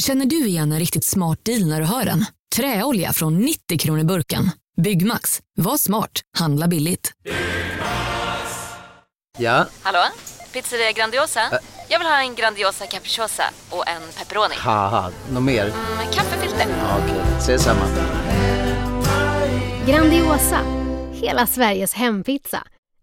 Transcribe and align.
Känner 0.00 0.26
du 0.26 0.46
igen 0.46 0.72
en 0.72 0.78
riktigt 0.78 1.04
smart 1.04 1.38
deal 1.44 1.66
när 1.66 1.80
du 1.80 1.86
hör 1.86 2.04
den? 2.04 2.24
Träolja 2.56 3.12
från 3.12 3.38
90 3.38 3.78
kronor 3.78 4.04
burken. 4.04 4.50
Byggmax. 4.82 5.40
Var 5.56 5.76
smart. 5.76 6.10
Handla 6.38 6.68
billigt. 6.68 7.12
Ja, 9.38 9.66
Hallå? 9.82 9.98
Pizzeria 10.52 10.92
Grandiosa? 10.92 11.40
Jag 11.88 11.98
vill 11.98 12.08
ha 12.08 12.20
en 12.22 12.34
Grandiosa 12.34 12.86
capriciosa 12.86 13.42
och 13.70 13.88
en 13.88 14.02
pepperoni. 14.18 14.54
haha, 14.58 15.10
något 15.32 15.42
mer? 15.42 15.64
Med 15.96 16.14
kaffefilter. 16.14 16.66
Ja, 16.78 16.98
Okej, 17.04 17.20
ses 17.38 17.62
samma. 17.62 17.86
Grandiosa, 19.86 20.60
hela 21.12 21.46
Sveriges 21.46 21.94
hempizza. 21.94 22.62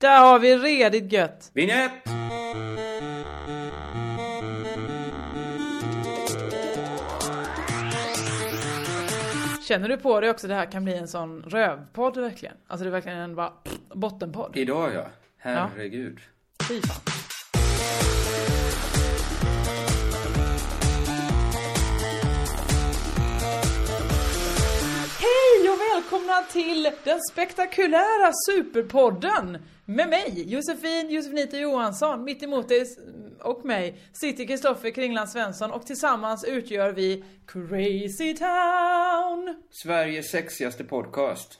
Där 0.00 0.18
har 0.20 0.38
vi 0.38 0.56
redigt 0.56 1.12
gött. 1.12 1.50
Vinjett! 1.54 1.92
Känner 9.68 9.88
du 9.88 9.96
på 9.96 10.20
dig 10.20 10.30
också 10.30 10.48
det 10.48 10.54
här 10.54 10.66
kan 10.66 10.84
bli 10.84 10.94
en 10.94 11.08
sån 11.08 11.42
rövpodd 11.42 12.16
verkligen? 12.16 12.54
Alltså 12.66 12.84
det 12.84 12.88
är 12.88 12.92
verkligen 12.92 13.18
en 13.18 13.34
bara 13.34 13.52
bottenpodd. 13.94 14.56
Idag 14.56 14.94
ja. 14.94 15.06
Herregud. 15.38 16.20
Fy 16.68 16.80
fan. 16.80 17.00
Hej 25.18 25.70
och 25.70 25.80
välkomna 25.80 26.42
till 26.52 26.90
den 27.04 27.20
spektakulära 27.32 28.32
Superpodden! 28.46 29.58
Med 29.90 30.08
mig, 30.08 30.44
Josefin 30.46 31.10
Josefinita 31.10 31.58
Johansson, 31.58 32.24
mitt 32.24 32.42
emot 32.42 32.68
dig 32.68 32.86
och 33.40 33.64
mig 33.64 34.00
sitter 34.12 34.46
Kristoffer 34.46 34.90
Kringland 34.90 35.28
Svensson 35.28 35.70
och 35.70 35.86
tillsammans 35.86 36.44
utgör 36.44 36.92
vi 36.92 37.24
Crazy 37.46 38.36
Town! 38.36 39.62
Sveriges 39.70 40.30
sexigaste 40.30 40.84
podcast. 40.84 41.58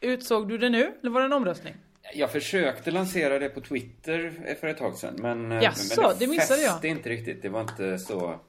Utsåg 0.00 0.48
du 0.48 0.58
det 0.58 0.68
nu, 0.68 0.92
eller 1.00 1.10
var 1.10 1.20
det 1.20 1.26
en 1.26 1.32
omröstning? 1.32 1.74
Jag 2.14 2.32
försökte 2.32 2.90
lansera 2.90 3.38
det 3.38 3.48
på 3.48 3.60
Twitter 3.60 4.32
för 4.60 4.68
ett 4.68 4.78
tag 4.78 4.96
sedan, 4.96 5.14
men, 5.18 5.52
eh, 5.52 5.62
Jaså, 5.62 6.02
men 6.02 6.18
det 6.18 6.26
missade 6.26 6.62
jag. 6.62 6.84
inte 6.84 7.08
riktigt. 7.08 7.42
Det 7.42 7.48
var 7.48 7.60
inte 7.60 7.98
så... 7.98 8.40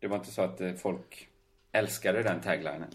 Det 0.00 0.06
var 0.06 0.16
inte 0.16 0.32
så 0.32 0.42
att 0.42 0.60
eh, 0.60 0.72
folk 0.72 1.28
älskade 1.72 2.22
den 2.22 2.40
taglinen. 2.40 2.94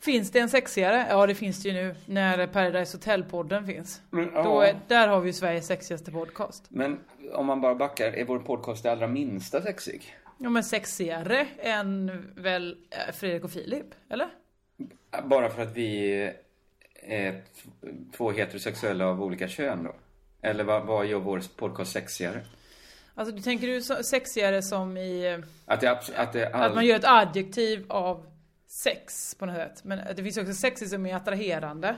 Finns 0.00 0.30
det 0.30 0.38
en 0.38 0.48
sexigare? 0.48 1.06
Ja, 1.10 1.26
det 1.26 1.34
finns 1.34 1.62
det 1.62 1.68
ju 1.68 1.74
nu 1.74 1.94
när 2.06 2.46
Paradise 2.46 2.96
Hotel-podden 2.96 3.66
finns. 3.66 4.02
Men. 4.10 4.34
Då 4.34 4.60
är, 4.60 4.80
där 4.88 5.08
har 5.08 5.20
vi 5.20 5.28
ju 5.28 5.32
Sveriges 5.32 5.66
sexigaste 5.66 6.10
podcast. 6.10 6.64
Men 6.68 7.00
om 7.32 7.46
man 7.46 7.60
bara 7.60 7.74
backar, 7.74 8.12
är 8.12 8.24
vår 8.24 8.38
podcast 8.38 8.82
det 8.82 8.92
allra 8.92 9.06
minsta 9.06 9.62
sexig? 9.62 10.16
Ja, 10.38 10.50
men 10.50 10.64
sexigare 10.64 11.46
än 11.58 12.24
väl 12.36 12.76
eh, 12.90 13.14
Fredrik 13.14 13.44
och 13.44 13.50
Filip, 13.50 13.86
eller? 14.10 14.28
Bara 15.24 15.50
för 15.50 15.62
att 15.62 15.76
vi 15.76 16.12
är 17.02 17.42
två 18.16 18.30
heterosexuella 18.30 19.06
av 19.06 19.22
olika 19.22 19.48
kön 19.48 19.84
då? 19.84 19.94
Eller 20.42 20.64
vad, 20.64 20.86
vad 20.86 21.06
gör 21.06 21.18
vår 21.18 21.42
podcast 21.56 21.92
sexigare? 21.92 22.40
Alltså, 23.14 23.34
du 23.34 23.42
tänker 23.42 23.66
du 23.66 23.82
sexigare 24.04 24.62
som 24.62 24.96
i 24.96 25.32
eh, 25.32 25.38
Att 25.66 25.80
det, 25.80 25.90
att 26.16 26.32
det 26.32 26.54
all... 26.54 26.62
att 26.62 26.74
man 26.74 26.86
gör 26.86 26.96
ett 26.96 27.04
adjektiv 27.04 27.84
av 27.88 28.26
sex 28.68 29.34
på 29.34 29.46
något 29.46 29.56
sätt. 29.56 29.84
Men 29.84 29.98
det 30.16 30.22
finns 30.22 30.36
ju 30.36 30.40
också 30.40 30.54
sexigt 30.54 30.90
som 30.90 31.06
är 31.06 31.14
attraherande. 31.14 31.96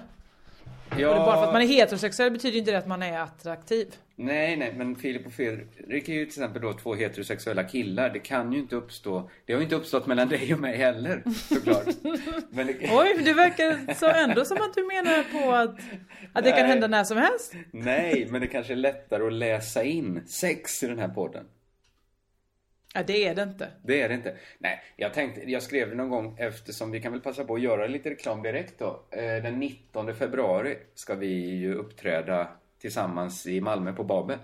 ja... 0.90 0.94
Och 0.94 0.98
det 0.98 1.04
är 1.04 1.26
bara 1.26 1.36
för 1.36 1.46
att 1.46 1.52
man 1.52 1.62
är 1.62 1.66
heterosexuell 1.66 2.30
betyder 2.32 2.58
inte 2.58 2.70
det 2.70 2.78
att 2.78 2.86
man 2.86 3.02
är 3.02 3.18
attraktiv. 3.18 3.94
Nej, 4.16 4.56
nej, 4.56 4.74
men 4.76 4.96
Filip 4.96 5.26
och 5.26 5.32
Fredrik 5.32 6.08
är 6.08 6.12
ju 6.12 6.24
till 6.24 6.42
exempel 6.42 6.62
då 6.62 6.72
två 6.72 6.94
heterosexuella 6.94 7.64
killar. 7.64 8.10
Det 8.10 8.18
kan 8.18 8.52
ju 8.52 8.58
inte 8.58 8.76
uppstå... 8.76 9.30
Det 9.46 9.52
har 9.52 9.60
ju 9.60 9.64
inte 9.64 9.76
uppstått 9.76 10.06
mellan 10.06 10.28
dig 10.28 10.54
och 10.54 10.60
mig 10.60 10.76
heller, 10.76 11.22
såklart. 11.48 11.86
men 12.50 12.66
det... 12.66 12.72
Oj, 12.92 13.22
det 13.24 13.32
verkar 13.32 13.94
så 13.94 14.06
ändå 14.06 14.44
som 14.44 14.56
att 14.56 14.74
du 14.74 14.86
menar 14.86 15.22
på 15.22 15.52
att, 15.52 15.76
att 16.32 16.44
det 16.44 16.50
kan 16.50 16.66
hända 16.66 16.86
när 16.86 17.04
som 17.04 17.16
helst. 17.16 17.52
Nej, 17.70 18.26
men 18.30 18.40
det 18.40 18.46
kanske 18.46 18.72
är 18.72 18.76
lättare 18.76 19.26
att 19.26 19.32
läsa 19.32 19.82
in 19.82 20.22
sex 20.26 20.82
i 20.82 20.86
den 20.86 20.98
här 20.98 21.08
podden. 21.08 21.44
Ja, 22.94 23.02
det 23.02 23.26
är 23.26 23.34
det 23.34 23.42
inte. 23.42 23.68
Det 23.82 24.02
är 24.02 24.08
det 24.08 24.14
inte. 24.14 24.36
Nej, 24.58 24.80
jag 24.96 25.14
tänkte, 25.14 25.50
jag 25.50 25.62
skrev 25.62 25.90
det 25.90 25.96
någon 25.96 26.10
gång 26.10 26.36
eftersom 26.38 26.90
vi 26.90 27.00
kan 27.00 27.12
väl 27.12 27.20
passa 27.20 27.44
på 27.44 27.54
att 27.54 27.60
göra 27.60 27.86
lite 27.86 28.10
reklam 28.10 28.42
direkt 28.42 28.78
då. 28.78 29.02
Eh, 29.10 29.42
Den 29.42 29.58
19 29.58 30.14
februari 30.14 30.76
ska 30.94 31.14
vi 31.14 31.56
ju 31.56 31.74
uppträda 31.74 32.48
tillsammans 32.80 33.46
i 33.46 33.60
Malmö 33.60 33.92
på 33.92 34.04
Babel. 34.04 34.38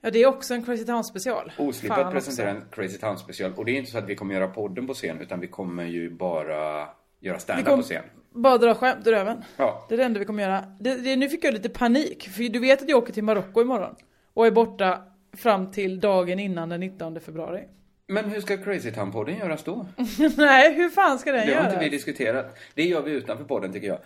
Ja, 0.00 0.10
det 0.10 0.18
är 0.22 0.26
också 0.26 0.54
en 0.54 0.64
Crazy 0.64 0.84
Town 0.84 1.04
special. 1.04 1.52
Oslippat 1.58 2.12
presentera 2.12 2.50
en 2.50 2.62
Crazy 2.72 2.98
Town 2.98 3.18
special. 3.18 3.52
Och 3.56 3.64
det 3.64 3.72
är 3.72 3.78
inte 3.78 3.90
så 3.90 3.98
att 3.98 4.08
vi 4.08 4.14
kommer 4.14 4.34
göra 4.34 4.48
podden 4.48 4.86
på 4.86 4.94
scen, 4.94 5.20
utan 5.20 5.40
vi 5.40 5.46
kommer 5.46 5.84
ju 5.84 6.10
bara 6.10 6.88
göra 7.20 7.38
stand-up 7.38 7.66
på 7.76 7.82
scen. 7.82 8.04
Bara 8.30 8.58
dra 8.58 8.74
skämt 8.74 9.06
ur 9.06 9.12
röven. 9.12 9.44
Ja. 9.56 9.86
Det 9.88 9.94
är 9.94 9.98
det 9.98 10.04
enda 10.04 10.20
vi 10.20 10.26
kommer 10.26 10.42
göra. 10.42 10.64
Det, 10.80 10.94
det, 10.94 11.16
nu 11.16 11.28
fick 11.28 11.44
jag 11.44 11.54
lite 11.54 11.68
panik, 11.68 12.28
för 12.28 12.42
du 12.42 12.58
vet 12.58 12.82
att 12.82 12.88
jag 12.88 12.98
åker 12.98 13.12
till 13.12 13.24
Marocko 13.24 13.60
imorgon. 13.60 13.94
Och 14.34 14.46
är 14.46 14.50
borta 14.50 15.02
fram 15.32 15.70
till 15.70 16.00
dagen 16.00 16.38
innan 16.38 16.68
den 16.68 16.80
19 16.80 17.20
februari. 17.20 17.64
Men 18.06 18.24
hur 18.24 18.40
ska 18.40 18.56
Crazy 18.56 18.90
Town-podden 18.90 19.38
göras 19.38 19.64
då? 19.64 19.86
Nej, 20.36 20.74
hur 20.74 20.88
fan 20.88 21.18
ska 21.18 21.32
den 21.32 21.46
Det 21.46 21.54
har 21.54 21.60
göras? 21.62 21.72
inte 21.72 21.84
vi 21.84 21.90
diskuterat. 21.90 22.58
Det 22.74 22.82
gör 22.84 23.02
vi 23.02 23.10
utanför 23.12 23.44
podden 23.44 23.72
tycker 23.72 23.86
jag. 23.88 23.98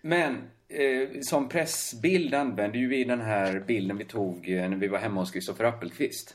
Men 0.00 0.32
eh, 0.68 1.08
som 1.20 1.48
pressbild 1.48 2.34
använder 2.34 2.78
ju 2.78 2.88
vi 2.88 3.04
den 3.04 3.20
här 3.20 3.60
bilden 3.66 3.96
vi 3.98 4.04
tog 4.04 4.50
eh, 4.50 4.68
när 4.68 4.76
vi 4.76 4.88
var 4.88 4.98
hemma 4.98 5.20
hos 5.20 5.30
Kristoffer 5.30 5.64
Appelqvist. 5.64 6.34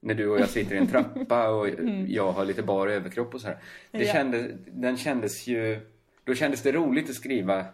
När 0.00 0.14
du 0.14 0.28
och 0.28 0.40
jag 0.40 0.48
sitter 0.48 0.74
i 0.74 0.78
en 0.78 0.86
trappa 0.86 1.48
och 1.48 1.68
jag 2.08 2.32
har 2.32 2.44
lite 2.44 2.62
bar 2.62 2.88
överkropp 2.88 3.34
och 3.34 3.40
så 3.40 3.46
här. 3.46 3.56
Det 3.90 3.96
Mm. 3.98 4.06
Ja. 4.06 4.12
kändes, 4.12 4.46
den 4.66 4.96
kändes 4.96 5.46
ju... 5.46 5.80
Då 6.24 6.34
kändes 6.34 6.62
det 6.62 6.72
roligt 6.72 7.10
att 7.10 7.16
skriva, 7.16 7.64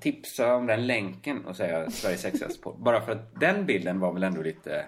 tipsa 0.00 0.54
om 0.54 0.66
den 0.66 0.86
länken 0.86 1.44
och 1.44 1.56
säga 1.56 1.90
Sveriges 1.90 2.20
sexigaste 2.20 2.60
podd. 2.62 2.76
Bara 2.82 3.00
för 3.00 3.12
att 3.12 3.40
den 3.40 3.66
bilden 3.66 4.00
var 4.00 4.12
väl 4.12 4.22
ändå 4.22 4.42
lite... 4.42 4.84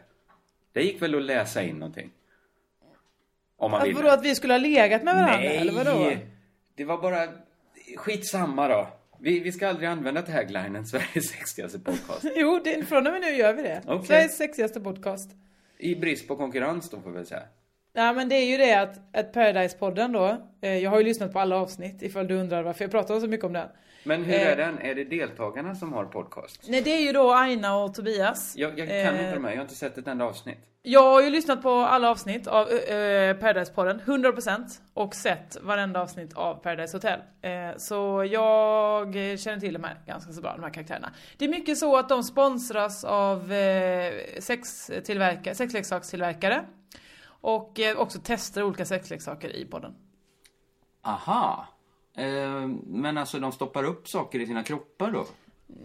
Det 0.72 0.83
gick 0.83 1.03
väl 1.03 1.15
att 1.15 1.22
läsa 1.22 1.62
in 1.62 1.77
någonting. 1.77 2.10
Om 3.56 3.71
man 3.71 3.83
ville. 3.83 3.94
vadå, 3.94 4.09
att 4.09 4.25
vi 4.25 4.34
skulle 4.34 4.53
ha 4.53 4.59
legat 4.59 5.03
med 5.03 5.15
varandra? 5.15 5.37
Nej! 5.37 5.56
Eller 5.56 5.72
vadå? 5.72 6.12
Det 6.75 6.84
var 6.84 7.03
bara... 7.03 7.28
Skitsamma 7.97 8.69
då. 8.69 8.87
Vi, 9.21 9.41
vi 9.41 9.53
ska 9.53 9.69
aldrig 9.69 9.88
använda 9.88 10.22
taglinen 10.22 10.87
Sveriges 10.87 11.28
sexigaste 11.31 11.78
podcast. 11.78 12.25
Jo, 12.37 12.61
det, 12.65 12.84
från 12.84 13.06
och 13.06 13.12
med 13.12 13.21
nu 13.21 13.31
gör 13.31 13.53
vi 13.53 13.62
det. 13.62 13.82
Okej. 13.87 14.06
Sveriges 14.06 14.37
sexigaste 14.37 14.81
podcast. 14.81 15.31
I 15.78 15.94
brist 15.94 16.28
på 16.28 16.37
konkurrens 16.37 16.91
då 16.91 17.00
får 17.00 17.11
vi 17.11 17.16
väl 17.16 17.27
säga. 17.27 17.43
Ja 17.93 18.12
men 18.12 18.28
det 18.28 18.34
är 18.34 18.44
ju 18.44 18.56
det 18.56 18.75
att, 18.75 19.16
att 19.16 19.34
Paradise-podden 19.34 20.12
då, 20.12 20.49
eh, 20.61 20.78
jag 20.78 20.91
har 20.91 20.99
ju 20.99 21.05
lyssnat 21.05 21.32
på 21.32 21.41
alla 21.41 21.56
avsnitt 21.56 22.03
ifall 22.03 22.28
du 22.28 22.34
undrar 22.34 22.62
varför 22.62 22.84
jag 22.84 22.91
pratar 22.91 23.21
så 23.21 23.27
mycket 23.27 23.47
om 23.47 23.53
den. 23.53 23.69
Men 24.05 24.25
hur 24.25 24.35
Eh. 24.35 24.49
är 24.49 24.57
den? 24.57 24.79
Är 24.79 24.95
det 24.95 25.05
deltagarna 25.05 25.75
som 25.75 25.93
har 25.93 26.05
podcast? 26.05 26.65
Nej 26.69 26.83
det 26.83 26.91
är 26.91 27.01
ju 27.01 27.13
då 27.13 27.33
Aina 27.33 27.77
och 27.77 27.95
Tobias. 27.95 28.55
Jag, 28.57 28.79
jag 28.79 28.89
kan 28.89 28.97
Eh, 28.97 29.21
inte 29.25 29.35
de 29.35 29.45
här, 29.45 29.51
jag 29.51 29.59
har 29.59 29.63
inte 29.63 29.75
sett 29.75 29.99
ett 29.99 30.07
enda 30.07 30.25
avsnitt. 30.25 30.59
Jag 30.85 31.03
har 31.03 31.23
ju 31.23 31.31
lyssnat 31.31 31.63
på 31.63 31.71
alla 31.71 32.11
avsnitt 32.11 32.47
av 32.47 32.67
uh, 32.69 32.73
Paradise-podden, 33.39 34.01
100% 34.05 34.81
och 34.95 35.15
sett 35.15 35.57
varenda 35.62 36.01
avsnitt 36.03 36.33
av 36.35 36.55
Paradise 36.55 36.97
Hotel. 36.97 37.21
Eh, 37.43 37.76
så 37.76 38.29
jag 38.31 39.12
känner 39.38 39.61
till 39.61 39.73
de 39.75 39.85
här 39.85 39.97
ganska 40.06 40.32
så 40.32 40.41
bra, 40.41 40.53
de 40.56 40.62
här 40.62 40.71
karaktärerna. 40.71 41.12
Det 41.37 41.44
är 41.44 41.49
mycket 41.49 41.79
så 41.79 41.97
att 41.97 42.09
de 42.09 42.23
sponsras 42.23 43.05
av 43.05 43.53
sextillverkare, 44.38 45.55
sexleksakstillverkare 45.55 46.65
och 47.25 47.81
eh, 47.81 47.99
också 47.99 48.19
testar 48.25 48.62
olika 48.62 48.85
sexleksaker 48.85 49.56
i 49.56 49.65
podden. 49.65 49.94
Aha. 51.03 51.67
Eh, 52.17 52.67
men 52.87 53.19
alltså 53.19 53.38
de 53.38 53.53
stoppar 53.53 53.85
upp 53.85 54.09
saker 54.09 54.38
i 54.41 54.47
sina 54.47 54.62
kroppar 54.62 55.11
då? 55.11 55.26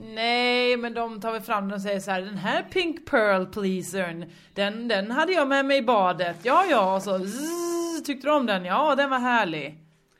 Nej, 0.01 0.77
men 0.77 0.94
de 0.94 1.21
tar 1.21 1.31
väl 1.31 1.41
fram 1.41 1.63
den 1.68 1.74
och 1.75 1.81
säger 1.81 2.00
så 2.00 2.12
här, 2.12 2.21
den 2.21 2.38
här 2.38 2.63
Pink 2.63 3.06
Pearl 3.09 3.45
pleasern, 3.45 4.31
den, 4.53 4.88
den 4.88 5.12
hade 5.12 5.33
jag 5.33 5.47
med 5.47 5.65
mig 5.65 5.77
i 5.77 5.81
badet. 5.81 6.38
Ja, 6.44 6.65
ja, 6.69 6.95
och 6.95 7.01
så 7.03 7.19
zzz, 7.19 8.03
tyckte 8.06 8.27
du 8.27 8.33
om 8.33 8.45
den? 8.45 8.65
Ja, 8.65 8.95
den 8.95 9.09
var 9.09 9.19
härlig. 9.19 9.77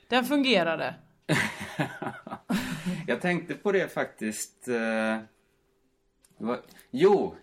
Den 0.08 0.26
fungerade. 0.26 0.96
Jag 3.08 3.22
tänkte 3.22 3.54
på 3.54 3.72
det 3.72 3.94
faktiskt. 3.94 4.68
eh, 4.68 4.76
Det 6.38 6.46
var, 6.46 6.60
jo, 6.92 7.36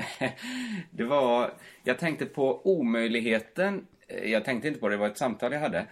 det 0.90 1.04
var... 1.04 1.52
Jag 1.84 1.98
tänkte 1.98 2.26
på 2.26 2.60
omöjligheten. 2.78 3.86
eh, 4.08 4.30
Jag 4.30 4.44
tänkte 4.44 4.68
inte 4.68 4.80
på 4.80 4.88
det, 4.88 4.94
det 4.94 4.98
var 5.00 5.06
ett 5.06 5.18
samtal 5.18 5.52
jag 5.52 5.60
hade. 5.60 5.86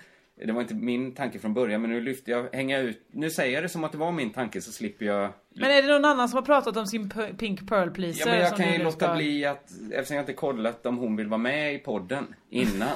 Det 0.47 0.53
var 0.53 0.61
inte 0.61 0.75
min 0.75 1.15
tanke 1.15 1.39
från 1.39 1.55
början, 1.55 1.81
men 1.81 1.91
nu 1.91 2.01
lyfter 2.01 2.33
jag, 2.33 2.49
hänga 2.53 2.79
ut. 2.79 3.03
Nu 3.11 3.31
säger 3.31 3.55
jag 3.55 3.65
det 3.65 3.69
som 3.69 3.85
att 3.85 3.93
det 3.93 3.99
var 3.99 4.13
min 4.13 4.31
tanke 4.31 4.61
så 4.61 4.73
slipper 4.73 5.07
jag... 5.07 5.31
Men 5.55 5.71
är 5.71 5.83
det 5.83 5.89
någon 5.89 6.05
annan 6.05 6.29
som 6.29 6.37
har 6.37 6.43
pratat 6.45 6.77
om 6.77 6.87
sin 6.87 7.11
Pink 7.39 7.69
Pearl 7.69 7.91
Pleaser? 7.91 8.21
Ja, 8.21 8.27
men 8.33 8.41
jag 8.41 8.57
kan 8.57 8.67
du 8.67 8.73
ju 8.73 8.85
låta 8.85 9.07
ska- 9.07 9.15
bli 9.17 9.45
att, 9.45 9.71
eftersom 9.93 10.17
jag 10.17 10.23
inte 10.23 10.33
kollat 10.33 10.87
om 10.87 10.99
hon 10.99 11.17
vill 11.17 11.27
vara 11.27 11.39
med 11.39 11.75
i 11.75 11.79
podden 11.79 12.35
innan. 12.51 12.89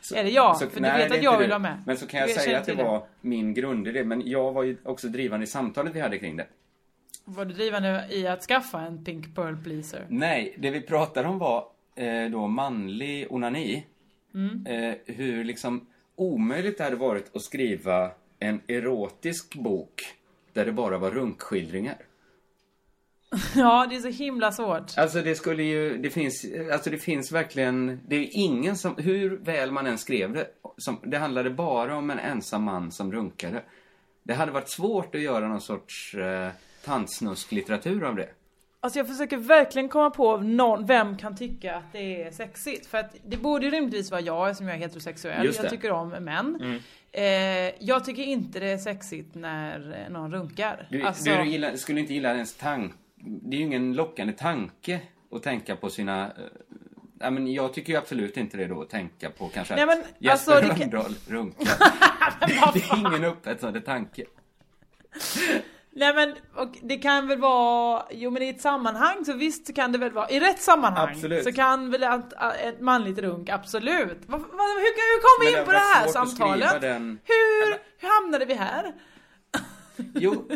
Så- 0.00 0.14
Är 0.16 0.24
det 0.24 0.30
jag? 0.30 0.56
så- 0.56 0.66
För 0.68 0.74
du 0.76 0.80
nej, 0.82 0.98
vet 0.98 1.08
det 1.08 1.14
är 1.14 1.18
att 1.18 1.24
jag 1.24 1.38
vill 1.38 1.46
du. 1.46 1.50
vara 1.50 1.58
med. 1.58 1.82
Men 1.86 1.96
så 1.96 2.06
kan 2.06 2.22
Du 2.26 2.32
jag 2.32 2.40
säga 2.40 2.58
att 2.58 2.66
det 2.66 2.74
det. 2.74 2.82
var 2.84 3.06
min 3.20 3.54
grundidé. 3.54 4.04
Men 4.04 4.22
jag 4.28 4.52
var 4.52 4.62
ju 4.62 4.76
också 4.84 5.08
drivande 5.08 5.44
i 5.44 5.46
samtalet 5.46 5.94
vi 5.96 6.00
hade 6.00 6.18
kring 6.18 6.36
det. 6.36 6.46
Var 7.24 7.44
du 7.44 7.54
drivande 7.54 8.06
i 8.10 8.26
att 8.26 8.42
skaffa 8.42 8.80
en 8.80 9.04
Pink 9.04 9.34
Pearl 9.34 9.56
Pleaser? 9.56 10.06
Nej, 10.08 10.54
det 10.58 10.70
vi 10.70 10.80
pratade 10.80 11.28
om 11.28 11.38
var 11.38 11.66
eh, 11.96 12.30
då 12.30 12.46
manlig 12.46 13.26
onani. 13.30 13.86
Mm. 14.34 14.66
Eh, 14.66 14.94
hur 15.06 15.44
liksom 15.44 15.86
omöjligt 16.16 16.78
det 16.78 16.84
hade 16.84 16.96
varit 16.96 17.36
att 17.36 17.42
skriva 17.42 18.10
en 18.38 18.60
erotisk 18.68 19.54
bok 19.54 20.02
där 20.52 20.64
det 20.64 20.72
bara 20.72 20.98
var 20.98 21.10
runkskildringar. 21.10 21.96
Ja, 23.54 23.86
det 23.90 23.96
är 23.96 24.00
så 24.00 24.08
himla 24.08 24.52
svårt. 24.52 24.98
Alltså 24.98 25.22
det 25.22 25.34
skulle 25.34 25.62
ju, 25.62 25.98
det 25.98 26.10
finns, 26.10 26.46
alltså 26.72 26.90
det 26.90 26.98
finns 26.98 27.32
verkligen, 27.32 28.00
det 28.08 28.16
är 28.16 28.28
ingen 28.32 28.76
som, 28.76 28.96
hur 28.96 29.36
väl 29.36 29.72
man 29.72 29.86
än 29.86 29.98
skrev 29.98 30.32
det, 30.32 30.48
som, 30.76 30.98
det 31.02 31.18
handlade 31.18 31.50
bara 31.50 31.96
om 31.96 32.10
en 32.10 32.18
ensam 32.18 32.62
man 32.62 32.92
som 32.92 33.12
runkade. 33.12 33.62
Det 34.22 34.34
hade 34.34 34.52
varit 34.52 34.70
svårt 34.70 35.14
att 35.14 35.20
göra 35.20 35.48
någon 35.48 35.60
sorts 35.60 36.14
eh, 36.14 36.50
tantsnusklitteratur 36.84 38.04
av 38.04 38.16
det. 38.16 38.28
Alltså 38.84 38.98
jag 38.98 39.08
försöker 39.08 39.36
verkligen 39.36 39.88
komma 39.88 40.10
på 40.10 40.36
någon, 40.36 40.86
vem 40.86 41.16
kan 41.16 41.36
tycka 41.36 41.76
att 41.76 41.92
det 41.92 42.22
är 42.22 42.30
sexigt? 42.30 42.86
För 42.86 42.98
att 42.98 43.16
det 43.26 43.36
borde 43.36 43.64
ju 43.64 43.70
rimligtvis 43.70 44.10
vara 44.10 44.20
jag 44.20 44.50
eftersom 44.50 44.68
jag 44.68 44.76
är 44.76 44.80
heterosexuell. 44.80 45.52
Jag 45.56 45.70
tycker 45.70 45.90
om 45.90 46.08
män. 46.08 46.80
Eh, 47.12 47.24
jag 47.84 48.04
tycker 48.04 48.22
inte 48.22 48.60
det 48.60 48.70
är 48.70 48.78
sexigt 48.78 49.34
när 49.34 50.04
eh, 50.06 50.12
någon 50.12 50.32
runkar. 50.32 50.86
Du, 50.90 51.02
alltså, 51.02 51.30
du 51.30 51.44
gillar, 51.44 51.76
skulle 51.76 52.00
inte 52.00 52.14
gilla 52.14 52.34
ens 52.34 52.54
tanke, 52.54 52.94
det 53.16 53.56
är 53.56 53.58
ju 53.58 53.66
ingen 53.66 53.92
lockande 53.92 54.32
tanke 54.32 55.00
att 55.32 55.42
tänka 55.42 55.76
på 55.76 55.90
sina, 55.90 56.32
ja 57.20 57.30
men 57.30 57.52
jag 57.52 57.74
tycker 57.74 57.92
ju 57.92 57.98
absolut 57.98 58.36
inte 58.36 58.56
det 58.56 58.66
då 58.66 58.82
att 58.82 58.90
tänka 58.90 59.30
på 59.30 59.48
kanske 59.48 59.76
Nej, 59.76 59.86
men, 59.86 59.98
att 59.98 60.06
Jesper 60.18 60.52
alltså, 60.52 60.68
det 60.68 60.80
kan- 60.80 60.90
Rönndahl 60.90 61.14
runkar. 61.28 61.78
det 62.74 62.80
är 62.80 62.98
ingen 62.98 63.24
upphetsande 63.24 63.80
tanke. 63.80 64.24
Nej 65.96 66.14
men 66.14 66.34
och 66.54 66.76
det 66.82 66.96
kan 66.96 67.28
väl 67.28 67.38
vara, 67.38 68.06
jo 68.10 68.30
men 68.30 68.42
i 68.42 68.48
ett 68.48 68.60
sammanhang 68.60 69.24
så 69.24 69.32
visst 69.32 69.74
kan 69.74 69.92
det 69.92 69.98
väl 69.98 70.12
vara, 70.12 70.28
i 70.30 70.40
rätt 70.40 70.62
sammanhang 70.62 71.08
Absolut. 71.10 71.44
så 71.44 71.52
kan 71.52 71.90
väl 71.90 72.02
ett, 72.02 72.32
ett 72.62 72.80
manligt 72.80 73.18
runk, 73.18 73.48
absolut. 73.48 74.18
Vad- 74.26 74.40
vad- 74.40 74.50
hur, 74.50 74.94
hur 74.94 75.20
kom 75.20 75.46
vi 75.46 75.50
Men 75.52 75.60
in 75.60 75.66
på 75.66 75.72
det 75.72 75.78
var 75.78 75.94
här 75.94 76.06
samtalet? 76.08 76.80
den- 76.80 77.18
Hur, 77.24 77.70
hur 77.98 78.20
hamnade 78.20 78.44
vi 78.44 78.54
här? 78.54 78.92
Jo, 80.14 80.48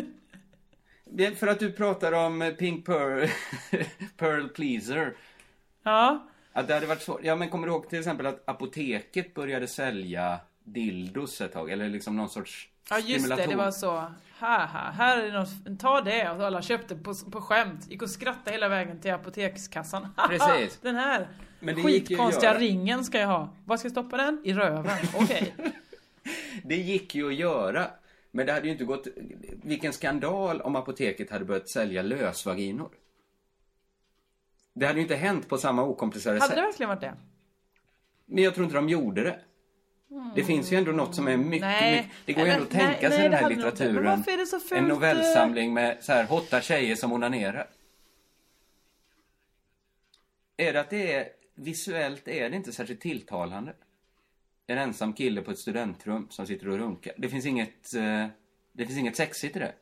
det 1.05 1.25
är 1.25 1.31
för 1.31 1.47
att 1.47 1.59
du 1.59 1.71
pratar 1.71 2.11
om 2.11 2.41
eh, 2.41 2.53
Pink 2.53 2.85
Pearl, 2.85 3.27
Pearl 4.17 4.47
Pleaser. 4.47 5.13
Ja. 5.83 6.27
Att 6.53 6.67
det 6.67 6.73
hade 6.73 6.85
varit 6.85 7.01
svårt. 7.01 7.19
Ja, 7.23 7.35
men 7.35 7.49
kommer 7.49 7.67
du 7.67 7.73
ihåg 7.73 7.89
till 7.89 7.99
exempel 7.99 8.25
att 8.25 8.49
apoteket 8.49 9.33
började 9.33 9.67
sälja 9.67 10.39
dildos 10.63 11.41
ett 11.41 11.53
tag? 11.53 11.71
Eller 11.71 11.89
liksom 11.89 12.17
någon 12.17 12.29
sorts 12.29 12.69
Ja 12.89 12.99
just 12.99 13.29
det, 13.29 13.45
det 13.45 13.55
var 13.55 13.71
så. 13.71 14.05
Här, 14.39 14.67
här, 14.67 15.17
är 15.17 15.31
något, 15.31 15.79
ta 15.79 16.01
det. 16.01 16.29
Och 16.29 16.45
alla 16.45 16.61
köpte 16.61 16.95
på, 16.95 17.13
på 17.31 17.41
skämt. 17.41 17.87
Gick 17.89 18.01
och 18.01 18.09
skrattade 18.09 18.51
hela 18.51 18.69
vägen 18.69 18.99
till 19.01 19.13
apotekskassan. 19.13 20.07
Precis. 20.29 20.79
Den 20.81 20.95
här 20.95 21.27
Men 21.59 21.75
det 21.75 21.83
skitkonstiga 21.83 22.57
ringen 22.57 23.05
ska 23.05 23.19
jag 23.19 23.27
ha. 23.27 23.49
Var 23.65 23.77
ska 23.77 23.85
jag 23.85 23.91
stoppa 23.91 24.17
den? 24.17 24.41
I 24.43 24.53
röven. 24.53 24.97
Okej. 25.15 25.55
Det 26.63 26.75
gick 26.75 27.15
ju 27.15 27.27
att 27.27 27.35
göra. 27.35 27.87
Men 28.31 28.45
det 28.45 28.53
hade 28.53 28.65
ju 28.65 28.71
inte 28.71 28.83
gått... 28.83 29.07
Vilken 29.63 29.93
skandal 29.93 30.61
om 30.61 30.75
apoteket 30.75 31.31
hade 31.31 31.45
börjat 31.45 31.69
sälja 31.69 32.01
lösvaginor. 32.01 32.89
Det 34.73 34.85
hade 34.85 34.99
ju 34.99 35.03
inte 35.03 35.15
hänt 35.15 35.49
på 35.49 35.57
samma 35.57 35.83
okomplicerade 35.83 36.39
Hade 36.39 36.49
sätt. 36.49 36.55
det 36.55 36.61
verkligen 36.61 36.89
varit 36.89 37.01
det? 37.01 37.13
Men 38.25 38.43
jag 38.43 38.53
tror 38.53 38.63
inte 38.63 38.75
de 38.75 38.89
gjorde 38.89 39.23
det. 39.23 39.39
Det 40.35 40.43
finns 40.43 40.71
ju 40.71 40.77
ändå 40.77 40.91
något 40.91 41.15
som 41.15 41.27
är 41.27 41.37
mycket, 41.37 41.61
Nej. 41.61 41.95
mycket 41.95 42.11
det 42.25 42.33
går 42.33 42.45
ju 42.45 42.51
ändå 42.51 42.63
att 42.63 42.71
tänka 42.71 43.09
nej, 43.09 43.17
sig 43.17 43.29
den 43.29 43.33
här 43.33 43.49
litteraturen. 43.49 44.05
varför 44.05 44.31
är 44.31 44.37
det 44.37 44.45
så 44.45 44.59
fult, 44.59 44.81
en 44.81 44.87
novellsamling 44.87 45.73
med 45.73 45.97
så 46.03 46.11
här 46.11 46.23
hotta 46.23 46.61
tjejer 46.61 46.95
som 46.95 47.11
onanerar. 47.11 47.69
Är 50.57 50.73
det 50.73 50.79
att 50.79 50.89
det 50.89 51.13
är 51.13 51.27
visuellt 51.55 52.27
är 52.27 52.49
det 52.49 52.55
inte 52.55 52.71
särskilt 52.73 53.01
tilltalande. 53.01 53.73
En 54.67 54.77
ensam 54.77 55.13
kille 55.13 55.41
på 55.41 55.51
ett 55.51 55.59
studentrum 55.59 56.27
som 56.29 56.47
sitter 56.47 56.69
och 56.69 56.77
runkar. 56.77 57.13
Det 57.17 57.29
finns 57.29 57.45
inget, 57.45 57.93
eh, 57.93 58.27
det 58.73 58.85
finns 58.85 58.99
inget 58.99 59.15
sexigt 59.15 59.55
i 59.55 59.59
det. 59.59 59.73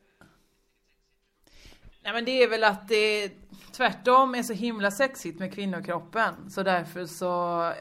Nej 2.02 2.12
men 2.12 2.24
det 2.24 2.42
är 2.42 2.48
väl 2.48 2.64
att 2.64 2.88
det 2.88 3.30
tvärtom 3.72 4.34
är 4.34 4.42
så 4.42 4.52
himla 4.52 4.90
sexigt 4.90 5.38
med 5.38 5.54
kvinnokroppen. 5.54 6.50
Så 6.50 6.62
därför 6.62 7.04
så, 7.04 7.28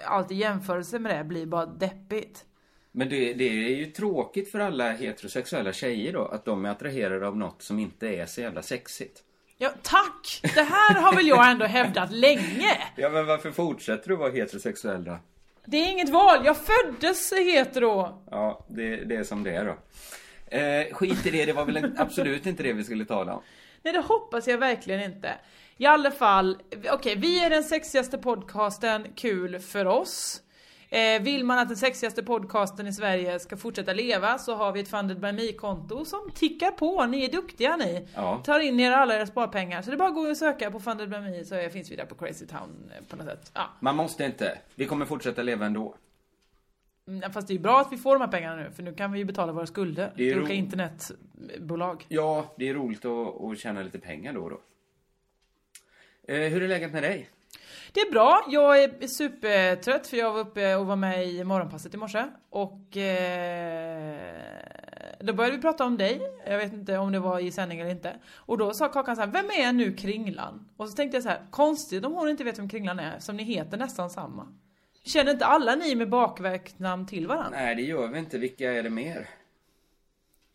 allt 0.05 0.31
i 0.31 0.35
jämförelse 0.35 0.99
med 0.99 1.17
det 1.17 1.23
blir 1.23 1.45
bara 1.45 1.65
deppigt. 1.65 2.45
Men 2.91 3.09
det, 3.09 3.33
det 3.33 3.43
är 3.43 3.75
ju 3.75 3.85
tråkigt 3.85 4.51
för 4.51 4.59
alla 4.59 4.91
heterosexuella 4.91 5.73
tjejer 5.73 6.13
då, 6.13 6.25
att 6.25 6.45
de 6.45 6.65
är 6.65 6.69
attraherade 6.69 7.27
av 7.27 7.37
något 7.37 7.61
som 7.61 7.79
inte 7.79 8.07
är 8.07 8.25
så 8.25 8.41
jävla 8.41 8.61
sexigt. 8.61 9.23
Ja, 9.57 9.71
tack! 9.81 10.39
Det 10.41 10.61
här 10.61 11.01
har 11.01 11.15
väl 11.15 11.27
jag 11.27 11.51
ändå 11.51 11.65
hävdat 11.65 12.11
länge. 12.11 12.77
Ja, 12.95 13.09
men 13.09 13.25
varför 13.25 13.51
fortsätter 13.51 14.09
du 14.09 14.15
vara 14.15 14.31
heterosexuell 14.31 15.03
då? 15.03 15.19
Det 15.65 15.77
är 15.77 15.91
inget 15.91 16.09
val, 16.09 16.45
jag 16.45 16.57
föddes 16.57 17.33
hetero. 17.33 18.23
Ja, 18.31 18.65
det, 18.67 18.95
det 18.95 19.15
är 19.15 19.23
som 19.23 19.43
det 19.43 19.51
är 19.51 19.65
då. 19.65 19.77
Eh, 20.57 20.93
skit 20.93 21.25
i 21.25 21.31
det, 21.31 21.45
det 21.45 21.53
var 21.53 21.65
väl 21.65 21.91
absolut 21.97 22.45
inte 22.45 22.63
det 22.63 22.73
vi 22.73 22.83
skulle 22.83 23.05
tala 23.05 23.33
om. 23.33 23.41
Nej 23.81 23.94
det 23.94 24.00
hoppas 24.00 24.47
jag 24.47 24.57
verkligen 24.57 25.01
inte. 25.01 25.33
I 25.77 25.85
alla 25.85 26.12
fall, 26.12 26.57
okej 26.91 27.15
vi 27.15 27.44
är 27.44 27.50
den 27.50 27.63
sexigaste 27.63 28.18
podcasten, 28.18 29.07
kul 29.15 29.59
för 29.59 29.85
oss. 29.85 30.41
Eh, 30.89 31.21
vill 31.21 31.44
man 31.44 31.59
att 31.59 31.68
den 31.68 31.77
sexigaste 31.77 32.24
podcasten 32.24 32.88
i 32.88 32.94
Sverige 32.94 33.39
ska 33.39 33.57
fortsätta 33.57 33.94
leva 33.94 34.38
så 34.38 34.56
har 34.56 34.71
vi 34.71 34.79
ett 34.79 34.89
Funded 34.89 35.19
by 35.19 35.31
Me-konto 35.31 36.06
som 36.06 36.31
tickar 36.35 36.71
på. 36.71 37.06
Ni 37.06 37.25
är 37.25 37.31
duktiga 37.31 37.75
ni. 37.77 38.07
Ja. 38.15 38.41
Tar 38.45 38.59
in 38.59 38.79
er 38.79 38.91
alla 38.91 39.15
era 39.15 39.25
sparpengar. 39.27 39.81
Så 39.81 39.89
det 39.89 39.95
är 39.95 39.97
bara 39.97 40.09
att 40.09 40.15
gå 40.15 40.21
och 40.21 40.38
söka 40.38 40.71
på 40.71 40.79
Funded 40.79 41.09
by 41.09 41.19
Me 41.19 41.45
så 41.45 41.69
finns 41.69 41.91
vi 41.91 41.95
där 41.95 42.06
på 42.06 42.15
Crazy 42.15 42.45
Town 42.47 42.91
eh, 42.97 43.06
på 43.07 43.15
något 43.15 43.25
sätt. 43.25 43.51
Ja. 43.53 43.69
Man 43.79 43.95
måste 43.95 44.24
inte. 44.25 44.57
Vi 44.75 44.85
kommer 44.85 45.06
fortsätta 45.06 45.44
leva 45.44 45.65
ändå. 45.65 45.95
Mm, 47.07 47.31
Fast 47.31 47.48
det 47.48 47.51
är 47.51 47.56
ju 47.56 47.62
bra 47.62 47.80
att 47.81 47.92
vi 47.94 47.98
får 47.98 48.15
de 48.15 48.21
här 48.21 48.31
pengarna 48.31 48.56
nu 48.56 48.71
för 48.71 48.83
nu 48.83 48.94
kan 48.94 49.12
vi 49.12 49.19
ju 49.19 49.25
betala 49.25 49.51
våra 49.51 49.65
skulder 49.65 50.12
till 50.15 50.38
olika 50.38 50.54
ro- 50.54 50.56
internetbolag. 50.56 52.05
Ja, 52.08 52.53
det 52.58 52.70
är 52.70 52.74
roligt 52.74 53.05
att, 53.05 53.41
att 53.41 53.58
tjäna 53.60 53.81
lite 53.84 54.00
pengar 54.00 54.34
då 54.34 54.41
och 54.43 54.50
då. 54.50 54.62
Eh, 56.34 56.39
hur 56.51 56.63
är 56.63 56.67
läget 56.67 56.93
med 56.93 57.03
dig? 57.03 57.29
Det 57.93 58.00
är 58.00 58.12
bra, 58.12 58.46
jag 58.50 58.84
är 58.84 59.08
supertrött 59.08 60.08
för 60.08 60.17
jag 60.17 60.34
var 60.34 60.39
uppe 60.39 60.75
och 60.75 60.86
var 60.86 60.96
med 60.96 61.27
i 61.27 61.43
morgonpasset 61.43 61.93
i 61.93 61.98
morse 61.98 62.24
och 62.50 62.98
eh, 62.98 64.36
då 65.20 65.34
började 65.34 65.55
vi 65.55 65.62
prata 65.62 65.86
om 65.86 65.98
dig, 65.98 66.22
jag 66.48 66.58
vet 66.58 66.74
inte 66.74 66.98
om 66.98 67.12
det 67.12 67.20
var 67.20 67.39
i 67.39 67.51
sändning 67.51 67.79
eller 67.79 67.91
inte. 67.91 68.15
Och 68.36 68.58
då 68.58 68.74
sa 68.74 68.88
Kakan 68.89 69.15
så 69.15 69.22
här, 69.22 69.27
vem 69.31 69.46
är 69.46 69.74
nu 69.74 69.93
Kringlan? 69.93 70.70
Och 70.77 70.89
så 70.89 70.96
tänkte 70.96 71.17
jag 71.17 71.24
så 71.24 71.29
här, 71.29 71.41
konstigt 71.51 72.05
om 72.05 72.13
hon 72.13 72.29
inte 72.29 72.43
vet 72.43 72.60
vem 72.60 72.70
Kringlan 72.70 73.00
är, 73.00 73.20
som 73.20 73.38
ni 73.38 73.43
heter 73.43 73.77
nästan 73.77 74.10
samma. 74.10 74.48
Känner 75.07 75.31
inte 75.31 75.45
alla 75.45 75.75
ni 75.75 75.95
med 75.95 76.09
bakverksnamn 76.09 77.05
till 77.05 77.27
varandra? 77.27 77.59
Nej, 77.59 77.75
det 77.75 77.81
gör 77.81 78.07
vi 78.07 78.19
inte. 78.19 78.37
Vilka 78.37 78.73
är 78.73 78.83
det 78.83 78.89
mer? 78.89 79.29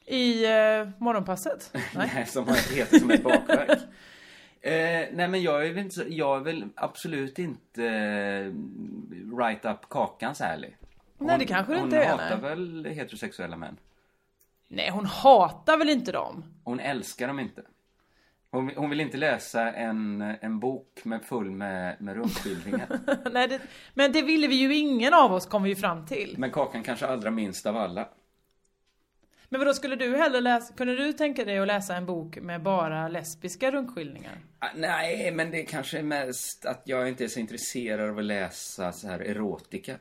I 0.06 0.44
eh, 0.44 0.88
morgonpasset? 0.98 1.70
Nej. 1.94 2.10
Nej, 2.14 2.26
som 2.26 2.48
har- 2.48 2.74
heter 2.76 2.98
som 2.98 3.10
ett 3.10 3.22
bakverk. 3.22 3.78
Eh, 4.64 5.08
nej 5.12 5.28
men 5.28 5.42
jag 5.42 5.66
är 5.66 5.72
väl 5.72 5.78
inte 5.84 6.06
jag 6.08 6.36
är 6.36 6.40
väl 6.40 6.68
absolut 6.74 7.38
inte 7.38 7.84
eh, 7.84 8.52
right 9.38 9.64
up 9.64 9.88
Kakans 9.88 10.40
ärlig. 10.40 10.76
Nej, 11.18 11.38
det 11.38 11.44
kanske 11.44 11.74
hon 11.74 11.84
inte 11.84 11.96
är, 11.96 12.08
hatar 12.08 12.38
nej. 12.40 12.50
väl 12.50 12.84
heterosexuella 12.84 13.56
män. 13.56 13.76
Nej, 14.68 14.90
hon 14.90 15.06
hatar 15.06 15.76
väl 15.76 15.88
inte 15.88 16.12
dem? 16.12 16.44
Hon 16.64 16.80
älskar 16.80 17.28
dem 17.28 17.40
inte. 17.40 17.62
Hon, 18.54 18.70
hon 18.76 18.90
vill 18.90 19.00
inte 19.00 19.16
läsa 19.16 19.72
en, 19.72 20.20
en 20.20 20.58
bok 20.58 21.04
med 21.04 21.24
full 21.24 21.50
med, 21.50 21.96
med 22.00 22.16
runkskildringar. 22.16 22.88
Nej, 23.32 23.48
det, 23.48 23.60
men 23.94 24.12
det 24.12 24.22
ville 24.22 24.46
vi 24.46 24.54
ju 24.54 24.74
ingen 24.74 25.14
av 25.14 25.32
oss 25.32 25.46
kom 25.46 25.62
vi 25.62 25.68
ju 25.68 25.76
fram 25.76 26.06
till. 26.06 26.34
Men 26.38 26.50
Kakan 26.50 26.82
kanske 26.82 27.06
allra 27.06 27.30
minst 27.30 27.66
av 27.66 27.76
alla. 27.76 28.08
Men 29.48 29.58
vadå, 29.58 29.74
skulle 29.74 29.96
du 29.96 30.16
hellre 30.16 30.40
läsa, 30.40 30.74
kunde 30.74 30.96
du 30.96 31.12
tänka 31.12 31.44
dig 31.44 31.58
att 31.58 31.66
läsa 31.66 31.96
en 31.96 32.06
bok 32.06 32.36
med 32.36 32.62
bara 32.62 33.08
lesbiska 33.08 33.70
runkskildringar? 33.70 34.38
Ah, 34.58 34.68
Nej, 34.74 35.30
men 35.30 35.50
det 35.50 35.62
kanske 35.62 35.98
är 35.98 36.02
mest 36.02 36.66
att 36.66 36.82
jag 36.84 37.08
inte 37.08 37.24
är 37.24 37.28
så 37.28 37.40
intresserad 37.40 38.10
av 38.10 38.18
att 38.18 38.24
läsa 38.24 38.92
så 38.92 39.08
här 39.08 39.20
erotika 39.20 39.94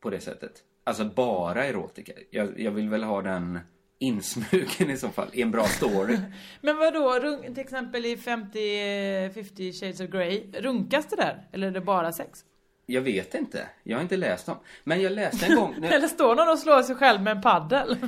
på 0.00 0.10
det 0.10 0.20
sättet. 0.20 0.52
Alltså 0.84 1.04
bara 1.04 1.64
erotika. 1.64 2.12
Jag, 2.30 2.60
jag 2.60 2.70
vill 2.70 2.88
väl 2.88 3.04
ha 3.04 3.22
den 3.22 3.58
insmugen 4.04 4.90
i 4.90 4.96
så 4.96 5.08
fall, 5.08 5.28
i 5.32 5.42
en 5.42 5.50
bra 5.50 5.64
story. 5.64 6.18
Men 6.60 6.76
vadå, 6.76 7.18
runk, 7.18 7.44
till 7.44 7.58
exempel 7.58 8.06
i 8.06 8.16
50, 8.16 9.30
50 9.34 9.72
shades 9.72 10.00
of 10.00 10.10
Grey, 10.10 10.42
runkas 10.52 11.06
det 11.06 11.16
där? 11.16 11.48
Eller 11.52 11.66
är 11.66 11.70
det 11.70 11.80
bara 11.80 12.12
sex? 12.12 12.44
Jag 12.86 13.02
vet 13.02 13.34
inte. 13.34 13.68
Jag 13.82 13.96
har 13.96 14.02
inte 14.02 14.16
läst 14.16 14.46
dem. 14.46 14.56
Men 14.84 15.02
jag 15.02 15.12
läste 15.12 15.46
en 15.46 15.56
gång... 15.56 15.74
Eller 15.84 16.08
står 16.08 16.34
någon 16.34 16.48
och 16.48 16.58
slår 16.58 16.82
sig 16.82 16.96
själv 16.96 17.22
med 17.22 17.36
en 17.36 17.42
paddel? 17.42 17.90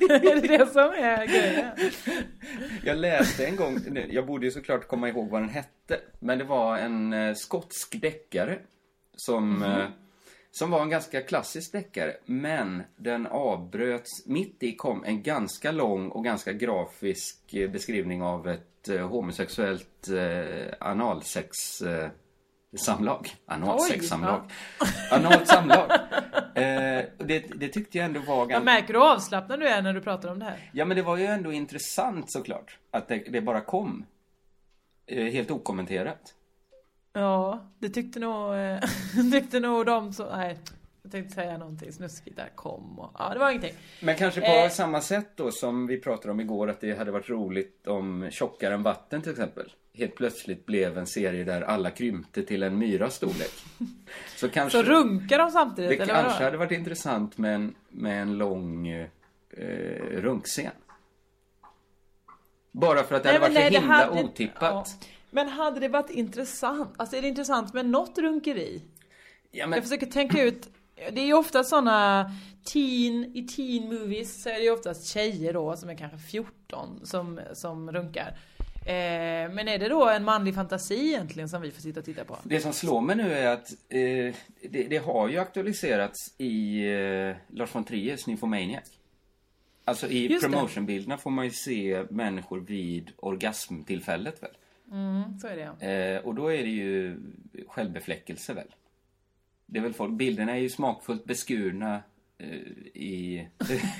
är 0.00 0.40
det 0.40 0.58
det 0.58 0.66
som 0.72 0.82
är 0.82 1.26
grejen? 1.26 1.90
Jag 2.84 2.96
läste 2.96 3.46
en 3.46 3.56
gång, 3.56 3.80
jag 4.10 4.26
borde 4.26 4.46
ju 4.46 4.52
såklart 4.52 4.88
komma 4.88 5.08
ihåg 5.08 5.30
vad 5.30 5.42
den 5.42 5.48
hette, 5.48 6.00
men 6.20 6.38
det 6.38 6.44
var 6.44 6.78
en 6.78 7.12
eh, 7.12 7.34
skotsk 7.34 8.00
deckare 8.00 8.58
som, 9.16 9.62
eh, 9.62 9.86
som 10.58 10.70
var 10.70 10.82
en 10.82 10.90
ganska 10.90 11.20
klassisk 11.20 11.72
deckare, 11.72 12.16
men 12.24 12.82
den 12.96 13.26
avbröts, 13.26 14.26
mitt 14.26 14.62
i 14.62 14.76
kom 14.76 15.04
en 15.04 15.22
ganska 15.22 15.72
lång 15.72 16.08
och 16.08 16.24
ganska 16.24 16.52
grafisk 16.52 17.54
eh, 17.54 17.70
beskrivning 17.70 18.22
av 18.22 18.48
ett 18.48 18.88
eh, 18.88 19.08
homosexuellt 19.08 20.08
eh, 20.08 20.74
analsex 20.80 21.80
eh, 21.82 22.10
samlag. 22.76 23.34
Analsexsamlag. 23.46 24.50
Analt 25.10 25.48
samlag. 25.48 25.90
Eh, 26.56 27.04
det, 27.18 27.38
det 27.56 27.68
tyckte 27.68 27.98
jag 27.98 28.04
ändå 28.04 28.20
var 28.20 28.38
Jag 28.38 28.48
ganska... 28.48 28.64
märker 28.64 28.94
hur 28.94 29.12
avslappnad 29.12 29.60
du 29.60 29.68
är 29.68 29.82
när 29.82 29.92
du 29.92 30.00
pratar 30.00 30.28
om 30.28 30.38
det 30.38 30.44
här. 30.44 30.70
Ja, 30.72 30.84
men 30.84 30.96
det 30.96 31.02
var 31.02 31.16
ju 31.16 31.24
ändå 31.24 31.52
intressant 31.52 32.30
såklart. 32.30 32.78
Att 32.90 33.08
det, 33.08 33.18
det 33.18 33.40
bara 33.40 33.60
kom. 33.60 34.06
Eh, 35.06 35.24
helt 35.24 35.50
okommenterat. 35.50 36.34
Ja, 37.20 37.60
det 37.78 37.88
tyckte 37.88 38.18
nog, 38.20 38.54
eh, 38.54 38.80
tyckte 39.32 39.60
nog 39.60 39.86
de 39.86 40.12
som... 40.12 40.26
Nej, 40.36 40.58
jag 41.02 41.12
tänkte 41.12 41.34
säga 41.34 41.58
någonting 41.58 41.92
snuskigt 41.92 42.36
där. 42.36 42.48
Kom 42.54 42.98
och... 42.98 43.10
Ja, 43.18 43.30
det 43.32 43.38
var 43.38 43.50
ingenting. 43.50 43.74
Men 44.02 44.16
kanske 44.16 44.40
på 44.40 44.46
Eh. 44.46 44.68
samma 44.70 45.00
sätt 45.00 45.30
då 45.36 45.50
som 45.50 45.86
vi 45.86 46.00
pratade 46.00 46.30
om 46.30 46.40
igår 46.40 46.70
att 46.70 46.80
det 46.80 46.98
hade 46.98 47.10
varit 47.10 47.28
roligt 47.28 47.86
om 47.86 48.28
Tjockare 48.30 48.74
än 48.74 48.82
vatten 48.82 49.22
till 49.22 49.32
exempel 49.32 49.72
helt 49.94 50.14
plötsligt 50.14 50.66
blev 50.66 50.98
en 50.98 51.06
serie 51.06 51.44
där 51.44 51.62
alla 51.62 51.90
krympte 51.90 52.42
till 52.42 52.62
en 52.62 52.78
myras 52.78 53.14
storlek. 53.14 53.52
Så 54.36 54.48
kanske 54.48 54.78
Så 54.78 54.84
runkar 54.90 55.38
de 55.38 55.50
samtidigt, 55.50 55.90
det 55.90 56.02
eller 56.02 56.14
vadå? 56.14 56.24
kanske 56.28 56.44
hade 56.44 56.56
varit 56.56 56.72
intressant 56.72 57.38
med 57.38 57.54
en, 57.54 57.74
med 57.88 58.22
en 58.22 58.38
lång 58.38 58.88
eh, 58.88 59.06
runkscen. 60.10 60.70
Bara 62.72 63.02
för 63.02 63.14
att 63.14 63.22
det 63.22 63.28
hade 63.28 63.38
varit 63.40 63.52
så 63.54 63.60
nej, 63.60 63.70
det 63.70 63.78
himla 63.78 63.94
hade- 63.94 64.22
otippat. 64.22 64.60
ja. 65.00 65.06
Men 65.36 65.48
hade 65.48 65.80
det 65.80 65.88
varit 65.88 66.10
intressant? 66.10 66.94
Alltså 66.96 67.16
är 67.16 67.22
det 67.22 67.28
intressant 67.28 67.74
med 67.74 67.86
något 67.86 68.18
runkeri? 68.18 68.82
Ja, 69.50 69.66
men, 69.66 69.76
Jag 69.76 69.84
försöker 69.84 70.06
tänka 70.06 70.42
ut, 70.42 70.68
det 71.12 71.20
är 71.20 71.26
ju 71.26 71.34
ofta 71.34 71.64
såna 71.64 72.30
teen, 72.72 73.36
i 73.36 73.42
teen 73.42 73.84
movies 73.94 74.42
så 74.42 74.48
är 74.48 74.54
det 74.54 74.62
ju 74.62 74.70
oftast 74.70 75.06
tjejer 75.06 75.52
då 75.52 75.76
som 75.76 75.90
är 75.90 75.94
kanske 75.94 76.18
14 76.18 77.00
som, 77.06 77.40
som 77.52 77.92
runkar. 77.92 78.38
Eh, 78.86 79.52
men 79.52 79.68
är 79.68 79.78
det 79.78 79.88
då 79.88 80.08
en 80.08 80.24
manlig 80.24 80.54
fantasi 80.54 81.08
egentligen 81.08 81.48
som 81.48 81.62
vi 81.62 81.70
får 81.70 81.82
sitta 81.82 82.00
och 82.00 82.06
titta 82.06 82.24
på? 82.24 82.38
Det 82.44 82.60
som 82.60 82.72
slår 82.72 83.00
mig 83.00 83.16
nu 83.16 83.32
är 83.32 83.46
att 83.46 83.70
eh, 83.88 84.34
det, 84.70 84.86
det 84.90 84.98
har 84.98 85.28
ju 85.28 85.38
aktualiserats 85.38 86.34
i 86.38 86.86
eh, 86.86 87.36
Lars 87.48 87.74
von 87.74 87.84
Triers 87.84 88.26
Nymphomaniac. 88.26 88.84
Alltså 89.84 90.08
i 90.08 90.38
promotionbilderna 90.40 91.18
får 91.18 91.30
man 91.30 91.44
ju 91.44 91.50
se 91.50 92.04
människor 92.10 92.60
vid 92.60 93.12
orgasmtillfället 93.16 94.42
väl? 94.42 94.50
Mm, 94.92 95.38
så 95.38 95.46
är 95.46 95.56
det 95.56 95.62
ja. 95.80 95.86
Eh, 95.88 96.24
och 96.26 96.34
då 96.34 96.52
är 96.52 96.62
det 96.62 96.68
ju 96.70 97.16
självbefläckelse 97.68 98.54
väl? 98.54 98.74
Det 99.66 99.78
är 99.78 99.82
väl 99.82 99.92
folk, 99.94 100.12
bilderna 100.12 100.52
är 100.52 100.60
ju 100.60 100.68
smakfullt 100.68 101.24
beskurna 101.24 102.02
eh, 102.38 102.48
i 102.94 103.48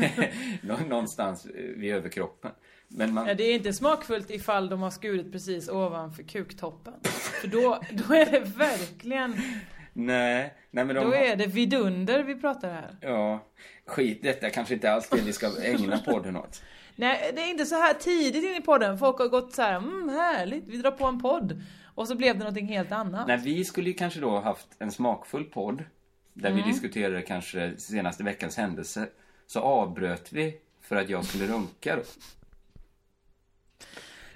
nå- 0.63 0.79
någonstans 0.89 1.47
eh, 1.47 1.53
vid 1.63 1.95
överkroppen. 1.95 2.51
Men 2.89 3.15
man, 3.15 3.27
Ja, 3.27 3.35
det 3.35 3.45
är 3.45 3.55
inte 3.55 3.73
smakfullt 3.73 4.31
ifall 4.31 4.69
de 4.69 4.81
har 4.83 4.91
skurit 4.91 5.33
precis 5.33 5.69
ovanför 5.69 6.23
kuktoppen. 6.23 6.95
För 7.41 7.49
då, 7.49 7.83
då 7.91 8.15
är 8.15 8.31
det 8.31 8.41
verkligen, 8.41 9.37
nej, 9.93 10.55
nej 10.71 10.85
men 10.85 10.89
de 10.89 10.95
då 10.95 11.11
har- 11.11 11.15
är 11.17 11.37
det 11.37 11.47
vidunder 11.47 12.23
vi 12.23 12.35
pratar 12.35 12.73
här. 12.73 12.97
Ja, 13.01 13.47
skit 13.87 14.23
detta 14.23 14.51
kanske 14.51 14.75
inte 14.75 14.93
alls 14.93 15.09
det 15.09 15.21
vi 15.21 15.33
ska 15.33 15.63
ägna 15.63 15.99
podden 15.99 16.37
åt. 16.37 16.63
Nej, 16.97 17.33
det 17.35 17.43
är 17.43 17.51
inte 17.51 17.67
så 17.67 17.75
här 17.75 17.95
tidigt 17.95 18.45
in 18.45 18.55
i 18.57 18.61
podden. 18.61 18.99
Folk 18.99 19.19
har 19.19 19.29
gått 19.29 19.55
så 19.55 19.63
här, 19.63 19.77
mm 19.77 20.09
härligt, 20.09 20.65
vi 20.69 20.77
drar 20.77 20.91
på 20.91 21.05
en 21.07 21.21
podd. 21.21 21.63
Och 21.95 22.09
så 22.09 22.15
blev 22.15 22.35
det 22.35 22.39
någonting 22.39 22.67
helt 22.67 22.93
annat. 22.93 23.27
Nej, 23.27 23.41
vi 23.45 23.65
skulle 23.65 23.89
ju 23.91 23.95
kanske 23.95 24.21
då 24.21 24.41
haft 24.41 24.67
en 24.79 24.91
smakfull 24.93 25.45
podd 25.45 25.85
där 26.35 26.51
Mm. 26.51 26.63
vi 26.65 26.71
diskuterade 26.71 27.23
kanske 27.23 27.75
senaste 27.79 28.25
veckans 28.25 28.57
händelser. 28.57 29.09
Så 29.47 29.61
avbröt 29.61 30.33
vi 30.33 30.57
för 30.83 30.97
att 30.97 31.09
jag 31.09 31.25
skulle 31.25 31.47
runka 31.47 31.97
då. 31.97 32.03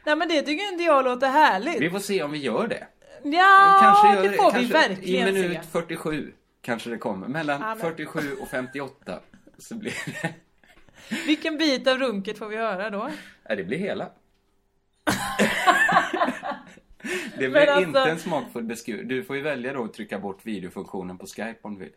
Nej 0.07 0.17
men 0.17 0.29
det 0.29 0.43
tycker 0.43 0.73
inte 0.73 0.85
jag 0.85 1.05
låter 1.05 1.26
härligt. 1.29 1.81
Vi 1.81 1.90
får 1.90 1.99
se 1.99 2.23
om 2.23 2.31
vi 2.31 2.38
gör 2.38 2.69
det. 2.69 2.87
Ja, 3.23 3.79
kanske 3.83 4.29
det 4.29 4.37
får 4.37 4.52
vi 4.52 4.59
kanske 4.59 4.73
verkligen 4.88 5.29
I 5.29 5.33
minut 5.33 5.64
se. 5.64 5.69
47 5.71 6.33
kanske 6.62 6.90
det 6.90 6.99
kommer. 6.99 7.29
Mellan 7.29 7.61
Ja, 7.61 7.67
men- 7.69 7.79
47 7.79 8.37
och 8.40 8.49
58 8.49 9.19
så 9.59 9.75
blir 9.75 9.95
det... 10.23 10.35
Vilken 11.26 11.59
bit 11.59 11.87
av 11.87 11.99
runket 11.99 12.38
får 12.38 12.49
vi 12.49 12.57
höra 12.57 12.90
då? 12.90 13.11
Ja, 13.49 13.54
det 13.57 13.64
blir 13.64 13.78
hela. 13.78 14.04
det 17.38 17.49
blir 17.49 17.57
alltså- 17.57 17.87
inte 17.87 18.00
en 18.00 18.19
smakfull 18.19 18.64
beskur. 18.64 19.04
Du 19.04 19.25
får 19.25 19.37
ju 19.37 19.42
välja 19.42 19.73
då 19.73 19.85
att 19.85 19.95
trycka 19.95 20.19
bort 20.19 20.47
videofunktionen 20.47 21.19
på 21.19 21.26
Skype 21.26 21.59
om 21.62 21.75
du 21.75 21.80
vill. 21.80 21.92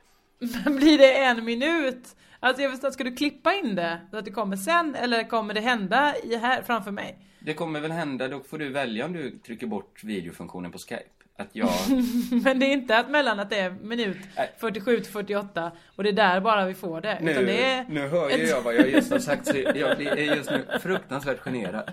Men 0.66 0.76
blir 0.76 0.98
det 0.98 1.18
en 1.18 1.46
minut? 1.46 2.16
Alltså 2.40 2.62
jag 2.62 2.72
förstår, 2.72 2.92
ska 2.92 3.04
du 3.04 3.16
klippa 3.16 3.54
in 3.54 3.76
det? 3.76 4.02
Så 4.12 4.18
att 4.18 4.26
det 4.26 4.32
kommer 4.32 4.56
sen? 4.56 4.96
Eller 4.96 5.30
kommer 5.30 5.54
det 5.54 5.62
hända 5.62 6.14
i 6.24 6.36
här 6.36 6.62
framför 6.62 6.92
mig? 6.92 7.18
Det 7.40 7.54
kommer 7.54 7.80
väl 7.80 7.92
hända, 7.92 8.28
då 8.28 8.40
får 8.40 8.58
du 8.58 8.70
välja 8.70 9.06
om 9.06 9.14
du 9.14 9.38
trycker 9.40 9.68
bort 9.68 10.04
videofunktionen 10.04 10.72
på 10.72 10.78
Skype. 10.78 11.23
Att 11.38 11.50
jag... 11.52 11.70
Men 12.44 12.60
det 12.60 12.66
är 12.66 12.74
inte 12.74 12.98
att 12.98 13.10
mellan 13.10 13.40
att 13.40 13.50
det 13.50 13.60
är 13.60 13.70
minut 13.70 14.18
Nej. 14.38 14.52
47 14.58 15.00
till 15.00 15.12
48 15.12 15.72
och 15.96 16.04
det 16.04 16.10
är 16.10 16.14
där 16.14 16.40
bara 16.42 16.66
vi 16.66 16.74
får 16.74 17.02
det. 17.02 17.18
Nu, 17.22 17.34
det 17.46 17.64
är 17.66 17.86
nu 17.90 18.08
hör 18.08 18.30
ju 18.30 18.46
jag 18.48 18.62
vad 18.62 18.76
jag 18.76 18.90
just 18.90 19.12
har 19.12 19.20
sagt, 19.20 19.48
så 19.48 19.58
jag 19.58 20.02
är 20.02 20.36
just 20.36 20.50
nu 20.52 20.66
fruktansvärt 20.82 21.40
generad. 21.40 21.92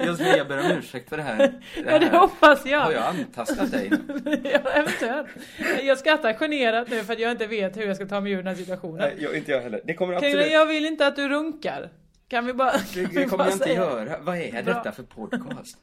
Just 0.00 0.20
nu, 0.20 0.26
jag 0.26 0.48
ber 0.48 0.58
om 0.58 0.70
ursäkt 0.78 1.08
för 1.08 1.16
det 1.16 1.22
här. 1.22 1.36
Det 1.38 1.52
Ja 1.86 1.98
det 1.98 2.06
här. 2.06 2.18
hoppas 2.18 2.66
jag. 2.66 2.80
Har 2.80 2.92
jag 2.92 3.02
antastat 3.04 3.70
dig? 3.72 3.90
ja, 4.44 4.70
eventuellt. 4.70 5.28
Jag 5.82 5.98
skrattar 5.98 6.32
generat 6.32 6.90
nu 6.90 7.02
för 7.02 7.12
att 7.12 7.18
jag 7.20 7.30
inte 7.30 7.46
vet 7.46 7.76
hur 7.76 7.86
jag 7.86 7.96
ska 7.96 8.06
ta 8.06 8.20
mig 8.20 8.32
ur 8.32 8.36
den 8.36 8.46
här 8.46 8.54
situationen. 8.54 8.96
Nej, 8.98 9.14
jag, 9.18 9.36
inte 9.36 9.50
jag 9.50 9.60
heller. 9.60 9.80
Det 9.84 9.94
kommer 9.94 10.14
absolut... 10.14 10.50
jag 10.52 10.66
vill 10.66 10.86
inte 10.86 11.06
att 11.06 11.16
du 11.16 11.28
runkar. 11.28 11.90
Kan 12.28 12.46
vi 12.46 12.52
bara... 12.52 12.72
Det, 12.72 12.78
kan 13.04 13.10
vi 13.12 13.20
det 13.20 13.24
kommer 13.24 13.36
bara 13.38 13.44
jag 13.48 13.54
inte 13.54 13.64
säga- 13.64 13.76
göra. 13.80 14.18
Vad 14.20 14.36
är 14.38 14.62
Bra. 14.62 14.74
detta 14.74 14.92
för 14.92 15.02
podcast? 15.02 15.78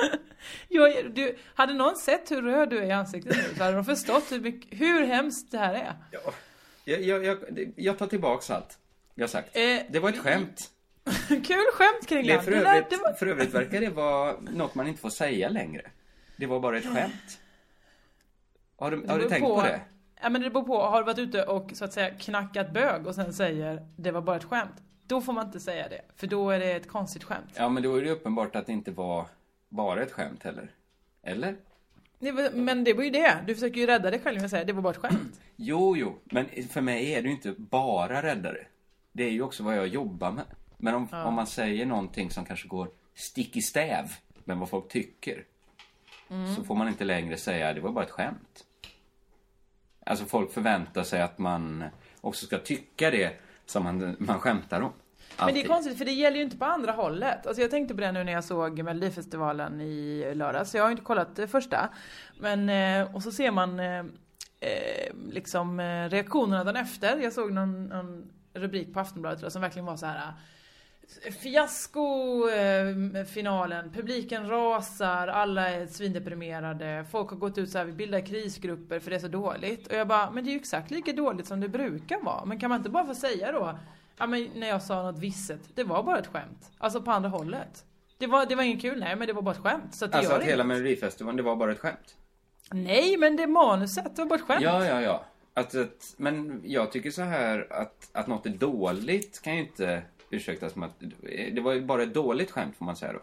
Jag, 0.68 1.14
du, 1.14 1.36
hade 1.54 1.74
någon 1.74 1.96
sett 1.96 2.30
hur 2.30 2.42
röd 2.42 2.70
du 2.70 2.78
är 2.78 2.82
i 2.86 2.92
ansiktet 2.92 3.36
nu 3.36 3.54
så 3.56 3.62
hade 3.64 3.76
de 3.76 3.84
förstått 3.84 4.32
hur, 4.32 4.40
mycket, 4.40 4.80
hur 4.80 5.06
hemskt 5.06 5.50
det 5.52 5.58
här 5.58 5.74
är. 5.74 5.94
Ja, 6.10 6.20
jag, 6.84 7.02
jag, 7.02 7.24
jag, 7.24 7.38
jag 7.76 7.98
tar 7.98 8.06
tillbaks 8.06 8.50
allt 8.50 8.78
jag 9.14 9.30
sagt. 9.30 9.56
Eh, 9.56 9.62
Det 9.90 9.98
var 10.00 10.08
ett 10.08 10.18
skämt. 10.18 10.70
Kul 11.28 11.64
skämt 11.72 11.96
Det, 12.00 12.06
Kringlan. 12.08 12.44
för, 12.44 12.50
Det 12.50 12.58
där- 12.60 12.70
övrigt, 12.74 12.90
det 12.90 12.96
var- 12.96 13.12
för 13.12 13.26
övrigt 13.26 13.54
verkar 13.54 13.80
det 13.80 13.88
vara 13.90 14.40
något 14.40 14.74
man 14.74 14.86
inte 14.86 15.00
får 15.00 15.10
säga 15.10 15.48
längre. 15.48 15.90
Det 16.36 16.46
var 16.46 16.60
bara 16.60 16.78
ett 16.78 16.94
skämt. 16.94 17.38
Har 18.76 18.90
du, 18.90 18.96
det 19.02 19.12
har 19.12 19.18
du 19.18 19.28
tänkt 19.28 19.44
på 19.46 19.62
det? 19.62 19.80
Ja 20.22 20.28
men 20.28 20.42
det 20.42 20.50
beror 20.50 20.64
på, 20.64 20.78
har 20.82 20.98
du 20.98 21.04
varit 21.06 21.18
ute 21.18 21.42
och 21.44 21.70
så 21.74 21.84
att 21.84 21.92
säga 21.92 22.10
knackat 22.10 22.72
bög 22.72 23.06
och 23.06 23.14
sen 23.14 23.32
säger 23.32 23.86
det 23.96 24.10
var 24.10 24.20
bara 24.20 24.36
ett 24.36 24.44
skämt. 24.44 24.74
Då 25.06 25.20
får 25.20 25.32
man 25.32 25.46
inte 25.46 25.60
säga 25.60 25.88
det, 25.88 26.00
för 26.16 26.26
då 26.26 26.50
är 26.50 26.58
det 26.58 26.72
ett 26.72 26.88
konstigt 26.88 27.24
skämt. 27.24 27.50
Ja, 27.54 27.68
men 27.68 27.82
då 27.82 27.96
är 27.96 28.02
det 28.02 28.10
uppenbart 28.10 28.56
att 28.56 28.66
det 28.66 28.72
inte 28.72 28.90
var 28.90 29.26
bara 29.68 30.02
ett 30.02 30.12
skämt 30.12 30.42
heller. 30.42 30.70
Eller? 31.22 31.56
Det 32.18 32.32
var- 32.32 32.50
Men 32.50 32.84
det 32.84 32.92
var 32.94 33.04
ju 33.04 33.10
det, 33.10 33.44
du 33.46 33.54
försöker 33.54 33.80
ju 33.80 33.86
rädda 33.86 34.10
dig 34.10 34.20
själv 34.20 34.36
med 34.36 34.44
att 34.44 34.50
säga 34.50 34.64
det 34.64 34.72
var 34.72 34.82
bara 34.82 34.90
ett 34.90 34.96
skämt. 34.96 35.40
Jo, 35.56 35.96
jo, 35.96 36.18
men 36.24 36.46
för 36.70 36.80
mig 36.80 37.12
är 37.14 37.22
det 37.22 37.28
ju 37.28 37.34
inte 37.34 37.54
bara 37.58 38.22
räddare. 38.22 38.66
Det 39.12 39.24
är 39.24 39.30
ju 39.30 39.42
också 39.42 39.62
vad 39.62 39.76
jag 39.76 39.86
jobbar 39.86 40.32
med. 40.32 40.44
Men 40.76 40.94
om, 40.94 41.08
om 41.12 41.34
man 41.34 41.46
säger 41.46 41.86
någonting 41.86 42.30
som 42.30 42.44
kanske 42.44 42.68
går 42.68 42.88
stick 43.14 43.56
i 43.56 43.62
stäv 43.62 44.12
med 44.44 44.56
vad 44.56 44.68
folk 44.70 44.88
tycker. 44.88 45.44
Så 46.56 46.64
får 46.64 46.74
man 46.74 46.88
inte 46.88 47.04
längre 47.04 47.36
säga 47.36 47.72
det 47.72 47.80
var 47.80 47.92
bara 47.92 48.04
ett 48.04 48.10
skämt. 48.10 48.64
Alltså 50.06 50.24
folk 50.24 50.52
förväntar 50.52 51.02
sig 51.02 51.22
att 51.22 51.38
man 51.38 51.84
också 52.20 52.46
ska 52.46 52.58
tycka 52.58 53.10
det 53.10 53.40
som 53.66 53.84
man, 53.84 54.16
man 54.18 54.38
skämtar 54.38 54.80
om. 54.80 54.92
Men 55.38 55.46
det 55.46 55.52
är 55.52 55.54
Alltid. 55.54 55.68
konstigt 55.68 55.98
för 55.98 56.04
det 56.04 56.12
gäller 56.12 56.36
ju 56.36 56.42
inte 56.42 56.56
på 56.56 56.64
andra 56.64 56.92
hållet. 56.92 57.46
Alltså 57.46 57.62
jag 57.62 57.70
tänkte 57.70 57.94
på 57.94 58.00
det 58.00 58.12
nu 58.12 58.24
när 58.24 58.32
jag 58.32 58.44
såg 58.44 58.82
Melodifestivalen 58.82 59.80
i 59.80 60.32
lördags. 60.34 60.74
Jag 60.74 60.82
har 60.82 60.88
ju 60.88 60.92
inte 60.92 61.04
kollat 61.04 61.36
det 61.36 61.48
första. 61.48 61.88
Men, 62.40 62.68
eh, 62.68 63.14
och 63.14 63.22
så 63.22 63.32
ser 63.32 63.50
man 63.50 63.80
eh, 63.80 63.98
eh, 64.60 65.14
liksom 65.30 65.80
reaktionerna 66.10 66.64
dagen 66.64 66.76
efter. 66.76 67.16
Jag 67.16 67.32
såg 67.32 67.52
någon, 67.52 67.84
någon 67.84 68.30
rubrik 68.54 68.94
på 68.94 69.00
Aftonbladet 69.00 69.42
jag, 69.42 69.52
som 69.52 69.62
verkligen 69.62 69.86
var 69.86 69.96
så 69.96 70.06
här. 70.06 70.32
Fiasko 71.42 72.48
eh, 72.48 73.24
finalen, 73.24 73.90
publiken 73.90 74.48
rasar, 74.48 75.28
alla 75.28 75.70
är 75.70 75.86
svindeprimerade, 75.86 77.04
folk 77.10 77.30
har 77.30 77.36
gått 77.36 77.58
ut 77.58 77.70
så 77.70 77.78
här, 77.78 77.84
vi 77.84 77.92
bildar 77.92 78.20
krisgrupper 78.20 79.00
för 79.00 79.10
det 79.10 79.16
är 79.16 79.20
så 79.20 79.28
dåligt. 79.28 79.86
Och 79.86 79.94
jag 79.94 80.08
bara, 80.08 80.30
men 80.30 80.44
det 80.44 80.50
är 80.50 80.52
ju 80.52 80.58
exakt 80.58 80.90
lika 80.90 81.12
dåligt 81.12 81.46
som 81.46 81.60
det 81.60 81.68
brukar 81.68 82.20
vara. 82.20 82.44
Men 82.44 82.60
kan 82.60 82.70
man 82.70 82.78
inte 82.78 82.90
bara 82.90 83.06
få 83.06 83.14
säga 83.14 83.52
då, 83.52 83.78
ja 84.18 84.26
men 84.26 84.50
när 84.54 84.68
jag 84.68 84.82
sa 84.82 85.02
något 85.02 85.18
visset, 85.18 85.60
det 85.74 85.84
var 85.84 86.02
bara 86.02 86.18
ett 86.18 86.26
skämt. 86.26 86.70
Alltså 86.78 87.02
på 87.02 87.10
andra 87.10 87.28
hållet. 87.28 87.84
Det 88.18 88.26
var, 88.26 88.46
det 88.46 88.54
var 88.54 88.62
inget 88.62 88.82
kul, 88.82 89.00
nej 89.00 89.16
men 89.16 89.26
det 89.26 89.32
var 89.32 89.42
bara 89.42 89.54
ett 89.54 89.60
skämt. 89.60 89.94
Så 89.94 90.04
att 90.04 90.12
det 90.12 90.18
Alltså 90.18 90.32
gör 90.32 90.40
att 90.40 90.46
hela. 90.46 90.64
Melodifestivalen, 90.64 91.36
det 91.36 91.42
var 91.42 91.56
bara 91.56 91.72
ett 91.72 91.78
skämt. 91.78 92.16
Nej, 92.72 93.16
men 93.16 93.36
det 93.36 93.46
manuset, 93.46 94.16
det 94.16 94.22
var 94.22 94.28
bara 94.28 94.34
ett 94.34 94.46
skämt. 94.46 94.62
Ja, 94.62 94.86
ja, 94.86 95.00
ja. 95.00 95.24
Att, 95.54 95.74
att, 95.74 96.14
men 96.16 96.62
jag 96.64 96.92
tycker 96.92 97.10
så 97.10 97.22
här 97.22 97.72
att, 97.72 98.10
att 98.12 98.26
något 98.26 98.46
är 98.46 98.50
dåligt 98.50 99.42
kan 99.42 99.54
ju 99.54 99.60
inte 99.60 100.02
ursäktas 100.30 100.72
som 100.72 100.82
att... 100.82 101.02
Det 101.52 101.60
var 101.60 101.72
ju 101.72 101.84
bara 101.84 102.02
ett 102.02 102.14
dåligt 102.14 102.50
skämt 102.50 102.76
får 102.76 102.84
man 102.84 102.96
säga 102.96 103.12
då. 103.12 103.20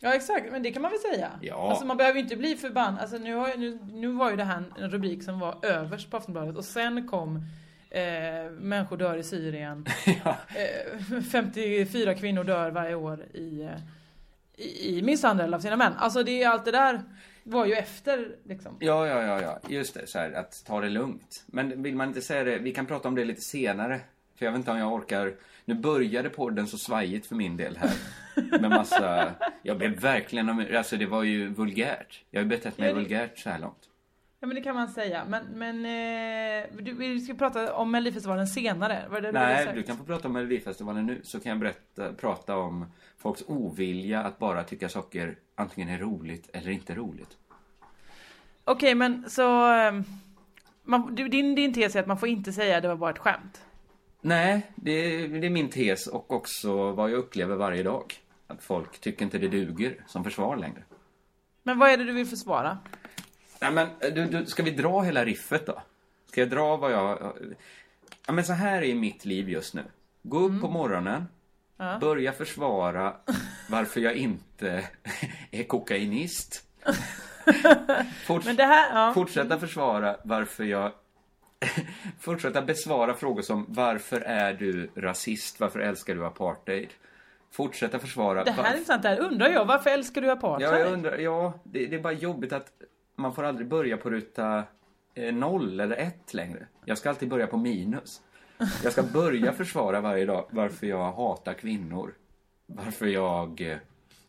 Ja 0.00 0.14
exakt, 0.14 0.52
men 0.52 0.62
det 0.62 0.70
kan 0.70 0.82
man 0.82 0.90
väl 0.90 1.00
säga. 1.00 1.30
Ja. 1.40 1.70
Alltså 1.70 1.86
man 1.86 1.96
behöver 1.96 2.16
ju 2.16 2.22
inte 2.22 2.36
bli 2.36 2.56
förbannad. 2.56 3.00
Alltså 3.00 3.18
nu, 3.18 3.34
har, 3.34 3.56
nu, 3.56 3.78
nu 3.92 4.08
var 4.08 4.30
ju 4.30 4.36
det 4.36 4.44
här 4.44 4.64
en 4.78 4.90
rubrik 4.90 5.22
som 5.22 5.40
var 5.40 5.58
överst 5.62 6.10
på 6.10 6.16
Aftonbladet 6.16 6.56
och 6.56 6.64
sen 6.64 7.08
kom 7.08 7.44
eh, 8.00 8.50
Människor 8.50 8.96
dör 8.96 9.16
i 9.16 9.22
Syrien. 9.22 9.86
ja. 10.24 10.36
Eh, 10.54 11.20
54 11.22 12.14
kvinnor 12.14 12.44
dör 12.44 12.70
varje 12.70 12.94
år 12.94 13.22
i, 13.34 13.68
i, 14.56 14.98
i 14.98 15.02
misshandel 15.02 15.54
av 15.54 15.60
sina 15.60 15.76
män. 15.76 15.92
Alltså 15.98 16.22
det 16.22 16.42
är 16.42 16.48
allt 16.48 16.64
det 16.64 16.70
där 16.70 17.02
var 17.44 17.66
ju 17.66 17.72
efter 17.72 18.36
liksom. 18.44 18.76
Ja, 18.80 19.06
ja, 19.06 19.22
ja, 19.22 19.40
ja. 19.42 19.58
Just 19.68 19.94
det. 19.94 20.06
Så 20.06 20.18
här, 20.18 20.32
att 20.32 20.64
ta 20.66 20.80
det 20.80 20.88
lugnt. 20.88 21.44
Men 21.46 21.82
vill 21.82 21.96
man 21.96 22.08
inte 22.08 22.20
säga 22.22 22.44
det? 22.44 22.58
Vi 22.58 22.72
kan 22.72 22.86
prata 22.86 23.08
om 23.08 23.14
det 23.14 23.24
lite 23.24 23.40
senare. 23.40 24.00
För 24.38 24.44
jag 24.44 24.52
vet 24.52 24.58
inte 24.58 24.70
om 24.70 24.78
jag 24.78 24.92
orkar. 24.92 25.34
Nu 25.64 25.74
började 25.74 26.28
podden 26.28 26.66
så 26.66 26.78
svajigt 26.78 27.26
för 27.26 27.34
min 27.34 27.56
del 27.56 27.76
här. 27.76 27.90
Med 28.60 28.70
massa... 28.70 29.32
Jag 29.62 29.78
blev 29.78 30.00
verkligen... 30.00 30.76
Alltså 30.76 30.96
det 30.96 31.06
var 31.06 31.22
ju 31.22 31.48
vulgärt. 31.48 32.24
Jag 32.30 32.40
har 32.40 32.46
betett 32.46 32.78
mig 32.78 32.88
Ja, 32.88 32.94
det- 32.94 33.00
vulgärt 33.00 33.38
så 33.38 33.50
här 33.50 33.58
långt. 33.58 33.88
Ja 34.42 34.46
men 34.46 34.54
det 34.54 34.62
kan 34.62 34.74
man 34.74 34.88
säga. 34.88 35.24
Men, 35.28 35.44
men 35.54 35.76
eh, 35.84 36.68
du, 36.82 36.92
vi 36.94 37.20
ska 37.20 37.34
prata 37.34 37.74
om 37.74 37.90
Melodifestivalen 37.90 38.46
senare. 38.46 39.02
Var 39.10 39.20
det 39.20 39.28
du 39.28 39.32
Nej, 39.32 39.64
sagt? 39.64 39.76
du 39.76 39.82
kan 39.82 39.96
få 39.96 40.04
prata 40.04 40.28
om 40.28 40.34
Melodifestivalen 40.34 41.06
nu. 41.06 41.20
Så 41.24 41.40
kan 41.40 41.50
jag 41.50 41.58
berätta, 41.58 42.12
prata 42.12 42.56
om 42.56 42.86
folks 43.18 43.42
ovilja 43.46 44.20
att 44.22 44.38
bara 44.38 44.64
tycka 44.64 44.88
saker 44.88 45.36
antingen 45.54 45.88
är 45.88 45.98
roligt 45.98 46.50
eller 46.52 46.70
inte 46.70 46.94
roligt. 46.94 47.36
Okej 48.64 48.94
men 48.94 49.30
så... 49.30 49.66
ehm, 49.66 50.04
Man, 50.84 51.14
du- 51.14 51.28
din, 51.28 51.54
din 51.54 51.74
tes 51.74 51.96
är 51.96 52.00
att 52.00 52.06
man 52.06 52.18
får 52.18 52.28
inte 52.28 52.52
säga 52.52 52.80
det 52.80 52.88
var 52.88 52.96
bara 52.96 53.10
ett 53.10 53.18
skämt. 53.18 53.64
Nej, 54.20 54.66
det, 54.74 55.26
det 55.26 55.46
är 55.46 55.50
min 55.50 55.68
tes 55.70 56.06
och 56.06 56.30
också 56.32 56.92
vad 56.92 57.10
jag 57.10 57.16
upplever 57.18 57.56
varje 57.56 57.82
dag. 57.82 58.14
Att 58.46 58.62
folk 58.62 58.98
tycker 59.00 59.24
inte 59.24 59.38
det 59.38 59.48
duger 59.48 60.04
som 60.06 60.24
försvar 60.24 60.56
längre. 60.56 60.82
Men 61.62 61.78
vad 61.78 61.90
är 61.90 61.96
det 61.96 62.04
du 62.04 62.12
vill 62.12 62.26
försvara? 62.26 62.78
Nej 63.62 63.72
men, 63.72 63.88
du, 64.14 64.26
du, 64.26 64.46
ska 64.46 64.62
vi 64.62 64.70
dra 64.70 65.00
hela 65.00 65.24
riffet 65.24 65.66
då? 65.66 65.82
Ska 66.26 66.40
jag 66.40 66.50
dra 66.50 66.76
vad 66.76 66.92
jag... 66.92 67.32
Ja 68.26 68.32
men 68.32 68.44
så 68.44 68.52
här 68.52 68.82
är 68.82 68.94
mitt 68.94 69.24
liv 69.24 69.50
just 69.50 69.74
nu. 69.74 69.82
Gå 70.22 70.38
upp 70.38 70.60
på 70.60 70.68
morgonen, 70.68 71.24
börja 72.00 72.32
försvara 72.32 73.16
varför 73.68 74.00
jag 74.00 74.14
inte 74.14 74.84
är 75.50 75.64
kokainist. 75.64 76.64
Forts- 78.26 78.62
här, 78.62 79.06
ja. 79.06 79.14
Fortsätta 79.14 79.58
försvara 79.58 80.16
varför 80.22 80.64
jag... 80.64 80.92
Fortsätta 82.20 82.62
besvara 82.62 83.14
frågor 83.14 83.42
som 83.42 83.66
varför 83.68 84.20
är 84.20 84.54
du 84.54 84.90
rasist? 84.96 85.60
Varför 85.60 85.80
älskar 85.80 86.14
du 86.14 86.26
apartheid? 86.26 86.88
Fortsätta 87.50 87.98
försvara... 87.98 88.44
Det 88.44 88.50
här 88.50 88.64
är 88.64 88.70
intressant. 88.70 89.02
Det 89.02 89.08
här 89.08 89.20
undrar 89.20 89.48
jag. 89.48 89.64
Varför 89.64 89.90
älskar 89.90 90.20
du 90.20 90.30
apartheid? 90.30 90.68
Ja, 90.68 90.78
jag 90.78 90.92
undrar, 90.92 91.18
ja, 91.18 91.52
det, 91.64 91.86
det 91.86 91.96
är 91.96 92.00
bara 92.00 92.12
jobbigt 92.12 92.52
att 92.52 92.72
man 93.22 93.34
får 93.34 93.44
aldrig 93.44 93.68
börja 93.68 93.96
på 93.96 94.10
ruta 94.10 94.64
eh, 95.14 95.34
noll 95.34 95.80
eller 95.80 95.96
ett 95.96 96.34
längre. 96.34 96.66
Jag 96.84 96.98
ska 96.98 97.08
alltid 97.08 97.28
börja 97.28 97.46
på 97.46 97.56
minus. 97.56 98.20
Jag 98.84 98.92
ska 98.92 99.02
börja 99.02 99.52
försvara 99.52 100.00
varje 100.00 100.26
dag 100.26 100.46
varför 100.50 100.86
jag 100.86 101.12
hatar 101.12 101.54
kvinnor. 101.54 102.14
Varför 102.66 103.06
jag 103.06 103.60
eh, 103.60 103.76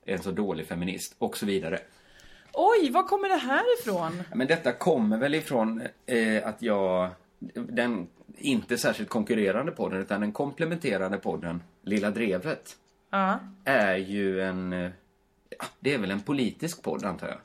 är 0.05 0.13
en 0.13 0.23
så 0.23 0.31
dålig 0.31 0.67
feminist 0.67 1.15
och 1.17 1.37
så 1.37 1.45
vidare. 1.45 1.79
Oj, 2.53 2.91
var 2.91 3.03
kommer 3.03 3.29
det 3.29 3.35
här 3.35 3.79
ifrån? 3.79 4.23
Men 4.35 4.47
detta 4.47 4.71
kommer 4.71 5.17
väl 5.17 5.35
ifrån 5.35 5.81
eh, 6.05 6.47
att 6.47 6.61
jag, 6.61 7.09
den 7.55 8.07
inte 8.37 8.77
särskilt 8.77 9.09
konkurrerande 9.09 9.71
podden 9.71 9.99
utan 10.01 10.21
den 10.21 10.31
komplementerande 10.31 11.17
podden 11.17 11.63
Lilla 11.81 12.11
Drevet 12.11 12.77
Ja. 13.09 13.39
är 13.65 13.95
ju 13.95 14.41
en, 14.41 14.73
eh, 14.73 14.91
det 15.79 15.93
är 15.93 15.97
väl 15.97 16.11
en 16.11 16.21
politisk 16.21 16.83
podd 16.83 17.05
antar 17.05 17.27
jag. 17.27 17.37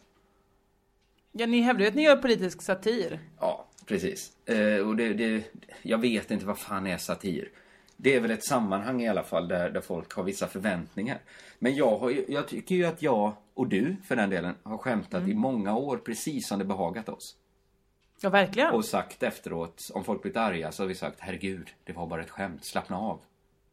Ja, 1.39 1.47
ni 1.47 1.61
hävdar 1.61 1.83
ju 1.83 1.89
att 1.89 1.95
ni 1.95 2.03
gör 2.03 2.17
politisk 2.17 2.63
satir. 2.63 3.21
Ja, 3.41 3.67
precis. 3.87 4.33
Eh, 4.47 4.87
och 4.89 4.97
det, 4.97 5.13
det, 5.15 5.43
jag 5.83 5.99
vet 5.99 6.31
inte 6.31 6.47
vad 6.47 6.59
fan 6.59 6.87
är 6.87 6.97
satir. 6.99 7.51
Det 7.97 8.15
är 8.17 8.21
väl 8.21 8.31
ett 8.31 8.45
sammanhang 8.45 9.03
i 9.03 9.09
alla 9.09 9.23
fall 9.23 9.49
där, 9.49 9.71
där 9.71 9.81
folk 9.81 10.13
har 10.13 10.23
vissa 10.23 10.47
förväntningar. 10.47 11.19
Men 11.59 11.75
jag, 11.77 11.99
har, 11.99 12.11
ju- 12.11 12.25
jag 12.29 12.49
tycker 12.49 12.75
ju 12.75 12.85
att 12.85 13.03
jag, 13.03 13.33
och 13.55 13.67
du 13.69 13.97
för 14.09 14.17
den 14.17 14.31
delen, 14.31 14.55
har 14.63 14.79
skämtat 14.79 15.29
i 15.29 15.35
många 15.35 15.77
år 15.77 15.97
precis 15.97 16.49
som 16.49 16.59
det 16.59 16.65
behagat 16.65 17.09
oss. 17.09 17.37
Ja, 18.21 18.31
verkligen. 18.31 18.71
Och 18.75 18.85
sagt 18.85 19.23
efteråt, 19.23 19.91
om 19.95 20.05
folk 20.05 20.23
blivit 20.23 20.37
arga 20.37 20.73
så 20.73 20.83
har 20.83 20.89
vi 20.89 20.95
sagt 20.95 21.17
herregud, 21.21 21.69
det 21.85 21.93
var 21.93 22.07
bara 22.07 22.23
ett 22.23 22.31
skämt, 22.31 22.65
slappna 22.65 22.99
av. 22.99 23.21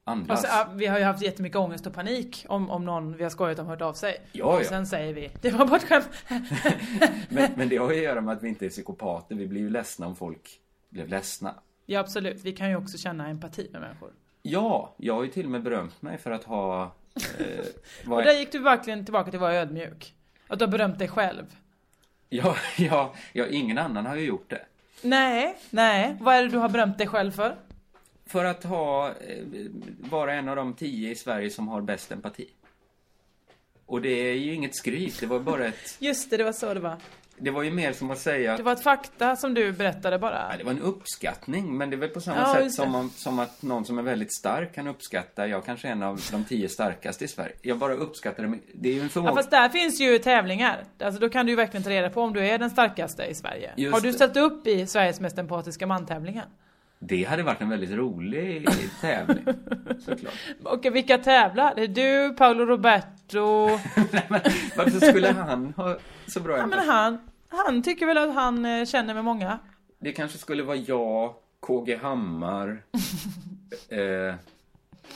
Andas. 0.08 0.46
Alltså, 0.46 0.76
vi 0.76 0.86
har 0.86 1.00
ju 1.00 1.04
haft 1.04 1.22
jättemycket 1.22 1.58
ångest 1.58 1.88
och 1.88 1.94
panik 1.94 2.46
om, 2.50 2.70
om 2.70 2.86
någon 2.86 3.18
vi 3.18 3.24
har 3.24 3.30
skojat 3.30 3.60
om 3.60 3.68
hört 3.68 3.82
av 3.82 3.94
sig. 3.94 4.22
Ja, 4.32 4.46
och 4.46 4.62
ja. 4.62 4.64
sen 4.64 4.88
säger 4.88 5.14
vi, 5.14 5.32
det 5.42 5.52
var 5.52 5.66
bara 5.68 5.76
ett 5.76 5.84
skämt. 5.84 6.10
men, 7.30 7.52
men 7.56 7.70
det 7.70 7.78
har 7.78 7.92
ju 7.92 7.98
att 7.98 8.04
göra 8.04 8.22
med 8.22 8.34
att 8.38 8.44
vi 8.44 8.50
inte 8.50 8.66
är 8.66 8.70
psykopater. 8.70 9.36
Vi 9.36 9.48
blir 9.48 9.62
ju 9.62 9.70
ledsna 9.70 10.08
om 10.08 10.16
folk 10.16 10.60
blev 10.90 11.08
ledsna. 11.08 11.56
Ja, 11.86 12.00
absolut. 12.00 12.42
Vi 12.44 12.52
kan 12.52 12.70
ju 12.70 12.76
också 12.76 12.98
känna 12.98 13.28
empati 13.28 13.70
med 13.72 13.82
människor. 13.82 14.12
Ja, 14.42 14.96
jag 14.98 15.14
har 15.14 15.24
ju 15.24 15.30
till 15.30 15.46
och 15.46 15.52
med 15.52 15.64
berömt 15.64 16.02
mig 16.02 16.18
för 16.18 16.32
att 16.32 16.44
ha... 16.44 16.96
Eh, 17.40 18.12
Och 18.12 18.24
där 18.24 18.40
gick 18.40 18.52
du 18.52 18.60
verkligen 18.60 19.06
tillbaka 19.06 19.32
till 19.32 19.38
att 19.38 19.42
vara 19.42 19.54
ödmjuk. 19.56 20.14
Att 20.48 20.60
du 20.60 20.66
har 20.66 20.72
berömt 20.72 21.00
dig 21.00 21.08
själv. 21.08 21.46
Ja, 22.30 22.56
ja, 22.78 23.14
ja, 23.34 23.48
ingen 23.48 23.78
annan 23.78 24.06
har 24.06 24.16
ju 24.16 24.26
gjort 24.26 24.50
det. 24.50 24.62
Nej, 25.02 25.58
nej. 25.70 26.18
Vad 26.20 26.36
är 26.36 26.44
det 26.44 26.50
du 26.50 26.58
har 26.58 26.70
berömt 26.70 26.98
dig 26.98 27.08
själv 27.08 27.32
för? 27.32 27.56
För 28.26 28.46
att 28.46 28.64
ha, 28.64 29.08
eh, 29.10 29.44
vara 30.00 30.34
en 30.34 30.50
av 30.50 30.56
de 30.56 30.74
tio 30.74 31.12
i 31.12 31.16
Sverige 31.16 31.50
som 31.50 31.68
har 31.68 31.82
bäst 31.82 32.12
empati. 32.12 32.48
Och 33.86 34.02
det 34.02 34.30
är 34.30 34.34
ju 34.34 34.54
inget 34.54 34.76
skryt, 34.76 35.20
det 35.20 35.26
var 35.26 35.40
bara 35.40 35.66
ett... 35.66 35.98
Just 36.00 36.30
det, 36.30 36.38
det 36.38 36.44
var 36.44 36.52
så 36.52 36.74
det 36.74 36.80
var. 36.80 36.98
Det 37.38 37.52
var 37.52 37.64
ju 37.64 37.72
mer 37.72 37.94
som 37.94 38.12
att 38.12 38.20
säga... 38.20 38.58
Det 38.58 38.64
var 38.64 38.74
ett 38.74 38.84
fakta 38.84 39.36
som 39.36 39.54
du 39.54 39.72
berättade 39.72 40.20
bara. 40.20 40.48
Ja, 40.52 40.58
det 40.58 40.64
var 40.64 40.72
en 40.72 40.82
uppskattning, 40.82 41.78
men 41.78 41.90
det 41.90 41.96
är 41.96 41.98
väl 41.98 42.10
på 42.10 42.22
samma 42.22 42.38
Ja, 42.38 42.54
sätt 42.54 42.74
som, 42.74 42.96
om, 42.96 43.10
som 43.10 43.40
att 43.40 43.62
någon 43.62 43.86
som 43.86 43.98
är 43.98 44.02
väldigt 44.02 44.36
stark 44.36 44.76
kan 44.76 44.88
uppskatta, 44.88 45.48
jag 45.48 45.66
kanske 45.66 45.88
är 45.88 45.92
en 45.92 46.04
av 46.04 46.22
de 46.32 46.44
tio 46.44 46.70
starkaste 46.70 47.26
i 47.26 47.28
Sverige. 47.28 47.56
Jag 47.62 47.78
bara 47.78 47.94
uppskattar 47.94 48.44
det, 48.44 48.60
det 48.74 48.90
är 48.90 48.94
ju 48.94 49.02
en 49.02 49.10
förmåga... 49.10 49.32
Ja, 49.32 49.36
fast 49.36 49.52
där 49.52 49.70
finns 49.70 50.02
ju 50.02 50.20
tävlingar. 50.20 50.84
Alltså 51.00 51.22
då 51.22 51.30
kan 51.30 51.46
du 51.46 51.52
ju 51.52 51.56
verkligen 51.56 51.84
ta 51.84 51.90
reda 51.90 52.10
på 52.10 52.22
om 52.22 52.34
du 52.34 52.48
är 52.48 52.58
den 52.58 52.70
starkaste 52.70 53.26
i 53.26 53.36
Sverige. 53.36 53.74
Just 53.78 53.94
har 53.94 54.02
du 54.02 54.14
ställt 54.14 54.38
upp 54.38 54.68
i 54.68 54.88
Sveriges 54.88 55.20
mest 55.20 55.38
empatiska 55.38 55.88
man-tävlingen? 55.88 56.48
Det 57.00 57.24
hade 57.24 57.44
varit 57.44 57.62
en 57.62 57.70
väldigt 57.70 57.92
rolig 57.92 58.68
tävling, 59.02 59.46
såklart. 60.00 60.34
Och 60.64 60.86
vilka 60.96 61.18
tävlar? 61.18 61.80
Är 61.80 61.88
du, 61.88 62.34
Paolo 62.34 62.66
Roberto. 62.66 63.46
Varför 64.78 65.08
skulle 65.08 65.28
han 65.28 65.74
ha 65.78 65.98
så 66.28 66.40
bra 66.40 66.58
ja 66.58 66.68
men 66.68 66.80
han, 66.80 67.18
han 67.50 67.84
tycker 67.84 68.06
väl 68.06 68.18
att 68.18 68.34
han 68.34 68.66
eh, 68.66 68.86
känner 68.86 69.14
med 69.14 69.24
många. 69.24 69.60
Det 70.00 70.12
kanske 70.12 70.38
skulle 70.38 70.64
vara 70.64 70.78
jag, 70.78 71.34
KG 71.60 71.96
Hammar... 71.96 72.84
eh, 73.90 74.36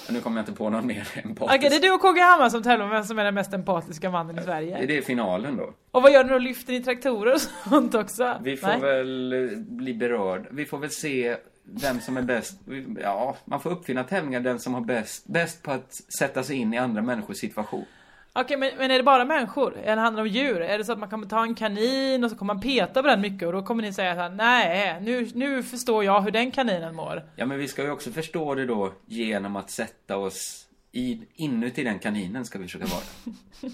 nu 0.09 0.21
kommer 0.21 0.37
jag 0.37 0.41
inte 0.41 0.57
på 0.57 0.69
någon 0.69 0.87
mer 0.87 1.07
empatisk. 1.13 1.55
Okej, 1.55 1.69
det 1.69 1.75
är 1.75 1.81
du 1.81 1.91
och 1.91 2.01
KG 2.01 2.21
Hammar 2.21 2.49
som 2.49 2.63
tävlar 2.63 2.85
om 2.85 2.91
vem 2.91 3.03
som 3.03 3.19
är 3.19 3.23
den 3.23 3.33
mest 3.33 3.53
empatiska 3.53 4.09
mannen 4.09 4.39
i 4.39 4.41
Sverige. 4.43 4.77
Är 4.77 4.87
det 4.87 5.01
finalen 5.01 5.57
då? 5.57 5.73
Och 5.91 6.01
vad 6.01 6.11
gör 6.11 6.23
ni 6.23 6.29
då? 6.29 6.37
Lyfter 6.37 6.73
ni 6.73 6.83
traktorer 6.83 7.33
och 7.33 7.41
sånt 7.41 7.95
också? 7.95 8.37
Vi 8.43 8.57
får 8.57 8.67
Nej? 8.67 8.79
väl 8.79 9.33
eh, 9.33 9.57
bli 9.57 9.93
berörd. 9.93 10.47
Vi 10.51 10.65
får 10.65 10.77
väl 10.77 10.89
se 10.89 11.37
vem 11.82 11.99
som 12.01 12.17
är 12.17 12.21
bäst. 12.21 12.60
Ja, 13.01 13.38
man 13.45 13.62
får 13.62 13.69
uppfinna 13.69 14.03
tävlingar 14.03 14.39
den 14.39 14.60
som 14.60 14.73
har 14.73 14.82
bäst, 14.82 15.27
bäst 15.27 15.63
på 15.63 15.71
att 15.71 15.93
sätta 16.19 16.43
sig 16.43 16.55
in 16.55 16.73
i 16.73 16.77
andra 16.77 17.01
människors 17.01 17.38
situation. 17.38 17.86
Okej, 18.34 18.58
men, 18.58 18.71
men 18.77 18.91
är 18.91 18.97
det 18.97 19.03
bara 19.03 19.25
människor? 19.25 19.77
Eller 19.77 20.01
handlar 20.01 20.23
det 20.23 20.29
om 20.29 20.36
djur? 20.36 20.62
Är 20.62 20.77
det 20.77 20.86
så 20.86 20.91
att 20.91 20.99
man 20.99 21.10
kommer 21.10 21.27
ta 21.27 21.43
en 21.43 21.55
kanin 21.55 22.23
och 22.23 22.32
så 22.32 22.38
kommer 22.38 22.53
man 22.53 22.62
peta 22.62 23.01
på 23.01 23.08
den 23.08 23.21
mycket 23.21 23.47
och 23.47 23.53
då 23.53 23.63
kommer 23.63 23.84
ni 23.84 23.93
säga 23.93 24.15
så 24.15 24.21
här, 24.21 24.29
nej, 24.29 25.01
nu, 25.01 25.29
nu 25.34 25.63
förstår 25.63 26.03
jag 26.03 26.21
hur 26.21 26.32
den 26.32 26.51
kaninen 26.51 26.95
mår. 26.95 27.23
Ja, 27.36 27.45
men 27.45 27.58
vi 27.58 27.67
ska 27.67 27.84
ju 27.84 27.91
också 27.91 28.12
förstå 28.12 28.55
det 28.55 28.65
då 28.65 28.93
genom 29.05 29.55
att 29.55 29.69
sätta 29.69 30.17
oss 30.17 30.67
i, 30.91 31.21
inuti 31.34 31.84
den 31.84 31.99
kaninen 31.99 32.45
ska 32.45 32.60
vi 32.60 32.65
försöka 32.65 32.86
vara. 32.86 33.34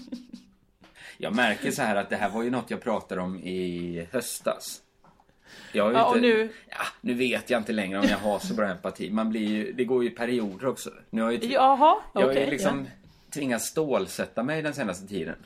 Jag 1.18 1.34
märker 1.34 1.70
så 1.70 1.82
här 1.82 1.96
att 1.96 2.10
det 2.10 2.16
här 2.16 2.30
var 2.30 2.42
ju 2.42 2.50
något 2.50 2.70
jag 2.70 2.80
pratade 2.80 3.20
om 3.20 3.36
i 3.36 4.08
höstas. 4.12 4.82
Jag 5.72 5.94
Ja, 5.94 6.08
inte, 6.08 6.20
nu- 6.20 6.48
Ja, 6.70 6.76
nu 7.00 7.14
vet 7.14 7.50
jag 7.50 7.60
inte 7.60 7.72
längre 7.72 7.98
om 7.98 8.06
jag 8.08 8.18
har 8.18 8.38
så 8.38 8.54
bra 8.54 8.68
empati. 8.68 9.10
Man 9.10 9.30
blir 9.30 9.48
ju, 9.48 9.72
det 9.72 9.84
går 9.84 10.02
ju 10.04 10.10
i 10.10 10.12
perioder 10.12 10.66
också. 10.66 10.90
Nu 11.10 11.22
har 11.22 11.32
jag 11.32 11.44
ju, 11.44 11.52
Jaha, 11.52 11.96
jag 12.14 12.26
har 12.26 12.32
ju 12.32 12.46
liksom 12.46 12.84
ja. 12.84 13.06
tvingats 13.34 13.66
stålsätta 13.66 14.42
mig 14.42 14.62
den 14.62 14.74
senaste 14.74 15.06
tiden. 15.06 15.36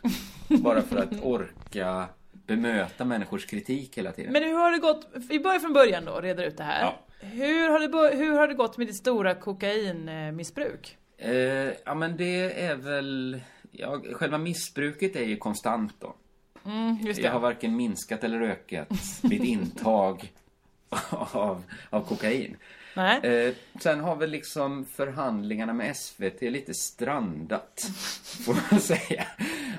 Bara 0.49 0.83
för 0.83 0.97
att 0.99 1.23
orka 1.23 2.07
bemöta 2.33 3.05
människors 3.05 3.47
kritik 3.47 3.99
hela 3.99 4.13
tiden. 4.13 4.33
Men 4.33 4.43
hur 4.43 4.55
har 4.55 4.71
det 4.71 4.79
gått, 4.79 5.09
vi 5.15 5.41
börjar 5.41 5.59
från 5.59 5.73
början 5.73 6.05
då 6.05 6.13
och 6.13 6.23
reder 6.23 6.45
ut 6.45 6.57
det 6.57 6.65
här. 6.65 6.81
Ja. 6.83 7.01
Hur, 7.21 7.69
har 7.69 7.79
det, 7.81 8.17
hur 8.17 8.33
har 8.33 8.49
det 8.49 8.55
gått 8.55 8.77
med 8.77 8.87
ditt 8.87 8.97
stora 8.97 9.35
kokainmissbruk? 9.35 10.97
Eh, 11.19 11.33
ja 11.85 11.95
men 11.95 12.17
det 12.17 12.63
är 12.65 12.77
väl... 12.77 13.41
Ja, 13.73 14.01
själva 14.13 14.39
missbruket 14.39 15.17
är 15.17 15.25
ju 15.25 15.37
konstant 15.37 15.95
då. 16.01 16.15
Mm. 16.66 16.99
Jag 17.16 17.33
har 17.33 17.40
varken 17.40 17.77
minskat 17.77 18.25
eller 18.25 18.40
ökat 18.40 18.88
mitt 19.23 19.44
intag 19.44 20.33
av, 21.11 21.62
av 21.90 22.07
kokain. 22.07 22.57
Eh, 22.96 23.55
sen 23.81 24.01
har 24.01 24.16
väl 24.16 24.31
liksom 24.31 24.85
förhandlingarna 24.85 25.73
med 25.73 25.96
SVT 25.96 26.42
lite 26.42 26.75
strandat, 26.75 27.81
får 28.44 28.55
man 28.70 28.81
säga. 28.81 29.27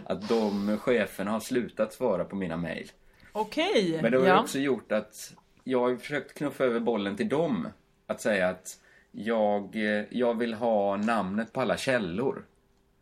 Att 0.05 0.29
de 0.29 0.77
cheferna 0.77 1.31
har 1.31 1.39
slutat 1.39 1.93
svara 1.93 2.25
på 2.25 2.35
mina 2.35 2.57
mejl. 2.57 2.91
Okej. 3.31 3.99
Men 4.01 4.11
det 4.11 4.17
har 4.17 4.27
ja. 4.27 4.41
också 4.41 4.59
gjort 4.59 4.91
att 4.91 5.33
jag 5.63 5.79
har 5.79 5.95
försökt 5.95 6.37
knuffa 6.37 6.63
över 6.63 6.79
bollen 6.79 7.15
till 7.15 7.29
dem. 7.29 7.67
Att 8.07 8.21
säga 8.21 8.49
att 8.49 8.77
jag, 9.11 9.75
eh, 9.75 10.03
jag 10.09 10.37
vill 10.37 10.53
ha 10.53 10.97
namnet 10.97 11.53
på 11.53 11.61
alla 11.61 11.77
källor. 11.77 12.45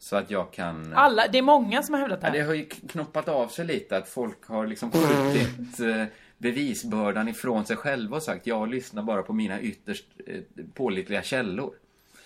Så 0.01 0.15
att 0.15 0.31
jag 0.31 0.53
kan... 0.53 0.93
Alla, 0.93 1.27
det 1.27 1.38
är 1.38 1.41
många 1.41 1.83
som 1.83 1.93
har 1.93 2.01
hävdat 2.01 2.21
det 2.21 2.27
Ja, 2.27 2.31
här. 2.31 2.39
det 2.39 2.45
har 2.45 2.53
ju 2.53 2.65
knoppat 2.65 3.27
av 3.29 3.47
sig 3.47 3.65
lite 3.65 3.97
att 3.97 4.07
folk 4.09 4.45
har 4.47 4.67
liksom 4.67 4.91
skjutit 4.91 5.79
eh, 5.79 6.03
bevisbördan 6.38 7.27
ifrån 7.27 7.65
sig 7.65 7.75
själva 7.75 8.17
och 8.17 8.23
sagt 8.23 8.47
jag 8.47 8.69
lyssnar 8.69 9.03
bara 9.03 9.21
på 9.23 9.33
mina 9.33 9.62
ytterst 9.62 10.05
eh, 10.27 10.41
pålitliga 10.73 11.21
källor. 11.23 11.73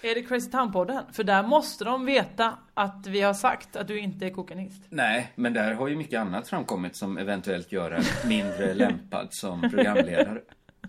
Är 0.02 0.16
det 0.16 0.22
Crazy 0.22 0.50
Town-podden? 0.52 1.04
För 1.14 1.24
där 1.24 1.44
måste 1.44 1.84
de 1.86 2.06
veta 2.06 2.58
att 2.74 3.08
vi 3.08 3.22
har 3.22 3.34
sagt 3.34 3.76
att 3.76 3.88
du 3.88 4.00
inte 4.00 4.26
är 4.26 4.30
kokanist. 4.30 4.84
Nej, 4.90 5.32
men 5.36 5.54
där 5.54 5.74
har 5.74 5.88
ju 5.88 5.96
mycket 5.96 6.20
annat 6.20 6.48
framkommit 6.48 6.96
som 6.96 7.18
eventuellt 7.18 7.72
gör 7.72 7.92
en 7.92 8.04
mindre 8.30 8.74
lämpad 8.74 9.28
som 9.32 9.62
programledare. 9.62 10.42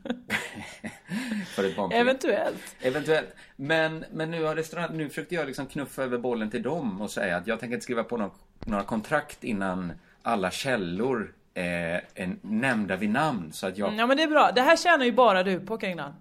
För 1.55 1.65
ett 1.65 1.77
barnprogram. 1.77 2.01
Eventuellt. 2.09 2.77
Eventuellt. 2.81 3.29
Men, 3.57 4.05
men 4.13 4.31
nu 4.31 4.43
har 4.45 4.55
det 4.55 4.65
strand, 4.65 4.95
nu 4.97 5.09
försökte 5.09 5.35
jag 5.35 5.47
liksom 5.47 5.67
knuffa 5.67 6.03
över 6.03 6.19
bollen 6.19 6.51
till 6.51 6.63
dem 6.63 7.01
och 7.01 7.11
säga 7.11 7.37
att 7.37 7.47
jag 7.47 7.61
tänker 7.61 7.75
inte 7.75 7.85
skriva 7.85 8.05
på 8.05 8.17
några, 8.17 8.31
några 8.67 8.85
kontrakt 8.85 9.45
innan 9.45 9.93
alla 10.23 10.51
källor 10.51 11.35
är, 11.55 12.05
är 12.15 12.37
nämnda 12.43 12.97
vid 12.97 13.11
namn. 13.11 13.53
Så 13.53 13.67
att 13.67 13.79
jag, 13.79 13.95
Ja 13.97 14.07
men 14.07 14.17
det 14.17 14.23
är 14.23 14.29
bra. 14.29 14.51
Det 14.55 14.61
här 14.63 14.77
tjänar 14.77 15.05
ju 15.05 15.13
bara 15.13 15.43
du 15.43 15.61
på 15.61 15.79
Kringlan. 15.79 16.15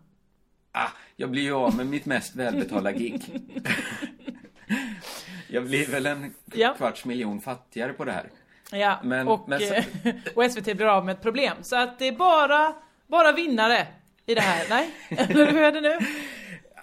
ah, 0.71 0.89
jag 1.15 1.29
blir 1.31 1.41
ju 1.41 1.53
av 1.53 1.75
med 1.75 1.87
mitt 1.87 2.05
mest 2.05 2.35
välbetalda 2.35 2.91
gig. 2.91 3.21
jag 5.47 5.63
blir 5.65 5.87
väl 5.87 6.05
en 6.05 6.33
Ja. 6.53 6.73
kvarts 6.77 7.05
miljon 7.05 7.41
fattigare 7.41 7.93
på 7.93 8.05
det 8.05 8.11
här. 8.11 8.29
Ja, 8.71 8.99
Men- 9.03 9.27
och, 9.27 9.49
men 9.49 9.59
så- 9.59 9.73
eh, 9.73 9.83
och 10.35 10.51
SVT 10.51 10.65
blir 10.77 10.85
av 10.85 11.05
med 11.05 11.13
ett 11.13 11.21
problem. 11.21 11.57
Så 11.61 11.75
att 11.75 11.99
det 11.99 12.07
är 12.07 12.11
bara, 12.11 12.73
bara 13.13 13.31
vinnare 13.31 13.87
i 14.25 14.35
det 14.35 14.41
här. 14.41 14.65
Nej? 14.69 14.91
Eller 15.09 15.51
hur 15.51 15.61
är 15.61 15.71
det 15.71 15.81
nu? 15.81 15.97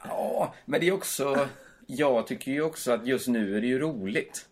Ja, 0.04 0.54
men 0.64 0.80
det 0.80 0.88
är 0.88 0.92
också... 0.92 1.48
Jag 1.86 2.26
tycker 2.26 2.52
ju 2.52 2.62
också 2.62 2.92
att 2.92 3.06
just 3.06 3.28
nu 3.28 3.56
är 3.56 3.60
det 3.60 3.66
ju 3.66 3.78
roligt. 3.78 4.46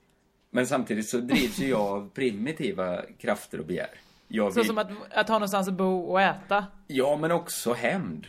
Men 0.51 0.67
samtidigt 0.67 1.09
så 1.09 1.19
drivs 1.19 1.59
ju 1.59 1.69
jag 1.69 1.81
av 1.81 2.11
primitiva 2.15 3.03
krafter 3.19 3.61
och 3.61 3.67
begär. 3.67 3.91
Jag 4.29 4.53
Så 4.53 4.61
vill, 4.61 4.67
som 4.67 4.79
att, 4.79 4.91
att 5.11 5.29
ha 5.29 5.35
någonstans 5.35 5.69
att 5.69 5.75
bo 5.75 6.01
och 6.01 6.21
äta. 6.21 6.67
Ja, 6.87 7.17
men 7.17 7.33
också 7.33 7.73
hämnd. 7.73 8.27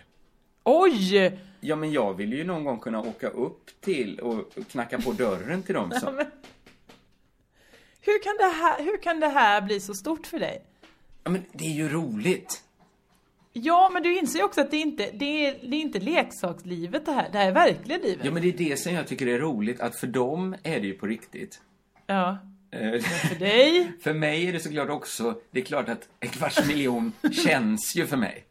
Oj! 0.64 1.40
Ja, 1.60 1.76
men 1.76 1.92
jag 1.92 2.14
vill 2.14 2.34
ju 2.34 2.44
någon 2.44 2.64
gång 2.64 2.80
kunna 2.80 3.02
åka 3.02 3.28
upp 3.28 3.82
till 3.82 4.20
och 4.20 4.54
knacka 4.72 5.02
på 5.02 5.12
dörren 5.12 5.64
till 5.64 5.76
dem 5.76 5.92
som... 5.92 6.16
Hur 8.02 8.24
kan, 8.24 8.38
det 8.40 8.54
här, 8.56 8.84
hur 8.84 8.98
kan 9.02 9.20
det 9.20 9.28
här 9.28 9.62
bli 9.62 9.80
så 9.80 9.94
stort 9.94 10.28
för 10.28 10.40
dig? 10.40 10.62
Ja, 11.24 11.30
men 11.32 11.46
det 11.54 11.66
är 11.66 11.74
ju 11.74 11.90
roligt. 11.90 12.64
Ja, 13.54 13.90
men 13.94 14.04
du 14.04 14.20
inser 14.20 14.40
ju 14.40 14.46
också 14.46 14.62
att 14.62 14.72
det 14.72 14.78
är 14.78 14.82
inte 14.82 15.10
det 15.14 15.46
är, 15.46 15.56
det 15.70 15.76
är 15.76 15.82
inte 15.82 16.00
leksakslivet 16.00 17.06
det 17.06 17.12
här. 17.12 17.30
Det 17.32 17.38
här 17.38 17.48
är 17.48 17.52
verkliga 17.52 17.98
livet. 17.98 18.26
Ja, 18.26 18.32
men 18.32 18.42
det 18.42 18.48
är 18.50 18.58
det 18.70 18.80
som 18.80 18.94
jag 18.94 19.08
tycker 19.08 19.28
är 19.28 19.40
roligt, 19.40 19.80
att 19.80 19.96
för 19.96 20.08
dem 20.08 20.56
är 20.64 20.80
det 20.80 20.88
ju 20.88 20.94
på 20.94 21.06
riktigt. 21.06 21.62
Ja. 22.08 22.38
Eh, 22.72 23.02
För 23.02 23.40
dig? 23.40 23.92
För 24.02 24.14
mig 24.14 24.48
är 24.48 24.54
det 24.54 24.60
såklart 24.60 24.90
också, 24.90 25.36
det 25.52 25.60
är 25.60 25.64
klart 25.66 25.90
att 25.90 26.10
en 26.20 26.30
kvarts 26.30 26.68
miljon 26.68 27.12
känns 27.46 27.96
ju 27.96 28.08
för 28.08 28.18
mig. 28.18 28.44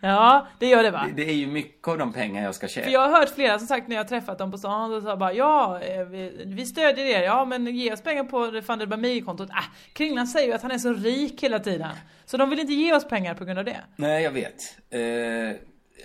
Ja, 0.00 0.46
det 0.58 0.66
gör 0.66 0.82
det 0.82 0.90
va? 0.90 1.04
Det, 1.08 1.24
det 1.24 1.30
är 1.30 1.34
ju 1.34 1.46
mycket 1.46 1.88
av 1.88 1.98
de 1.98 2.12
pengar 2.12 2.44
jag 2.44 2.54
ska 2.54 2.68
tjäna. 2.68 2.84
För 2.84 2.92
jag 2.92 3.00
har 3.08 3.18
hört 3.18 3.28
flera 3.28 3.58
som 3.58 3.68
sagt 3.68 3.88
när 3.88 3.96
jag 3.96 4.04
har 4.04 4.08
träffat 4.08 4.38
dem 4.38 4.50
på 4.50 4.58
stan 4.58 4.94
och 4.94 5.02
sa 5.02 5.16
bara 5.16 5.32
ja, 5.32 5.80
eh, 5.80 6.04
vi, 6.04 6.42
vi 6.46 6.66
stödjer 6.66 7.06
er, 7.06 7.22
ja 7.22 7.44
men 7.44 7.66
ge 7.66 7.92
oss 7.92 8.02
pengar 8.02 8.24
på 8.24 8.46
Refunded 8.46 8.88
by 8.88 8.96
Me-kontot. 8.96 9.50
Äh, 9.50 9.56
Kringlan 9.92 10.26
säger 10.26 10.46
ju 10.46 10.52
att 10.52 10.62
han 10.62 10.70
är 10.70 10.78
så 10.78 10.92
rik 10.92 11.42
hela 11.42 11.58
tiden. 11.58 11.90
Så 12.24 12.36
de 12.36 12.50
vill 12.50 12.60
inte 12.60 12.72
ge 12.72 12.94
oss 12.94 13.08
pengar 13.08 13.34
på 13.34 13.44
grund 13.44 13.58
av 13.58 13.64
det. 13.64 13.80
Nej, 13.96 14.22
jag 14.22 14.30
vet. 14.30 14.78
Eh, 14.90 15.00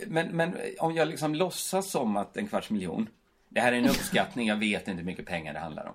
men, 0.08 0.28
men 0.28 0.58
om 0.80 0.96
jag 0.96 1.08
liksom 1.08 1.36
låtsas 1.36 1.92
som 1.92 2.18
att 2.18 2.38
en 2.38 2.48
kvarts 2.48 2.70
miljon, 2.70 3.10
det 3.50 3.62
här 3.62 3.74
är 3.74 3.78
en 3.78 3.86
uppskattning, 3.86 4.48
jag 4.48 4.56
vet 4.56 4.88
inte 4.88 5.00
hur 5.00 5.06
mycket 5.06 5.26
pengar 5.26 5.54
det 5.54 5.60
handlar 5.60 5.86
om. 5.86 5.94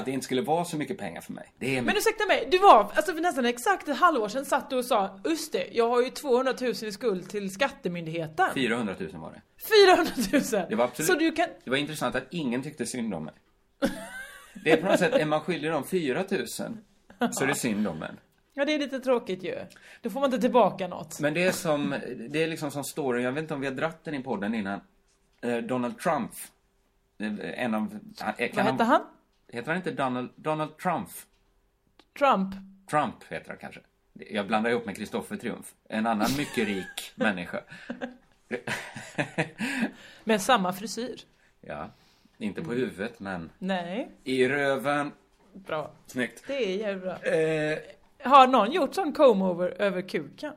Att 0.00 0.06
det 0.06 0.10
inte 0.12 0.24
skulle 0.24 0.42
vara 0.42 0.64
så 0.64 0.76
mycket 0.76 0.98
pengar 0.98 1.20
för 1.20 1.32
mig. 1.32 1.52
Det 1.58 1.76
är 1.76 1.82
Men 1.82 1.96
ursäkta 1.96 2.26
mig, 2.26 2.48
du 2.50 2.58
var, 2.58 2.92
alltså 2.94 3.12
för 3.12 3.20
nästan 3.20 3.44
exakt 3.44 3.88
ett 3.88 3.96
halvår 3.96 4.28
sedan 4.28 4.44
satt 4.44 4.70
du 4.70 4.76
och 4.76 4.84
sa 4.84 5.20
just 5.24 5.52
det, 5.52 5.68
jag 5.72 5.88
har 5.88 6.02
ju 6.02 6.10
200 6.10 6.54
000 6.60 6.70
i 6.70 6.92
skuld 6.92 7.28
till 7.28 7.50
skattemyndigheten. 7.54 8.46
400 8.54 8.94
000 8.98 9.10
var 9.12 9.32
det. 9.32 9.42
400 9.86 10.12
000! 10.58 10.68
Det 10.68 10.76
var 10.76 10.84
absolut... 10.84 11.10
Så 11.10 11.14
du 11.18 11.32
kan, 11.32 11.46
Det 11.64 11.70
var 11.70 11.76
intressant 11.76 12.14
att 12.14 12.24
ingen 12.30 12.62
tyckte 12.62 12.86
synd 12.86 13.14
om 13.14 13.24
mig. 13.24 13.34
Det 14.64 14.72
är 14.72 14.76
på 14.76 14.86
något 14.86 14.98
sätt, 14.98 15.14
är 15.14 15.26
man 15.26 15.40
skyldig 15.40 15.70
dem 15.70 15.84
4 15.84 16.24
000 16.30 16.46
så 17.32 17.44
är 17.44 17.46
det 17.46 17.54
synd 17.54 17.88
om 17.88 18.02
en. 18.02 18.16
ja 18.54 18.64
det 18.64 18.74
är 18.74 18.78
lite 18.78 19.00
tråkigt 19.00 19.42
ju. 19.44 19.54
Då 20.02 20.10
får 20.10 20.20
man 20.20 20.28
inte 20.28 20.40
tillbaka 20.40 20.88
något. 20.88 21.20
Men 21.20 21.34
det 21.34 21.42
är 21.42 21.52
som, 21.52 21.94
det 22.30 22.42
är 22.42 22.48
liksom 22.48 22.70
som 22.70 22.84
storyn, 22.84 23.24
jag 23.24 23.32
vet 23.32 23.42
inte 23.42 23.54
om 23.54 23.60
vi 23.60 23.66
har 23.66 23.74
dratt 23.74 24.04
den 24.04 24.14
i 24.14 24.22
podden 24.22 24.54
innan. 24.54 24.80
Eh, 25.42 25.56
Donald 25.56 25.98
Trump. 25.98 26.30
Eh, 27.20 27.64
En 27.64 27.74
av... 27.74 27.98
Kan 28.18 28.34
Vad 28.54 28.64
hette 28.64 28.84
han? 28.84 29.00
Heter 29.52 29.68
han 29.68 29.76
inte 29.76 29.90
Donald, 29.90 30.30
Donald 30.36 30.78
Trump? 30.78 31.08
Trump. 32.18 32.54
Trump 32.90 33.14
heter 33.28 33.48
han 33.48 33.58
kanske. 33.58 33.80
Jag 34.12 34.46
blandar 34.46 34.70
ihop 34.70 34.86
med 34.86 34.96
Kristoffer 34.96 35.36
Triumf. 35.36 35.74
En 35.88 36.06
annan 36.06 36.30
mycket 36.36 36.68
rik 36.68 37.12
människa. 37.14 37.60
Med 40.24 40.42
samma 40.42 40.72
frisyr. 40.72 41.20
Ja, 41.60 41.90
inte 42.38 42.62
på 42.62 42.72
huvudet 42.72 43.20
men 43.20 43.50
Nej, 43.58 44.10
i 44.24 44.48
röven. 44.48 45.12
bra. 45.52 45.90
Snyggt. 46.06 46.44
Det 46.46 46.64
är 46.72 46.76
jävligt 46.76 47.02
bra. 47.04 47.32
Eh, 47.32 47.78
Har 48.22 48.46
någon 48.46 48.72
gjort 48.72 48.94
sån 48.94 49.12
comb-over 49.12 49.70
över 49.82 50.02
kuken? 50.02 50.52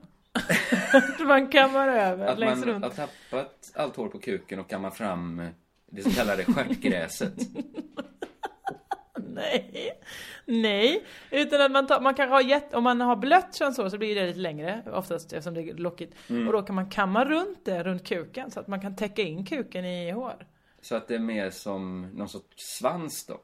man 1.27 1.47
kammar 1.47 1.87
över 1.87 2.25
att 2.27 2.39
längs 2.39 2.59
man 2.59 2.67
runt. 2.69 2.83
har 2.83 2.91
tappat 2.91 3.71
allt 3.75 3.95
hår 3.95 4.07
på 4.07 4.19
kuken 4.19 4.59
och 4.59 4.69
kammar 4.69 4.89
fram 4.91 5.47
det 5.91 6.01
så 6.03 6.11
kallade 6.11 6.43
stjärtgräset. 6.45 7.33
Nej. 9.33 9.91
Nej. 10.45 11.03
Utan 11.31 11.61
att 11.61 11.71
man, 11.71 11.87
tar, 11.87 12.01
man 12.01 12.13
kanske 12.13 12.33
har 12.33 12.41
gett, 12.41 12.73
om 12.73 12.83
man 12.83 13.01
har 13.01 13.15
blött 13.15 13.55
könshår 13.55 13.89
så 13.89 13.97
blir 13.97 14.15
det 14.15 14.27
lite 14.27 14.39
längre 14.39 14.83
oftast 14.93 15.33
eftersom 15.33 15.53
det 15.53 15.61
är 15.61 15.73
lockigt. 15.73 16.13
Mm. 16.29 16.47
Och 16.47 16.53
då 16.53 16.61
kan 16.61 16.75
man 16.75 16.89
kamma 16.89 17.25
runt 17.25 17.65
det 17.65 17.83
runt 17.83 18.07
kuken 18.07 18.51
så 18.51 18.59
att 18.59 18.67
man 18.67 18.81
kan 18.81 18.95
täcka 18.95 19.21
in 19.21 19.45
kuken 19.45 19.85
i 19.85 20.11
hår. 20.11 20.47
Så 20.81 20.95
att 20.95 21.07
det 21.07 21.15
är 21.15 21.19
mer 21.19 21.49
som 21.49 22.01
någon 22.13 22.29
sorts 22.29 22.77
svans 22.79 23.25
då. 23.25 23.41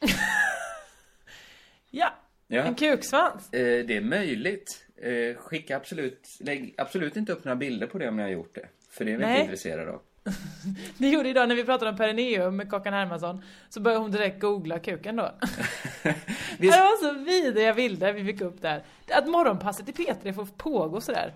Ja, 1.90 2.12
Ja. 2.46 2.62
en 2.62 2.74
kuksvans. 2.74 3.52
Eh, 3.52 3.86
det 3.86 3.96
är 3.96 4.00
möjligt. 4.00 4.86
Eh, 4.96 5.36
skicka 5.36 5.76
absolut, 5.76 6.28
lägg 6.40 6.74
absolut 6.78 7.16
inte 7.16 7.32
upp 7.32 7.44
några 7.44 7.56
bilder 7.56 7.86
på 7.86 7.98
det 7.98 8.08
om 8.08 8.16
ni 8.16 8.22
har 8.22 8.30
gjort 8.30 8.54
det. 8.54 8.68
För 8.90 9.04
det 9.04 9.12
är 9.12 9.16
vi 9.16 9.22
Nej. 9.22 9.32
inte 9.32 9.42
intresserade 9.42 9.90
av. 9.90 10.00
Det 10.98 11.08
gjorde 11.08 11.28
idag 11.28 11.48
när 11.48 11.56
vi 11.56 11.64
pratade 11.64 11.90
om 11.90 11.96
perineum 11.96 12.56
med 12.56 12.70
Kakan 12.70 12.94
Hermansson. 12.94 13.42
Så 13.68 13.80
började 13.80 14.02
hon 14.02 14.10
direkt 14.10 14.40
googla 14.40 14.78
kuken 14.78 15.16
då. 15.16 15.22
Det 16.58 16.66
var 16.66 17.02
så 17.02 17.18
vidriga 17.24 17.74
bilder 17.74 18.12
vi 18.12 18.24
fick 18.24 18.40
upp 18.40 18.62
där. 18.62 18.82
Att 19.10 19.28
morgonpasset 19.28 19.88
i 19.88 19.92
P3 19.92 20.32
får 20.32 20.46
pågå 20.56 21.00
sådär. 21.00 21.34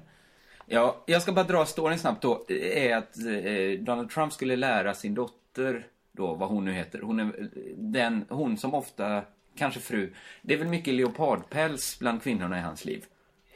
Ja, 0.66 1.02
jag 1.06 1.22
ska 1.22 1.32
bara 1.32 1.44
dra 1.44 1.66
storyn 1.66 1.98
snabbt 1.98 2.22
då. 2.22 2.44
Det 2.48 2.88
Är 2.90 2.96
att 2.96 3.18
eh, 3.18 3.84
Donald 3.84 4.10
Trump 4.10 4.32
skulle 4.32 4.56
lära 4.56 4.94
sin 4.94 5.14
dotter 5.14 5.86
då, 6.12 6.34
vad 6.34 6.48
hon 6.48 6.64
nu 6.64 6.72
heter. 6.72 7.00
Hon 7.00 7.20
är 7.20 7.50
den, 7.76 8.24
hon 8.28 8.56
som 8.56 8.74
ofta, 8.74 9.22
kanske 9.56 9.80
fru. 9.80 10.12
Det 10.42 10.54
är 10.54 10.58
väl 10.58 10.68
mycket 10.68 10.94
leopardpäls 10.94 11.98
bland 11.98 12.22
kvinnorna 12.22 12.58
i 12.58 12.60
hans 12.60 12.84
liv. 12.84 13.04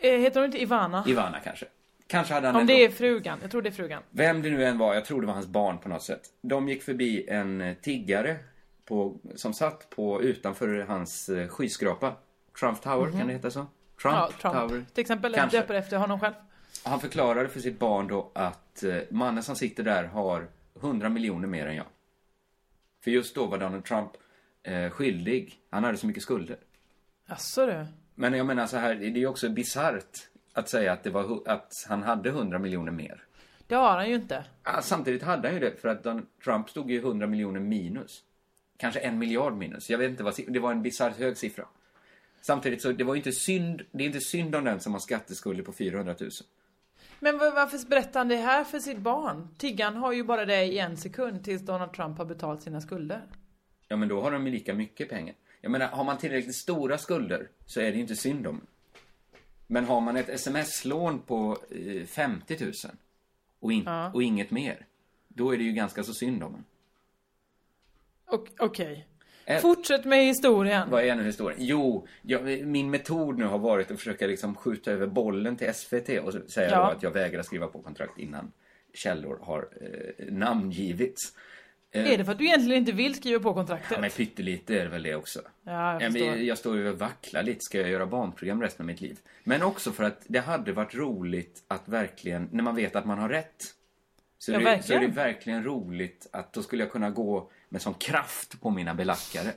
Eh, 0.00 0.20
heter 0.20 0.40
hon 0.40 0.46
inte 0.46 0.62
Ivana? 0.62 1.04
Ivana 1.06 1.40
kanske. 1.44 1.66
Kanske 2.10 2.34
hade 2.34 2.46
han 2.46 2.56
Om 2.56 2.66
det 2.66 2.84
är 2.84 2.90
frugan. 2.90 3.38
Jag 3.42 3.50
tror 3.50 3.62
det 3.62 3.68
är 3.68 3.72
frugan. 3.72 4.02
Vem 4.10 4.42
det 4.42 4.50
nu 4.50 4.64
än 4.64 4.78
var, 4.78 4.94
jag 4.94 5.04
tror 5.04 5.20
det 5.20 5.26
var 5.26 5.34
hans 5.34 5.46
barn 5.46 5.78
på 5.78 5.88
något 5.88 6.02
sätt. 6.02 6.20
De 6.42 6.68
gick 6.68 6.82
förbi 6.82 7.28
en 7.28 7.60
eh, 7.60 7.74
tiggare 7.76 8.36
på, 8.84 9.16
som 9.34 9.54
satt 9.54 9.90
på 9.90 10.22
utanför 10.22 10.78
hans 10.88 11.28
eh, 11.28 11.48
skyskrapa. 11.48 12.12
Trump 12.60 12.80
Tower, 12.82 13.10
kan 13.18 13.26
det 13.26 13.32
heta 13.32 13.50
så? 13.50 13.66
Trump, 14.02 14.14
Mhm. 14.16 14.22
Ja, 14.22 14.30
Trump. 14.40 14.54
Tower. 14.54 14.84
Till 14.94 15.00
exempel 15.00 15.34
Kanske. 15.34 15.58
döper 15.60 15.74
efter 15.74 15.96
honom 15.96 16.20
själv. 16.20 16.34
Han 16.84 17.00
förklarade 17.00 17.48
för 17.48 17.60
sitt 17.60 17.78
barn 17.78 18.08
då 18.08 18.30
att 18.34 18.82
eh, 18.82 18.96
mannen 19.10 19.42
som 19.42 19.56
sitter 19.56 19.82
där 19.82 20.04
har 20.04 20.48
100 20.80 21.08
miljoner 21.08 21.48
mer 21.48 21.66
än 21.66 21.76
jag. 21.76 21.86
För 23.04 23.10
just 23.10 23.34
då 23.34 23.46
var 23.46 23.58
Donald 23.58 23.84
Trump 23.84 24.10
eh, 24.62 24.90
skyldig. 24.90 25.54
Han 25.70 25.84
hade 25.84 25.98
så 25.98 26.06
mycket 26.06 26.22
skulder. 26.22 26.56
Jaså 27.28 27.66
du? 27.66 27.86
Men 28.14 28.34
jag 28.34 28.46
menar 28.46 28.66
så 28.66 28.76
här, 28.76 28.94
det 28.94 29.06
är 29.06 29.10
ju 29.10 29.26
också 29.26 29.48
bisarrt 29.48 30.29
att 30.52 30.68
säga 30.68 30.92
att, 30.92 31.02
det 31.02 31.10
var, 31.10 31.42
att 31.46 31.86
han 31.88 32.02
hade 32.02 32.28
100 32.28 32.58
miljoner 32.58 32.92
mer. 32.92 33.24
Det 33.66 33.74
har 33.74 33.96
han 33.96 34.08
ju 34.08 34.14
inte. 34.14 34.44
Ah, 34.62 34.82
samtidigt 34.82 35.22
hade 35.22 35.48
han 35.48 35.54
ju 35.54 35.60
det, 35.60 35.80
för 35.80 35.88
att 35.88 36.02
Donald 36.02 36.26
Trump 36.44 36.70
stod 36.70 36.90
ju 36.90 36.98
100 36.98 37.26
miljoner 37.26 37.60
minus. 37.60 38.22
Kanske 38.76 39.00
en 39.00 39.18
miljard 39.18 39.52
minus. 39.56 39.90
Jag 39.90 39.98
vet 39.98 40.10
inte 40.10 40.22
vad 40.22 40.34
Det 40.48 40.58
var 40.58 40.70
en 40.72 40.82
bisarrt 40.82 41.18
hög 41.18 41.36
siffra. 41.36 41.64
Samtidigt 42.40 42.82
så, 42.82 42.92
det 42.92 43.04
var 43.04 43.14
ju 43.14 43.18
inte 43.18 43.32
synd, 43.32 43.82
det 43.90 44.04
är 44.04 44.06
inte 44.06 44.20
synd 44.20 44.54
om 44.54 44.64
den 44.64 44.80
som 44.80 44.92
har 44.92 45.00
skatteskulder 45.00 45.62
på 45.62 45.72
400 45.72 46.14
000. 46.20 46.30
Men 47.20 47.38
var- 47.38 47.50
varför 47.54 47.88
berättar 47.88 48.20
han 48.20 48.28
det 48.28 48.36
här 48.36 48.64
för 48.64 48.78
sitt 48.78 48.98
barn? 48.98 49.48
Tiggan 49.58 49.96
har 49.96 50.12
ju 50.12 50.24
bara 50.24 50.44
det 50.44 50.64
i 50.64 50.78
en 50.78 50.96
sekund 50.96 51.44
tills 51.44 51.62
Donald 51.62 51.92
Trump 51.92 52.18
har 52.18 52.24
betalt 52.24 52.62
sina 52.62 52.80
skulder. 52.80 53.22
Ja, 53.88 53.96
men 53.96 54.08
då 54.08 54.20
har 54.20 54.30
de 54.30 54.46
ju 54.46 54.52
lika 54.52 54.74
mycket 54.74 55.08
pengar. 55.08 55.34
Jag 55.60 55.72
menar, 55.72 55.86
har 55.86 56.04
man 56.04 56.18
tillräckligt 56.18 56.54
stora 56.54 56.98
skulder 56.98 57.48
så 57.66 57.80
är 57.80 57.84
det 57.84 57.94
ju 57.94 58.00
inte 58.00 58.16
synd 58.16 58.46
om. 58.46 58.60
Men 59.72 59.84
har 59.84 60.00
man 60.00 60.16
ett 60.16 60.28
sms-lån 60.28 61.18
på 61.18 61.58
eh, 61.70 62.06
50 62.06 62.56
000 62.64 62.72
och, 63.60 63.72
in, 63.72 63.88
och 64.14 64.22
inget 64.22 64.50
mer, 64.50 64.86
då 65.28 65.54
är 65.54 65.58
det 65.58 65.64
ju 65.64 65.72
ganska 65.72 66.02
så 66.02 66.14
synd 66.14 66.42
om 66.42 66.54
en. 66.54 66.64
Okej. 68.58 69.06
Eh, 69.44 69.60
Fortsätt 69.60 70.04
med 70.04 70.26
historien. 70.26 70.90
Vad 70.90 71.04
är 71.04 71.14
nu 71.14 71.24
historien? 71.24 71.58
Jo, 71.62 72.06
jag, 72.22 72.66
min 72.66 72.90
metod 72.90 73.38
nu 73.38 73.44
har 73.44 73.58
varit 73.58 73.90
att 73.90 73.98
försöka 73.98 74.26
liksom 74.26 74.54
skjuta 74.54 74.90
över 74.92 75.06
bollen 75.06 75.56
till 75.56 75.74
SVT 75.74 76.08
och 76.08 76.32
säga 76.50 76.70
Ja. 76.70 76.76
då 76.76 76.82
att 76.96 77.02
jag 77.02 77.10
vägrar 77.10 77.42
skriva 77.42 77.66
på 77.66 77.82
kontrakt 77.82 78.18
innan 78.18 78.52
källor 78.94 79.38
har 79.42 79.68
eh, 79.80 80.32
namngivits. 80.32 81.36
Är 81.92 82.18
det 82.18 82.24
för 82.24 82.32
att 82.32 82.38
du 82.38 82.44
egentligen 82.46 82.78
inte 82.78 82.92
vill 82.92 83.14
skriva 83.14 83.40
på 83.40 83.54
kontraktet? 83.54 83.90
Ja, 83.94 84.00
men 84.00 84.10
pyttelite 84.10 84.74
är 84.80 84.84
det 84.84 84.90
väl 84.90 85.02
det 85.02 85.14
också. 85.14 85.40
Ja, 85.64 85.92
jag 85.92 86.02
Ja, 86.02 86.10
förstår. 86.10 86.26
men 86.30 86.46
jag 86.46 86.58
står 86.58 86.76
ju 86.76 86.88
och 86.88 86.98
vacklar 86.98 87.42
lite. 87.42 87.60
Ska 87.60 87.78
jag 87.80 87.88
göra 87.90 88.06
barnprogram 88.06 88.62
resten 88.62 88.82
av 88.84 88.86
mitt 88.86 89.00
liv? 89.00 89.18
Men 89.44 89.62
också 89.62 89.92
för 89.92 90.04
att 90.04 90.22
det 90.26 90.38
hade 90.38 90.72
varit 90.72 90.94
roligt 90.94 91.64
att 91.68 91.88
verkligen, 91.88 92.48
när 92.52 92.62
man 92.62 92.74
vet 92.74 92.96
att 92.96 93.04
man 93.06 93.18
har 93.18 93.28
rätt. 93.28 93.64
Så, 94.38 94.52
Ja, 94.52 94.58
det, 94.58 94.64
så 94.64 94.68
är 94.68 94.76
verkligen. 94.76 95.02
det 95.02 95.08
verkligen 95.08 95.64
roligt 95.64 96.26
att 96.32 96.52
då 96.52 96.62
skulle 96.62 96.82
jag 96.82 96.92
kunna 96.92 97.10
gå 97.10 97.50
med 97.68 97.82
sån 97.82 97.94
kraft 97.94 98.60
på 98.60 98.70
mina 98.70 98.94
belackare. 98.94 99.52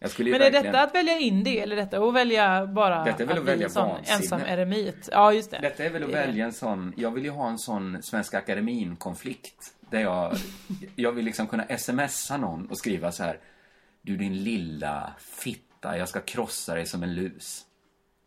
Jag 0.00 0.10
Men 0.18 0.26
är 0.34 0.38
verkligen, 0.38 0.64
detta 0.64 0.82
att 0.82 0.94
välja 0.94 1.18
in 1.18 1.44
det 1.44 1.60
eller 1.60 1.76
detta 1.76 1.98
att 1.98 2.14
välja 2.14 2.66
bara 2.66 3.04
Detta 3.04 3.22
är 3.22 3.26
väl 3.26 3.38
att 3.38 3.44
bli 3.44 3.52
välja 3.52 3.66
en 3.66 3.72
sån 3.72 3.88
vansinne. 3.88 4.16
ensam 4.16 4.40
eremit? 4.40 5.08
Ja, 5.12 5.32
just 5.32 5.50
det. 5.50 5.58
Detta 5.62 5.84
är 5.84 5.90
väl 5.90 6.02
att 6.02 6.08
Det 6.10 6.14
välja 6.14 6.44
en 6.44 6.52
sån, 6.52 6.92
jag 6.96 7.10
vill 7.10 7.24
ju 7.24 7.30
ha 7.30 7.48
en 7.48 7.58
sån 7.58 8.02
Svenska 8.02 8.38
Akademin-konflikt. 8.38 9.74
Där 9.90 10.00
jag, 10.00 10.32
jag 10.96 11.12
vill 11.12 11.24
liksom 11.24 11.46
kunna 11.46 11.78
smsa 11.78 12.36
någon 12.36 12.66
och 12.66 12.78
skriva 12.78 13.12
så 13.12 13.22
här. 13.22 13.38
Du 14.02 14.16
din 14.16 14.42
lilla 14.42 15.12
fitta, 15.18 15.98
jag 15.98 16.08
ska 16.08 16.20
krossa 16.20 16.74
dig 16.74 16.86
som 16.86 17.02
en 17.02 17.14
lus. 17.14 17.64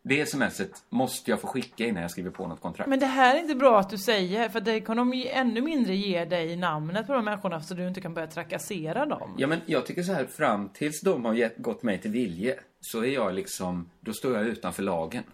Det 0.04 0.26
smset 0.28 0.84
måste 0.88 1.30
jag 1.30 1.40
få 1.40 1.46
skicka 1.46 1.86
innan 1.86 2.02
jag 2.02 2.10
skriver 2.10 2.30
på 2.30 2.46
något 2.46 2.60
kontrakt. 2.60 2.90
Men 2.90 2.98
det 2.98 3.06
här 3.06 3.34
är 3.34 3.38
inte 3.38 3.54
bra 3.54 3.80
att 3.80 3.90
du 3.90 3.98
säger, 3.98 4.48
för 4.48 4.60
det 4.60 4.80
kommer 4.80 5.04
de 5.04 5.28
ännu 5.32 5.60
mindre 5.60 5.96
ge 5.96 6.24
dig 6.24 6.56
namnet 6.56 7.06
på 7.06 7.12
de 7.12 7.24
människorna 7.24 7.60
så 7.60 7.74
du 7.74 7.88
inte 7.88 8.00
kan 8.00 8.14
börja 8.14 8.26
trakassera 8.26 9.06
dem. 9.06 9.34
Ja, 9.38 9.46
men 9.46 9.60
jag 9.66 9.86
tycker 9.86 10.02
så 10.02 10.12
här, 10.12 10.24
fram 10.24 10.68
tills 10.68 11.00
de 11.00 11.24
har 11.24 11.34
gett, 11.34 11.58
gått 11.58 11.82
mig 11.82 11.98
till 11.98 12.10
vilje, 12.10 12.58
så 12.80 13.04
är 13.04 13.10
jag 13.10 13.34
liksom, 13.34 13.90
då 14.00 14.12
står 14.12 14.34
jag 14.36 14.46
utanför 14.46 14.82
lagen. 14.82 15.24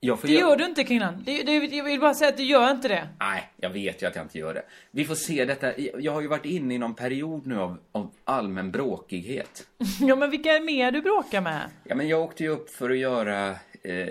Jag 0.00 0.18
Det 0.22 0.28
gö- 0.28 0.40
gör 0.40 0.56
du 0.56 0.64
inte 0.64 0.84
Kringlan. 0.84 1.22
Det, 1.26 1.42
det, 1.42 1.52
jag 1.76 1.84
vill 1.84 2.00
bara 2.00 2.14
säga 2.14 2.28
att 2.28 2.36
du 2.36 2.42
gör 2.42 2.70
inte 2.70 2.88
det. 2.88 3.08
Nej, 3.20 3.50
jag 3.56 3.70
vet 3.70 4.02
ju 4.02 4.06
att 4.06 4.16
jag 4.16 4.24
inte 4.24 4.38
gör 4.38 4.54
det. 4.54 4.62
Vi 4.90 5.04
får 5.04 5.14
se 5.14 5.44
detta. 5.44 5.80
Jag 5.80 6.12
har 6.12 6.20
ju 6.20 6.26
varit 6.28 6.44
inne 6.44 6.74
i 6.74 6.78
någon 6.78 6.94
period 6.94 7.46
nu 7.46 7.58
av, 7.60 7.78
av 7.92 8.10
allmän 8.24 8.70
bråkighet. 8.70 9.66
Ja 10.00 10.16
men 10.16 10.30
vilka 10.30 10.52
är 10.52 10.60
mer 10.60 10.92
du 10.92 11.02
bråkar 11.02 11.40
med? 11.40 11.62
Ja, 11.84 11.94
men 11.94 12.08
jag 12.08 12.22
åkte 12.22 12.42
ju 12.42 12.48
upp 12.48 12.70
för 12.70 12.90
att 12.90 12.98
göra 12.98 13.48
eh, 13.82 14.06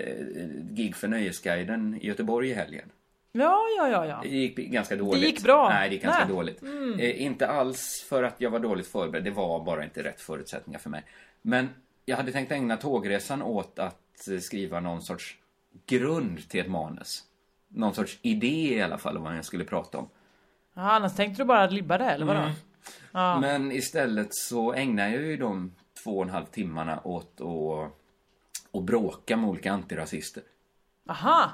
gig 0.70 0.96
för 0.96 1.08
Nöjesguiden 1.08 1.98
i 2.02 2.06
Göteborg 2.06 2.50
i 2.50 2.54
helgen. 2.54 2.90
Ja, 3.32 3.60
ja, 3.78 3.88
ja, 3.88 4.06
ja. 4.06 4.20
Det 4.22 4.28
gick 4.28 4.56
ganska 4.56 4.96
dåligt. 4.96 5.22
gick 5.22 5.42
bra? 5.42 5.68
Nej, 5.68 5.88
det 5.88 5.94
gick 5.94 6.02
ganska 6.04 6.24
Nej. 6.24 6.34
dåligt. 6.34 6.62
Eh, 7.00 7.22
inte 7.22 7.46
alls 7.46 8.06
för 8.08 8.22
att 8.22 8.34
jag 8.38 8.50
var 8.50 8.58
dåligt 8.58 8.86
förberedd. 8.86 9.24
Det 9.24 9.30
var 9.30 9.64
bara 9.64 9.84
inte 9.84 10.02
rätt 10.02 10.20
förutsättningar 10.20 10.78
för 10.78 10.90
mig. 10.90 11.02
Men 11.42 11.68
jag 12.04 12.16
hade 12.16 12.32
tänkt 12.32 12.52
ägna 12.52 12.76
tågresan 12.76 13.42
åt 13.42 13.78
att 13.78 14.28
eh, 14.30 14.38
skriva 14.38 14.80
någon 14.80 15.02
sorts 15.02 15.36
grund 15.86 16.48
till 16.48 16.60
ett 16.60 16.70
manus. 16.70 17.24
Någon 17.68 17.94
sorts 17.94 18.18
idé 18.22 18.74
i 18.74 18.82
alla 18.82 18.98
fall 18.98 19.16
om 19.16 19.22
vad 19.22 19.36
jag 19.36 19.44
skulle 19.44 19.64
prata 19.64 19.98
om. 19.98 20.08
ja 20.74 20.82
annars 20.82 21.16
tänkte 21.16 21.42
du 21.42 21.46
bara 21.46 21.66
libba 21.66 21.98
det 21.98 22.04
eller 22.04 22.26
vadå? 22.26 22.40
Mm. 23.14 23.40
Men 23.40 23.72
istället 23.72 24.28
så 24.30 24.72
ägnar 24.72 25.08
jag 25.08 25.22
ju 25.22 25.36
de 25.36 25.72
två 26.04 26.18
och 26.18 26.22
en 26.22 26.30
halv 26.30 26.44
timmarna 26.44 27.00
åt 27.04 27.40
att, 27.40 27.92
att 28.78 28.84
bråka 28.84 29.36
med 29.36 29.50
olika 29.50 29.72
antirasister. 29.72 30.42
Aha! 31.08 31.50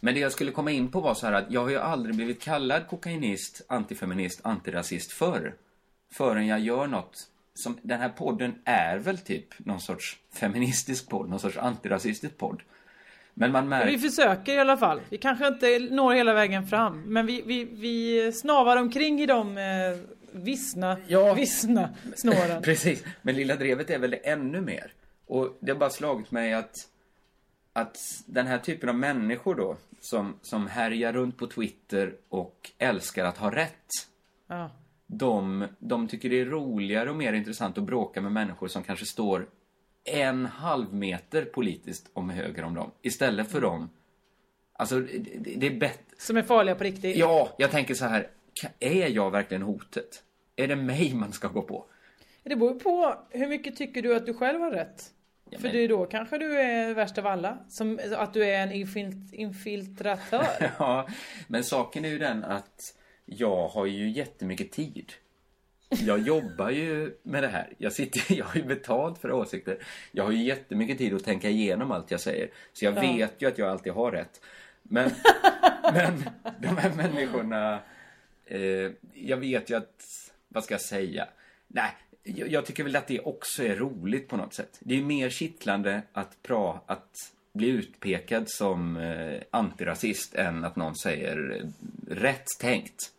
Men 0.00 0.14
det 0.14 0.20
jag 0.20 0.32
skulle 0.32 0.50
komma 0.50 0.70
in 0.70 0.90
på 0.90 1.00
var 1.00 1.14
så 1.14 1.26
här 1.26 1.32
att 1.32 1.50
jag 1.50 1.60
har 1.60 1.70
ju 1.70 1.78
aldrig 1.78 2.16
blivit 2.16 2.42
kallad 2.42 2.88
kokainist, 2.88 3.62
antifeminist, 3.68 4.40
antirasist 4.44 5.12
förr. 5.12 5.54
Förrän 6.10 6.46
jag 6.46 6.60
gör 6.60 6.86
något 6.86 7.28
som, 7.54 7.78
den 7.82 8.00
här 8.00 8.08
podden 8.08 8.54
är 8.64 8.98
väl 8.98 9.18
typ 9.18 9.58
någon 9.58 9.80
sorts 9.80 10.18
feministisk 10.32 11.08
podd, 11.08 11.28
någon 11.28 11.40
sorts 11.40 11.56
antirasistisk 11.56 12.38
podd. 12.38 12.62
Men 13.34 13.52
man 13.52 13.64
Vi 13.64 13.68
märker... 13.70 13.98
försöker 13.98 14.54
i 14.54 14.58
alla 14.58 14.76
fall. 14.76 15.00
Vi 15.10 15.18
kanske 15.18 15.46
inte 15.48 15.78
når 15.78 16.14
hela 16.14 16.32
vägen 16.34 16.66
fram. 16.66 17.02
Men 17.02 17.26
vi, 17.26 17.42
vi, 17.46 17.64
vi 17.64 18.32
snavar 18.32 18.76
omkring 18.76 19.20
i 19.20 19.26
de 19.26 19.58
eh, 19.58 19.64
vissna, 20.32 20.96
Ja. 21.06 21.34
vissna 21.34 21.88
snåren. 22.16 22.62
Precis, 22.64 23.04
men 23.22 23.34
Lilla 23.34 23.56
Drevet 23.56 23.90
är 23.90 23.98
väl 23.98 24.10
det 24.10 24.16
ännu 24.16 24.60
mer. 24.60 24.92
Och 25.26 25.56
det 25.60 25.72
har 25.72 25.78
bara 25.78 25.90
slagit 25.90 26.30
mig 26.30 26.52
att, 26.52 26.74
att 27.72 27.96
den 28.26 28.46
här 28.46 28.58
typen 28.58 28.88
av 28.88 28.94
människor 28.94 29.54
då, 29.54 29.76
som, 30.00 30.34
som 30.42 30.66
härjar 30.66 31.12
runt 31.12 31.36
på 31.38 31.46
Twitter 31.46 32.14
och 32.28 32.70
älskar 32.78 33.24
att 33.24 33.38
ha 33.38 33.50
rätt, 33.54 33.86
Ja. 34.48 34.70
de, 35.06 35.66
de 35.78 36.08
tycker 36.08 36.30
det 36.30 36.40
är 36.40 36.44
roligare 36.46 37.10
och 37.10 37.16
mer 37.16 37.32
intressant 37.32 37.78
att 37.78 37.84
bråka 37.84 38.20
med 38.20 38.32
människor 38.32 38.68
som 38.68 38.82
kanske 38.82 39.06
står 39.06 39.46
en 40.04 40.46
halv 40.46 40.94
meter 40.94 41.44
politiskt 41.44 42.10
om 42.12 42.30
höger 42.30 42.64
om 42.64 42.74
dem, 42.74 42.90
istället 43.02 43.50
för 43.50 43.60
dem. 43.60 43.90
Alltså, 44.72 45.00
det, 45.00 45.54
det 45.56 45.66
är 45.66 45.78
bättre. 45.78 46.02
Som 46.18 46.36
är 46.36 46.42
farliga 46.42 46.74
på 46.74 46.84
riktigt. 46.84 47.16
Ja, 47.16 47.48
jag 47.56 47.70
tänker 47.70 47.94
så 47.94 48.04
här, 48.04 48.28
är 48.80 49.08
jag 49.08 49.30
verkligen 49.30 49.62
hotet? 49.62 50.22
Är 50.56 50.68
det 50.68 50.76
mig 50.76 51.14
man 51.14 51.32
ska 51.32 51.48
gå 51.48 51.62
på? 51.62 51.86
Det 52.42 52.56
beror 52.56 52.72
ju 52.72 52.78
på 52.78 53.14
hur 53.30 53.46
mycket 53.48 53.76
tycker 53.76 54.02
du 54.02 54.16
att 54.16 54.26
du 54.26 54.34
själv 54.34 54.60
har 54.60 54.70
rätt. 54.70 55.04
Ja, 55.50 55.58
För 55.58 55.68
det 55.68 55.78
är 55.78 55.88
då 55.88 56.06
kanske 56.06 56.38
du 56.38 56.60
är 56.60 56.94
värst 56.94 57.18
av 57.18 57.26
alla. 57.26 57.58
Som, 57.68 58.00
att 58.16 58.34
du 58.34 58.44
är 58.44 58.62
en 58.62 58.72
infilt, 58.72 59.32
infiltratör. 59.32 60.72
Ja, 60.78 61.08
men 61.48 61.64
saken 61.64 62.04
är 62.04 62.08
ju 62.08 62.18
den 62.18 62.44
att 62.44 62.94
jag 63.24 63.68
har 63.68 63.86
ju 63.86 64.10
jättemycket 64.10 64.72
tid. 64.72 65.12
Jag 66.00 66.18
jobbar 66.20 66.70
ju 66.70 67.16
med 67.22 67.42
det 67.42 67.48
här. 67.48 67.72
Jag, 67.78 67.92
sitter, 67.92 68.22
jag 68.34 68.44
har 68.44 68.56
ju 68.56 68.62
betalt 68.62 69.18
för 69.18 69.32
åsikter. 69.32 69.78
Jag 70.12 70.24
har 70.24 70.32
ju 70.32 70.42
jättemycket 70.42 70.98
tid 70.98 71.14
att 71.14 71.24
tänka 71.24 71.50
igenom 71.50 71.90
allt 71.90 72.10
jag 72.10 72.20
säger. 72.20 72.50
Så 72.72 72.84
jag 72.84 72.92
vet 72.92 73.42
ju 73.42 73.48
att 73.48 73.58
jag 73.58 73.68
alltid 73.68 73.92
har 73.92 74.12
rätt. 74.12 74.40
Men, 74.82 75.10
men 75.92 76.24
de 76.58 76.76
här 76.76 76.94
människorna... 76.94 77.80
Eh, 78.46 78.90
jag 79.14 79.36
vet 79.36 79.70
ju 79.70 79.76
att... 79.76 80.04
Vad 80.48 80.64
ska 80.64 80.74
jag 80.74 80.80
säga? 80.80 81.28
Nej, 81.68 81.90
jag, 82.22 82.48
jag 82.48 82.66
tycker 82.66 82.84
väl 82.84 82.96
att 82.96 83.06
det 83.06 83.20
också 83.20 83.64
är 83.64 83.76
roligt 83.76 84.28
på 84.28 84.36
något 84.36 84.54
sätt. 84.54 84.78
Det 84.80 84.98
är 84.98 85.02
mer 85.02 85.30
kittlande 85.30 86.02
att, 86.12 86.42
pra, 86.42 86.80
att 86.86 87.14
bli 87.52 87.68
utpekad 87.68 88.44
som 88.50 88.96
eh, 88.96 89.40
antirasist 89.50 90.34
än 90.34 90.64
att 90.64 90.76
någon 90.76 90.96
säger 90.96 91.60
eh, 91.60 91.66
rätt 92.14 92.46
tänkt. 92.60 93.12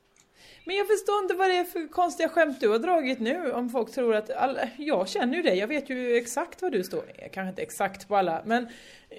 Men 0.65 0.75
jag 0.75 0.87
förstår 0.87 1.19
inte 1.23 1.33
vad 1.33 1.49
det 1.49 1.57
är 1.57 1.63
för 1.63 1.87
konstiga 1.87 2.29
skämt 2.29 2.59
du 2.59 2.69
har 2.69 2.79
dragit 2.79 3.19
nu. 3.19 3.51
Om 3.51 3.69
folk 3.69 3.91
tror 3.91 4.15
att... 4.15 4.29
Alla, 4.29 4.69
jag 4.77 5.09
känner 5.09 5.35
ju 5.35 5.41
dig. 5.41 5.57
Jag 5.57 5.67
vet 5.67 5.89
ju 5.89 6.17
exakt 6.17 6.61
var 6.61 6.69
du 6.69 6.83
står. 6.83 7.03
Kanske 7.33 7.49
inte 7.49 7.61
exakt 7.61 8.07
på 8.07 8.15
alla. 8.17 8.41
Men 8.45 8.67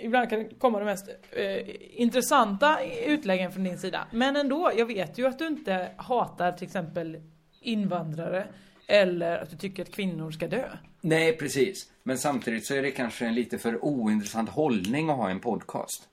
ibland 0.02 0.30
kan 0.30 0.38
det 0.38 0.48
komma 0.59 0.78
de 0.78 0.85
mest 0.85 1.09
eh, 1.30 2.00
intressanta 2.00 2.78
utläggen 3.07 3.52
från 3.52 3.64
din 3.64 3.78
sida. 3.78 4.07
Men 4.12 4.37
ändå. 4.37 4.72
Jag 4.76 4.87
vet 4.87 5.18
ju 5.18 5.26
att 5.26 5.38
du 5.38 5.46
inte 5.46 5.88
hatar 5.96 6.52
till 6.52 6.66
exempel 6.66 7.20
invandrare. 7.61 8.46
Eller 8.87 9.38
att 9.38 9.50
du 9.50 9.57
tycker 9.57 9.83
att 9.83 9.90
kvinnor 9.90 10.30
ska 10.30 10.48
dö. 10.48 10.68
Nej, 11.00 11.37
precis. 11.37 11.90
Men 12.02 12.18
samtidigt 12.18 12.66
så 12.66 12.74
är 12.74 12.83
det 12.83 12.90
kanske 12.90 13.26
en 13.26 13.35
lite 13.35 13.59
för 13.59 13.85
ointressant 13.85 14.50
hållning 14.50 15.11
att 15.11 15.16
ha 15.16 15.30
en 15.30 15.40
podcast. 15.40 16.09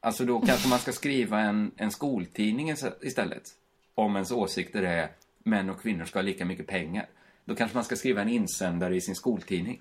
Alltså 0.00 0.24
då 0.24 0.40
kanske 0.40 0.68
man 0.68 0.78
ska 0.78 0.92
skriva 0.92 1.40
en, 1.40 1.70
en 1.76 1.90
skoltidning 1.90 2.70
istället. 3.00 3.42
Om 3.94 4.16
ens 4.16 4.30
åsikter 4.32 4.82
är 4.82 5.08
män 5.38 5.70
och 5.70 5.82
kvinnor 5.82 6.04
ska 6.04 6.18
ha 6.18 6.22
lika 6.22 6.44
mycket 6.44 6.66
pengar. 6.66 7.06
Då 7.44 7.54
kanske 7.54 7.76
man 7.76 7.84
ska 7.84 7.96
skriva 7.96 8.22
en 8.22 8.28
insändare 8.28 8.96
i 8.96 9.00
sin 9.00 9.14
skoltidning. 9.14 9.80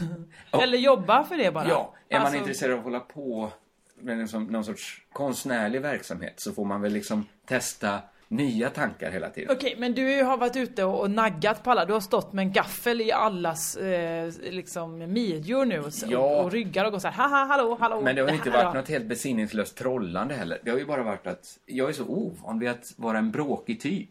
Eller 0.52 0.78
jobba 0.78 1.24
för 1.24 1.36
det 1.36 1.52
bara. 1.52 1.68
Ja, 1.68 1.94
är 2.08 2.16
man 2.18 2.26
Alltså, 2.26 2.38
intresserad 2.38 2.72
av 2.72 2.78
att 2.78 2.84
hålla 2.84 3.00
på 3.00 3.52
med 4.00 4.18
liksom 4.18 4.44
någon 4.44 4.64
sorts 4.64 5.02
konstnärlig 5.12 5.82
verksamhet 5.82 6.34
så 6.36 6.52
får 6.52 6.64
man 6.64 6.80
väl 6.80 6.92
liksom 6.92 7.26
testa 7.46 8.00
nya 8.28 8.70
tankar 8.70 9.10
hela 9.10 9.30
tiden. 9.30 9.56
Okej, 9.56 9.74
men 9.78 9.94
du 9.94 10.22
har 10.22 10.36
varit 10.36 10.56
ute 10.56 10.84
och, 10.84 11.00
och 11.00 11.10
naggat 11.10 11.62
på 11.62 11.70
alla. 11.70 11.84
Du 11.84 11.92
har 11.92 12.00
stått 12.00 12.32
med 12.32 12.42
en 12.42 12.52
gaffel 12.52 13.00
i 13.00 13.12
allas 13.12 13.76
eh, 13.76 14.32
liksom 14.50 14.98
midjor 15.12 15.64
nu 15.64 15.80
och, 15.80 15.92
Ja. 16.06 16.18
och, 16.18 16.44
och 16.44 16.52
ryggar 16.52 16.84
och 16.84 16.92
går 16.92 16.98
så 16.98 17.08
här, 17.08 17.28
haha, 17.28 17.44
hallå, 17.44 17.76
hallå. 17.80 18.00
Men 18.00 18.16
det 18.16 18.22
har 18.22 18.28
ju 18.28 18.34
inte 18.34 18.50
varit 18.50 18.64
då." 18.64 18.72
något 18.72 18.88
helt 18.88 19.06
besinningslöst 19.06 19.76
trollande 19.76 20.34
heller. 20.34 20.58
Det 20.64 20.70
har 20.70 20.78
ju 20.78 20.86
bara 20.86 21.02
varit 21.02 21.26
att 21.26 21.58
jag 21.66 21.88
är 21.88 21.92
så 21.92 22.04
ovan 22.04 22.58
vid 22.58 22.68
att 22.70 22.92
vara 22.96 23.18
en 23.18 23.30
bråkig 23.30 23.80
typ. 23.80 24.10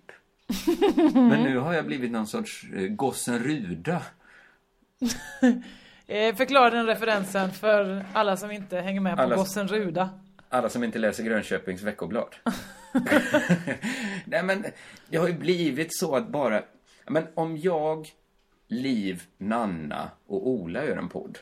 Men 1.14 1.44
nu 1.44 1.58
har 1.58 1.74
jag 1.74 1.86
blivit 1.86 2.12
någon 2.12 2.28
sorts 2.28 2.66
eh, 2.76 2.82
gossen 2.88 3.40
Ruda. 3.40 4.02
Eh, 6.10 6.36
förklara 6.36 6.70
den 6.70 6.86
referensen 6.86 7.52
för 7.52 8.06
alla 8.14 8.38
som 8.38 8.52
inte 8.52 8.78
hänger 8.78 9.02
med 9.02 9.16
på 9.16 9.22
Alla- 9.22 9.36
Gossen 9.36 9.68
Ruda. 9.68 10.10
Alla 10.50 10.70
som 10.70 10.84
inte 10.84 11.00
läser 11.00 11.24
Grönköpings 11.24 11.82
veckoblad. 11.82 12.36
Nej 14.26 14.44
men, 14.44 14.66
det 15.10 15.18
har 15.18 15.28
ju 15.28 15.34
blivit 15.34 15.98
så 15.98 16.16
att 16.16 16.28
bara... 16.28 16.64
Men 17.08 17.28
om 17.34 17.58
jag, 17.58 18.10
Liv, 18.68 19.24
Nanna 19.38 20.12
och 20.28 20.48
Ola 20.48 20.86
gör 20.86 20.98
en 20.98 21.10
podd. 21.10 21.38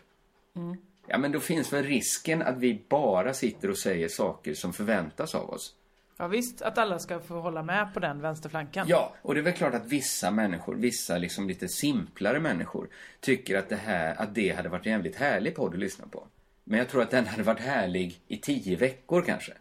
Ja 1.07 1.17
men 1.17 1.31
då 1.31 1.39
finns 1.39 1.73
väl 1.73 1.83
risken 1.83 2.41
att 2.41 2.57
vi 2.57 2.85
bara 2.89 3.33
sitter 3.33 3.69
och 3.69 3.77
säger 3.77 4.07
saker 4.07 4.53
som 4.53 4.73
förväntas 4.73 5.35
av 5.35 5.49
oss. 5.49 5.75
Ja 6.17 6.27
visst, 6.27 6.61
att 6.61 6.77
alla 6.77 6.99
ska 6.99 7.19
få 7.19 7.39
hålla 7.39 7.63
med 7.63 7.93
på 7.93 7.99
den 7.99 8.21
vänsterflanken. 8.21 8.85
Ja, 8.87 9.13
och 9.21 9.33
det 9.33 9.39
är 9.39 9.43
väl 9.43 9.53
klart 9.53 9.73
att 9.73 9.85
vissa 9.85 10.31
människor, 10.31 10.75
vissa 10.75 11.17
liksom 11.17 11.47
lite 11.47 11.67
simplare 11.67 12.39
människor, 12.39 12.87
tycker 13.19 13.57
att 13.57 13.69
det 13.69 13.75
här, 13.75 14.15
att 14.15 14.35
det 14.35 14.55
hade 14.55 14.69
varit 14.69 14.85
en 14.85 14.91
jävligt 14.91 15.15
härlig 15.15 15.55
podd 15.55 15.73
att 15.73 15.79
lyssna 15.79 16.05
på. 16.07 16.27
Men 16.67 16.79
jag 16.79 16.89
tror 16.89 17.01
att 17.01 17.11
den 17.11 17.27
hade 17.27 17.43
varit 17.43 17.59
härlig 17.59 18.21
i 18.27 18.37
tio 18.37 18.75
veckor 18.75 19.21
kanske. 19.21 19.53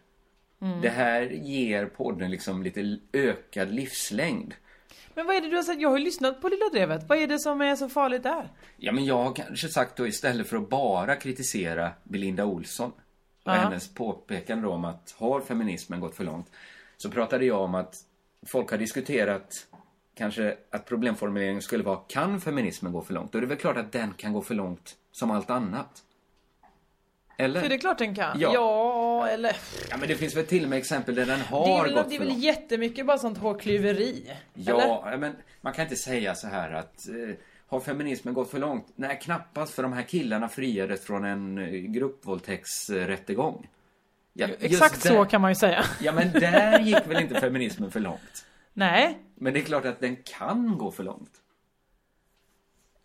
Det 0.81 0.89
här 0.89 1.21
ger 1.21 1.85
podden 1.85 2.31
liksom 2.31 2.63
lite 2.63 2.97
ökad 3.13 3.71
livslängd. 3.71 4.53
Men 5.13 5.25
vad 5.25 5.35
är 5.35 5.41
det 5.41 5.49
du 5.49 5.55
har 5.55 5.63
sagt? 5.63 5.81
Jag 5.81 5.89
har 5.89 5.97
ju 5.97 6.03
lyssnat 6.03 6.41
på 6.41 6.49
Lilla 6.49 6.69
Drevet. 6.71 7.03
Vad 7.09 7.17
är 7.17 7.27
det 7.27 7.39
som 7.39 7.61
är 7.61 7.75
så 7.75 7.89
farligt 7.89 8.23
där? 8.23 8.49
Ja, 8.77 8.91
men 8.91 9.05
jag 9.05 9.23
har 9.23 9.33
kanske 9.33 9.67
sagt 9.67 9.95
då 9.97 10.07
istället 10.07 10.47
för 10.47 10.57
att 10.57 10.69
bara 10.69 11.15
kritisera 11.15 11.91
Belinda 12.03 12.45
Olsson 12.45 12.89
och 12.91 13.51
Ja. 13.51 13.51
hennes 13.51 13.93
påpekande 13.93 14.67
om 14.67 14.85
att 14.85 15.15
har 15.17 15.41
feminismen 15.41 15.99
gått 15.99 16.15
för 16.15 16.23
långt? 16.23 16.51
Så 16.97 17.09
pratade 17.11 17.45
jag 17.45 17.61
om 17.61 17.75
att 17.75 17.95
folk 18.47 18.71
har 18.71 18.77
diskuterat 18.77 19.67
kanske 20.15 20.57
att 20.71 20.85
problemformuleringen 20.85 21.61
skulle 21.61 21.83
vara 21.83 21.99
kan 22.07 22.41
feminismen 22.41 22.91
gå 22.91 23.01
för 23.01 23.13
långt? 23.13 23.35
Och 23.35 23.41
det 23.41 23.45
är 23.45 23.49
väl 23.49 23.57
klart 23.57 23.77
att 23.77 23.91
den 23.91 24.13
kan 24.13 24.33
gå 24.33 24.41
för 24.41 24.55
långt 24.55 24.95
som 25.11 25.31
allt 25.31 25.49
annat. 25.49 26.03
Eller? 27.37 27.61
För 27.61 27.69
det 27.69 27.75
är 27.75 27.79
klart 27.79 27.97
den 27.97 28.15
kan. 28.15 28.39
Ja. 28.39 28.51
Ja, 28.53 29.27
eller... 29.27 29.55
Ja, 29.89 29.97
men 29.97 30.07
det 30.09 30.15
finns 30.15 30.35
väl 30.35 30.45
till 30.45 30.63
och 30.63 30.69
med 30.69 30.77
exempel 30.79 31.15
där 31.15 31.25
den 31.25 31.39
Det 31.39 31.45
har 31.45 31.79
är 31.79 31.83
väl, 31.83 31.93
gått 31.93 32.09
det 32.09 32.15
är 32.15 32.19
väl 32.19 32.27
långt. 32.27 32.43
jättemycket 32.43 33.05
bara 33.05 33.17
sånt 33.17 33.37
hårklyveri? 33.37 34.31
Ja, 34.53 35.03
Eller? 35.07 35.17
men 35.17 35.35
man 35.61 35.73
kan 35.73 35.83
inte 35.83 35.95
säga 35.95 36.35
så 36.35 36.47
här 36.47 36.71
att 36.71 37.07
eh, 37.09 37.35
har 37.67 37.79
feminismen 37.79 38.33
gått 38.33 38.51
för 38.51 38.59
långt? 38.59 38.87
Nej, 38.95 39.19
knappast 39.21 39.73
för 39.73 39.83
de 39.83 39.93
här 39.93 40.01
killarna 40.01 40.49
friades 40.49 41.05
från 41.05 41.25
en 41.25 41.57
eh, 41.57 41.67
gruppvåldtäktsrättegång. 41.69 43.69
Ja, 44.33 44.47
Exakt 44.59 45.03
där- 45.03 45.09
så 45.09 45.25
kan 45.25 45.41
man 45.41 45.51
ju 45.51 45.55
säga. 45.55 45.85
Ja, 46.01 46.11
men 46.11 46.31
där 46.31 46.79
gick 46.79 47.07
väl 47.07 47.21
inte 47.21 47.39
feminismen 47.41 47.91
för 47.91 47.99
långt? 47.99 48.45
Nej. 48.73 49.17
Men 49.35 49.53
det 49.53 49.59
är 49.59 49.63
klart 49.63 49.85
att 49.85 49.99
den 49.99 50.15
kan 50.15 50.77
gå 50.77 50.91
för 50.91 51.03
långt. 51.03 51.31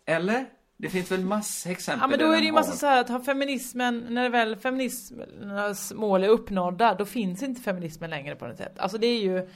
Eller? 0.05 0.45
Det 0.81 0.89
finns 0.89 1.11
väl 1.11 1.25
massa 1.25 1.69
exempel 1.69 2.01
Ja 2.01 2.07
men 2.07 2.19
då 2.19 2.31
är 2.31 2.39
det 2.39 2.45
ju 2.45 2.51
massa 2.51 2.71
så 2.71 2.85
här 2.85 3.01
att 3.01 3.09
har 3.09 3.19
feminismen, 3.19 4.05
när 4.09 4.29
väl 4.29 4.55
feminismens 4.55 5.93
mål 5.93 6.23
är 6.23 6.27
uppnådda, 6.27 6.95
då 6.95 7.05
finns 7.05 7.43
inte 7.43 7.61
feminismen 7.61 8.09
längre 8.09 8.35
på 8.35 8.47
något 8.47 8.57
sätt. 8.57 8.79
Alltså 8.79 8.97
det 8.97 9.07
är 9.07 9.19
ju... 9.21 9.49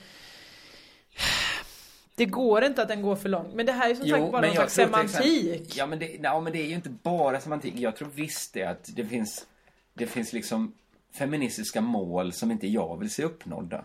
Det 2.14 2.26
går 2.26 2.64
inte 2.64 2.82
att 2.82 2.88
den 2.88 3.02
går 3.02 3.16
för 3.16 3.28
långt. 3.28 3.54
Men 3.54 3.66
det 3.66 3.72
här 3.72 3.90
är 3.90 3.94
som 3.94 4.08
sagt 4.08 4.32
bara 4.32 4.42
någon 4.42 4.54
slags 4.54 4.74
semantik. 4.74 5.14
exempel- 5.14 5.76
Ja 5.76 5.86
men, 5.86 5.98
det, 5.98 6.18
ja, 6.22 6.40
men 6.40 6.52
det 6.52 6.58
är 6.62 6.66
ju 6.66 6.74
inte 6.74 6.90
bara 6.90 7.40
semantik. 7.40 7.74
Jag 7.76 7.96
tror 7.96 8.08
visst 8.14 8.54
det 8.54 8.62
att 8.64 8.90
det 8.96 9.04
finns, 9.04 9.46
det 9.94 10.06
finns 10.06 10.32
liksom 10.32 10.72
feministiska 11.18 11.80
mål 11.80 12.32
som 12.32 12.50
inte 12.50 12.66
jag 12.66 12.98
vill 12.98 13.10
se 13.10 13.22
uppnådda. 13.24 13.84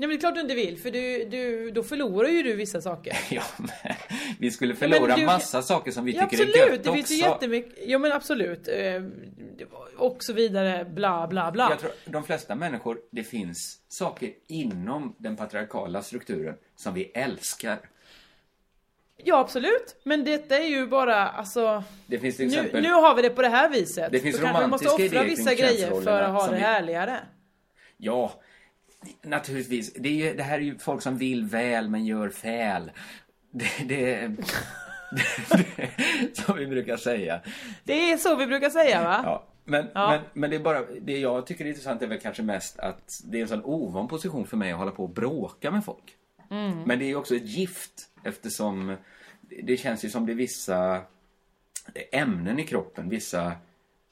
Ja 0.00 0.06
men 0.06 0.08
det 0.08 0.14
är 0.16 0.20
klart 0.20 0.34
du 0.34 0.40
inte 0.40 0.54
vill, 0.54 0.78
för 0.78 0.90
du, 0.90 1.24
du, 1.24 1.70
då 1.70 1.82
förlorar 1.82 2.28
ju 2.28 2.42
du 2.42 2.52
vissa 2.56 2.80
saker. 2.80 3.18
Ja, 3.30 3.42
men 3.56 3.68
vi 4.38 4.50
skulle 4.50 4.74
förlora 4.74 5.16
du- 5.16 5.24
massa 5.26 5.62
saker 5.62 5.90
som 5.90 6.04
vi 6.04 6.12
Ja, 6.12 6.22
tycker 6.28 6.36
absolut, 6.44 6.56
är 6.56 6.60
gött 6.60 6.70
det 6.84 6.90
också. 6.90 6.92
finns 6.94 7.10
ju 7.10 7.16
jättemycket, 7.16 7.78
ja 7.86 7.98
men 7.98 8.12
absolut. 8.12 8.68
Eh, 8.68 9.02
och 9.96 10.24
så 10.24 10.32
vidare, 10.32 10.84
bla 10.84 11.26
bla 11.26 11.50
bla. 11.52 11.70
Jag 11.70 11.78
tror 11.78 11.90
de 12.04 12.24
flesta 12.24 12.54
människor, 12.54 12.98
det 13.10 13.22
finns 13.24 13.80
saker 13.88 14.30
inom 14.46 15.14
den 15.18 15.36
patriarkala 15.36 16.02
strukturen 16.02 16.54
som 16.76 16.94
vi 16.94 17.04
älskar. 17.04 17.78
Ja 19.24 19.38
absolut, 19.38 19.96
men 20.02 20.24
detta 20.24 20.58
är 20.58 20.66
ju 20.68 20.86
bara 20.86 21.28
alltså... 21.28 21.82
Det 22.06 22.18
finns 22.18 22.36
till 22.36 22.46
Nu, 22.48 22.54
exempel... 22.56 22.82
nu 22.82 22.90
har 22.92 23.14
vi 23.14 23.22
det 23.22 23.30
på 23.30 23.42
det 23.42 23.48
här 23.48 23.68
viset. 23.70 24.12
Det 24.12 24.20
finns 24.20 24.36
Då 24.38 24.42
kanske 24.44 24.62
vi 24.64 24.68
måste 24.70 24.86
romantiska 24.86 25.18
offra 25.18 25.24
idéer 25.24 25.36
vissa 25.36 25.54
kring 25.54 25.66
grejer 25.66 26.00
för 26.02 26.22
att 26.22 26.32
ha 26.32 26.50
det 26.50 26.56
härligare. 26.56 27.18
Ja, 27.96 28.40
naturligtvis. 29.22 29.92
Det, 29.92 30.08
är 30.08 30.12
ju, 30.12 30.34
det 30.34 30.42
här 30.42 30.58
är 30.58 30.62
ju 30.62 30.78
folk 30.78 31.02
som 31.02 31.18
vill 31.18 31.44
väl 31.44 31.88
men 31.88 32.06
gör 32.06 32.28
fel. 32.28 32.90
Det, 33.50 33.88
det, 33.88 34.30
det, 35.10 36.36
som 36.44 36.56
vi 36.56 36.66
brukar 36.66 36.96
säga. 36.96 37.40
Det 37.84 38.12
är 38.12 38.16
så 38.16 38.36
vi 38.36 38.46
brukar 38.46 38.70
säga 38.70 39.02
va? 39.02 39.20
Ja, 39.24 39.46
men, 39.64 39.86
Ja. 39.94 40.10
Men, 40.10 40.20
men 40.32 40.50
det 40.50 40.56
är 40.56 40.60
bara, 40.60 40.82
det 41.00 41.18
jag 41.18 41.46
tycker 41.46 41.64
är 41.64 41.68
intressant 41.68 42.02
är 42.02 42.06
väl 42.06 42.20
kanske 42.20 42.42
mest 42.42 42.78
att 42.78 43.20
det 43.24 43.38
är 43.38 43.42
en 43.42 43.48
sån 43.48 43.64
ovan 43.64 44.08
position 44.08 44.46
för 44.46 44.56
mig 44.56 44.72
att 44.72 44.78
hålla 44.78 44.90
på 44.90 45.04
och 45.04 45.10
bråka 45.10 45.70
med 45.70 45.84
folk. 45.84 46.16
Mm. 46.50 46.82
Men 46.82 46.98
det 46.98 47.04
är 47.04 47.08
ju 47.08 47.16
också 47.16 47.36
ett 47.36 47.46
gift 47.46 48.10
eftersom 48.24 48.96
det 49.40 49.76
känns 49.76 50.04
ju 50.04 50.10
som 50.10 50.26
det 50.26 50.32
är 50.32 50.34
vissa 50.34 51.00
ämnen 52.12 52.58
i 52.58 52.64
kroppen, 52.64 53.08
vissa 53.08 53.52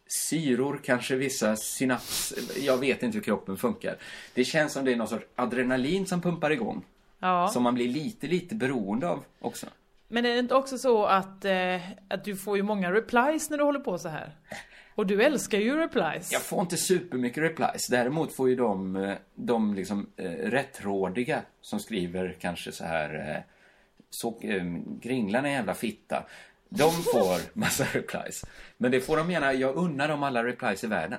syror, 0.07 0.81
kanske 0.85 1.17
vissa 1.17 1.57
synaps. 1.57 2.35
Jag 2.61 2.79
vet 2.79 3.03
inte 3.03 3.19
hur 3.19 3.23
kroppen 3.25 3.57
funkar. 3.57 3.97
Det 4.35 4.45
känns 4.45 4.73
som 4.73 4.85
det 4.85 4.93
är 4.93 4.97
någon 4.97 5.09
sorts 5.09 5.27
adrenalin 5.35 6.07
som 6.07 6.21
pumpar 6.23 6.51
igång. 6.51 6.85
Ja. 7.19 7.49
Som 7.49 7.63
man 7.63 7.75
blir 7.75 7.89
lite, 7.89 8.27
lite 8.27 8.55
beroende 8.55 9.09
av 9.09 9.25
också. 9.41 9.67
Men 10.09 10.27
är 10.27 10.33
det 10.33 10.39
inte 10.39 10.55
också 10.55 10.79
så 10.79 11.07
att, 11.07 11.45
eh, 11.45 11.91
att 12.09 12.25
du 12.25 12.37
får 12.37 12.57
ju 12.57 12.63
många 12.63 12.93
replies 12.93 13.51
när 13.51 13.59
du 13.59 13.65
håller 13.65 13.81
på 13.81 13.99
så 13.99 14.09
här? 14.09 14.37
Och 14.95 15.07
du 15.07 15.23
älskar 15.23 15.59
ju 15.59 15.77
replies. 15.77 16.33
Jag 16.33 16.43
får 16.43 16.61
inte 16.61 16.77
supermycket 16.77 17.43
replies. 17.43 17.87
Däremot 17.89 18.33
får 18.33 18.49
ju 18.49 18.57
de, 18.57 18.97
eh, 18.97 19.15
de 19.35 19.75
liksom 19.75 20.07
eh, 20.17 20.31
rättrådiga 20.31 21.43
som 21.61 21.81
skriver 21.81 22.37
kanske 22.41 22.73
så 22.73 22.85
här 22.85 23.35
eh, 23.37 23.43
så, 24.11 24.39
eh, 24.41 24.65
Kringlan 25.03 25.45
är 25.45 25.51
jävla 25.51 25.75
fitta. 25.75 26.27
De 26.69 26.93
får 26.93 27.59
massa 27.59 27.85
replies. 27.93 28.45
Men 28.77 28.91
det 28.91 29.01
får 29.01 29.17
de 29.17 29.31
gärna, 29.31 29.53
jag 29.53 29.77
unnar 29.77 30.09
dem 30.09 30.23
alla 30.23 30.45
replies 30.45 30.85
i 30.85 30.87
världen. 30.87 31.19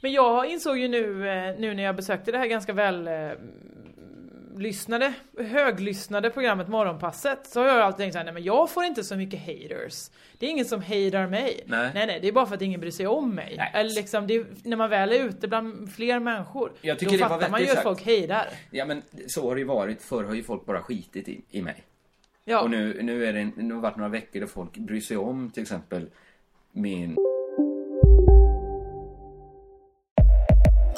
Men 0.00 0.12
jag 0.12 0.46
insåg 0.46 0.78
ju 0.78 0.88
nu, 0.88 1.28
eh, 1.28 1.58
nu 1.58 1.74
när 1.74 1.82
jag 1.82 1.96
besökte 1.96 2.32
det 2.32 2.38
här 2.38 2.46
ganska 2.46 2.72
väl 2.72 3.08
eh, 3.08 3.30
lyssnade, 4.56 5.12
höglyssnade 5.38 6.30
programmet 6.30 6.68
Morgonpasset 6.68 7.46
så 7.46 7.60
har 7.60 7.66
jag 7.66 7.78
alltid 7.78 7.98
tänkt 7.98 8.12
såhär, 8.12 8.24
nej 8.24 8.34
men 8.34 8.42
jag 8.42 8.70
får 8.70 8.84
inte 8.84 9.04
så 9.04 9.16
mycket 9.16 9.40
haters. 9.40 10.10
Det 10.38 10.46
är 10.46 10.50
ingen 10.50 10.64
som 10.64 10.80
hatar 10.80 11.26
mig. 11.26 11.60
Nej. 11.66 11.90
nej, 11.94 12.06
nej 12.06 12.18
det 12.20 12.28
är 12.28 12.32
bara 12.32 12.46
för 12.46 12.54
att 12.54 12.62
ingen 12.62 12.80
bryr 12.80 12.90
sig 12.90 13.06
om 13.06 13.34
mig. 13.34 13.54
Nej. 13.58 13.70
Eller 13.74 13.90
liksom, 13.90 14.24
är, 14.24 14.46
när 14.68 14.76
man 14.76 14.90
väl 14.90 15.12
är 15.12 15.24
ute 15.24 15.48
bland 15.48 15.92
fler 15.92 16.20
människor, 16.20 16.72
Jag 16.80 16.98
tycker 16.98 17.12
då 17.12 17.16
det 17.16 17.22
var 17.22 17.28
fattar 17.28 17.50
man 17.50 17.60
ju 17.60 17.70
att 17.70 17.82
folk 17.82 18.06
hatar. 18.06 18.48
Ja 18.70 18.84
men 18.84 19.02
så 19.26 19.48
har 19.48 19.54
det 19.54 19.60
ju 19.60 19.66
varit. 19.66 20.02
Förr 20.02 20.24
har 20.24 20.34
ju 20.34 20.42
folk 20.42 20.66
bara 20.66 20.82
skitit 20.82 21.28
i, 21.28 21.44
i 21.50 21.62
mig. 21.62 21.84
Ja. 22.44 22.60
Och 22.60 22.70
nu, 22.70 23.02
nu, 23.02 23.26
är 23.26 23.32
det, 23.32 23.44
nu 23.44 23.74
har 23.74 23.80
det 23.80 23.82
varit 23.82 23.96
några 23.96 24.10
veckor 24.10 24.40
där 24.40 24.46
folk 24.46 24.78
bryr 24.78 25.00
sig 25.00 25.16
om 25.16 25.50
till 25.50 25.62
exempel 25.62 26.06
min 26.72 27.16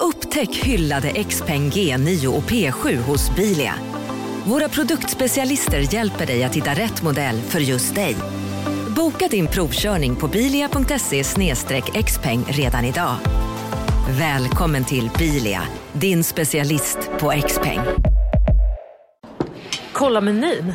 Upptäck 0.00 0.56
hyllade 0.56 1.24
XPeng 1.24 1.70
G9 1.70 2.26
och 2.26 2.42
P7 2.42 2.96
hos 2.96 3.36
Bilia. 3.36 3.74
Våra 4.46 4.68
produktspecialister 4.68 5.94
hjälper 5.94 6.26
dig 6.26 6.44
att 6.44 6.54
hitta 6.54 6.70
rätt 6.70 7.02
modell 7.02 7.36
för 7.36 7.60
just 7.60 7.94
dig. 7.94 8.16
Boka 8.96 9.28
din 9.28 9.46
provkörning 9.46 10.16
på 10.16 10.28
bilia.se 10.28 11.22
xpeng 12.02 12.44
redan 12.48 12.84
idag. 12.84 13.16
Välkommen 14.18 14.84
till 14.84 15.10
Bilia, 15.18 15.62
din 15.92 16.24
specialist 16.24 17.10
på 17.20 17.32
XPeng. 17.46 17.80
Kolla 19.92 20.20
menyn. 20.20 20.74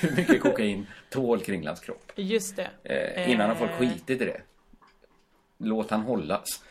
Hur 0.00 0.16
mycket 0.16 0.40
kokain 0.42 0.86
tål 1.10 1.40
Kringlans 1.40 1.80
kropp? 1.80 2.12
Just 2.16 2.56
det. 2.56 2.68
Eh, 2.82 3.30
innan 3.30 3.48
har 3.48 3.56
folk 3.56 3.70
Eh, 3.70 3.76
skitit 3.78 4.20
i 4.20 4.24
det. 4.24 4.40
Låt 5.58 5.90
han 5.90 6.00
hållas. 6.00 6.62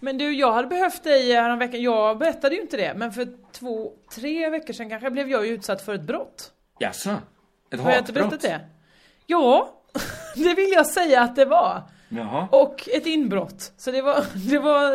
Men 0.00 0.18
du, 0.18 0.32
jag 0.32 0.52
hade 0.52 0.68
behövt 0.68 1.04
dig 1.04 1.32
häromveckan. 1.32 1.82
Jag 1.82 2.18
berättade 2.18 2.54
ju 2.54 2.60
inte 2.60 2.76
det, 2.76 2.94
men 2.94 3.12
för 3.12 3.28
två, 3.52 3.92
tre 4.14 4.50
veckor 4.50 4.72
sedan 4.72 4.88
kanske 4.88 5.10
blev 5.10 5.30
jag 5.30 5.46
ju 5.46 5.52
utsatt 5.52 5.82
för 5.82 5.94
ett 5.94 6.02
brott. 6.02 6.52
Jaså? 6.78 7.10
Ett 7.70 7.80
Har 7.80 7.90
jag 7.90 7.98
inte 8.00 8.12
berättat 8.12 8.32
hatbrott? 8.32 8.50
det? 8.60 8.60
Ja, 9.26 9.74
det 10.34 10.54
vill 10.54 10.72
jag 10.72 10.86
säga 10.86 11.20
att 11.22 11.36
det 11.36 11.44
var. 11.44 11.82
Jaha. 12.08 12.48
Och 12.52 12.88
ett 12.88 13.06
inbrott. 13.06 13.72
Så 13.76 13.90
det 13.90 14.02
var, 14.02 14.24
det 14.50 14.58
var 14.58 14.92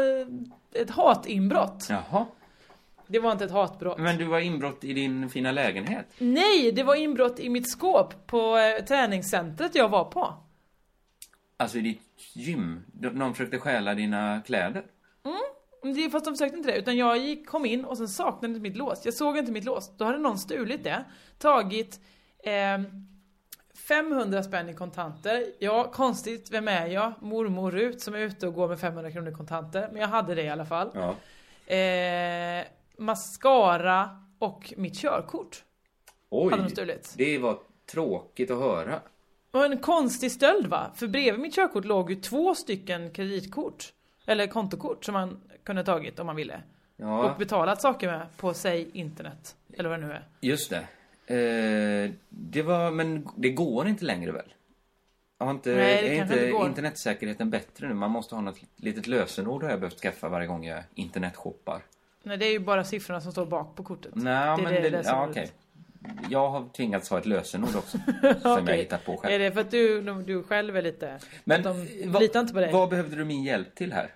ett 0.74 0.90
hatinbrott. 0.90 1.88
Jaha. 1.90 2.26
Det 3.08 3.20
var 3.20 3.32
inte 3.32 3.46
ett 3.46 3.52
hatbrott. 3.52 3.98
Men 3.98 4.18
du 4.18 4.26
var 4.26 4.40
inbrott 4.40 4.84
i 4.84 4.94
din 4.94 5.30
fina 5.30 5.52
lägenhet? 5.52 6.06
Nej, 6.18 6.72
det 6.72 6.84
var 6.84 6.96
inbrott 6.96 7.40
i 7.40 7.50
mitt 7.50 7.72
skåp 7.72 8.28
på 8.28 8.58
eh, 8.58 8.86
träningscentret 8.86 9.76
jag 9.76 9.90
var 9.90 10.04
på. 10.06 10.34
Alltså 11.58 11.78
i 11.78 11.82
ditt 11.82 12.02
gym? 12.34 12.82
De- 12.88 13.10
Någon 13.10 13.34
försökte 13.34 13.60
stjäla 13.60 13.94
dina 13.94 14.42
kläder? 14.46 14.84
Mm, 15.26 15.96
det, 15.96 16.10
fast 16.10 16.26
de 16.26 16.34
försökte 16.34 16.58
inte 16.58 16.72
det, 16.72 16.78
utan 16.78 16.98
jag 16.98 17.18
gick, 17.18 17.48
kom 17.48 17.66
in 17.66 17.86
och 17.86 17.98
sen 17.98 18.08
saknade 18.08 18.54
jag 18.54 18.62
mitt 18.62 18.76
lås. 18.78 19.02
Jag 19.06 19.14
såg 19.14 19.38
inte 19.38 19.52
mitt 19.52 19.64
lås. 19.66 19.98
Då 19.98 20.06
hade 20.06 20.18
någon 20.18 20.38
stulit 20.40 20.84
det, 20.84 21.04
tagit 21.40 22.00
eh, 22.44 22.82
500 23.88 24.44
spänn 24.44 24.70
i 24.70 24.74
kontanter. 24.74 25.46
Ja, 25.60 25.92
konstigt, 25.92 26.52
vem 26.52 26.68
är 26.68 26.88
jag? 26.88 27.14
Mormor 27.22 27.72
Rut 27.72 28.02
som 28.02 28.14
är 28.16 28.20
ute 28.20 28.48
och 28.48 28.54
går 28.54 28.68
med 28.68 28.80
500 28.80 29.12
kronor 29.12 29.30
i 29.32 29.36
kontanter. 29.36 29.90
Men 29.92 30.02
jag 30.02 30.08
hade 30.08 30.36
det 30.36 30.44
i 30.44 30.50
alla 30.50 30.66
fall. 30.66 30.92
Ja. 30.94 31.16
Eh, 31.76 32.66
mascara 32.98 34.10
och 34.40 34.74
mitt 34.78 34.96
körkort. 34.96 35.64
Oj, 36.30 36.52
Hade 36.52 36.64
de 36.64 36.70
stulit. 36.70 37.14
det 37.18 37.38
var 37.38 37.58
tråkigt 37.92 38.52
att 38.52 38.60
höra. 38.60 39.00
Och 39.52 39.66
en 39.66 39.78
konstig 39.78 40.32
stöld 40.32 40.68
va? 40.68 40.92
För 40.96 41.08
bredvid 41.08 41.42
mitt 41.42 41.56
körkort 41.56 41.86
låg 41.86 42.10
ju 42.10 42.16
två 42.16 42.56
stycken 42.56 43.12
kreditkort. 43.12 43.94
Eller 44.26 44.48
kontokort 44.48 45.06
som 45.06 45.14
man 45.14 45.42
kunde 45.64 45.84
tagit 45.84 46.20
om 46.20 46.26
man 46.26 46.36
ville. 46.36 46.62
Ja. 46.98 47.32
Och 47.32 47.38
betalat 47.38 47.82
saker 47.82 48.08
med 48.08 48.28
på, 48.38 48.54
säg 48.54 48.90
internet. 48.94 49.56
Eller 49.74 49.90
vad 49.90 50.00
det 50.00 50.08
nu 50.08 50.14
är. 50.14 50.28
Just 50.42 50.70
det. 50.70 50.88
Eh, 51.28 52.12
det 52.30 52.62
var, 52.62 52.92
men 52.92 53.28
det 53.36 53.50
går 53.50 53.88
inte 53.88 54.06
längre 54.06 54.32
väl? 54.32 54.54
Har 55.40 55.52
inte, 55.52 55.76
Nej, 55.76 56.02
det 56.02 56.18
är 56.18 56.22
inte 56.24 56.46
inte 56.48 56.66
internetsäkerheten 56.68 57.50
bättre 57.50 57.88
nu? 57.88 57.94
Man 57.94 58.12
måste 58.12 58.36
ha 58.36 58.42
något 58.42 58.60
litet 58.76 59.08
lösenord 59.08 59.64
har 59.64 59.70
jag 59.70 59.80
behövt 59.80 60.00
skaffa 60.00 60.30
varje 60.30 60.48
gång 60.48 60.66
jag 60.66 60.84
internetshoppar. 60.96 61.82
Nej, 62.26 62.38
det 62.38 62.46
är 62.46 62.52
ju 62.52 62.60
bara 62.60 62.84
siffrorna 62.84 63.22
som 63.22 63.32
står 63.32 63.46
bak 63.46 63.76
på 63.76 63.84
kortet. 63.84 64.12
Nej, 64.16 64.58
det 64.58 64.64
men 64.64 64.74
är 64.74 64.82
det, 64.82 64.90
lösenordet. 64.90 65.36
ja, 65.36 65.42
okej. 65.42 65.52
Jag 66.30 66.50
har 66.50 66.70
tvingats 66.70 67.10
ha 67.10 67.18
ett 67.18 67.26
lösenord 67.26 67.76
också. 67.76 67.98
som 68.42 68.68
jag 68.68 68.76
hittat 68.78 69.06
på 69.06 69.18
själv. 69.18 69.34
Är 69.34 69.40
det 69.40 69.52
för 69.52 69.62
att 69.62 69.72
du, 69.72 70.02
du 70.24 70.44
själv 70.44 70.78
är 70.78 70.82
lite... 70.82 71.20
Men 71.44 71.64
de 71.64 71.88
vad- 72.06 72.22
litar 72.22 72.40
inte 72.40 72.54
på 72.54 72.60
dig? 72.60 72.72
Vad 72.74 72.90
behövde 72.90 73.16
du 73.16 73.26
min 73.26 73.44
hjälp 73.44 73.76
till 73.76 73.94
här? 73.94 74.14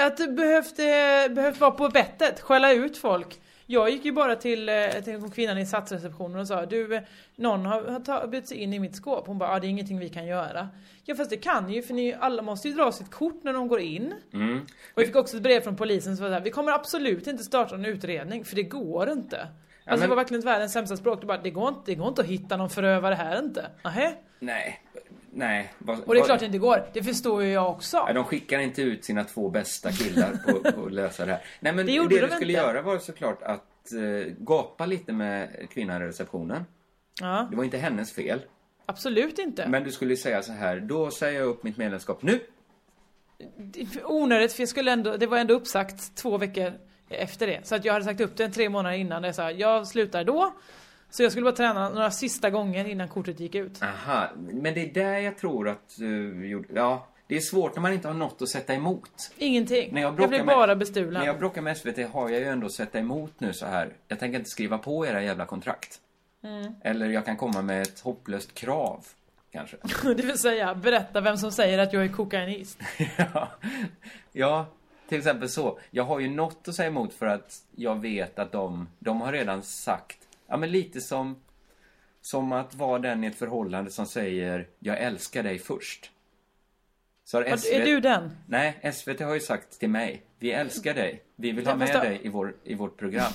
Att 0.00 0.16
du 0.16 0.32
behövde, 0.32 1.28
behövde 1.34 1.60
vara 1.60 1.70
på 1.70 1.88
bettet, 1.88 2.40
skälla 2.40 2.72
ut 2.72 2.98
folk. 2.98 3.40
Jag 3.66 3.90
gick 3.90 4.04
ju 4.04 4.12
bara 4.12 4.36
till, 4.36 4.68
eh, 4.68 4.74
till 5.04 5.30
kvinnan 5.34 5.58
i 5.58 5.66
satsreceptionen 5.66 6.40
och 6.40 6.48
sa 6.48 6.66
du, 6.66 7.00
någon 7.36 7.66
har, 7.66 7.82
har 7.82 8.00
ta- 8.00 8.26
bytt 8.26 8.48
sig 8.48 8.58
in 8.58 8.72
i 8.74 8.78
mitt 8.78 8.96
skåp. 8.96 9.26
Hon 9.26 9.38
bara, 9.38 9.52
ja 9.52 9.58
det 9.60 9.66
är 9.66 9.68
ingenting 9.68 9.98
vi 9.98 10.08
kan 10.08 10.26
göra. 10.26 10.68
Ja 11.04 11.14
fast 11.14 11.30
det 11.30 11.36
kan 11.36 11.70
ju 11.72 11.82
för 11.82 11.94
ni 11.94 12.14
alla 12.20 12.42
måste 12.42 12.68
ju 12.68 12.74
dra 12.74 12.92
sitt 12.92 13.10
kort 13.10 13.40
när 13.44 13.52
de 13.52 13.68
går 13.68 13.80
in. 13.80 14.14
Mm. 14.32 14.58
Och 14.94 15.02
vi 15.02 15.06
fick 15.06 15.16
också 15.16 15.36
ett 15.36 15.42
brev 15.42 15.60
från 15.60 15.76
polisen 15.76 16.16
som 16.16 16.22
var 16.24 16.30
så 16.30 16.34
här, 16.34 16.40
vi 16.40 16.50
kommer 16.50 16.72
absolut 16.72 17.26
inte 17.26 17.44
starta 17.44 17.74
en 17.74 17.84
utredning 17.84 18.44
för 18.44 18.56
det 18.56 18.62
går 18.62 19.10
inte. 19.10 19.40
Alltså 19.40 19.50
men- 19.86 20.00
det 20.00 20.06
var 20.08 20.16
verkligen 20.16 20.44
världens 20.44 20.72
sämsta 20.72 20.96
språk. 20.96 21.20
Det, 21.20 21.26
bara, 21.26 21.38
det, 21.38 21.50
går 21.50 21.68
inte, 21.68 21.80
det 21.86 21.94
går 21.94 22.08
inte 22.08 22.20
att 22.22 22.28
hitta 22.28 22.56
någon 22.56 22.70
förövare 22.70 23.14
här 23.14 23.38
inte. 23.38 23.66
Nähä? 23.84 24.14
Nej, 24.38 24.82
nej. 25.34 25.72
Vad, 25.78 26.00
Och 26.00 26.14
det 26.14 26.20
är 26.20 26.24
klart 26.24 26.40
det 26.40 26.46
inte 26.46 26.58
går. 26.58 26.86
Det 26.92 27.02
förstår 27.02 27.42
ju 27.42 27.52
jag 27.52 27.70
också. 27.70 27.96
Ja, 28.06 28.12
de 28.12 28.24
skickar 28.24 28.58
inte 28.58 28.82
ut 28.82 29.04
sina 29.04 29.24
två 29.24 29.48
bästa 29.50 29.92
killar 29.92 30.32
på, 30.72 30.84
att 30.86 30.92
lösa 30.92 31.24
det 31.26 31.32
här. 31.32 31.44
Nej, 31.60 31.72
men 31.74 31.86
Det 31.86 31.92
det, 31.92 32.20
de 32.20 32.28
skulle 32.30 32.52
inte. 32.52 32.62
göra 32.62 32.82
var 32.82 32.98
såklart 32.98 33.42
att 33.42 33.92
eh, 33.92 34.32
gapa 34.38 34.86
lite 34.86 35.12
med 35.12 35.48
kvinnan 35.70 36.02
i 36.02 36.06
receptionen. 36.06 36.64
Ja, 37.20 37.48
Det 37.50 37.56
var 37.56 37.64
inte 37.64 37.78
hennes 37.78 38.12
fel. 38.12 38.40
absolut 38.86 39.38
inte. 39.38 39.68
Men 39.68 39.84
du 39.84 39.90
skulle 39.92 40.16
säga 40.16 40.42
så 40.42 40.52
här, 40.52 40.80
då 40.80 41.10
säger 41.10 41.40
jag 41.40 41.48
upp 41.48 41.62
mitt 41.62 41.76
medlemskap 41.76 42.22
nu. 42.22 42.40
onödigt 44.04 44.52
för 44.52 44.62
jag 44.62 44.68
skulle 44.68 44.92
ändå, 44.92 45.16
det 45.16 45.26
var 45.26 45.38
ändå 45.38 45.54
uppsagt 45.54 46.16
två 46.16 46.38
veckor 46.38 46.72
efter 47.08 47.46
det. 47.46 47.60
Så 47.66 47.74
att 47.74 47.84
jag 47.84 47.92
hade 47.92 48.04
sagt 48.04 48.20
upp 48.20 48.36
det 48.36 48.48
tre 48.48 48.68
månader 48.68 48.96
innan. 48.96 49.24
Jag 49.24 49.34
sa 49.34 49.50
jag 49.50 49.86
slutar 49.86 50.24
då. 50.24 50.52
Så 51.16 51.22
jag 51.22 51.32
skulle 51.32 51.44
bara 51.44 51.56
träna 51.56 51.88
några 51.88 52.10
sista 52.10 52.50
gånger 52.50 52.84
innan 52.84 53.08
kortet 53.08 53.40
gick 53.40 53.54
ut. 53.54 53.82
Aha, 53.82 54.28
men 54.36 54.74
det 54.74 54.90
är 54.90 54.94
där 54.94 55.18
jag 55.18 55.38
tror 55.38 55.68
att 55.68 55.96
du 55.98 56.46
gjorde... 56.46 56.68
Ja, 56.74 57.06
det 57.26 57.36
är 57.36 57.40
svårt 57.40 57.74
när 57.74 57.82
man 57.82 57.92
inte 57.92 58.08
har 58.08 58.14
något 58.14 58.42
att 58.42 58.48
sätta 58.48 58.74
emot. 58.74 59.32
Ingenting. 59.38 59.94
När 59.94 60.00
jag, 60.00 60.08
jag 60.08 60.14
bråkar 60.14 60.28
blev 60.28 60.46
med, 60.46 60.56
bara 60.56 60.76
bestulen. 60.76 61.12
När 61.12 61.26
jag 61.26 61.38
bråkar 61.38 61.62
med 61.62 61.76
SVT 61.76 62.10
har 62.12 62.28
jag 62.28 62.40
ju 62.40 62.46
ändå 62.46 62.66
att 62.66 62.72
sätta 62.72 62.98
emot 62.98 63.40
nu 63.40 63.52
så 63.52 63.66
här. 63.66 63.92
Jag 64.08 64.18
tänker 64.18 64.38
inte 64.38 64.50
skriva 64.50 64.78
på 64.78 65.06
era 65.06 65.22
jävla 65.22 65.46
kontrakt. 65.46 66.00
Mm. 66.44 66.74
Eller 66.82 67.10
jag 67.10 67.24
kan 67.24 67.36
komma 67.36 67.62
med 67.62 67.82
ett 67.82 68.00
hopplöst 68.00 68.54
krav, 68.54 69.04
kanske. 69.52 69.76
Det 70.02 70.22
vill 70.22 70.38
säga, 70.38 70.74
berätta 70.74 71.20
vem 71.20 71.36
som 71.36 71.52
säger 71.52 71.78
att 71.78 71.92
jag 71.92 72.04
är 72.04 72.08
kokainist. 72.08 72.78
ja. 73.16 73.48
ja, 74.32 74.66
till 75.08 75.18
exempel 75.18 75.48
så. 75.48 75.78
Jag 75.90 76.04
har 76.04 76.20
ju 76.20 76.28
något 76.28 76.68
att 76.68 76.74
säga 76.74 76.88
emot 76.88 77.14
för 77.14 77.26
att 77.26 77.58
jag 77.76 78.00
vet 78.00 78.38
att 78.38 78.52
de, 78.52 78.88
de 78.98 79.20
har 79.20 79.32
redan 79.32 79.62
sagt, 79.62 80.18
ja 80.46 80.56
men 80.56 80.70
lite 80.70 81.00
som, 81.00 81.36
som 82.20 82.52
att 82.52 82.74
vara 82.74 82.98
den 82.98 83.24
i 83.24 83.26
ett 83.26 83.34
förhållande 83.36 83.90
som 83.90 84.06
säger 84.06 84.68
jag 84.78 84.98
älskar 84.98 85.42
dig 85.42 85.58
först. 85.58 86.10
Så 87.24 87.36
har 87.42 87.56
SVT 87.56 87.72
är 87.72 87.84
du 87.84 88.00
den? 88.00 88.30
Nej, 88.46 88.92
SVT 88.94 89.20
har 89.20 89.34
ju 89.34 89.40
sagt 89.40 89.78
till 89.80 89.90
mig, 89.90 90.22
vi 90.38 90.52
älskar 90.52 90.94
dig, 90.94 91.22
vi 91.36 91.52
vill 91.52 91.66
ha 91.66 91.76
med 91.76 91.92
då- 91.92 92.00
dig 92.00 92.20
i, 92.22 92.28
vår, 92.28 92.54
i 92.64 92.74
vårt 92.74 92.96
program. 92.98 93.32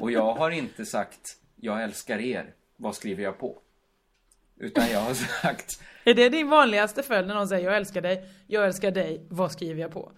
Och 0.00 0.10
jag 0.12 0.34
har 0.34 0.50
inte 0.50 0.86
sagt, 0.86 1.36
jag 1.56 1.82
älskar 1.82 2.18
er, 2.18 2.54
vad 2.76 2.94
skriver 2.94 3.22
jag 3.22 3.38
på? 3.38 3.58
Utan 4.56 4.90
jag 4.90 5.00
har 5.00 5.14
sagt, 5.42 5.82
Är 6.04 6.14
det 6.14 6.28
din 6.28 6.48
vanligaste 6.48 7.02
följd 7.02 7.26
när 7.28 7.34
någon 7.34 7.48
säger 7.48 7.64
jag 7.68 7.76
älskar 7.76 8.00
dig, 8.00 8.28
jag 8.46 8.64
älskar 8.66 8.90
dig, 8.90 9.26
vad 9.28 9.52
skriver 9.52 9.80
jag 9.80 9.90
på? 9.92 10.12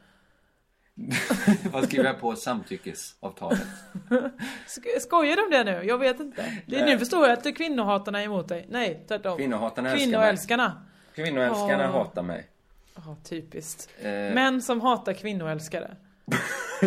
vad 1.72 1.84
skriver 1.84 2.04
jag 2.04 2.20
på 2.20 2.36
samtyckesavtalet? 2.36 3.66
Sk- 4.66 5.00
Skojar 5.00 5.36
du 5.36 5.42
om 5.44 5.50
det 5.50 5.64
nu? 5.64 5.84
Jag 5.86 5.98
vet 5.98 6.20
inte. 6.20 6.62
Det, 6.66 6.84
nu 6.86 6.98
förstår 6.98 7.28
jag 7.28 7.38
att 7.38 7.56
kvinnohatarna 7.56 8.20
är 8.20 8.24
emot 8.24 8.48
dig. 8.48 8.66
Nej, 8.68 9.04
tvärtom. 9.08 9.36
Kvinnohatarna. 9.38 9.96
Kvinnoälskarna. 9.96 10.82
Kvinnoälskarna 11.14 11.82
Ja. 11.82 11.90
hatar 11.90 12.22
mig. 12.22 12.46
Ja, 12.94 13.16
typiskt. 13.24 13.88
Eh, 14.02 14.10
Män 14.10 14.62
som 14.62 14.80
hatar 14.80 15.12
kvinnoälskare. 15.12 15.96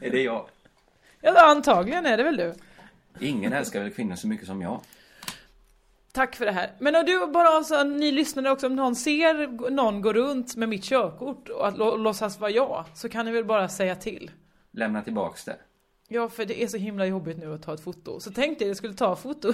Är 0.00 0.10
det 0.10 0.22
jag? 0.22 0.46
Ja, 1.20 1.50
antagligen 1.50 2.06
är 2.06 2.16
det 2.16 2.22
väl 2.22 2.36
du. 2.36 2.54
Ingen 3.20 3.52
älskar 3.52 3.80
väl 3.80 3.90
kvinnor 3.90 4.16
så 4.16 4.26
mycket 4.28 4.46
som 4.46 4.62
jag. 4.62 4.80
Tack 6.14 6.36
för 6.36 6.44
det 6.44 6.52
här. 6.52 6.72
Men 6.78 6.96
om 6.96 7.04
du 7.06 7.26
bara 7.26 7.48
alltså, 7.48 7.82
ni 7.84 8.12
lyssnade 8.12 8.50
också, 8.50 8.66
om 8.66 8.76
någon 8.76 8.96
ser 8.96 9.70
någon 9.70 10.00
gå 10.02 10.12
runt 10.12 10.56
med 10.56 10.68
mitt 10.68 10.84
körkort 10.84 11.48
och 11.48 11.68
att 11.68 11.74
lå- 11.76 11.96
låtsas 11.98 12.40
vara 12.40 12.50
jag, 12.50 12.84
så 12.94 13.08
kan 13.08 13.26
ni 13.26 13.32
väl 13.32 13.44
bara 13.44 13.68
säga 13.68 13.96
till. 13.96 14.30
Lämna 14.72 15.02
tillbaks 15.02 15.44
det. 15.44 15.56
Ja, 16.08 16.28
för 16.28 16.44
det 16.44 16.62
är 16.62 16.66
så 16.66 16.76
himla 16.76 17.06
jobbigt 17.06 17.38
nu 17.38 17.54
att 17.54 17.62
ta 17.62 17.74
ett 17.74 17.80
foto. 17.84 18.20
Så 18.20 18.30
tänkte 18.32 18.64
jag 18.64 18.68
att 18.68 18.70
jag 18.70 18.76
skulle 18.76 18.94
ta 18.94 19.16
foto 19.16 19.52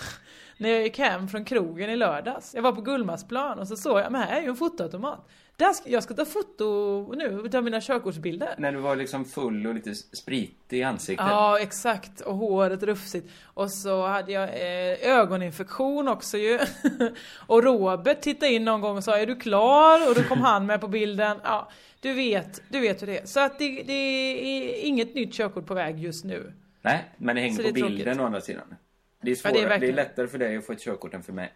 när 0.58 0.68
jag 0.70 0.82
gick 0.82 0.98
hem 0.98 1.28
från 1.28 1.44
krogen 1.44 1.90
i 1.90 1.96
lördags. 1.96 2.54
Jag 2.54 2.62
var 2.62 2.72
på 2.72 2.80
Gullmarsplan 2.80 3.58
och 3.58 3.68
så 3.68 3.76
såg 3.76 3.98
jag, 4.00 4.12
men 4.12 4.20
här 4.20 4.36
är 4.36 4.42
ju 4.42 4.48
en 4.48 4.56
fotoautomat. 4.56 5.28
Där 5.56 5.72
ska, 5.72 5.90
jag 5.90 6.02
ska 6.02 6.14
ta 6.14 6.24
foto 6.24 7.12
nu 7.16 7.42
utav 7.44 7.64
mina 7.64 7.80
körkortsbilder. 7.80 8.54
När 8.58 8.72
du 8.72 8.78
var 8.78 8.96
liksom 8.96 9.24
full 9.24 9.66
och 9.66 9.74
lite 9.74 9.94
spritig 9.94 10.78
i 10.78 10.82
ansiktet. 10.82 11.26
Ja, 11.30 11.58
exakt. 11.58 12.20
Och 12.20 12.36
håret 12.36 12.82
rufsigt. 12.82 13.30
Och 13.44 13.70
så 13.72 14.06
hade 14.06 14.32
jag 14.32 14.42
eh, 14.48 15.18
ögoninfektion 15.18 16.08
också 16.08 16.38
ju. 16.38 16.58
och 17.46 17.62
Robert 17.64 18.20
tittade 18.20 18.52
in 18.52 18.64
någon 18.64 18.80
gång 18.80 18.96
och 18.96 19.04
sa, 19.04 19.18
är 19.18 19.26
du 19.26 19.36
klar? 19.36 20.08
Och 20.08 20.14
då 20.14 20.22
kom 20.22 20.40
han 20.42 20.66
med 20.66 20.80
på 20.80 20.88
bilden. 20.88 21.38
Ja, 21.44 21.70
du 22.00 22.12
vet, 22.12 22.62
du 22.68 22.80
vet 22.80 23.02
hur 23.02 23.06
det 23.06 23.18
är. 23.18 23.26
Så 23.26 23.40
att 23.40 23.58
det, 23.58 23.82
det 23.82 23.92
är 23.92 24.84
inget 24.86 25.14
nytt 25.14 25.34
körkort 25.34 25.66
på 25.66 25.74
väg 25.74 25.98
just 26.00 26.24
nu. 26.24 26.52
Nej, 26.82 27.04
men 27.16 27.36
det 27.36 27.42
hänger 27.42 27.56
Så 27.56 27.62
på 27.62 27.68
det 27.68 27.72
bilden 27.72 27.96
tråkigt. 28.04 28.20
å 28.20 28.24
andra 28.24 28.40
sidan. 28.40 28.74
Det 29.20 29.30
är, 29.30 29.34
Ja, 29.34 29.36
svårare, 29.50 29.68
det 29.68 29.74
är 29.74 29.78
det, 29.80 29.88
är 29.88 29.92
lättare 29.92 30.26
för 30.26 30.38
dig 30.38 30.56
att 30.56 30.66
få 30.66 30.72
ett 30.72 30.80
körkort 30.80 31.14
än 31.14 31.22
för 31.22 31.32
mig. 31.32 31.52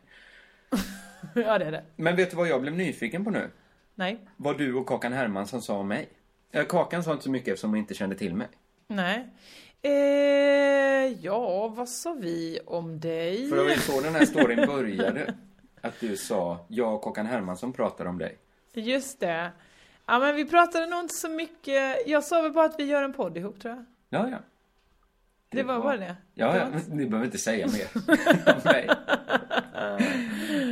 ja, 1.34 1.58
det 1.58 1.64
är 1.64 1.72
det. 1.72 1.84
Men 1.96 2.16
vet 2.16 2.30
du 2.30 2.36
vad 2.36 2.48
jag 2.48 2.60
blev 2.62 2.74
nyfiken 2.74 3.24
på 3.24 3.30
nu? 3.30 3.50
Nej. 3.98 4.18
Vad 4.36 4.58
du 4.58 4.74
och 4.74 4.86
Kakan 4.88 5.12
Hermansson 5.12 5.62
sa 5.62 5.76
om 5.78 5.88
mig. 5.88 6.08
Kakan 6.68 7.04
sa 7.04 7.12
inte 7.12 7.24
så 7.24 7.30
mycket 7.30 7.48
eftersom 7.48 7.70
hon 7.70 7.78
inte 7.78 7.94
kände 7.94 8.16
till 8.16 8.34
mig. 8.34 8.48
Nej. 8.88 9.28
Eh, 9.82 11.12
ja, 11.24 11.68
vad 11.68 11.88
sa 11.88 12.12
vi 12.12 12.58
om 12.66 13.00
dig? 13.00 13.48
För 13.48 13.56
det 13.56 13.62
var 13.62 13.70
ju 13.70 13.76
så 13.78 14.00
den 14.00 14.14
här 14.14 14.24
storyn 14.24 14.66
började. 14.66 15.34
Att 15.80 16.00
du 16.00 16.16
sa, 16.16 16.64
jag 16.68 16.94
och 16.94 17.02
Kakan 17.02 17.26
Hermansson 17.26 17.72
pratar 17.72 18.04
om 18.06 18.18
dig. 18.18 18.38
Just 18.72 19.20
det. 19.20 19.50
Ja, 20.06 20.18
men 20.18 20.36
vi 20.36 20.44
pratade 20.44 20.86
nog 20.86 21.00
inte 21.00 21.14
så 21.14 21.28
mycket. 21.28 22.06
Jag 22.08 22.24
sa 22.24 22.42
väl 22.42 22.52
bara 22.52 22.64
att 22.64 22.78
vi 22.80 22.84
gör 22.84 23.02
en 23.02 23.12
podd 23.12 23.36
ihop, 23.38 23.60
tror 23.60 23.74
jag. 23.74 23.84
Ja, 24.20 24.28
ja. 24.30 24.38
Det, 25.48 25.62
var 25.62 25.80
bara 25.80 25.96
det. 25.96 26.16
Ja, 26.34 26.52
Det 26.52 26.58
ja. 26.58 26.66
inte- 26.78 26.94
Ni 26.94 27.06
behöver 27.06 27.26
inte 27.26 27.38
säga 27.38 27.66
mer 27.66 27.86
om 28.54 28.60
mig. 28.64 28.88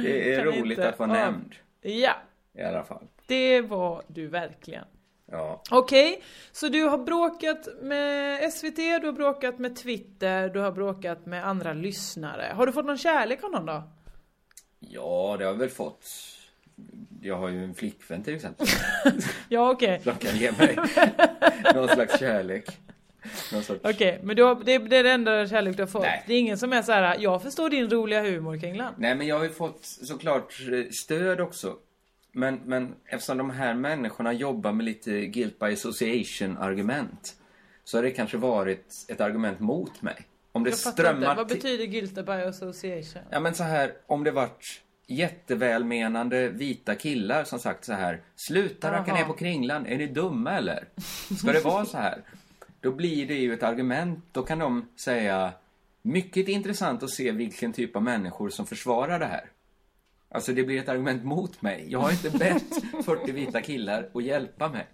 Det 0.02 0.34
är 0.34 0.36
Kan 0.44 0.46
roligt 0.46 0.78
inte 0.78 0.88
att 0.88 0.98
vara 0.98 1.10
av- 1.10 1.16
nämnd. 1.16 1.54
Ja. 1.80 2.12
I 2.52 2.62
alla 2.62 2.84
fall. 2.84 3.04
Det 3.26 3.60
var 3.60 4.02
du 4.08 4.26
verkligen. 4.26 4.84
Ja. 5.30 5.62
Okej, 5.70 6.22
så 6.52 6.68
du 6.68 6.82
har 6.82 6.98
bråkat 6.98 7.68
med 7.82 8.52
SVT, 8.52 8.76
du 8.76 9.06
har 9.06 9.12
bråkat 9.12 9.58
med 9.58 9.76
Twitter, 9.76 10.48
du 10.48 10.60
har 10.60 10.72
bråkat 10.72 11.26
med 11.26 11.46
andra 11.46 11.72
lyssnare. 11.72 12.52
Har 12.54 12.66
du 12.66 12.72
fått 12.72 12.86
någon 12.86 12.98
kärlek 12.98 13.44
av 13.44 13.50
någon 13.50 13.66
då? 13.66 13.82
Ja, 14.78 15.36
det 15.38 15.44
har 15.44 15.52
jag 15.52 15.58
väl 15.58 15.70
fått. 15.70 16.06
Jag 17.22 17.36
har 17.36 17.48
ju 17.48 17.64
en 17.64 17.74
flickvän 17.74 18.22
till 18.22 18.34
exempel. 18.34 18.66
Ja, 19.48 19.70
okej. 19.70 20.00
Som 20.04 20.14
kan 20.14 20.36
ge 20.36 20.52
mig 20.52 20.76
någon 21.74 21.88
slags 21.88 22.18
kärlek. 22.20 22.78
Sorts... 23.64 23.80
Okej, 23.84 24.20
men 24.22 24.36
du 24.36 24.42
har, 24.42 24.54
det, 24.54 24.78
det 24.78 24.96
är 24.96 25.04
det 25.04 25.10
enda 25.10 25.48
kärlek 25.48 25.76
du 25.76 25.82
har 25.82 25.88
fått? 25.88 26.06
Det 26.26 26.34
är 26.34 26.38
ingen 26.38 26.58
som 26.58 26.72
är 26.72 26.82
så 26.82 26.92
här: 26.92 27.16
jag 27.18 27.42
förstår 27.42 27.70
din 27.70 27.90
roliga 27.90 28.22
humor 28.22 28.58
Kringland. 28.58 28.94
Nej, 28.98 29.14
men 29.14 29.26
jag 29.26 29.36
har 29.36 29.44
ju 29.44 29.50
fått 29.50 29.84
såklart 29.84 30.60
eh, 30.72 30.90
stöd 30.90 31.40
också. 31.40 31.76
Men, 32.34 32.60
men 32.64 32.94
eftersom 33.04 33.38
de 33.38 33.50
här 33.50 33.74
människorna 33.74 34.32
jobbar 34.32 34.72
med 34.72 34.84
lite 34.84 35.26
guilt 35.26 35.58
by 35.58 35.66
association 35.66 36.56
argument 36.58 37.36
så 37.84 37.98
har 37.98 38.02
det 38.02 38.10
kanske 38.10 38.36
varit 38.36 39.06
ett 39.08 39.20
argument 39.20 39.60
mot 39.60 40.02
mig. 40.02 40.16
Om 40.52 40.64
det 40.64 40.70
Jag 40.70 40.78
fattar 40.78 40.90
inte, 40.90 41.02
strömmar 41.02 41.36
vad 41.36 41.48
betyder 41.48 41.84
guilty 41.84 42.22
by 42.22 42.32
association? 42.32 43.22
Ja 43.30 43.40
men 43.40 43.54
så 43.54 43.62
här, 43.62 43.92
om 44.06 44.24
det 44.24 44.30
varit 44.30 44.82
jättevälmenande 45.06 46.48
vita 46.48 46.94
killar 46.94 47.44
som 47.44 47.58
sagt 47.58 47.84
så 47.84 47.92
här 47.92 48.22
Sluta 48.36 48.92
racka 48.92 49.14
ner 49.14 49.24
på 49.24 49.32
kringlan, 49.32 49.86
är 49.86 49.98
ni 49.98 50.06
dumma 50.06 50.52
eller? 50.52 50.84
Ska 51.38 51.52
det 51.52 51.64
vara 51.64 51.84
så 51.84 51.96
här? 51.96 52.22
Då 52.80 52.92
blir 52.92 53.26
det 53.26 53.34
ju 53.34 53.54
ett 53.54 53.62
argument, 53.62 54.24
då 54.32 54.42
kan 54.42 54.58
de 54.58 54.88
säga 54.96 55.52
Mycket 56.06 56.48
intressant 56.48 57.02
att 57.02 57.10
se 57.10 57.32
vilken 57.32 57.72
typ 57.72 57.96
av 57.96 58.02
människor 58.02 58.50
som 58.50 58.66
försvarar 58.66 59.18
det 59.18 59.26
här. 59.26 59.44
Alltså 60.34 60.52
det 60.52 60.62
blir 60.64 60.80
ett 60.80 60.88
argument 60.88 61.24
mot 61.24 61.62
mig. 61.62 61.86
Jag 61.88 61.98
har 61.98 62.10
inte 62.10 62.30
bett 62.30 62.64
40 63.04 63.32
vita 63.32 63.60
killar 63.62 64.10
att 64.14 64.24
hjälpa 64.24 64.68
mig. 64.68 64.86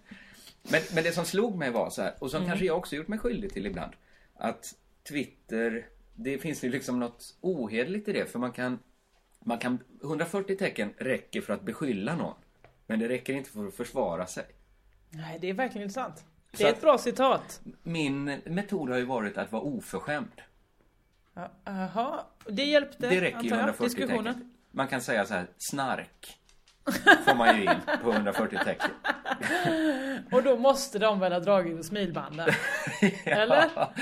Men, 0.63 0.81
men 0.95 1.03
det 1.03 1.11
som 1.11 1.25
slog 1.25 1.57
mig 1.57 1.71
var 1.71 1.89
så 1.89 2.01
här, 2.01 2.13
och 2.19 2.31
som 2.31 2.37
Mm. 2.37 2.49
kanske 2.49 2.65
jag 2.65 2.77
också 2.77 2.95
gjort 2.95 3.07
mig 3.07 3.19
skyldig 3.19 3.53
till 3.53 3.65
ibland, 3.65 3.91
att 4.35 4.75
Twitter, 5.09 5.85
det 6.15 6.37
finns 6.37 6.63
ju 6.63 6.69
liksom 6.69 6.99
något 6.99 7.37
ohederligt 7.41 8.07
i 8.07 8.13
det, 8.13 8.25
för 8.31 8.39
man 8.39 8.51
kan, 8.51 8.79
man 9.39 9.57
kan, 9.57 9.79
140 10.03 10.57
tecken 10.57 10.93
räcker 10.97 11.41
för 11.41 11.53
att 11.53 11.61
beskylla 11.61 12.15
någon, 12.15 12.35
men 12.87 12.99
det 12.99 13.09
räcker 13.09 13.33
inte 13.33 13.49
för 13.49 13.67
att 13.67 13.73
försvara 13.73 14.27
sig. 14.27 14.45
Nej, 15.09 15.37
det 15.41 15.49
är 15.49 15.53
verkligen 15.53 15.89
sant. 15.89 16.25
Det 16.57 16.63
är 16.63 16.69
ett 16.69 16.81
bra 16.81 16.97
citat. 16.97 17.61
Min 17.83 18.23
metod 18.45 18.89
har 18.89 18.97
ju 18.97 19.05
varit 19.05 19.37
att 19.37 19.51
vara 19.51 19.61
oförskämd. 19.63 20.41
Ja, 21.33 21.51
Jaha, 21.65 22.25
det 22.49 22.63
hjälpte 22.65 23.09
Det 23.09 23.21
räcker 23.21 23.27
ju 23.27 23.35
antar 23.37 23.47
jag, 23.49 23.59
140 23.59 23.83
diskussionen. 23.95 24.33
tecken. 24.33 24.47
Man 24.71 24.87
kan 24.87 25.01
säga 25.01 25.25
så 25.25 25.33
här, 25.33 25.47
snark. 25.57 26.37
Får 27.25 27.35
man 27.35 27.55
ju 27.57 27.63
in 27.63 27.69
på 28.03 28.11
140 28.11 28.57
tecken. 28.65 28.89
Och 30.31 30.43
då 30.43 30.57
måste 30.57 30.99
de 30.99 31.19
väl 31.19 31.31
ha 31.31 31.39
dragit 31.39 31.85
smilbanden? 31.85 32.49
Eller? 33.25 33.69
Ja, 33.75 33.93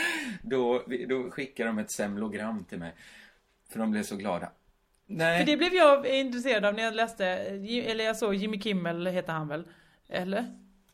då, 0.41 0.83
då 1.09 1.31
skickar 1.31 1.65
de 1.65 1.79
ett 1.79 1.91
semlogram 1.91 2.63
till 2.63 2.79
mig. 2.79 2.95
För 3.71 3.79
de 3.79 3.91
blev 3.91 4.03
så 4.03 4.15
glada. 4.15 4.51
Nej. 5.05 5.39
För 5.39 5.45
det 5.45 5.57
blev 5.57 5.73
jag 5.73 6.07
intresserad 6.07 6.65
av 6.65 6.73
när 6.73 6.83
jag 6.83 6.95
läste, 6.95 7.25
eller 7.25 8.03
jag 8.03 8.17
såg 8.17 8.35
Jimmy 8.35 8.61
Kimmel 8.61 9.07
heter 9.07 9.33
han 9.33 9.47
väl? 9.47 9.67
Eller? 10.09 10.39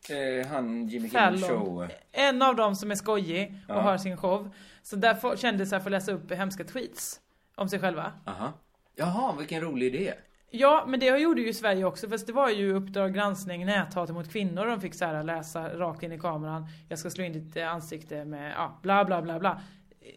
Eh, 0.09 0.47
han 0.47 0.87
Jimmy 0.87 1.09
Kimmel. 1.09 1.41
Show. 1.41 1.87
En 2.11 2.41
av 2.41 2.55
dem 2.55 2.75
som 2.75 2.91
är 2.91 2.95
skojig 2.95 3.57
och 3.67 3.75
Ja. 3.75 3.81
har 3.81 3.97
sin 3.97 4.17
show. 4.17 4.55
Så 4.83 4.95
där 4.95 5.15
får, 5.15 5.35
för 5.65 5.77
att 5.77 5.91
läsa 5.91 6.11
upp 6.11 6.31
hemska 6.31 6.63
tweets 6.63 7.19
om 7.55 7.69
sig 7.69 7.79
själva. 7.79 8.11
Aha. 8.25 8.53
Jaha, 8.95 9.35
vilken 9.37 9.61
rolig 9.61 9.95
idé. 9.95 10.13
Ja, 10.51 10.85
men 10.87 10.99
det 10.99 11.05
gjorde 11.05 11.41
ju 11.41 11.53
Sverige 11.53 11.85
också. 11.85 12.09
Fast 12.09 12.27
det 12.27 12.33
var 12.33 12.49
ju 12.49 12.73
Uppdrag 12.73 13.13
granskning, 13.13 13.65
näthat 13.65 14.09
mot 14.09 14.31
kvinnor. 14.31 14.65
De 14.65 14.81
fick 14.81 14.93
så 14.93 15.05
här 15.05 15.23
läsa 15.23 15.77
rakt 15.77 16.03
in 16.03 16.11
i 16.11 16.19
kameran. 16.19 16.67
Jag 16.89 16.99
ska 16.99 17.09
slå 17.09 17.23
in 17.23 17.33
ditt 17.33 17.57
ansikte 17.57 18.25
med, 18.25 18.51
ja, 18.57 18.79
bla 18.81 19.05
bla 19.05 19.21
bla 19.21 19.39
bla. 19.39 19.61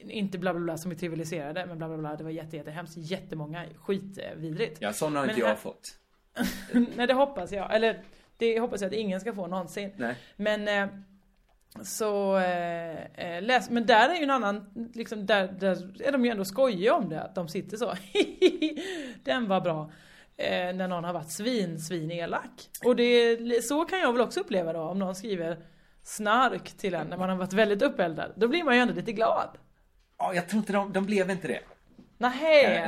Inte 0.01 0.39
bla 0.39 0.53
bla 0.55 0.61
bla 0.61 0.79
som 0.79 0.91
är 0.91 0.95
trivialiserade, 0.95 1.66
men 1.66 1.79
bla 1.79 1.89
bla 1.89 1.97
bla. 1.99 2.16
Det 2.16 2.24
var 2.24 2.31
jätte, 2.31 2.57
jätte 2.57 2.70
hemskt. 2.70 2.95
Jättemånga. 2.97 3.64
Skitvidrigt. 3.76 4.76
Ja, 4.81 4.93
sådana 4.93 5.18
har 5.18 5.26
Men 5.26 5.35
inte 5.35 5.47
här- 5.47 5.53
jag 5.53 5.59
fått. 5.59 5.99
Nej, 6.97 7.07
det 7.07 7.14
hoppas 7.14 7.53
jag. 7.53 7.74
Eller 7.74 8.03
det 8.37 8.61
hoppas 8.61 8.81
jag 8.81 8.89
att 8.89 8.95
ingen 8.95 9.20
ska 9.20 9.33
få 9.35 9.47
någonsin. 9.47 9.91
Nej. 9.97 10.14
Men 10.37 10.68
eh, 10.68 10.99
så 11.83 12.37
eh, 12.37 13.05
eh, 13.05 13.43
läs, 13.43 13.71
men 13.71 13.87
där 13.87 14.09
är 14.09 14.14
ju 14.14 14.23
en 14.23 14.31
annan, 14.31 14.71
liksom 14.95 15.27
där, 15.27 15.49
där 15.49 16.03
är 16.03 16.12
de 16.12 16.25
ju 16.25 16.31
ändå 16.31 16.45
skojiga 16.45 16.95
om 16.95 17.09
det. 17.09 17.23
Att 17.23 17.35
de 17.35 17.49
sitter 17.49 17.77
så. 17.77 17.95
Den 19.25 19.49
var 19.49 19.61
bra. 19.61 19.93
Eh, 20.37 20.75
när 20.75 20.89
någon 20.89 21.05
har 21.05 21.12
varit 21.12 21.31
svin, 21.31 21.81
svin 21.81 22.11
elak. 22.11 22.71
Och 22.85 22.97
det, 22.97 23.64
så 23.64 23.85
kan 23.85 24.01
jag 24.01 24.12
väl 24.12 24.23
också 24.23 24.41
uppleva 24.41 24.73
då 24.73 24.81
om 24.81 24.99
någon 24.99 25.14
skriver 25.14 25.59
snark 26.03 26.77
till 26.77 26.95
en 26.95 27.07
när 27.07 27.16
man 27.16 27.29
har 27.29 27.37
varit 27.37 27.53
väldigt 27.53 27.83
uppeldad. 27.83 28.33
Då 28.37 28.49
blir 28.49 28.64
man 28.64 28.75
ju 28.75 28.81
ändå 28.81 28.95
lite 28.95 29.12
glad. 29.12 29.49
Ja, 30.19 30.35
jag 30.35 30.49
tror 30.49 30.61
inte 30.61 30.73
de, 30.73 30.93
de 30.93 31.07
blev 31.07 31.31
inte 31.31 31.49
det. 31.49 31.61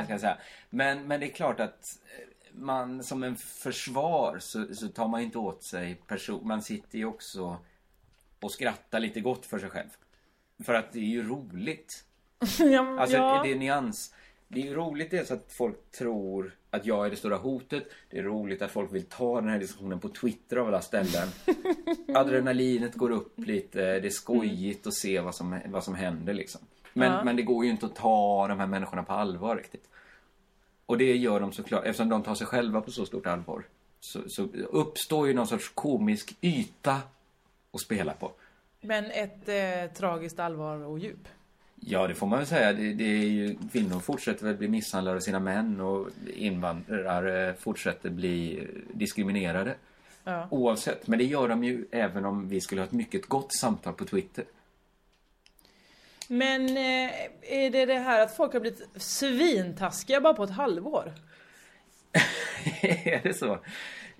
Jag 0.09 0.19
säga. 0.19 0.37
Men, 0.69 1.07
men 1.07 1.19
det 1.19 1.25
är 1.25 1.33
klart 1.33 1.59
att 1.59 1.97
eh, 2.17 2.27
man 2.53 3.03
som 3.03 3.23
en 3.23 3.35
försvar 3.35 4.37
så, 4.39 4.75
så 4.75 4.87
tar 4.87 5.07
man 5.07 5.21
inte 5.21 5.37
åt 5.37 5.63
sig 5.63 5.95
person. 5.95 6.47
Man 6.47 6.61
sitter 6.61 6.97
ju 6.97 7.05
också 7.05 7.57
och 8.41 8.51
skrattar 8.51 8.99
lite 8.99 9.21
gott 9.21 9.45
för 9.45 9.59
sig 9.59 9.69
själv. 9.69 9.89
För 10.65 10.73
att 10.73 10.91
det 10.93 10.99
är 10.99 11.03
ju 11.03 11.27
roligt. 11.27 12.03
ja, 12.59 12.99
Alltså 12.99 13.17
ja. 13.17 13.41
det 13.43 13.51
är 13.51 13.55
nyans. 13.55 14.13
Det 14.47 14.67
är 14.67 14.73
roligt 14.73 15.11
dels 15.11 15.31
att 15.31 15.45
folk 15.53 15.91
tror 15.91 16.55
att 16.69 16.85
jag 16.85 17.05
är 17.05 17.09
det 17.09 17.15
stora 17.15 17.37
hotet. 17.37 17.83
Det 18.09 18.17
är 18.19 18.23
roligt 18.23 18.61
att 18.61 18.71
folk 18.71 18.93
vill 18.93 19.05
ta 19.05 19.41
den 19.41 19.49
här 19.49 19.59
diskussionen 19.59 19.99
på 19.99 20.09
Twitter 20.09 20.57
av 20.57 20.67
alla 20.67 20.81
ställen. 20.81 21.27
Adrenalinet 22.15 22.95
går 22.95 23.11
upp 23.11 23.39
lite. 23.39 23.79
Det 23.99 24.07
är 24.07 24.09
skojigt 24.09 24.87
att 24.87 24.93
se 24.93 25.19
vad 25.19 25.35
som, 25.35 25.59
vad 25.65 25.83
som 25.83 25.95
händer 25.95 26.33
liksom. 26.33 26.61
Men, 26.93 27.11
Ja. 27.11 27.23
men 27.23 27.35
det 27.35 27.41
går 27.41 27.65
ju 27.65 27.71
inte 27.71 27.85
att 27.85 27.95
ta 27.95 28.47
de 28.47 28.59
här 28.59 28.67
människorna 28.67 29.03
på 29.03 29.13
allvar 29.13 29.55
riktigt. 29.55 29.89
Och 30.85 30.97
det 30.97 31.15
gör 31.17 31.39
de 31.39 31.51
såklart, 31.51 31.83
eftersom 31.85 32.09
de 32.09 32.23
tar 32.23 32.35
sig 32.35 32.47
själva 32.47 32.81
på 32.81 32.91
så 32.91 33.05
stort 33.05 33.27
allvar. 33.27 33.63
Så, 33.99 34.19
så 34.27 34.43
uppstår 34.69 35.27
ju 35.27 35.33
någon 35.33 35.47
sorts 35.47 35.69
komisk 35.75 36.37
yta 36.41 37.01
att 37.73 37.81
spela 37.81 38.13
på. 38.13 38.31
Men 38.81 39.05
ett 39.11 39.49
eh, 39.49 39.93
tragiskt 39.93 40.39
allvar 40.39 40.77
och 40.77 40.99
djup. 40.99 41.27
Ja, 41.75 42.07
det 42.07 42.15
får 42.15 42.27
man 42.27 42.39
väl 42.39 42.47
säga. 42.47 42.73
Det, 42.73 42.93
det 42.93 43.03
är 43.03 43.27
ju, 43.27 43.55
kvinnor 43.71 43.99
fortsätter 43.99 44.45
väl 44.45 44.55
bli 44.55 44.67
misshandlade 44.67 45.17
av 45.17 45.21
sina 45.21 45.39
män 45.39 45.81
och 45.81 46.09
invandrare 46.35 47.53
fortsätter 47.53 48.09
bli 48.09 48.67
diskriminerade. 48.93 49.75
Ja. 50.23 50.47
Oavsett. 50.51 51.07
Men 51.07 51.19
det 51.19 51.25
gör 51.25 51.47
de 51.47 51.63
ju 51.63 51.85
även 51.91 52.25
om 52.25 52.49
vi 52.49 52.61
skulle 52.61 52.81
ha 52.81 52.85
ett 52.85 52.91
mycket 52.91 53.25
gott 53.25 53.53
samtal 53.53 53.93
på 53.93 54.05
Twitter. 54.05 54.45
Men 56.27 56.69
eh, 56.69 57.11
är 57.41 57.69
det 57.69 57.85
det 57.85 57.99
här 57.99 58.21
att 58.21 58.35
folk 58.35 58.53
har 58.53 58.59
blivit 58.59 58.87
svintaskiga 58.95 60.21
bara 60.21 60.33
på 60.33 60.43
ett 60.43 60.49
halvår? 60.49 61.13
är 62.81 63.23
det 63.23 63.33
så? 63.33 63.59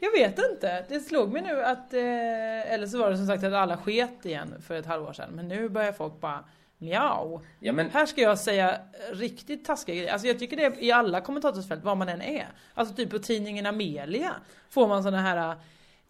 Jag 0.04 0.12
vet 0.12 0.39
inte. 0.52 0.86
Det 0.89 0.99
slog 0.99 1.32
mig 1.32 1.41
nu 1.41 1.64
att, 1.64 1.93
eh, 1.93 2.74
eller 2.74 2.88
så 2.88 2.97
var 2.97 3.12
det 3.12 3.18
som 3.18 3.28
sagt 3.28 3.43
att 3.43 3.54
alla 3.54 3.78
sket 3.78 4.26
igen 4.26 4.62
för 4.68 4.76
ett 4.76 4.86
halvår 4.86 5.14
sedan. 5.14 5.30
Men 5.32 5.47
nu 5.47 5.70
börjar 5.70 5.91
folk 5.91 6.22
bara 6.22 6.43
mjau. 6.78 7.41
Ja, 7.60 7.74
men, 7.74 7.89
Här 7.89 8.06
ska 8.06 8.22
jag 8.22 8.39
säga 8.39 8.78
riktigt 9.12 9.66
taskiga 9.66 9.95
grejer. 9.95 10.14
Alltså 10.14 10.28
jag 10.28 10.39
tycker 10.39 10.58
det 10.58 10.64
är 10.64 10.84
i 10.84 10.91
alla 10.91 11.22
kommentatorsfält, 11.22 11.84
vad 11.84 11.97
man 11.97 12.10
än 12.10 12.22
är. 12.22 12.47
Alltså 12.74 12.95
typ 12.95 13.10
på 13.10 13.20
tidningen 13.20 13.66
Amelia 13.66 14.36
får 14.70 14.88
man 14.88 15.04
såna 15.04 15.22
här 15.22 15.56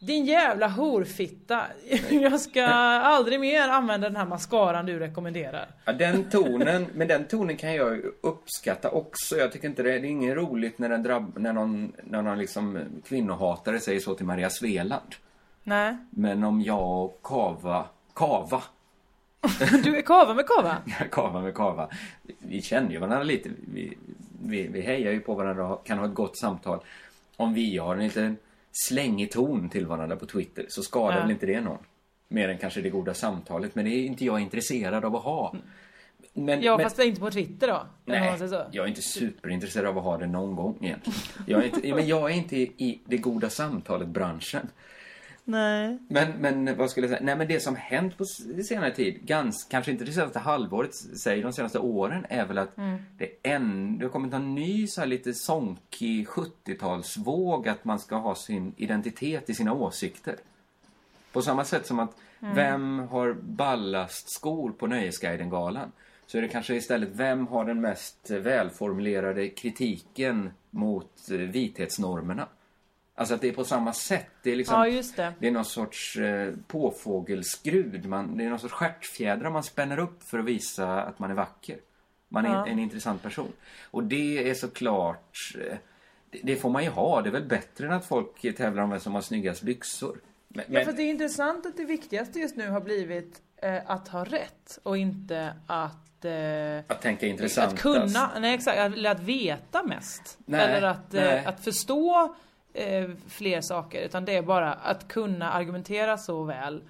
din 0.01 0.25
jävla 0.25 0.67
horfitta. 0.67 1.61
Jag 2.09 2.39
ska 2.39 2.65
aldrig 2.65 3.39
mer 3.39 3.69
använda 3.69 4.09
den 4.09 4.15
här 4.15 4.25
mascaran 4.25 4.85
du 4.85 4.99
rekommenderar. 4.99 5.67
ja, 5.85 5.93
den 5.93 6.29
tonen, 6.29 6.87
men 6.93 7.07
den 7.07 7.25
tonen 7.27 7.57
kan 7.57 7.75
jag 7.75 8.01
uppskatta 8.21 8.89
också. 8.89 9.37
Jag 9.37 9.51
tycker 9.51 9.67
inte 9.67 9.83
det, 9.83 9.99
det 9.99 10.07
är 10.07 10.09
inget 10.09 10.35
roligt 10.35 10.79
när, 10.79 10.89
den 10.89 11.03
drabb, 11.03 11.33
när 11.37 11.53
någon, 11.53 11.93
när 12.03 12.21
någon 12.21 12.37
liksom 12.37 12.79
kvinnohatare 13.07 13.79
säger 13.79 13.99
så 13.99 14.15
till 14.15 14.25
Maria 14.25 14.49
Sveland. 14.49 15.15
Nej. 15.63 15.97
Men 16.09 16.43
om 16.43 16.61
jag 16.61 17.03
och 17.05 17.19
Kava, 17.23 17.85
Kava, 18.13 18.63
Du 19.83 19.97
är 19.97 20.01
kava 20.01 20.33
med 20.33 20.47
kava. 20.47 20.77
kava 21.11 21.41
med 21.41 21.53
kava. 21.53 21.89
Vi 22.39 22.61
känner 22.61 22.91
ju 22.91 22.97
varandra 22.97 23.23
lite. 23.23 23.49
Vi, 23.73 23.97
vi, 24.43 24.67
vi 24.67 24.81
hejar 24.81 25.11
ju 25.11 25.19
på 25.19 25.35
varandra 25.35 25.67
och 25.67 25.85
kan 25.85 25.97
ha 25.97 26.05
ett 26.05 26.13
gott 26.13 26.37
samtal. 26.37 26.79
Om 27.37 27.53
vi 27.53 27.77
har 27.77 27.95
en 27.95 28.03
liten 28.03 28.37
slängig 28.71 29.31
ton 29.31 29.69
till 29.69 29.85
varandra 29.85 30.15
på 30.15 30.25
Twitter 30.25 30.65
så 30.69 30.83
skadar 30.83 31.15
Ja. 31.15 31.21
väl 31.21 31.31
inte 31.31 31.45
det 31.45 31.61
någon. 31.61 31.77
Mer 32.27 32.49
än 32.49 32.57
kanske 32.57 32.81
det 32.81 32.89
goda 32.89 33.13
samtalet. 33.13 33.75
Men 33.75 33.85
det 33.85 33.91
är 33.91 34.05
inte 34.05 34.25
jag 34.25 34.39
intresserad 34.39 35.05
av 35.05 35.15
att 35.15 35.23
ha. 35.23 35.55
Men, 36.33 36.61
Ja 36.61 36.77
men, 36.77 36.83
fast 36.85 36.99
inte 36.99 37.19
på 37.21 37.31
Twitter 37.31 37.67
då. 37.67 37.87
Nej, 38.05 38.37
jag 38.71 38.83
är 38.85 38.87
inte 38.89 39.01
superintresserad 39.01 39.85
av 39.85 39.97
att 39.97 40.03
ha 40.03 40.17
det 40.17 40.27
någon 40.27 40.55
gång 40.55 40.77
egentligen. 40.81 41.19
Jag 41.47 41.59
är 41.63 41.65
inte, 41.65 41.95
men 41.95 42.07
jag 42.07 42.31
är 42.31 42.35
inte 42.35 42.55
i 42.57 43.01
det 43.05 43.17
goda 43.17 43.49
samtalet-branschen. 43.49 44.67
Nej. 45.51 45.97
Men, 46.07 46.31
men 46.31 46.77
vad 46.77 46.89
skulle 46.91 47.07
jag 47.07 47.11
säga? 47.17 47.25
Nej 47.25 47.35
men 47.35 47.47
det 47.47 47.59
som 47.59 47.75
hänt 47.75 48.17
på 48.17 48.25
senare 48.65 48.91
tid, 48.91 49.21
gans, 49.25 49.67
kanske 49.69 49.91
inte 49.91 50.03
det 50.03 50.11
senaste 50.13 50.39
halvåret, 50.39 50.95
säg 50.95 51.41
de 51.41 51.53
senaste 51.53 51.79
åren, 51.79 52.25
är 52.29 52.45
väl 52.45 52.57
att 52.57 52.77
Mm. 52.77 52.97
det, 53.17 53.49
har 54.03 54.09
kommit 54.09 54.33
en 54.33 54.55
ny 54.55 54.87
så 54.87 55.01
här 55.01 55.07
lite 55.07 55.33
sonkig 55.33 56.27
70-talsvåg 56.27 57.67
att 57.69 57.85
man 57.85 57.99
ska 57.99 58.15
ha 58.15 58.35
sin 58.35 58.73
identitet 58.77 59.49
i 59.49 59.53
sina 59.53 59.73
åsikter. 59.73 60.35
På 61.31 61.41
samma 61.41 61.65
sätt 61.65 61.85
som 61.85 61.99
att 61.99 62.15
Mm. 62.43 62.55
vem 62.55 62.99
har 62.99 63.33
ballast 63.33 64.31
skor 64.35 64.71
på 64.71 64.87
Nöjesguiden-galan? 64.87 65.91
Så 66.27 66.37
är 66.37 66.41
det 66.41 66.47
kanske 66.47 66.75
istället 66.75 67.09
vem 67.13 67.47
har 67.47 67.65
den 67.65 67.81
mest 67.81 68.29
välformulerade 68.29 69.49
kritiken 69.49 70.51
mot 70.69 71.11
eh, 71.31 71.37
vithetsnormerna? 71.37 72.47
Alltså 73.15 73.35
att 73.35 73.41
det 73.41 73.47
är 73.47 73.53
på 73.53 73.63
samma 73.63 73.93
sätt. 73.93 74.27
Det 74.43 74.51
är 74.51 74.55
liksom, 74.55 74.75
Ja, 74.79 74.87
just 74.87 75.15
det. 75.15 75.33
det 75.39 75.47
är 75.47 75.51
någon 75.51 75.65
sorts 75.65 76.17
eh, 76.17 76.53
påfågelskrud. 76.67 78.05
Man, 78.05 78.37
det 78.37 78.43
är 78.45 78.49
någon 78.49 78.59
sorts 78.59 78.73
stjärtfjädrar 78.73 79.49
man 79.49 79.63
spänner 79.63 79.99
upp 79.99 80.23
för 80.23 80.39
att 80.39 80.45
visa 80.45 81.01
att 81.03 81.19
man 81.19 81.31
är 81.31 81.35
vacker. 81.35 81.77
Man 82.29 82.45
är 82.45 82.49
Ja. 82.49 82.67
en 82.67 82.79
intressant 82.79 83.23
person. 83.23 83.51
Och 83.91 84.03
det 84.03 84.49
är 84.49 84.53
såklart... 84.53 85.53
Eh, 85.69 85.77
det, 86.29 86.39
det 86.43 86.55
får 86.55 86.69
man 86.69 86.83
ju 86.83 86.89
ha. 86.89 87.21
Det 87.21 87.29
är 87.29 87.31
väl 87.31 87.47
bättre 87.47 87.85
än 87.87 87.93
att 87.93 88.05
folk 88.05 88.55
tävlar 88.57 88.83
om 88.83 88.89
vem 88.89 88.99
som 88.99 89.13
har 89.13 89.21
snyggast 89.21 89.61
byxor. 89.61 90.17
Men, 90.47 90.65
Ja, 90.67 90.85
för 90.85 90.91
det 90.93 91.03
är 91.03 91.09
intressant 91.09 91.65
att 91.65 91.77
det 91.77 91.85
viktigaste 91.85 92.39
just 92.39 92.55
nu 92.55 92.69
har 92.69 92.81
blivit 92.81 93.41
eh, 93.61 93.77
att 93.91 94.07
ha 94.07 94.23
rätt 94.25 94.79
och 94.83 94.97
inte 94.97 95.53
att... 95.67 96.25
Eh, 96.25 96.77
att 96.87 97.01
tänka 97.01 97.25
intressant. 97.27 97.73
att 97.73 97.79
kunna, 97.79 98.31
nej 98.39 98.53
exakt, 98.55 98.77
eller 98.77 99.11
att 99.11 99.19
veta 99.19 99.83
mest. 99.83 100.37
Nej, 100.45 100.61
eller 100.61 100.87
att, 100.87 101.11
nej. 101.11 101.45
att 101.45 101.63
förstå 101.63 102.35
eh, 102.73 103.09
fler 103.27 103.61
saker. 103.61 104.01
Utan 104.01 104.25
det 104.25 104.35
är 104.35 104.41
bara 104.41 104.73
att 104.73 105.07
kunna 105.07 105.51
argumentera 105.51 106.17
så 106.17 106.43
väl. 106.43 106.83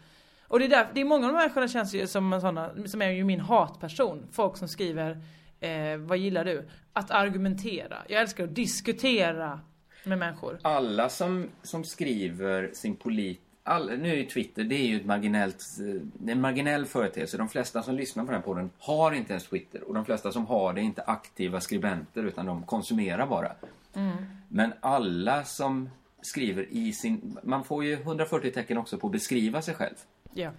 Och 0.47 0.59
det 0.59 0.65
är, 0.65 0.69
där, 0.69 0.87
det 0.93 1.01
är 1.01 1.05
många 1.05 1.27
av 1.27 1.33
de 1.33 1.37
här 1.37 1.43
människorna 1.43 1.67
känns 1.67 1.93
ju 1.93 2.07
som 2.07 2.33
en 2.33 2.41
såna, 2.41 2.71
som 2.85 3.01
är 3.01 3.09
ju 3.09 3.23
min 3.23 3.39
hatperson. 3.39 4.27
Folk 4.31 4.57
som 4.57 4.67
skriver, 4.67 5.11
eh, 5.59 5.97
vad 5.97 6.17
gillar 6.17 6.45
du? 6.45 6.69
Att 6.93 7.11
argumentera. 7.11 7.97
Jag 8.07 8.21
älskar 8.21 8.43
att 8.43 8.55
diskutera 8.55 9.59
med 10.03 10.17
människor. 10.17 10.59
Alla 10.61 11.09
som, 11.09 11.49
som 11.63 11.83
skriver 11.83 12.71
sin 12.73 12.95
polit... 12.95 13.41
All, 13.63 13.97
nu 13.99 14.19
är 14.19 14.25
Twitter, 14.25 14.63
det 14.63 14.75
är 14.75 14.87
ju 14.87 14.95
ett 14.95 15.05
marginellt, 15.05 15.63
eh, 15.79 16.31
en 16.31 16.41
marginell 16.41 16.85
företeelse. 16.85 17.37
De 17.37 17.49
flesta 17.49 17.83
som 17.83 17.95
lyssnar 17.95 18.23
på 18.23 18.31
den 18.31 18.41
här 18.41 18.45
podden 18.45 18.69
har 18.77 19.11
inte 19.11 19.33
ens 19.33 19.47
Twitter. 19.47 19.83
Och 19.83 19.93
de 19.93 20.05
flesta 20.05 20.31
som 20.31 20.45
har 20.45 20.73
det 20.73 20.81
är 20.81 20.83
inte 20.83 21.01
aktiva 21.01 21.61
skribenter 21.61 22.23
utan 22.23 22.45
de 22.45 22.63
konsumerar 22.63 23.27
bara. 23.27 23.51
Mm. 23.93 24.15
Men 24.47 24.73
alla 24.79 25.43
som 25.43 25.89
skriver 26.21 26.67
i 26.71 26.93
sin... 26.93 27.37
Man 27.43 27.63
får 27.63 27.83
ju 27.83 27.93
140 27.93 28.51
tecken 28.51 28.77
också 28.77 28.97
på 28.97 29.07
att 29.07 29.13
beskriva 29.13 29.61
sig 29.61 29.73
själv. 29.73 29.95
Ja. 30.33 30.51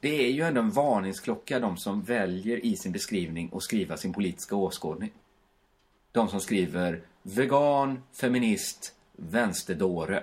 Det 0.00 0.26
är 0.26 0.30
ju 0.30 0.42
ändå 0.42 0.60
en 0.60 0.70
varningsklocka 0.70 1.60
de 1.60 1.76
som 1.76 2.02
väljer 2.02 2.66
i 2.66 2.76
sin 2.76 2.92
beskrivning 2.92 3.50
att 3.52 3.62
skriva 3.62 3.96
sin 3.96 4.12
politiska 4.12 4.56
åskådning. 4.56 5.10
De 6.12 6.28
som 6.28 6.40
skriver 6.40 7.02
vegan, 7.22 8.02
feminist, 8.12 8.94
vänsterdåre. 9.16 10.22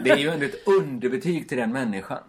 Det 0.00 0.10
är 0.10 0.16
ju 0.16 0.28
ändå 0.28 0.46
ett 0.46 0.68
underbetyg 0.68 1.48
till 1.48 1.58
den 1.58 1.72
människan. 1.72 2.22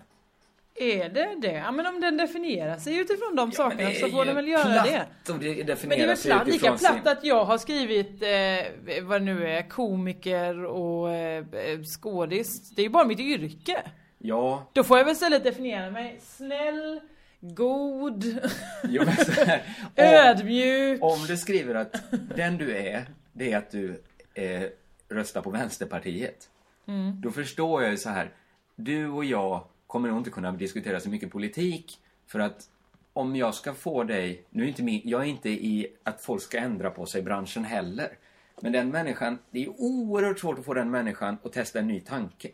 Är 0.77 1.09
det 1.09 1.35
det? 1.41 1.53
Ja 1.53 1.71
men 1.71 1.85
om 1.85 2.01
den 2.01 2.17
definierar 2.17 2.77
sig 2.77 2.97
utifrån 2.97 3.35
de 3.35 3.51
sakerna 3.51 3.89
det 3.89 3.95
så 3.95 4.09
får 4.09 4.25
den 4.25 4.35
väl 4.35 4.47
göra 4.47 4.83
det. 4.83 5.05
det 5.25 5.87
Men 5.87 5.89
det 5.89 6.03
är 6.03 6.07
väl 6.07 6.17
platt, 6.17 6.47
lika 6.47 6.67
platt 6.77 6.79
sin... 6.79 7.07
att 7.07 7.23
jag 7.23 7.45
har 7.45 7.57
skrivit 7.57 8.21
eh, 8.21 9.03
vad 9.03 9.21
det 9.21 9.25
nu 9.25 9.47
är, 9.47 9.69
komiker 9.69 10.65
och 10.65 11.11
eh, 11.11 11.45
skådis. 11.83 12.69
Det 12.69 12.81
är 12.81 12.83
ju 12.83 12.89
bara 12.89 13.05
mitt 13.05 13.19
yrke. 13.19 13.83
Ja, 14.17 14.69
Då 14.73 14.83
får 14.83 14.97
jag 14.97 15.05
väl 15.05 15.11
istället 15.13 15.43
definiera 15.43 15.91
mig 15.91 16.19
snäll, 16.21 16.99
god, 17.39 18.39
jo, 18.83 19.03
här, 19.03 19.63
om, 19.95 20.03
ödmjuk. 20.03 21.03
om 21.03 21.25
du 21.27 21.37
skriver 21.37 21.75
att 21.75 21.95
den 22.35 22.57
du 22.57 22.77
är, 22.77 23.05
det 23.33 23.51
är 23.51 23.57
att 23.57 23.71
du 23.71 24.01
eh, 24.33 24.61
röstar 25.09 25.41
på 25.41 25.49
Vänsterpartiet. 25.49 26.49
Mm. 26.87 27.21
Då 27.21 27.31
förstår 27.31 27.83
jag 27.83 27.91
ju 27.91 27.97
så 27.97 28.09
här. 28.09 28.33
Du 28.75 29.09
och 29.09 29.25
jag 29.25 29.63
kommer 29.87 30.09
nog 30.09 30.17
inte 30.17 30.29
kunna 30.29 30.51
diskutera 30.51 30.99
så 30.99 31.09
mycket 31.09 31.31
politik. 31.31 31.99
För 32.27 32.39
att 32.39 32.69
om 33.13 33.35
jag 33.35 33.55
ska 33.55 33.73
få 33.73 34.03
dig... 34.03 34.45
Nu 34.49 34.63
är 34.63 34.67
inte 34.67 34.83
min, 34.83 35.01
jag 35.03 35.21
är 35.21 35.25
inte 35.25 35.49
i 35.49 35.87
att 36.03 36.21
folk 36.21 36.41
ska 36.41 36.57
ändra 36.57 36.89
på 36.89 37.05
sig 37.05 37.21
i 37.21 37.23
branschen 37.23 37.63
heller. 37.63 38.17
Men 38.61 38.71
den 38.71 38.89
människan, 38.89 39.37
det 39.51 39.63
är 39.63 39.69
oerhört 39.69 40.39
svårt 40.39 40.59
att 40.59 40.65
få 40.65 40.73
den 40.73 40.91
människan 40.91 41.37
att 41.43 41.53
testa 41.53 41.79
en 41.79 41.87
ny 41.87 41.99
tanke. 41.99 42.49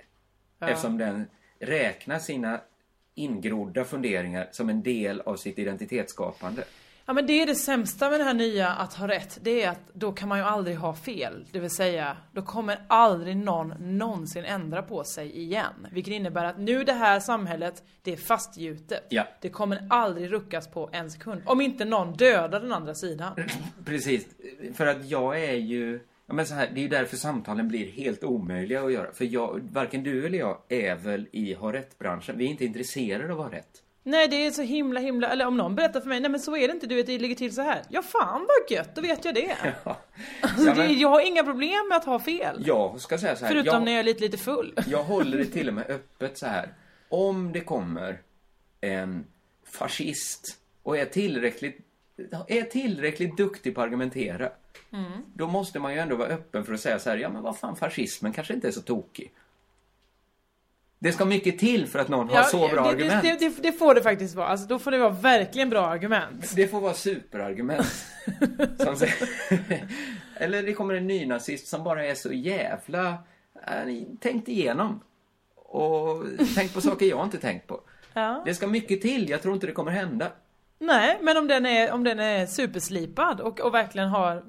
Ja. 0.59 0.69
Eftersom 0.69 0.97
den 0.97 1.25
räknar 1.59 2.19
sina 2.19 2.61
ingrodda 3.15 3.85
funderingar 3.85 4.49
som 4.51 4.69
en 4.69 4.83
del 4.83 5.21
av 5.21 5.35
sitt 5.35 5.59
identitetsskapande. 5.59 6.63
Ja 7.05 7.13
men 7.13 7.27
det 7.27 7.41
är 7.41 7.45
det 7.45 7.55
sämsta 7.55 8.09
med 8.09 8.19
det 8.19 8.23
här 8.23 8.33
nya 8.33 8.69
att 8.69 8.93
ha 8.93 9.07
rätt. 9.07 9.39
Det 9.41 9.63
är 9.63 9.69
att 9.69 9.93
då 9.93 10.11
kan 10.11 10.29
man 10.29 10.37
ju 10.37 10.43
aldrig 10.43 10.77
ha 10.77 10.93
fel. 10.93 11.45
Det 11.51 11.59
vill 11.59 11.69
säga, 11.69 12.17
då 12.31 12.41
kommer 12.41 12.85
aldrig 12.87 13.37
någon 13.37 13.73
någonsin 13.79 14.45
ändra 14.45 14.81
på 14.81 15.03
sig 15.03 15.39
igen. 15.39 15.87
Vilket 15.91 16.13
innebär 16.13 16.45
att 16.45 16.59
nu 16.59 16.83
det 16.83 16.93
här 16.93 17.19
samhället, 17.19 17.83
det 18.01 18.13
är 18.13 18.17
fastgjutet. 18.17 19.07
Ja. 19.09 19.27
Det 19.41 19.49
kommer 19.49 19.87
aldrig 19.89 20.31
ruckas 20.31 20.67
på 20.67 20.89
en 20.93 21.11
sekund. 21.11 21.41
Om 21.45 21.61
inte 21.61 21.85
någon 21.85 22.13
dödar 22.13 22.59
den 22.59 22.73
andra 22.73 22.95
sidan. 22.95 23.33
Precis, 23.85 24.27
för 24.75 24.85
att 24.85 25.09
jag 25.09 25.43
är 25.43 25.55
ju... 25.55 25.99
Ja, 26.25 26.33
men 26.33 26.45
så 26.45 26.53
här, 26.53 26.69
det 26.73 26.79
är 26.79 26.83
ju 26.83 26.89
därför 26.89 27.17
samtalen 27.17 27.67
blir 27.67 27.91
helt 27.91 28.23
omöjliga 28.23 28.81
att 28.83 28.93
göra. 28.93 29.11
För 29.13 29.25
jag, 29.25 29.59
varken 29.71 30.03
du 30.03 30.25
eller 30.25 30.37
jag 30.37 30.57
är 30.69 30.95
väl 30.95 31.27
i 31.31 31.53
ha 31.53 31.73
rätt-branschen. 31.73 32.37
Vi 32.37 32.45
är 32.45 32.49
inte 32.49 32.65
intresserade 32.65 33.33
av 33.33 33.41
att 33.41 33.51
ha 33.51 33.57
rätt. 33.57 33.83
Nej 34.03 34.27
det 34.27 34.45
är 34.45 34.51
så 34.51 34.61
himla 34.61 34.99
himla, 34.99 35.27
eller 35.29 35.45
om 35.47 35.57
någon 35.57 35.75
berättar 35.75 36.01
för 36.01 36.07
mig, 36.07 36.19
nej 36.19 36.31
men 36.31 36.39
så 36.39 36.55
är 36.57 36.67
det 36.67 36.73
inte, 36.73 36.87
du 36.87 36.95
vet 36.95 37.05
det 37.05 37.19
ligger 37.19 37.35
till 37.35 37.55
så 37.55 37.61
här. 37.61 37.81
Ja 37.89 38.01
fan 38.01 38.47
vad 38.47 38.77
gött, 38.77 38.95
då 38.95 39.01
vet 39.01 39.25
jag 39.25 39.35
det. 39.35 39.55
Alltså, 40.41 40.65
Ja, 40.65 40.73
det 40.73 40.75
men- 40.75 40.99
jag 40.99 41.09
har 41.09 41.21
inga 41.27 41.43
problem 41.43 41.87
med 41.89 41.97
att 41.97 42.05
ha 42.05 42.19
fel. 42.19 42.63
Jag 42.67 42.99
ska 43.01 43.17
säga 43.17 43.35
så 43.35 43.45
här. 43.45 43.51
Förutom 43.51 43.73
jag, 43.73 43.83
när 43.83 43.91
jag 43.91 43.99
är 43.99 44.03
lite, 44.03 44.19
lite 44.23 44.37
full. 44.37 44.73
jag 44.87 45.03
håller 45.03 45.37
det 45.37 45.45
till 45.45 45.67
och 45.67 45.73
med 45.73 45.89
öppet 45.89 46.37
så 46.37 46.45
här. 46.45 46.73
Om 47.09 47.51
det 47.51 47.59
kommer 47.61 48.21
en 48.81 49.25
fascist 49.71 50.57
och 50.83 50.97
är 50.97 51.05
tillräckligt, 51.05 51.77
är 52.47 52.61
tillräckligt 52.63 53.37
duktig 53.37 53.75
på 53.75 53.81
att 53.81 53.87
argumentera. 53.87 54.49
Mm. 54.93 55.11
Då 55.35 55.47
måste 55.47 55.79
man 55.79 55.93
ju 55.93 55.99
ändå 55.99 56.15
vara 56.15 56.27
öppen 56.29 56.65
för 56.65 56.73
att 56.73 56.79
säga 56.79 56.99
så 56.99 57.09
här, 57.09 57.17
ja 57.17 57.29
men 57.29 57.41
vad 57.43 57.57
fan, 57.57 57.75
fascismen 57.75 58.33
kanske 58.33 58.53
inte 58.53 58.67
är 58.67 58.71
så 58.71 58.81
tokig. 58.81 59.31
Det 61.03 61.11
ska 61.11 61.25
mycket 61.25 61.59
till 61.59 61.87
för 61.87 61.99
att 61.99 62.07
någon 62.07 62.29
har 62.29 62.43
så 62.43 62.67
bra 62.67 62.83
det, 62.83 62.89
argument. 62.89 63.23
Det, 63.23 63.37
det, 63.39 63.63
det 63.63 63.71
får 63.71 63.95
det 63.95 64.01
faktiskt 64.01 64.35
vara. 64.35 64.47
Alltså, 64.47 64.67
då 64.67 64.79
får 64.79 64.91
det 64.91 64.97
vara 64.97 65.09
verkligen 65.09 65.69
bra 65.69 65.85
argument. 65.85 66.55
Det 66.55 66.67
får 66.67 66.81
vara 66.81 66.93
superargument. 66.93 68.05
eller 70.35 70.63
det 70.63 70.73
kommer 70.73 70.93
en 70.93 71.07
nynazist 71.07 71.67
som 71.67 71.83
bara 71.83 72.05
är 72.05 72.15
så 72.15 72.33
jävla... 72.33 73.17
Äh, 73.67 74.03
tänkt 74.19 74.47
igenom. 74.47 75.03
Och 75.55 76.23
tänkt 76.55 76.73
på 76.73 76.81
saker 76.91 77.05
jag 77.05 77.25
inte 77.25 77.37
tänkt 77.37 77.67
på. 77.67 77.81
Ja. 78.13 78.43
Det 78.45 78.53
ska 78.53 78.67
mycket 78.67 79.01
till, 79.01 79.29
jag 79.29 79.41
tror 79.41 79.53
inte 79.53 79.67
det 79.67 79.73
kommer 79.73 79.91
hända. 79.91 80.31
Nej, 80.79 81.19
men 81.21 81.37
om 81.37 81.47
den 81.47 81.65
är, 81.65 81.91
om 81.91 82.03
den 82.03 82.19
är 82.19 82.45
superslipad 82.45 83.41
och, 83.41 83.59
och 83.59 83.73
verkligen 83.73 84.07
har 84.09 84.43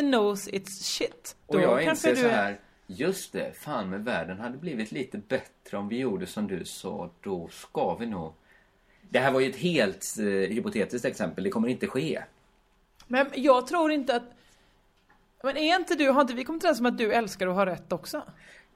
knows 0.00 0.48
its 0.48 0.84
shit. 0.84 1.36
Och 1.46 1.60
jag 1.60 1.82
inser 1.82 2.10
du 2.10 2.16
så 2.16 2.26
är- 2.26 2.30
här, 2.30 2.60
just 2.86 3.32
det, 3.32 3.56
fan 3.56 3.90
med 3.90 4.04
världen 4.04 4.38
hade 4.40 4.58
blivit 4.58 4.92
lite 4.92 5.18
bättre 5.18 5.76
om 5.76 5.88
vi 5.88 5.98
gjorde 5.98 6.26
som 6.26 6.46
du 6.46 6.64
sa, 6.64 7.10
då 7.20 7.48
ska 7.48 7.94
vi 7.94 8.06
nog... 8.06 8.32
Det 9.10 9.18
här 9.18 9.32
var 9.32 9.40
ju 9.40 9.50
ett 9.50 9.56
helt 9.56 10.14
eh, 10.18 10.24
hypotetiskt 10.24 11.04
exempel, 11.04 11.44
det 11.44 11.50
kommer 11.50 11.68
inte 11.68 11.86
ske. 11.86 12.22
Men 13.06 13.26
jag 13.34 13.66
tror 13.66 13.92
inte 13.92 14.16
att... 14.16 14.22
Men 15.42 15.56
är 15.56 15.76
inte 15.76 15.94
du, 15.94 16.08
har 16.10 16.20
inte 16.20 16.34
vi 16.34 16.44
kommit 16.44 16.64
överens 16.64 16.80
om 16.80 16.86
att 16.86 16.98
du 16.98 17.12
älskar 17.12 17.46
att 17.46 17.54
ha 17.54 17.66
rätt 17.66 17.92
också? 17.92 18.22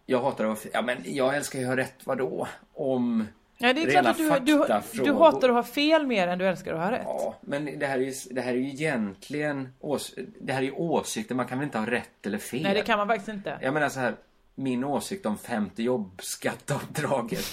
Jag 0.06 0.22
hatar 0.22 0.44
att... 0.44 0.66
Ja, 0.72 0.82
men 0.82 0.98
jag 1.04 1.36
älskar 1.36 1.58
ju 1.58 1.64
att 1.64 1.70
ha 1.70 1.76
rätt, 1.76 2.06
vadå? 2.06 2.48
Om 2.72 3.24
Ja, 3.62 3.72
det 3.72 3.82
är 3.82 3.86
rena 3.86 4.14
klart 4.14 4.30
att 4.30 4.46
du, 4.46 4.52
du, 4.92 5.04
du 5.04 5.12
hatar 5.12 5.48
att 5.48 5.54
ha 5.54 5.62
fel 5.62 6.06
mer 6.06 6.28
än 6.28 6.38
du 6.38 6.46
älskar 6.46 6.74
att 6.74 6.80
ha 6.80 6.90
rätt. 6.90 7.02
Ja, 7.04 7.38
men 7.40 7.78
det 7.78 7.86
här 7.86 7.98
är 7.98 8.02
ju, 8.02 8.12
det 8.30 8.40
här 8.40 8.52
är 8.52 8.56
ju 8.56 8.68
egentligen... 8.68 9.68
Ås, 9.80 10.14
det 10.40 10.52
här 10.52 10.60
är 10.60 10.64
ju 10.64 10.72
åsikter, 10.72 11.34
man 11.34 11.46
kan 11.46 11.58
väl 11.58 11.64
inte 11.64 11.78
ha 11.78 11.86
rätt 11.86 12.26
eller 12.26 12.38
fel? 12.38 12.62
Nej, 12.62 12.74
det 12.74 12.82
kan 12.82 12.98
man 12.98 13.08
faktiskt 13.08 13.28
inte. 13.28 13.58
Jag 13.62 13.74
menar 13.74 13.88
så 13.88 14.00
här, 14.00 14.14
min 14.54 14.84
åsikt 14.84 15.26
om 15.26 15.38
femte 15.38 15.82
jobbskatteavdraget. 15.82 17.46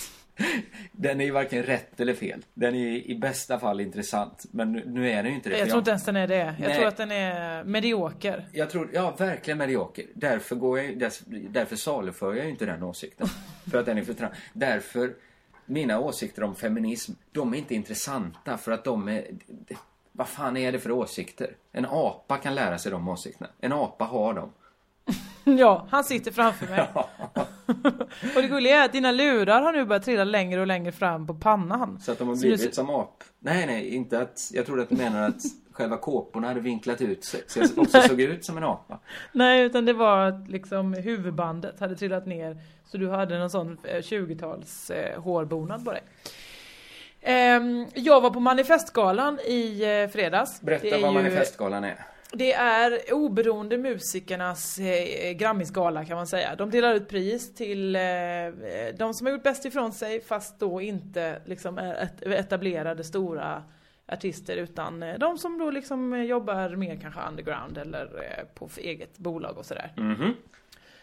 den 0.92 1.22
är 1.22 1.26
ju 1.26 1.32
varken 1.32 1.64
rätt 1.64 2.00
eller 2.00 2.14
fel. 2.14 2.46
Den 2.54 2.76
är 2.76 2.80
ju 2.80 3.04
i 3.04 3.16
bästa 3.16 3.60
fall 3.60 3.82
intressant. 3.82 4.46
Men 4.52 4.72
nu, 4.72 4.84
nu 4.86 5.10
är 5.10 5.24
den 5.24 5.32
ju 5.32 5.36
inte 5.36 5.50
det. 5.50 5.58
Jag 5.58 5.68
tror 5.68 5.80
inte 5.80 5.92
ens 5.92 6.06
den 6.06 6.16
är 6.16 6.28
det. 6.28 6.56
Jag 6.60 6.68
Nej. 6.68 6.78
tror 6.78 6.88
att 6.88 6.98
den 6.98 7.12
är 7.12 7.64
medioker. 7.64 8.48
Jag 8.52 8.70
tror, 8.70 8.90
ja 8.94 9.16
verkligen 9.18 9.58
medioker. 9.58 10.06
Därför 10.14 10.56
går 10.56 10.80
jag 10.80 11.12
därför 11.50 11.76
saluför 11.76 12.34
jag 12.34 12.46
ju 12.46 12.52
inte 12.52 12.66
den 12.66 12.84
åsikten. 12.84 13.28
för 13.72 13.78
att 13.78 13.86
den 13.86 13.98
är 13.98 14.04
för. 14.04 14.30
Därför, 14.54 15.14
mina 15.68 16.00
åsikter 16.00 16.44
om 16.44 16.56
feminism, 16.56 17.12
de 17.32 17.54
är 17.54 17.58
inte 17.58 17.76
intressanta 17.76 18.58
för 18.58 18.72
att 18.72 18.84
de 18.84 19.08
är... 19.08 19.28
Vad 20.12 20.28
fan 20.28 20.58
är 20.58 20.72
det 20.72 20.80
för 20.80 20.92
åsikter? 20.92 21.56
En 21.72 21.86
apa 21.86 22.38
kan 22.38 22.56
lära 22.56 22.78
sig 22.78 22.92
de 22.92 23.08
åsikterna. 23.08 23.50
En 23.60 23.74
apa 23.74 24.06
har 24.06 24.34
dem. 24.34 24.50
Ja, 25.60 25.88
han 25.90 26.04
sitter 26.04 26.32
framför 26.32 26.66
mig. 26.68 26.88
Och 28.36 28.42
det 28.42 28.48
gulliga 28.48 28.76
är 28.82 28.86
att 28.86 28.92
dina 28.92 29.12
lurar 29.12 29.62
har 29.62 29.74
nu 29.74 29.86
börjat 29.86 30.04
trilla 30.04 30.24
längre 30.24 30.62
och 30.62 30.68
längre 30.68 30.92
fram 30.92 31.28
på 31.28 31.34
pannan. 31.34 32.00
Så 32.00 32.12
att 32.12 32.20
de 32.20 32.28
har 32.28 32.36
Så 32.36 32.42
blivit 32.42 32.62
du- 32.62 32.72
som 32.72 32.90
ap... 32.90 33.24
Nej, 33.40 33.66
nej, 33.68 33.96
inte 33.96 34.22
att... 34.22 34.52
Jag 34.54 34.66
trodde 34.66 34.82
att 34.82 34.90
du 34.90 34.96
menar 34.96 35.22
att 35.30 35.42
själva 35.78 35.98
kåporna 35.98 36.48
hade 36.48 36.60
vinklat 36.60 37.02
ut 37.02 37.26
sig. 37.26 37.44
Så 37.48 37.60
jag 37.60 37.78
också 37.78 38.02
såg 38.02 38.22
ut 38.22 38.46
som 38.46 38.58
en 38.58 38.64
apa. 38.64 39.00
Nej, 39.32 39.64
utan 39.64 39.86
det 39.86 39.94
var 39.94 40.28
att 40.28 40.48
liksom 40.50 40.94
huvudbandet 40.94 41.80
hade 41.80 41.96
trillat 41.96 42.26
ner. 42.26 42.58
Så 42.86 42.98
du 42.98 43.10
hade 43.10 43.40
någon 43.40 43.50
sån 43.50 43.78
eh, 43.84 43.96
20-tals 43.98 44.90
eh, 44.90 45.22
hårbonad 45.22 45.86
på 45.86 45.92
dig. 45.92 46.02
Ehm, 47.22 47.86
jag 47.94 48.22
var 48.22 48.30
på 48.30 48.40
manifestgalan 48.40 49.40
i 49.40 49.84
eh, 50.04 50.12
fredags. 50.12 50.62
Berätta 50.62 50.90
vad 50.90 51.00
ju- 51.00 51.14
manifestgalan 51.14 51.84
är. 51.84 52.06
Det 52.34 52.54
är 52.54 53.14
oberoende 53.14 53.78
musikernas 53.78 54.80
eh, 54.80 55.32
Grammisgala 55.32 56.06
kan 56.06 56.16
man 56.18 56.28
säga. 56.28 56.56
De 56.56 56.70
delar 56.72 56.94
ut 56.96 57.10
pris 57.10 57.56
till 57.56 57.96
eh, 57.96 58.02
de 58.98 59.14
som 59.14 59.28
har 59.28 59.32
gjort 59.34 59.44
bäst 59.44 59.66
ifrån 59.66 59.92
sig 59.94 60.22
fast 60.22 60.60
då 60.60 60.82
inte 60.82 61.42
liksom 61.46 61.78
är 61.78 61.96
et- 61.96 62.22
etablerade 62.22 63.04
stora 63.04 63.64
artister 64.08 64.58
utan 64.58 65.04
eh, 65.04 65.18
de 65.20 65.38
som 65.38 65.58
då 65.58 65.72
liksom 65.72 66.14
eh, 66.14 66.24
jobbar 66.24 66.76
mer 66.76 67.00
kanske 67.02 67.22
underground 67.30 67.78
eller 67.78 68.06
eh, 68.06 68.46
på 68.54 68.70
eget 68.78 69.18
bolag 69.18 69.58
och 69.58 69.66
sådär. 69.66 69.94
Mhm. 69.98 70.36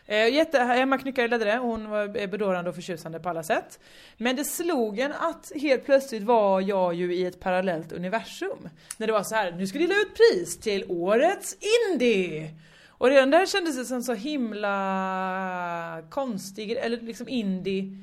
Eh, 0.07 0.29
jätte, 0.29 0.59
Emma 0.59 0.99
Knyckare 0.99 1.29
ledde 1.29 1.45
det, 1.45 1.57
hon 1.57 1.91
var 1.91 2.27
bedårande 2.27 2.71
och 2.71 2.77
förtjusande 2.77 3.21
på 3.21 3.29
alla 3.29 3.43
sätt. 3.43 3.81
Men 4.17 4.37
det 4.37 4.45
slog 4.45 4.99
en 4.99 5.13
att 5.13 5.53
helt 5.55 5.85
plötsligt 5.85 6.23
var 6.23 6.61
jag 6.61 6.95
ju 6.95 7.15
i 7.15 7.27
ett 7.27 7.41
parallellt 7.41 7.93
universum. 7.93 8.69
När 8.97 9.07
det 9.07 9.13
var 9.13 9.23
så 9.23 9.35
här, 9.35 9.53
nu 9.53 9.67
ska 9.67 9.79
vi 9.79 9.87
dela 9.87 10.01
ut 10.01 10.15
pris 10.15 10.59
till 10.59 10.85
Årets 10.89 11.57
Indie! 11.91 12.51
Och 12.89 13.09
redan 13.09 13.31
där 13.31 13.47
kändes 13.47 13.77
det 13.77 13.85
som 13.85 14.03
så 14.03 14.15
himla 14.15 16.03
konstig, 16.11 16.71
eller 16.71 17.01
liksom 17.01 17.29
indie. 17.29 17.97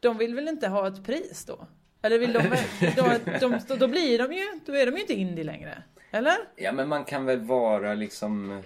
De 0.00 0.18
vill 0.18 0.34
väl 0.34 0.48
inte 0.48 0.68
ha 0.68 0.88
ett 0.88 1.04
pris 1.04 1.44
då? 1.44 1.66
Eller 2.04 2.18
vill 2.18 2.32
de, 2.32 2.42
då, 2.96 3.18
de, 3.40 3.76
då, 3.78 3.88
blir 3.88 4.18
de 4.18 4.32
ju, 4.32 4.60
då 4.66 4.76
är 4.76 4.86
de 4.86 4.94
ju 4.94 5.00
inte 5.00 5.14
indie 5.14 5.44
längre. 5.44 5.82
Eller? 6.10 6.36
Ja, 6.56 6.72
men 6.72 6.88
man 6.88 7.04
kan 7.04 7.24
väl 7.24 7.40
vara 7.40 7.94
liksom 7.94 8.62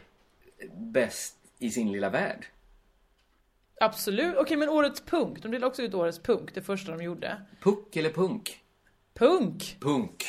bäst 0.76 1.36
i 1.59 1.70
sin 1.70 1.93
lilla 1.93 2.11
värld. 2.11 2.47
Absolut. 3.80 4.36
Okej 4.36 4.57
men 4.57 4.68
årets 4.68 5.01
punk, 5.01 5.43
de 5.43 5.51
delade 5.51 5.66
också 5.66 5.82
ut 5.82 5.95
årets 5.95 6.18
punk, 6.18 6.55
det 6.55 6.62
första 6.62 6.93
de 6.93 7.05
gjorde. 7.05 7.43
Puck 7.61 7.97
eller 7.97 8.11
punk? 8.11 8.61
Punk? 9.14 9.76
Punk. 9.80 10.24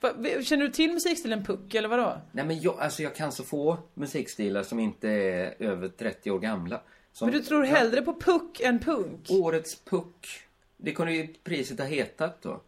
Va, 0.00 0.10
känner 0.42 0.62
du 0.62 0.72
till 0.72 0.92
musikstilen 0.92 1.44
puck 1.44 1.74
eller 1.74 1.88
vadå? 1.88 2.20
Nej, 2.32 2.44
men 2.44 2.60
jag, 2.60 2.80
alltså 2.80 3.02
jag 3.02 3.14
kan 3.14 3.32
så 3.32 3.44
få 3.44 3.78
musikstilar 3.94 4.62
som 4.62 4.80
inte 4.80 5.08
är 5.08 5.54
över 5.58 5.88
30 5.88 6.30
år 6.30 6.38
gamla. 6.38 6.80
Som, 7.12 7.26
Men 7.26 7.38
du 7.38 7.44
tror 7.44 7.64
hellre 7.64 8.02
på 8.02 8.20
puck 8.20 8.60
än 8.60 8.78
punk? 8.78 9.30
Årets 9.30 9.84
puck. 9.84 10.42
Det 10.82 10.92
kunde 10.92 11.12
ju 11.12 11.26
priset 11.44 11.78
ha 11.78 11.86
hetat 11.86 12.42
då. 12.42 12.60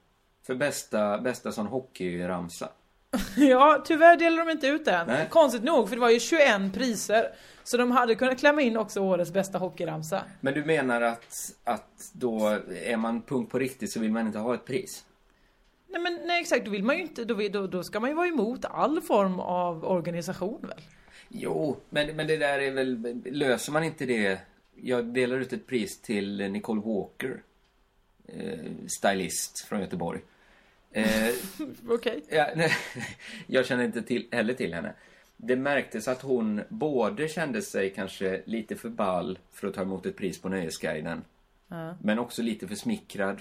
För 0.47 0.55
bästa, 0.55 1.19
bästa 1.19 1.53
sån 1.53 1.67
hockeyramsa. 1.67 2.69
Ja, 3.37 3.83
tyvärr 3.87 4.17
delar 4.17 4.45
de 4.45 4.51
inte 4.51 4.67
ut 4.67 4.85
den. 4.85 5.07
Nej. 5.07 5.29
Konstigt 5.31 5.63
nog, 5.65 5.89
för 5.89 5.97
det 5.97 6.01
var 6.01 6.11
ju 6.11 6.21
21 6.21 6.75
priser. 6.75 7.35
Så 7.65 7.77
de 7.77 7.91
hade 7.91 8.15
kunnat 8.15 8.39
klämma 8.39 8.63
in 8.63 8.77
också 8.77 9.01
årets 9.01 9.33
bästa 9.33 9.59
hockeyramsa. 9.59 10.23
Men 10.41 10.55
du 10.55 10.65
menar 10.65 11.01
att, 11.01 11.55
att 11.65 12.11
då 12.13 12.59
är 12.85 12.97
man 12.97 13.23
punk 13.23 13.51
på 13.51 13.59
riktigt 13.59 13.93
så 13.93 14.01
vill 14.01 14.13
man 14.13 14.27
inte 14.27 14.39
ha 14.39 14.55
ett 14.55 14.65
pris? 14.65 15.05
Nej 15.89 16.03
men 16.03 16.21
nej, 16.25 16.41
exakt, 16.41 16.65
då 16.65 16.71
vill 16.71 16.85
man 16.85 16.97
ju 16.97 17.03
inte, 17.03 17.25
då, 17.25 17.49
då, 17.53 17.67
då 17.67 17.83
ska 17.83 18.01
man 18.01 18.11
ju 18.11 18.17
vara 18.17 18.27
emot 18.27 18.65
all 18.65 19.01
form 19.01 19.41
av 19.41 19.85
organisation 19.85 20.61
väl? 20.61 20.81
Jo, 21.29 21.77
men, 21.91 22.17
men 22.17 22.27
det 22.27 22.37
där 22.37 22.59
är 22.59 22.71
väl... 22.71 23.23
Löser 23.25 23.73
man 23.73 23.85
inte 23.85 24.07
det... 24.07 24.39
Jag 24.75 25.05
delar 25.05 25.37
ut 25.37 25.53
ett 25.53 25.67
pris 25.67 26.01
till 26.01 26.51
Nicole 26.51 26.81
Walker. 26.81 27.43
Eh, 28.29 28.71
stylist 28.99 29.61
från 29.61 29.81
Göteborg. 29.81 30.21
Eh, 30.97 31.35
Okej. 31.89 32.25
ja, 32.29 32.47
nej, 32.57 32.73
jag 33.47 33.67
känner 33.67 33.85
inte 33.85 34.03
till, 34.03 34.27
heller 34.33 34.55
till 34.55 34.75
henne. 34.75 34.93
Det 35.37 35.57
märktes 35.57 36.09
att 36.09 36.23
hon 36.23 36.61
både 36.69 37.29
kände 37.29 37.63
sig 37.63 37.91
kanske 37.91 38.43
lite 38.45 38.77
för 38.77 38.89
ball 38.89 39.39
för 39.53 39.69
att 39.69 39.75
ta 39.75 39.83
emot 39.83 40.07
ett 40.07 40.17
pris 40.17 40.41
på 40.41 40.49
Nöjesguiden. 40.49 41.25
Ja. 41.69 41.97
Men 42.03 42.19
också 42.19 42.43
lite 42.43 42.69
för 42.69 42.75
smickrad 42.75 43.41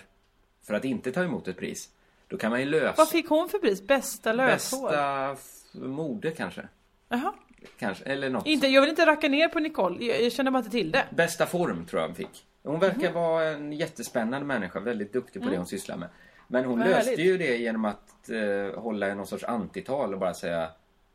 för 0.61 0.73
att 0.73 0.85
inte 0.85 1.11
ta 1.11 1.23
emot 1.23 1.47
ett 1.47 1.57
pris. 1.57 1.89
Då 2.27 2.37
kan 2.37 2.51
man 2.51 2.59
ju 2.59 2.65
lösa... 2.65 2.93
Vad 2.97 3.09
fick 3.09 3.29
hon 3.29 3.49
för 3.49 3.57
pris? 3.57 3.87
Bästa 3.87 4.33
löshår? 4.33 4.89
Bästa 4.89 5.37
mode 5.73 6.31
kanske. 6.31 6.67
Jaha. 7.09 7.33
Kanske, 7.79 8.03
eller 8.03 8.29
något. 8.29 8.47
Inte, 8.47 8.67
jag 8.67 8.81
vill 8.81 8.89
inte 8.89 9.05
racka 9.05 9.29
ner 9.29 9.47
på 9.47 9.59
Nicole, 9.59 10.05
jag, 10.05 10.21
jag 10.21 10.31
känner 10.31 10.51
bara 10.51 10.59
inte 10.59 10.71
till 10.71 10.91
det. 10.91 11.05
Bästa 11.09 11.45
form 11.45 11.85
tror 11.85 12.01
jag 12.01 12.07
hon 12.07 12.15
fick. 12.15 12.45
Hon 12.63 12.79
verkar 12.79 13.11
vara 13.11 13.43
en 13.49 13.73
jättespännande 13.73 14.45
människa, 14.47 14.79
väldigt 14.79 15.13
duktig 15.13 15.41
på 15.41 15.43
Mm. 15.43 15.51
det 15.51 15.57
hon 15.57 15.67
sysslar 15.67 15.97
med. 15.97 16.09
Men 16.47 16.65
hon 16.65 16.79
Vad 16.79 16.87
löste 16.89 17.09
härligt. 17.11 17.25
ju 17.25 17.37
det 17.37 17.57
genom 17.57 17.85
att 17.85 18.29
eh, 18.29 18.79
hålla 18.81 19.13
någon 19.15 19.27
sorts 19.27 19.43
antital 19.43 20.13
och 20.13 20.19
bara 20.19 20.33
säga 20.33 20.69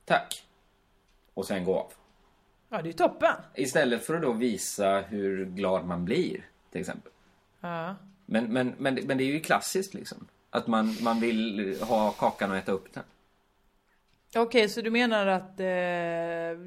tack. 0.05 0.45
Och 1.35 1.47
sen 1.47 1.65
gå 1.65 1.75
av. 1.79 1.93
Ja, 2.69 2.77
det 2.77 2.83
är 2.83 2.87
ju 2.87 2.93
toppen. 2.93 3.35
Istället 3.55 4.05
för 4.07 4.15
att 4.15 4.23
då 4.23 4.33
visa 4.33 5.01
hur 5.01 5.45
glad 5.45 5.85
man 5.87 6.05
blir, 6.05 6.45
till 6.73 6.81
exempel. 6.81 7.13
Ja. 7.61 7.95
Men, 8.27 8.45
men, 8.53 8.75
men, 8.79 8.95
men 8.95 9.19
det 9.19 9.25
är 9.25 9.33
ju 9.33 9.41
klassiskt 9.41 9.95
liksom. 9.95 10.27
Att 10.51 10.67
man, 10.67 10.97
man 11.03 11.21
vill 11.21 11.77
ha 11.83 12.11
kakan 12.11 12.51
och 12.51 12.57
äta 12.57 12.73
upp 12.73 12.93
den. 12.95 13.03
Okej, 14.37 14.69
så 14.69 14.81
du 14.81 14.91
menar 14.91 15.27
att 15.27 15.61
eh, 15.61 15.67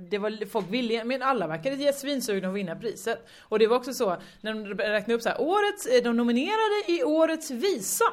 det 0.09 0.17
var 0.19 0.45
folk 0.45 0.65
ville, 0.69 1.03
men 1.03 1.21
alla 1.21 1.47
verkade 1.47 1.93
svinsugna 1.93 2.47
att 2.47 2.53
vinna 2.53 2.75
priset. 2.75 3.27
Och 3.41 3.59
det 3.59 3.67
var 3.67 3.77
också 3.77 3.93
så, 3.93 4.17
när 4.41 4.53
de 4.53 4.65
räknade 4.75 5.13
upp 5.13 5.21
så 5.21 5.29
här, 5.29 5.41
årets, 5.41 5.85
eh, 5.85 6.03
de 6.03 6.17
nominerade 6.17 6.83
i 6.87 7.03
årets 7.03 7.51
visa. 7.51 8.05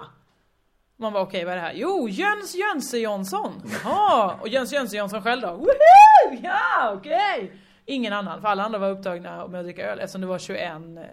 Man 0.96 1.12
var 1.12 1.20
okej, 1.20 1.44
vad 1.44 1.52
är 1.52 1.56
det 1.56 1.62
här? 1.62 1.72
Jo, 1.76 2.08
Jöns 2.08 2.54
Jönse 2.54 2.98
Jonsson. 2.98 3.62
Jaha, 3.84 4.38
och 4.40 4.48
Jöns 4.48 4.72
Jönse 4.72 4.96
Jonsson 4.96 5.22
själv 5.22 5.42
då? 5.42 5.50
Woho! 5.52 6.36
Ja, 6.42 6.92
okej! 6.98 7.52
Ingen 7.86 8.12
annan, 8.12 8.40
för 8.40 8.48
alla 8.48 8.64
andra 8.64 8.78
var 8.78 8.90
upptagna 8.90 9.46
med 9.48 9.60
att 9.60 9.66
dricka 9.66 9.86
öl 9.92 9.98
eftersom 9.98 10.20
det 10.20 10.26
var 10.26 10.38
21 10.38 10.72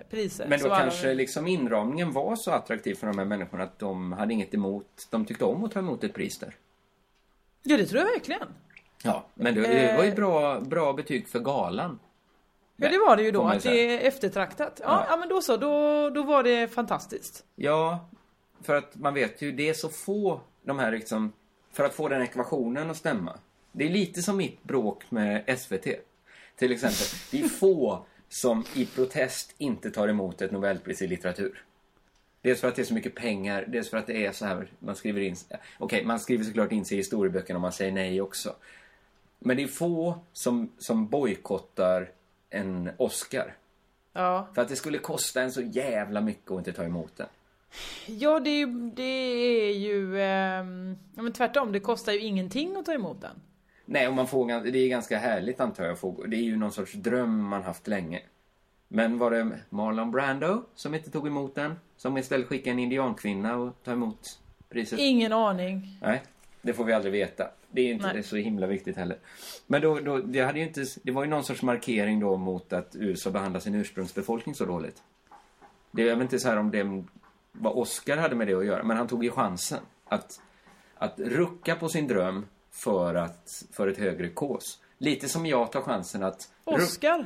priser. 0.10 0.46
Men 0.48 0.60
då 0.60 0.66
alla- 0.66 0.80
kanske 0.80 1.14
liksom 1.14 1.48
inramningen 1.48 2.12
var 2.12 2.36
så 2.36 2.52
attraktiv 2.52 2.96
för 2.96 3.08
de 3.08 3.18
här 3.18 3.26
människorna 3.26 3.64
att 3.64 3.80
de 3.80 4.12
hade 4.14 4.34
inget 4.34 4.54
emot, 4.54 5.08
de 5.12 5.26
tyckte 5.26 5.46
om 5.46 5.64
att 5.64 5.72
ta 5.72 5.80
emot 5.80 6.04
ett 6.04 6.14
pris 6.14 6.40
där. 6.40 6.56
Ja, 7.68 7.78
det 7.78 7.86
tror 7.86 8.00
jag 8.02 8.08
verkligen. 8.12 8.48
Ja, 9.04 9.26
men 9.34 9.56
det, 9.56 9.62
det 9.62 9.98
var 9.98 10.04
ju 10.04 10.10
Eh. 10.10 10.16
bra, 10.16 10.60
bra 10.60 10.94
betyg 10.94 11.28
för 11.28 11.40
galan. 11.40 12.00
Ja, 12.76 12.90
det 12.90 12.98
var 12.98 13.16
det 13.18 13.24
ju 13.24 13.32
då, 13.32 13.44
att 13.44 13.64
det 13.64 13.96
är 14.04 14.08
eftertraktat. 14.08 14.80
Ja, 14.84 14.86
Ja. 14.90 15.06
ja. 15.10 15.18
men 15.18 15.30
då 15.30 15.42
så, 15.42 15.58
då, 15.58 16.10
då 16.10 16.24
var 16.24 16.44
det 16.44 16.68
fantastiskt. 16.68 17.44
Ja, 17.56 18.10
för 18.62 18.76
att 18.76 18.96
man 18.96 19.14
vet 19.14 19.42
ju, 19.42 19.52
det 19.52 19.70
är 19.70 19.74
så 19.74 19.90
få 19.90 20.42
de 20.64 20.80
här 20.80 20.92
liksom, 20.92 21.34
för 21.74 21.84
att 21.84 21.94
få 21.94 22.08
den 22.10 22.22
ekvationen 22.22 22.90
att 22.92 22.98
stämma. 22.98 23.38
Det 23.72 23.86
är 23.86 23.90
lite 23.90 24.22
som 24.22 24.38
mitt 24.38 24.64
bråk 24.64 25.04
med 25.12 25.60
SVT. 25.60 25.88
Till 26.56 26.72
exempel, 26.72 27.06
det 27.32 27.42
är 27.42 27.48
få 27.50 28.06
som 28.30 28.64
i 28.74 28.86
protest 28.86 29.56
inte 29.58 29.92
tar 29.92 30.08
emot 30.08 30.42
ett 30.42 30.52
Nobelpris 30.52 31.02
i 31.02 31.08
litteratur. 31.08 31.64
Dels 32.46 32.62
för 32.62 32.68
att 32.68 32.76
det 32.76 32.82
är 32.82 32.86
så 32.86 32.94
mycket 32.94 33.16
pengar, 33.16 33.66
dels 33.68 33.90
för 33.90 33.98
att 33.98 34.08
det 34.08 34.26
är 34.26 34.32
så 34.32 34.46
här, 34.46 34.68
man 34.80 34.96
skriver 34.96 35.22
in... 35.22 35.36
Okej, 35.78 36.06
man 36.06 36.20
skriver 36.20 36.44
såklart 36.44 36.72
in 36.72 36.86
sig 36.86 36.96
i 36.96 37.00
historieböckerna 37.00 37.58
om 37.58 37.62
man 37.62 37.72
säger 37.72 37.92
nej 37.92 38.22
också. 38.22 38.56
Men 39.40 39.58
det 39.58 39.64
är 39.64 39.68
få 39.68 40.20
som, 40.34 40.72
som 40.78 41.08
bojkottar 41.08 42.12
en 42.50 42.90
Oscar. 42.98 43.56
Ja. 44.14 44.48
För 44.56 44.62
att 44.62 44.70
det 44.70 44.76
skulle 44.76 44.98
kosta 44.98 45.42
en 45.42 45.52
så 45.52 45.62
jävla 45.62 46.22
mycket 46.22 46.52
att 46.52 46.58
inte 46.58 46.74
ta 46.74 46.84
emot 46.84 47.18
den. 47.18 47.28
Ja, 48.06 48.40
det 48.40 48.50
är 48.50 48.58
ju, 48.58 48.92
det 48.96 49.04
är 49.04 49.74
ju 49.74 50.22
ehm, 50.22 50.98
ja, 51.16 51.22
men 51.22 51.34
tvärtom, 51.34 51.72
det 51.72 51.80
kostar 51.80 52.14
ju 52.14 52.20
ingenting 52.20 52.76
att 52.76 52.86
ta 52.86 52.94
emot 52.94 53.22
den. 53.22 53.42
Nej, 53.86 54.08
och 54.08 54.14
man 54.14 54.28
får, 54.28 54.72
det 54.72 54.80
är 54.80 54.90
ganska 54.90 55.18
härligt 55.18 55.60
antar 55.60 55.84
jag. 55.84 56.30
Det 56.30 56.38
är 56.38 56.42
ju 56.42 56.56
någon 56.56 56.72
sorts 56.72 56.94
dröm 56.94 57.44
man 57.44 57.64
haft 57.64 57.88
länge. 57.88 58.22
Men 58.96 59.18
var 59.18 59.32
det 59.32 59.60
Marlon 59.70 60.12
Brando 60.12 60.64
som 60.76 60.96
inte 60.96 61.12
tog 61.12 61.28
emot 61.28 61.56
den? 61.56 61.76
Som 61.98 62.18
istället 62.18 62.48
skickade 62.48 62.72
en 62.72 62.80
indiankvinna 62.80 63.58
och 63.58 63.84
ta 63.84 63.92
emot 63.92 64.40
priset? 64.70 65.00
Ingen 65.00 65.34
aning. 65.34 66.00
Nej, 66.02 66.24
det 66.62 66.74
får 66.74 66.86
vi 66.86 66.94
aldrig 66.94 67.12
veta. 67.12 67.48
Det 67.72 67.82
är 67.82 67.94
inte 67.94 68.14
Nej. 68.14 68.24
så 68.24 68.36
himla 68.36 68.68
viktigt 68.68 68.98
heller. 68.98 69.18
Men 69.68 69.82
då, 69.82 70.00
då, 70.00 70.18
det, 70.18 70.40
hade 70.40 70.60
ju 70.60 70.66
inte, 70.66 70.86
det 71.04 71.12
var 71.12 71.24
ju 71.24 71.30
någon 71.30 71.44
sorts 71.44 71.62
markering 71.62 72.20
då 72.20 72.38
mot 72.38 72.74
att 72.74 72.96
USA 72.96 73.30
behandlar 73.30 73.60
sin 73.60 73.76
ursprungsbefolkning 73.76 74.56
så 74.56 74.66
dåligt. 74.66 75.04
Det, 75.92 76.02
jag 76.02 76.16
vet 76.16 76.22
inte 76.22 76.40
så 76.40 76.50
här 76.50 76.58
om 76.58 76.72
det 76.72 77.04
vad 77.52 77.74
Oscar 77.74 78.18
hade 78.18 78.36
med 78.36 78.48
det 78.48 78.54
att 78.54 78.66
göra, 78.66 78.84
men 78.84 78.98
han 78.98 79.08
tog 79.08 79.24
ju 79.24 79.32
chansen 79.32 79.80
att, 80.06 80.42
att 80.96 81.20
rucka 81.20 81.76
på 81.76 81.90
sin 81.90 82.08
dröm 82.08 82.46
för, 82.72 83.16
att, 83.16 83.64
för 83.72 83.88
ett 83.88 83.98
högre 83.98 84.30
kås. 84.30 84.82
Lite 84.98 85.30
som 85.30 85.46
jag 85.46 85.72
tar 85.72 85.82
chansen 85.82 86.24
att... 86.24 86.50
Oscar? 86.64 87.26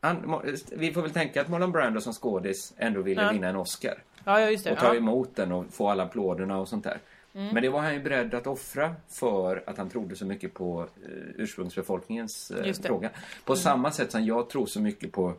Han, 0.00 0.42
vi 0.72 0.92
får 0.92 1.02
väl 1.02 1.10
tänka 1.10 1.40
att 1.40 1.48
Marlon 1.48 1.72
Brando 1.72 2.00
som 2.00 2.12
skådis 2.12 2.74
ändå 2.76 3.02
ville 3.02 3.22
Ja. 3.22 3.32
vinna 3.32 3.48
en 3.48 3.56
Oscar. 3.56 4.02
Ja, 4.24 4.40
ja 4.40 4.50
just 4.50 4.64
det. 4.64 4.72
Och 4.72 4.78
ta 4.78 4.86
Ja. 4.86 4.94
emot 4.94 5.36
den 5.36 5.52
och 5.52 5.64
få 5.72 5.88
alla 5.90 6.02
applåderna 6.02 6.58
och 6.58 6.68
sånt 6.68 6.84
där. 6.84 6.98
Mm. 7.34 7.54
Men 7.54 7.62
det 7.62 7.68
var 7.68 7.80
han 7.80 7.94
ju 7.94 8.00
beredd 8.02 8.34
att 8.34 8.46
offra 8.46 8.94
för 9.08 9.62
att 9.66 9.78
han 9.78 9.90
trodde 9.90 10.16
så 10.16 10.26
mycket 10.26 10.54
på 10.54 10.80
eh, 10.82 11.08
ursprungsbefolkningens 11.36 12.50
eh, 12.50 12.72
fråga. 12.74 13.10
På 13.44 13.52
Mm. 13.52 13.62
samma 13.62 13.90
sätt 13.92 14.12
som 14.12 14.24
jag 14.24 14.50
tror 14.50 14.66
så 14.66 14.80
mycket 14.80 15.12
på 15.12 15.34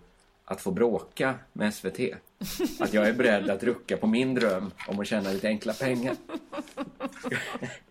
att 0.46 0.62
få 0.62 0.72
bråka 0.72 1.34
med 1.54 1.74
SVT. 1.74 2.00
Att 2.80 2.94
jag 2.94 3.08
är 3.08 3.14
beredd 3.14 3.50
att 3.50 3.64
rucka 3.64 3.98
på 3.98 4.08
min 4.08 4.34
dröm 4.34 4.72
om 4.88 5.00
att 5.00 5.08
tjäna 5.08 5.30
lite 5.32 5.48
enkla 5.48 5.74
pengar. 5.74 6.16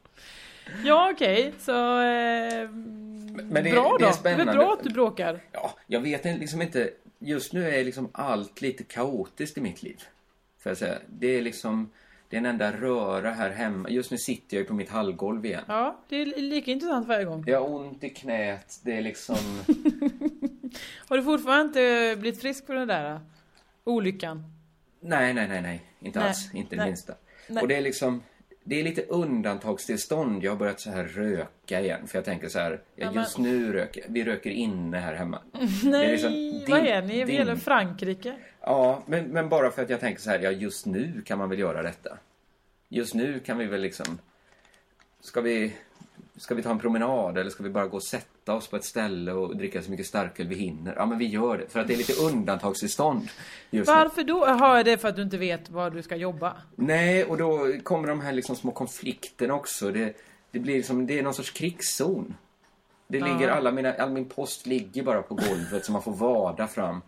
Ja, 0.84 1.10
okej. 1.14 1.52
Så... 1.58 2.00
Eh, 2.00 2.68
Men 2.70 3.64
det, 3.64 3.70
bra 3.70 3.96
det 3.98 4.04
då. 4.04 4.08
är 4.08 4.12
spännande. 4.12 4.44
Det 4.44 4.50
är 4.50 4.56
bra 4.56 4.72
att 4.72 4.82
du 4.82 4.90
bråkar. 4.90 5.40
Ja, 5.52 5.74
jag 5.86 6.00
vet 6.00 6.24
liksom 6.24 6.62
inte. 6.62 6.90
Just 7.18 7.52
nu 7.52 7.68
är 7.70 7.84
liksom 7.84 8.08
allt 8.12 8.60
lite 8.60 8.84
kaotiskt 8.84 9.58
i 9.58 9.60
mitt 9.60 9.82
liv. 9.82 10.02
Får 10.58 10.70
jag 10.70 10.76
säga. 10.78 10.98
Det 11.08 11.26
är 11.26 11.42
liksom... 11.42 11.90
Det 12.28 12.36
är 12.36 12.38
en 12.38 12.46
enda 12.46 12.72
röra 12.72 13.30
här 13.30 13.50
hemma. 13.50 13.88
Just 13.90 14.10
nu 14.10 14.18
sitter 14.18 14.56
jag 14.56 14.62
ju 14.62 14.68
på 14.68 14.74
mitt 14.74 14.90
hallgolv 14.90 15.46
igen. 15.46 15.64
Ja, 15.68 16.00
det 16.08 16.16
är 16.16 16.26
lika 16.26 16.70
intressant 16.70 17.08
varje 17.08 17.24
gång. 17.24 17.44
Jag 17.46 17.60
har 17.60 17.68
ont 17.68 18.04
i 18.04 18.10
knät. 18.10 18.80
Det 18.82 18.96
är 18.96 19.02
liksom... 19.02 19.36
Har 21.08 21.16
du 21.16 21.22
fortfarande 21.22 21.64
inte 21.64 22.16
blivit 22.20 22.40
frisk 22.40 22.66
på 22.66 22.72
den 22.72 22.88
där 22.88 23.12
eh, 23.14 23.20
olyckan? 23.84 24.44
Nej, 25.00 25.34
nej, 25.34 25.48
nej, 25.48 25.62
nej. 25.62 25.82
Inte 26.00 26.18
Nej, 26.18 26.28
alls. 26.28 26.54
Inte 26.54 26.70
det 26.76 26.80
nej. 26.80 26.86
minsta. 26.86 27.14
Nej. 27.48 27.62
Och 27.62 27.68
det 27.68 27.76
är 27.76 27.80
liksom... 27.80 28.22
Det 28.68 28.80
är 28.80 28.84
lite 28.84 29.02
undantagstillstånd. 29.02 30.44
Jag 30.44 30.52
har 30.52 30.56
börjat 30.56 30.80
så 30.80 30.90
här 30.90 31.04
röka 31.04 31.80
igen. 31.80 32.06
För 32.06 32.18
jag 32.18 32.24
tänker 32.24 32.48
så 32.48 32.58
här, 32.58 32.70
ja, 32.70 32.78
Ja, 32.94 33.06
men- 33.06 33.14
just 33.22 33.38
nu 33.38 33.72
röker 33.72 34.04
Vi 34.08 34.24
röker 34.24 34.50
inne 34.50 34.98
här 34.98 35.14
hemma. 35.14 35.40
Nej, 35.84 36.06
är 36.06 36.12
liksom 36.12 36.32
vad 36.68 36.82
din- 36.82 36.92
är 36.92 37.02
ni? 37.02 37.24
Vi 37.24 37.36
är 37.36 37.56
Frankrike. 37.56 38.36
Ja, 38.60 39.02
men, 39.06 39.24
men 39.24 39.48
bara 39.48 39.70
för 39.70 39.82
att 39.82 39.90
jag 39.90 40.00
tänker 40.00 40.22
så 40.22 40.30
här, 40.30 40.38
ja 40.38 40.50
just 40.50 40.86
nu 40.86 41.22
kan 41.24 41.38
man 41.38 41.48
väl 41.48 41.58
göra 41.58 41.82
detta. 41.82 42.18
Just 42.88 43.14
nu 43.14 43.40
kan 43.40 43.58
vi 43.58 43.64
väl 43.64 43.80
liksom... 43.80 44.18
Ska 45.20 45.40
vi, 45.40 45.72
ska 46.36 46.54
vi 46.54 46.62
ta 46.62 46.70
en 46.70 46.78
promenad 46.78 47.38
eller 47.38 47.50
ska 47.50 47.62
vi 47.62 47.70
bara 47.70 47.86
gå 47.86 47.96
och 47.96 48.04
sätta 48.04 48.36
oss 48.55 48.68
på 48.68 48.76
ett 48.76 48.84
ställe 48.84 49.32
och 49.32 49.57
dricka 49.57 49.82
så 49.82 49.90
mycket 49.90 50.07
starköl 50.07 50.47
vi 50.47 50.55
hinner? 50.55 50.94
Ja, 50.97 51.07
men 51.07 51.18
vi 51.18 51.26
gör 51.26 51.59
det. 51.59 51.66
För 51.68 51.80
att 51.80 51.86
det 51.86 51.94
är 51.94 51.99
lite 51.99 52.12
undantagstillstånd 52.12 53.28
just 53.70 53.88
nu. 53.88 53.94
Varför 53.94 54.24
då? 54.24 54.44
Jaha, 54.47 54.80
är 54.80 54.84
det 54.84 54.99
för 54.99 55.09
att 55.09 55.16
du 55.16 55.22
inte 55.22 55.38
vet 55.38 55.70
var 55.70 55.90
du 55.90 56.03
ska 56.03 56.16
jobba? 56.16 56.57
Nej, 56.74 57.24
och 57.24 57.36
då 57.36 57.72
kommer 57.82 58.09
de 58.09 58.20
här 58.20 58.32
liksom 58.32 58.57
små 58.57 58.72
konflikterna 58.72 59.55
också. 59.55 59.90
Det, 59.90 60.16
det 60.51 60.59
blir 60.59 60.76
liksom, 60.76 61.07
det 61.07 61.18
är 61.18 61.22
någon 61.22 61.34
sorts 61.34 61.51
krigszon. 61.51 62.34
Det 63.09 63.20
ligger, 63.20 63.49
alla 63.49 63.72
mina, 63.72 63.92
all 63.92 64.11
min 64.11 64.24
post 64.24 64.66
ligger 64.66 65.03
bara 65.03 65.22
på 65.22 65.34
golvet 65.34 65.84
så 65.84 65.92
man 65.92 66.03
får 66.03 66.12
vada 66.12 66.66
fram. 66.66 67.03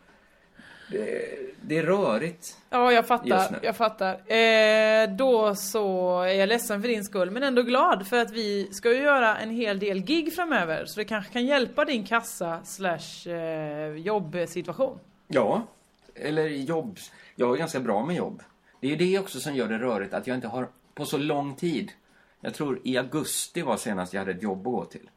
Det, 0.91 1.39
det 1.61 1.78
är 1.78 1.82
rörigt. 1.82 2.57
Ja, 2.70 2.93
jag 2.93 3.07
fattar. 3.07 3.59
Jag 3.62 3.76
fattar. 3.76 4.32
Eh, 4.32 5.11
då 5.16 5.55
så 5.55 6.20
är 6.20 6.34
jag 6.34 6.49
ledsen 6.49 6.82
för 6.82 6.89
din 6.89 7.05
skull, 7.05 7.30
men 7.30 7.43
ändå 7.43 7.62
glad 7.62 8.07
för 8.07 8.16
att 8.16 8.30
vi 8.30 8.68
ska 8.72 8.93
ju 8.93 9.03
göra 9.03 9.36
en 9.36 9.51
hel 9.51 9.78
del 9.78 10.01
gig 10.01 10.34
framöver. 10.34 10.84
Så 10.86 11.01
det 11.01 11.05
kanske 11.05 11.32
kan 11.32 11.47
hjälpa 11.47 11.84
din 11.84 12.05
kassa 12.05 12.61
slash 12.64 13.32
eh, 13.32 13.93
jobbsituation. 13.97 14.99
Ja, 15.28 15.62
eller 16.14 16.47
jobb. 16.49 16.99
Jag 17.36 17.47
har 17.47 17.57
ganska 17.57 17.80
bra 17.80 18.05
med 18.05 18.16
jobb. 18.16 18.43
Det 18.80 18.86
är 18.86 18.91
ju 18.91 18.97
det 18.97 19.18
också 19.18 19.41
som 19.41 19.55
gör 19.55 19.68
det 19.68 19.78
rörigt, 19.78 20.14
att 20.14 20.26
jag 20.26 20.34
inte 20.34 20.49
har 20.49 20.68
på 20.95 21.05
så 21.05 21.18
lång 21.18 21.55
tid. 21.55 21.93
Jag 22.41 22.55
tror 22.55 22.80
i 22.84 22.97
augusti 22.97 23.62
var 23.62 23.76
senast 23.76 24.12
jag 24.12 24.20
hade 24.20 24.30
ett 24.30 24.43
jobb 24.43 24.59
att 24.59 24.72
gå 24.72 24.84
till. 24.84 25.11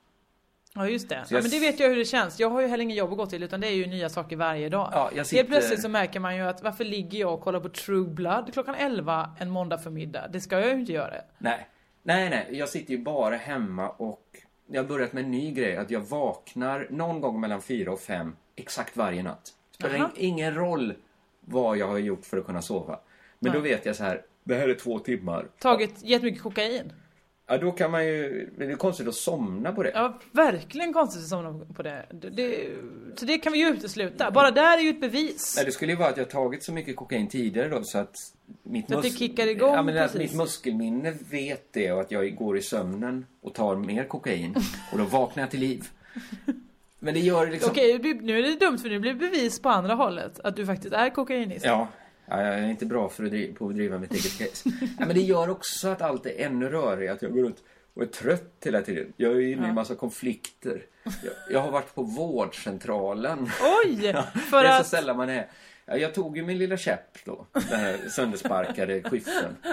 Ja 0.76 0.88
just 0.90 1.10
det. 1.10 1.26
Ja, 1.30 1.42
men 1.42 1.52
det 1.52 1.60
vet 1.60 1.80
jag 1.80 1.90
hur 1.90 1.96
det 1.96 2.06
känns. 2.06 2.40
Jag 2.40 2.50
har 2.50 2.62
ju 2.62 2.68
heller 2.68 2.84
ingen 2.84 2.98
jobb 2.98 3.12
att 3.12 3.18
gå 3.18 3.26
till 3.26 3.44
utan 3.44 3.62
det 3.62 3.68
är 3.68 3.72
ju 3.76 3.86
nya 3.88 4.10
saker 4.10 4.36
varje 4.36 4.70
dag. 4.70 4.90
Ja, 4.94 5.12
jag 5.16 5.26
sitter- 5.26 5.38
Helt 5.38 5.50
plötsligt 5.50 5.82
så 5.82 5.90
märker 5.90 6.20
man 6.20 6.36
ju 6.36 6.42
att 6.42 6.64
varför 6.64 6.84
ligger 6.84 7.20
jag 7.20 7.34
och 7.34 7.42
kollar 7.42 7.60
på 7.60 7.70
True 7.70 8.08
Blood 8.08 8.54
klockan 8.54 8.76
11 8.76 9.36
en 9.40 9.50
måndag 9.50 9.78
förmiddag? 9.78 10.28
Det 10.28 10.42
ska 10.42 10.60
jag 10.60 10.68
ju 10.70 10.80
inte 10.80 10.92
göra. 10.92 11.14
Nej, 11.38 11.68
nej, 12.04 12.30
nej. 12.30 12.48
Jag 12.52 12.70
sitter 12.70 12.92
ju 12.92 12.98
bara 13.00 13.36
hemma 13.36 13.90
och 13.90 14.26
jag 14.68 14.84
har 14.84 14.88
börjat 14.90 15.14
med 15.14 15.24
en 15.24 15.32
ny 15.32 15.52
grej. 15.52 15.78
Att 15.78 15.92
jag 15.92 16.00
vaknar 16.00 16.88
någon 16.90 17.22
gång 17.22 17.40
mellan 17.42 17.62
fyra 17.62 17.92
och 17.92 18.00
fem 18.00 18.36
exakt 18.56 18.98
varje 18.98 19.24
natt. 19.24 19.54
Spelar 19.72 19.96
Jaha. 19.96 20.10
ingen 20.16 20.54
roll 20.56 20.94
vad 21.42 21.78
jag 21.78 21.88
har 21.88 21.98
gjort 21.98 22.26
för 22.26 22.38
att 22.38 22.46
kunna 22.46 22.62
sova. 22.62 23.00
Men 23.40 23.54
då 23.54 23.60
Nej. 23.60 23.72
vet 23.72 23.86
jag 23.86 23.96
så 23.96 24.04
här, 24.04 24.22
det 24.44 24.56
här 24.56 24.68
är 24.70 24.74
två 24.74 25.00
timmar. 25.00 25.48
Tagit 25.60 26.04
jättemycket 26.04 26.42
kokain. 26.44 26.94
Ja, 27.52 27.58
då 27.58 27.72
kan 27.72 27.92
man 27.92 28.06
ju... 28.06 28.50
Det 28.58 28.66
är 28.66 28.76
konstigt 28.76 29.08
att 29.08 29.16
somna 29.16 29.72
på 29.72 29.84
det. 29.84 29.92
Ja, 29.94 30.20
verkligen 30.32 30.94
konstigt 30.94 31.24
att 31.24 31.30
somna 31.30 31.66
på 31.76 31.84
det. 31.84 32.06
det, 32.12 32.30
det 32.30 32.70
så 33.16 33.26
det 33.26 33.38
kan 33.38 33.54
vi 33.54 33.60
ju 33.60 33.68
utesluta. 33.68 34.32
Bara 34.32 34.52
där 34.52 34.78
är 34.78 34.82
ju 34.82 34.90
ett 34.90 35.02
bevis. 35.02 35.54
Nej, 35.56 35.66
det 35.66 35.72
skulle 35.72 35.92
ju 35.92 35.98
vara 35.98 36.10
att 36.10 36.18
jag 36.18 36.30
tagit 36.30 36.64
så 36.64 36.74
mycket 36.74 36.96
kokain 36.96 37.28
tidigare 37.28 37.70
då 37.70 37.84
så 37.84 37.98
att 37.98 38.16
mitt, 38.64 38.90
Så 38.90 38.98
att 38.98 39.04
det 39.04 39.10
kickar 39.10 39.48
igång 39.48 39.74
ja, 39.74 39.82
men 39.82 39.98
att 39.98 40.14
mitt 40.14 40.34
muskelminne 40.34 41.14
vet 41.32 41.74
det 41.74 41.92
och 41.92 42.02
att 42.02 42.12
jag 42.12 42.36
går 42.36 42.58
i 42.58 42.62
sömnen 42.62 43.26
och 43.42 43.54
tar 43.54 43.76
mer 43.76 44.04
kokain 44.04 44.56
och 44.92 44.98
då 44.98 45.04
vaknar 45.04 45.44
jag 45.44 45.52
till 45.52 45.60
liv. 45.60 45.88
Men 47.00 47.14
det 47.14 47.20
gör 47.20 47.46
det 47.46 47.52
liksom... 47.52 47.72
Okej, 47.72 48.00
nu 48.22 48.40
är 48.40 48.44
det 48.44 48.66
dumt 48.66 48.78
för 48.78 48.90
nu 48.90 49.00
blir 49.00 49.14
det 49.14 49.20
bevis 49.20 49.60
på 49.60 49.70
andra 49.70 49.94
hållet. 49.94 50.40
Att 50.40 50.56
du 50.56 50.66
faktiskt 50.66 50.94
är 50.94 51.10
kokainist. 51.10 51.66
Ja, 51.66 51.88
ja, 52.32 52.44
jag 52.44 52.60
är 52.60 52.70
inte 52.70 52.86
bra 52.86 53.10
för 53.10 53.24
att 53.24 53.30
driva, 53.30 53.58
på 53.58 53.68
att 53.68 53.76
driva 53.76 54.00
mitt 54.00 54.12
eget 54.12 54.38
case. 54.38 54.70
ja, 55.00 55.06
men 55.06 55.16
det 55.16 55.22
gör 55.22 55.50
också 55.50 55.88
att 55.88 56.02
allt 56.02 56.26
är 56.26 56.46
ännu 56.46 56.70
rörigare, 56.70 57.14
att 57.14 57.22
jag 57.22 57.34
går 57.34 57.44
runt 57.44 57.64
och 57.94 58.02
är 58.02 58.08
trött 58.08 58.54
hela 58.66 58.82
tiden. 58.82 59.14
Jag 59.18 59.32
är 59.32 59.40
inne 59.40 59.66
i 59.66 59.70
en 59.70 59.76
massa 59.76 59.96
konflikter. 59.96 60.86
Jag, 61.04 61.34
jag 61.50 61.60
har 61.60 61.72
varit 61.72 61.96
på 61.96 62.04
vårdcentralen. 62.04 63.50
Oj! 63.86 64.14
För 64.50 64.64
det 64.64 64.70
är 64.70 64.76
så 64.76 64.82
att... 64.82 64.88
sällan 64.88 65.18
man 65.18 65.30
är. 65.30 65.48
Ja, 65.86 65.98
jag 65.98 66.14
tog 66.14 66.38
ju 66.38 66.44
min 66.44 66.58
lilla 66.58 66.78
käpp 66.78 67.26
då, 67.26 67.48
den 67.54 67.80
här 67.80 67.98
söndersparkade 68.10 69.04
skyffeln. 69.04 69.56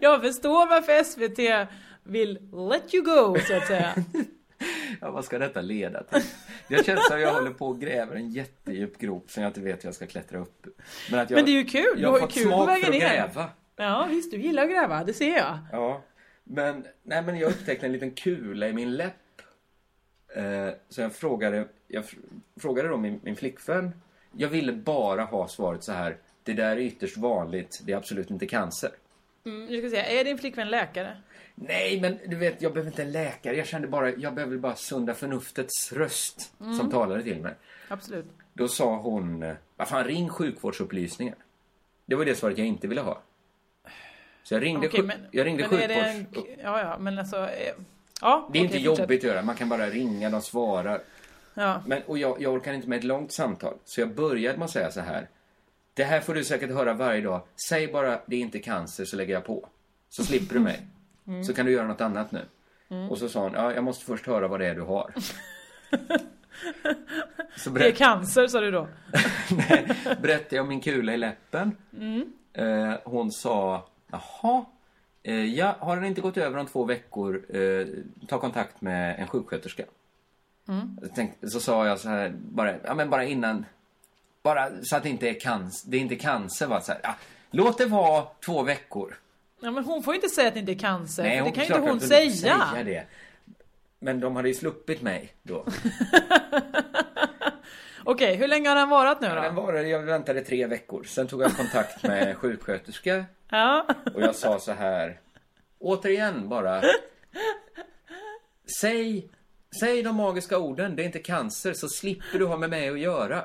Jag 0.00 0.22
förstår 0.22 0.66
varför 0.66 1.04
SVT 1.04 1.68
vill 2.02 2.38
let 2.70 2.94
you 2.94 3.04
go, 3.04 3.36
så 3.48 3.56
att 3.56 3.66
säga. 3.66 3.94
Ja, 5.00 5.10
vad 5.10 5.24
ska 5.24 5.38
detta 5.38 5.60
leda 5.60 6.02
till? 6.02 6.22
Jag 6.68 6.84
känner 6.84 7.00
som 7.00 7.16
att 7.16 7.22
jag 7.22 7.34
håller 7.34 7.50
på 7.50 7.66
och 7.68 7.80
gräver 7.80 8.16
en 8.16 8.30
jättedjup 8.30 8.98
grop 8.98 9.30
som 9.30 9.42
jag 9.42 9.50
inte 9.50 9.60
vet 9.60 9.84
hur 9.84 9.88
jag 9.88 9.94
ska 9.94 10.06
klättra 10.06 10.38
upp. 10.38 10.66
Men, 11.10 11.20
att 11.20 11.30
jag, 11.30 11.36
Men 11.36 11.44
det 11.44 11.50
är 11.50 11.52
ju 11.52 11.64
kul, 11.64 12.02
Jag 12.02 12.10
har 12.12 12.18
fått 12.20 12.32
kul 12.32 12.42
smak 12.42 12.68
för 12.68 12.86
att 12.86 12.90
ner. 12.90 13.00
gräva. 13.00 13.48
Ja, 13.76 14.06
visst, 14.10 14.30
du 14.30 14.36
gillar 14.40 14.62
att 14.62 14.70
gräva, 14.70 15.04
det 15.04 15.12
ser 15.12 15.36
jag. 15.36 15.58
Ja, 15.72 16.02
men, 16.44 16.86
nej, 17.02 17.22
men 17.22 17.38
jag 17.38 17.50
upptäckte 17.50 17.86
en 17.86 17.92
liten 17.92 18.10
kula 18.10 18.68
i 18.68 18.72
min 18.72 18.94
läpp. 18.96 19.12
Eh, 20.36 20.68
så 20.88 21.00
jag 21.00 21.12
frågade, 21.14 21.68
jag 21.88 22.04
fr- 22.04 22.18
frågade 22.60 22.88
då 22.88 22.96
min, 22.96 23.20
min 23.22 23.36
flickvän. 23.36 23.92
Jag 24.32 24.48
ville 24.48 24.72
bara 24.72 25.22
ha 25.24 25.48
svaret 25.48 25.84
så 25.84 25.92
här. 25.92 26.16
Det 26.42 26.52
där 26.52 26.70
är 26.76 26.80
ytterst 26.80 27.16
vanligt, 27.16 27.80
det 27.84 27.92
är 27.92 27.96
absolut 27.96 28.30
inte 28.30 28.46
cancer. 28.46 28.90
Mm, 29.46 29.72
jag 29.74 29.80
ska 29.80 29.90
säga, 29.90 30.06
är 30.20 30.24
din 30.24 30.38
flickvän 30.38 30.70
läkare? 30.70 31.16
Nej, 31.54 32.00
men 32.00 32.18
du 32.26 32.36
vet, 32.36 32.62
jag 32.62 32.72
behöver 32.72 32.90
inte 32.90 33.02
en 33.02 33.12
läkare. 33.12 33.56
Jag 33.56 33.66
kände 33.66 33.88
bara, 33.88 34.10
jag 34.10 34.34
behöver 34.34 34.56
bara 34.56 34.74
sunda 34.76 35.14
förnuftets 35.14 35.92
röst 35.92 36.52
Mm. 36.60 36.74
som 36.74 36.90
talade 36.90 37.22
till 37.22 37.40
mig. 37.40 37.54
Absolut. 37.88 38.26
Då 38.54 38.68
sa 38.68 38.96
hon, 38.96 39.42
eh, 39.42 39.54
vad 39.76 39.88
fan, 39.88 40.04
ring 40.04 40.28
sjukvårdsupplysningar. 40.28 41.34
Det 42.06 42.14
var 42.14 42.24
det 42.24 42.34
svaret 42.34 42.58
jag 42.58 42.66
inte 42.66 42.88
ville 42.88 43.00
ha. 43.00 43.22
Så 44.42 44.54
jag 44.54 44.62
ringde, 44.62 44.88
sjuk- 44.88 45.04
men, 45.04 45.20
jag 45.30 45.46
ringde 45.46 45.68
men 45.68 45.70
sjukvårds... 45.70 46.06
en... 46.06 46.26
Ja, 46.62 46.80
ja, 46.80 46.96
men 46.98 47.18
alltså... 47.18 47.36
eh, 47.36 47.74
Ja, 48.20 48.48
Det 48.52 48.58
är 48.58 48.62
okej, 48.62 48.76
inte 48.76 48.88
fortsätt. 48.88 49.00
jobbigt 49.04 49.20
att 49.20 49.24
göra, 49.30 49.42
man 49.42 49.54
kan 49.56 49.68
bara 49.68 49.86
ringa, 49.86 50.30
de 50.30 50.42
svarar. 50.42 51.02
Ja. 51.54 51.82
Men, 51.86 52.02
och 52.02 52.18
jag, 52.18 52.42
jag 52.42 52.52
orkar 52.54 52.72
inte 52.72 52.88
med 52.88 52.98
ett 52.98 53.04
långt 53.04 53.32
samtal. 53.32 53.74
Så 53.84 54.00
jag 54.00 54.14
började 54.14 54.58
med 54.58 54.64
att 54.64 54.70
säga 54.70 54.90
så 54.90 55.00
här. 55.00 55.28
Det 55.96 56.04
här 56.04 56.20
får 56.20 56.34
du 56.34 56.44
säkert 56.44 56.70
höra 56.70 56.94
varje 56.94 57.20
dag. 57.20 57.42
Säg 57.68 57.92
bara 57.92 58.20
det 58.26 58.36
är 58.36 58.40
inte 58.40 58.58
cancer 58.58 59.04
så 59.04 59.16
lägger 59.16 59.34
jag 59.34 59.44
på. 59.44 59.68
Så 60.08 60.24
slipper 60.24 60.54
du 60.54 60.60
mig. 60.60 60.86
Mm. 61.26 61.44
Så 61.44 61.54
kan 61.54 61.66
du 61.66 61.72
göra 61.72 61.86
något 61.86 62.00
annat 62.00 62.32
nu. 62.32 62.42
Mm. 62.88 63.10
Och 63.10 63.18
så 63.18 63.28
sa 63.28 63.42
hon, 63.42 63.52
ja 63.52 63.74
jag 63.74 63.84
måste 63.84 64.04
först 64.04 64.26
höra 64.26 64.48
vad 64.48 64.60
det 64.60 64.66
är 64.66 64.74
du 64.74 64.82
har. 64.82 65.14
så 67.56 67.70
Det 67.70 67.88
är 67.88 67.92
cancer, 67.92 68.46
sa 68.46 68.60
du 68.60 68.70
då. 68.70 68.88
berättade 70.22 70.56
jag 70.56 70.62
om 70.62 70.68
min 70.68 70.80
kula 70.80 71.14
i 71.14 71.16
läppen. 71.16 71.76
Mm. 71.92 72.32
Eh, 72.52 72.94
hon 73.04 73.32
sa, 73.32 73.88
jaha. 74.10 74.64
Eh, 75.22 75.44
ja, 75.44 75.76
har 75.78 75.96
den 75.96 76.04
inte 76.04 76.20
gått 76.20 76.36
över 76.36 76.58
om 76.58 76.66
två 76.66 76.84
veckor, 76.84 77.56
eh, 77.56 77.86
ta 78.28 78.38
kontakt 78.38 78.80
med 78.80 79.20
en 79.20 79.26
sjuksköterska. 79.26 79.84
Mm. 80.68 80.98
Tänkte, 81.14 81.50
så 81.50 81.60
sa 81.60 81.86
jag 81.86 82.00
så 82.00 82.08
här, 82.08 82.34
bara, 82.38 82.74
ja, 82.84 82.94
men 82.94 83.10
bara 83.10 83.24
innan, 83.24 83.64
bara 84.46 84.68
så 84.82 84.96
att 84.96 85.02
det 85.02 85.08
inte 85.08 85.28
är 85.28 85.40
cancer, 85.40 85.90
det 85.90 85.96
är 85.96 86.00
inte 86.00 86.16
cancer 86.16 86.66
va, 86.66 86.80
så 86.80 86.92
här, 86.92 87.00
ja, 87.02 87.14
låt 87.50 87.78
det 87.78 87.86
vara 87.86 88.26
två 88.44 88.62
veckor. 88.62 89.18
Ja, 89.60 89.70
men 89.70 89.84
hon 89.84 90.02
får 90.02 90.14
ju 90.14 90.18
inte 90.20 90.28
säga 90.34 90.48
att 90.48 90.54
det 90.54 90.60
inte 90.60 90.72
är 90.72 90.78
cancer, 90.78 91.22
det 91.22 91.40
hon- 91.40 91.52
kan 91.52 91.64
ju 91.64 91.74
inte 91.74 91.88
hon 91.90 92.00
säga. 92.00 92.30
säga 92.72 92.84
det. 92.84 93.04
Men 93.98 94.20
de 94.20 94.36
hade 94.36 94.48
ju 94.48 94.54
sluppit 94.54 95.02
mig 95.02 95.32
då. 95.42 95.66
Okej, 98.04 98.34
hur 98.36 98.48
länge 98.48 98.68
har 98.68 98.76
den 98.76 98.88
varit 98.88 99.20
nu 99.20 99.28
då? 99.28 99.34
Ja, 99.34 99.40
den 99.42 99.54
var, 99.54 99.72
jag 99.74 100.02
väntade 100.02 100.40
tre 100.40 100.66
veckor. 100.66 101.04
Sen 101.04 101.26
tog 101.26 101.42
jag 101.42 101.52
kontakt 101.56 102.02
med 102.02 102.36
sjuksköterska. 102.40 103.24
Ja. 103.50 103.86
Och 104.14 104.22
jag 104.22 104.34
sa 104.34 104.58
så 104.58 104.72
här. 104.72 105.20
Återigen 105.78 106.48
bara. 106.48 106.82
Säg, 108.80 109.28
säg 109.80 110.02
de 110.02 110.16
magiska 110.16 110.58
orden. 110.58 110.96
Det 110.96 111.02
är 111.02 111.06
inte 111.06 111.18
cancer. 111.18 111.72
Så 111.72 111.88
slipper 111.88 112.38
du 112.38 112.44
ha 112.46 112.56
med 112.56 112.70
mig 112.70 112.88
att 112.88 112.98
göra. 112.98 113.44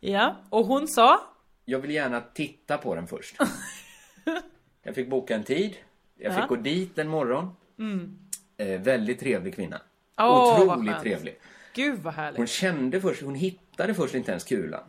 Ja, 0.00 0.36
och 0.50 0.66
hon 0.66 0.88
sa? 0.88 1.20
Jag 1.64 1.78
vill 1.78 1.90
gärna 1.90 2.20
titta 2.20 2.78
på 2.78 2.94
den 2.94 3.06
först. 3.06 3.36
Jag 4.82 4.94
fick 4.94 5.10
boka 5.10 5.34
en 5.34 5.44
tid. 5.44 5.76
Jag 6.16 6.34
fick 6.34 6.42
Ja. 6.42 6.46
gå 6.46 6.56
dit 6.56 6.98
en 6.98 7.08
morgon. 7.08 7.50
Mm. 7.78 8.18
Eh, 8.56 8.80
väldigt 8.80 9.20
trevlig 9.20 9.54
kvinna. 9.54 9.80
Vad 10.16 10.60
Otroligt 10.62 11.00
trevlig. 11.00 11.40
Gud 11.74 11.98
vad 11.98 12.14
härligt. 12.14 12.36
Hon 12.38 12.46
kände 12.46 13.00
först, 13.00 13.22
hon 13.22 13.34
hittade 13.34 13.94
först 13.94 14.14
inte 14.14 14.30
ens 14.30 14.44
kulan. 14.44 14.82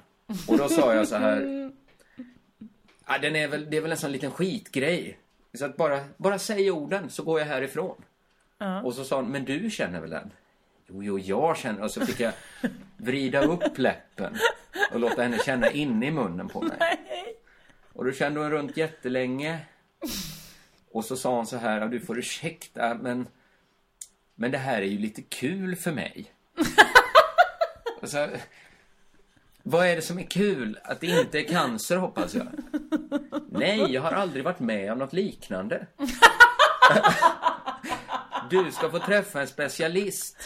Och 0.47 0.57
då 0.57 0.69
sa 0.69 0.93
jag 0.93 1.07
så 1.07 1.15
här, 1.15 1.41
ja, 3.07 3.17
den 3.21 3.35
är 3.35 3.47
väl, 3.47 3.69
det 3.69 3.77
är 3.77 3.81
väl 3.81 3.91
en 3.91 3.97
sån 3.97 4.11
liten 4.11 4.31
skitgrej. 4.31 5.19
Så 5.53 5.65
att 5.65 5.77
bara, 5.77 5.99
bara 6.17 6.39
säg 6.39 6.71
orden 6.71 7.09
så 7.09 7.23
går 7.23 7.39
jag 7.39 7.47
härifrån. 7.47 8.01
Ja. 8.57 8.81
Och 8.81 8.93
så 8.93 9.03
sa 9.03 9.15
hon, 9.15 9.31
men 9.31 9.45
du 9.45 9.69
känner 9.69 10.01
väl 10.01 10.09
den? 10.09 10.31
Jo, 10.93 11.03
jo, 11.03 11.19
jag 11.19 11.57
känner. 11.57 11.83
Och 11.83 11.91
så 11.91 12.05
fick 12.05 12.19
jag 12.19 12.33
vrida 12.97 13.41
upp 13.41 13.77
läppen 13.77 14.35
och 14.93 14.99
låta 14.99 15.21
henne 15.21 15.37
känna 15.37 15.71
inne 15.71 16.07
i 16.07 16.11
munnen 16.11 16.47
på 16.47 16.61
mig. 16.61 16.97
Och 17.93 18.05
då 18.05 18.11
kände 18.11 18.39
hon 18.39 18.51
runt 18.51 18.77
jättelänge. 18.77 19.59
Och 20.91 21.05
så 21.05 21.15
sa 21.15 21.35
hon 21.35 21.47
så 21.47 21.57
här, 21.57 21.87
du 21.87 21.99
får 21.99 22.19
ursäkta, 22.19 22.93
men, 22.93 23.27
men 24.35 24.51
det 24.51 24.57
här 24.57 24.81
är 24.81 24.85
ju 24.85 24.97
lite 24.97 25.21
kul 25.21 25.75
för 25.75 25.91
mig. 25.91 26.31
så, 28.03 28.27
vad 29.63 29.87
är 29.87 29.95
det 29.95 30.01
som 30.01 30.19
är 30.19 30.23
kul? 30.23 30.79
Att 30.83 30.99
det 30.99 31.07
inte 31.07 31.39
är 31.39 31.43
cancer, 31.43 31.97
hoppas 31.97 32.33
jag. 32.33 32.47
Nej, 33.49 33.93
jag 33.93 34.01
har 34.01 34.11
aldrig 34.11 34.43
varit 34.43 34.59
med 34.59 34.91
om 34.91 34.97
något 34.97 35.13
liknande. 35.13 35.87
Du 38.49 38.71
ska 38.71 38.89
få 38.89 38.99
träffa 38.99 39.41
en 39.41 39.47
specialist. 39.47 40.37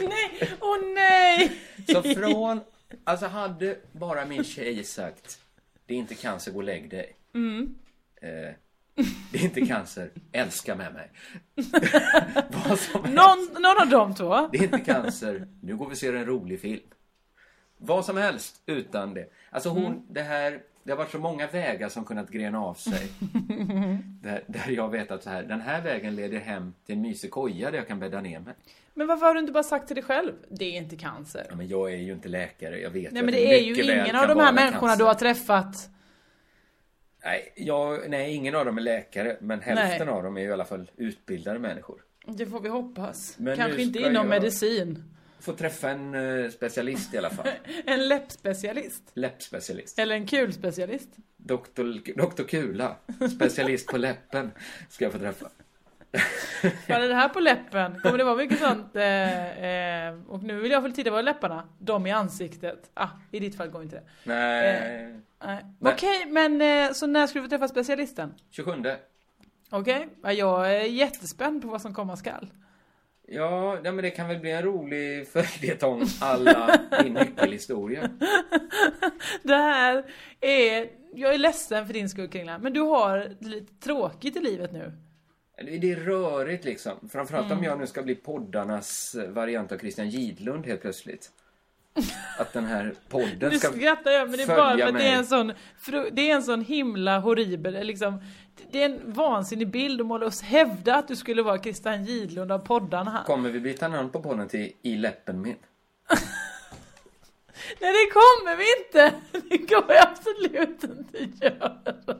Nej, 0.08 0.50
åh 0.60 0.76
nej! 0.94 1.52
Så 1.88 2.02
från, 2.02 2.60
alltså 3.04 3.26
hade 3.26 3.76
bara 3.92 4.24
min 4.26 4.44
tjej 4.44 4.84
sagt 4.84 5.38
det 5.86 5.94
är 5.94 5.98
inte 5.98 6.14
cancer, 6.14 6.52
gå 6.52 6.58
och 6.58 6.64
lägg 6.64 6.90
dig. 6.90 7.16
Mm. 7.34 7.74
Eh, 8.22 8.54
det 9.32 9.38
är 9.38 9.42
inte 9.44 9.66
cancer, 9.66 10.10
älska 10.32 10.74
med 10.74 10.94
mig. 10.94 11.10
Vad 12.68 12.78
som 12.78 13.04
helst. 13.04 13.16
Någon, 13.16 13.62
någon 13.62 13.82
av 13.82 13.88
de 13.90 14.14
två. 14.14 14.48
Det 14.52 14.58
är 14.58 14.62
inte 14.62 14.80
cancer, 14.80 15.48
nu 15.62 15.76
går 15.76 15.86
vi 15.88 15.94
och 15.94 15.98
ser 15.98 16.12
en 16.14 16.26
rolig 16.26 16.60
film. 16.60 16.82
Vad 17.78 18.04
som 18.04 18.16
helst 18.16 18.62
utan 18.66 19.14
det. 19.14 19.28
Alltså 19.50 19.68
hon, 19.68 19.86
Mm. 19.86 20.02
det 20.08 20.22
här, 20.22 20.62
det 20.86 20.92
har 20.92 20.96
varit 20.96 21.10
så 21.10 21.18
många 21.18 21.46
vägar 21.46 21.88
som 21.88 22.04
kunnat 22.04 22.30
grena 22.30 22.60
av 22.60 22.74
sig. 22.74 23.08
där, 24.22 24.44
där 24.46 24.70
jag 24.70 24.90
vet 24.90 25.10
att 25.10 25.22
så 25.22 25.30
här, 25.30 25.42
den 25.42 25.60
här 25.60 25.82
vägen 25.82 26.16
leder 26.16 26.38
hem 26.38 26.74
till 26.86 26.94
en 26.94 27.02
mysig 27.02 27.30
koja 27.30 27.70
där 27.70 27.78
jag 27.78 27.88
kan 27.88 27.98
bädda 28.00 28.20
ner 28.20 28.40
mig. 28.40 28.54
Men 28.94 29.06
varför 29.06 29.26
har 29.26 29.34
du 29.34 29.40
inte 29.40 29.52
bara 29.52 29.62
sagt 29.62 29.86
till 29.86 29.96
dig 29.96 30.04
själv? 30.04 30.32
Det 30.48 30.64
är 30.64 30.76
inte 30.76 30.96
cancer. 30.96 31.46
Ja, 31.50 31.56
men 31.56 31.68
jag 31.68 31.92
är 31.92 31.96
ju 31.96 32.12
inte 32.12 32.28
läkare, 32.28 32.80
jag 32.80 32.90
vet 32.90 33.12
Nej 33.12 33.22
men 33.22 33.34
det 33.34 33.54
är 33.54 33.60
ju 33.62 33.82
ingen 33.82 34.16
av 34.16 34.28
de 34.28 34.38
här 34.38 34.52
människorna 34.52 34.80
cancer. 34.80 34.98
du 34.98 35.04
har 35.04 35.14
träffat. 35.14 35.90
Nej, 37.24 37.52
jag, 37.56 38.10
nej, 38.10 38.34
ingen 38.34 38.54
av 38.54 38.64
dem 38.64 38.78
är 38.78 38.82
läkare, 38.82 39.36
men 39.40 39.60
hälften 39.60 40.06
Nej. 40.06 40.16
av 40.16 40.22
dem 40.22 40.36
är 40.36 40.40
ju 40.40 40.48
i 40.48 40.52
alla 40.52 40.64
fall 40.64 40.90
utbildade 40.96 41.58
människor. 41.58 42.00
Det 42.26 42.46
får 42.46 42.60
vi 42.60 42.68
hoppas. 42.68 43.34
Men 43.38 43.56
Kanske 43.56 43.82
inte 43.82 43.98
inom 43.98 44.12
jag- 44.14 44.26
medicin. 44.26 45.15
Få 45.40 45.52
träffa 45.52 45.90
en 45.90 46.14
eh, 46.14 46.50
specialist 46.50 47.14
i 47.14 47.18
alla 47.18 47.30
fall. 47.30 47.46
En 47.86 48.08
läppspecialist. 48.08 49.02
Läppspecialist. 49.14 49.98
Eller 49.98 50.14
en 50.14 50.26
kulspecialist. 50.26 51.08
Doktor, 51.36 52.16
doktor 52.16 52.44
Kula. 52.44 52.96
Specialist 53.34 53.86
på 53.86 53.98
läppen. 53.98 54.50
Ska 54.88 55.04
jag 55.04 55.12
få 55.12 55.18
träffa. 55.18 55.46
Vad 56.88 57.02
är 57.02 57.08
det 57.08 57.14
här 57.14 57.28
på 57.28 57.40
läppen? 57.40 58.00
Kommer 58.00 58.18
det 58.18 58.24
vara 58.24 58.36
mycket 58.36 58.58
sånt? 58.58 58.96
Eh, 58.96 59.64
eh, 59.64 60.14
och 60.28 60.42
nu 60.42 60.60
vill 60.60 60.70
jag 60.70 60.80
väl 60.80 60.92
titta 60.92 61.10
på 61.10 61.20
läpparna. 61.20 61.68
De 61.78 62.06
i 62.06 62.10
ansiktet. 62.10 62.90
Ah, 62.94 63.08
i 63.32 63.40
ditt 63.40 63.56
fall 63.56 63.68
går 63.68 63.82
inte 63.82 63.96
det. 63.96 64.02
Nej. 64.24 65.12
Nej. 65.44 65.64
Nej. 65.78 65.92
Okej, 65.92 66.26
men 66.26 66.60
eh, 66.60 66.92
så 66.92 67.06
när 67.06 67.26
ska 67.26 67.38
du 67.38 67.42
få 67.42 67.48
träffa 67.48 67.68
specialisten? 67.68 68.34
27. 68.50 68.72
Okej, 69.70 70.08
ja, 70.22 70.32
jag 70.32 70.74
är 70.74 70.84
jättespänd 70.84 71.62
på 71.62 71.68
vad 71.68 71.82
som 71.82 71.94
komma 71.94 72.16
skall. 72.16 72.50
Ja, 73.28 73.78
nej, 73.82 73.92
men 73.92 74.02
det 74.04 74.10
kan 74.10 74.28
väl 74.28 74.38
bli 74.38 74.50
en 74.50 74.62
rolig 74.62 75.28
följetong 75.32 76.02
alla 76.20 76.78
din 77.02 77.12
nyckelhistoria. 77.14 78.10
Det 79.42 79.54
här 79.54 80.04
är... 80.40 80.88
Jag 81.14 81.34
är 81.34 81.38
ledsen 81.38 81.86
för 81.86 81.94
din 81.94 82.08
skull 82.08 82.28
Kringlan, 82.28 82.60
men 82.60 82.72
du 82.72 82.80
har 82.80 83.30
lite 83.40 83.74
tråkigt 83.74 84.36
i 84.36 84.40
livet 84.40 84.72
nu. 84.72 84.92
Det 85.80 85.92
är 85.92 85.96
rörigt 85.96 86.64
liksom. 86.64 87.08
Framförallt 87.12 87.46
Mm. 87.46 87.58
om 87.58 87.64
jag 87.64 87.78
nu 87.78 87.86
ska 87.86 88.02
bli 88.02 88.14
poddarnas 88.14 89.16
variant 89.28 89.72
av 89.72 89.78
Christian 89.78 90.08
Gidlund 90.08 90.66
helt 90.66 90.80
plötsligt. 90.82 91.30
Att 92.38 92.52
den 92.52 92.64
här 92.64 92.94
podden 93.08 93.58
ska 93.58 93.68
skrattar 93.68 94.10
jag 94.10 94.28
men 94.28 94.36
det 94.36 94.42
är 94.42 94.46
följa 94.46 94.56
bara 94.64 94.76
för 94.78 94.82
att 94.88 94.94
det 94.94 95.04
är 95.04 95.10
mig. 95.10 95.12
en 95.12 95.26
sån 95.26 95.52
Det 96.12 96.30
är 96.30 96.34
en 96.34 96.42
sån 96.42 96.64
himla 96.64 97.18
horribel 97.18 97.86
liksom 97.86 98.20
Det 98.72 98.82
är 98.82 98.84
en 98.84 99.12
vansinnig 99.12 99.70
bild 99.70 100.12
att 100.12 100.40
hävda 100.40 100.94
att 100.94 101.08
du 101.08 101.16
skulle 101.16 101.42
vara 101.42 101.62
Christian 101.62 102.04
Gidlund 102.04 102.52
av 102.52 102.58
poddarna 102.58 103.22
Kommer 103.26 103.50
vi 103.50 103.60
byta 103.60 103.88
namn 103.88 104.10
på 104.10 104.22
podden 104.22 104.48
till 104.48 104.72
I 104.82 104.96
läppen 104.96 105.42
min? 105.42 105.56
Nej 107.80 107.92
det 107.92 108.10
kommer 108.12 108.56
vi 108.56 108.64
inte! 108.78 109.14
Det 109.50 109.74
kommer 109.74 109.94
jag 109.94 110.08
absolut 110.08 110.84
inte 110.84 111.46
göra. 111.46 111.76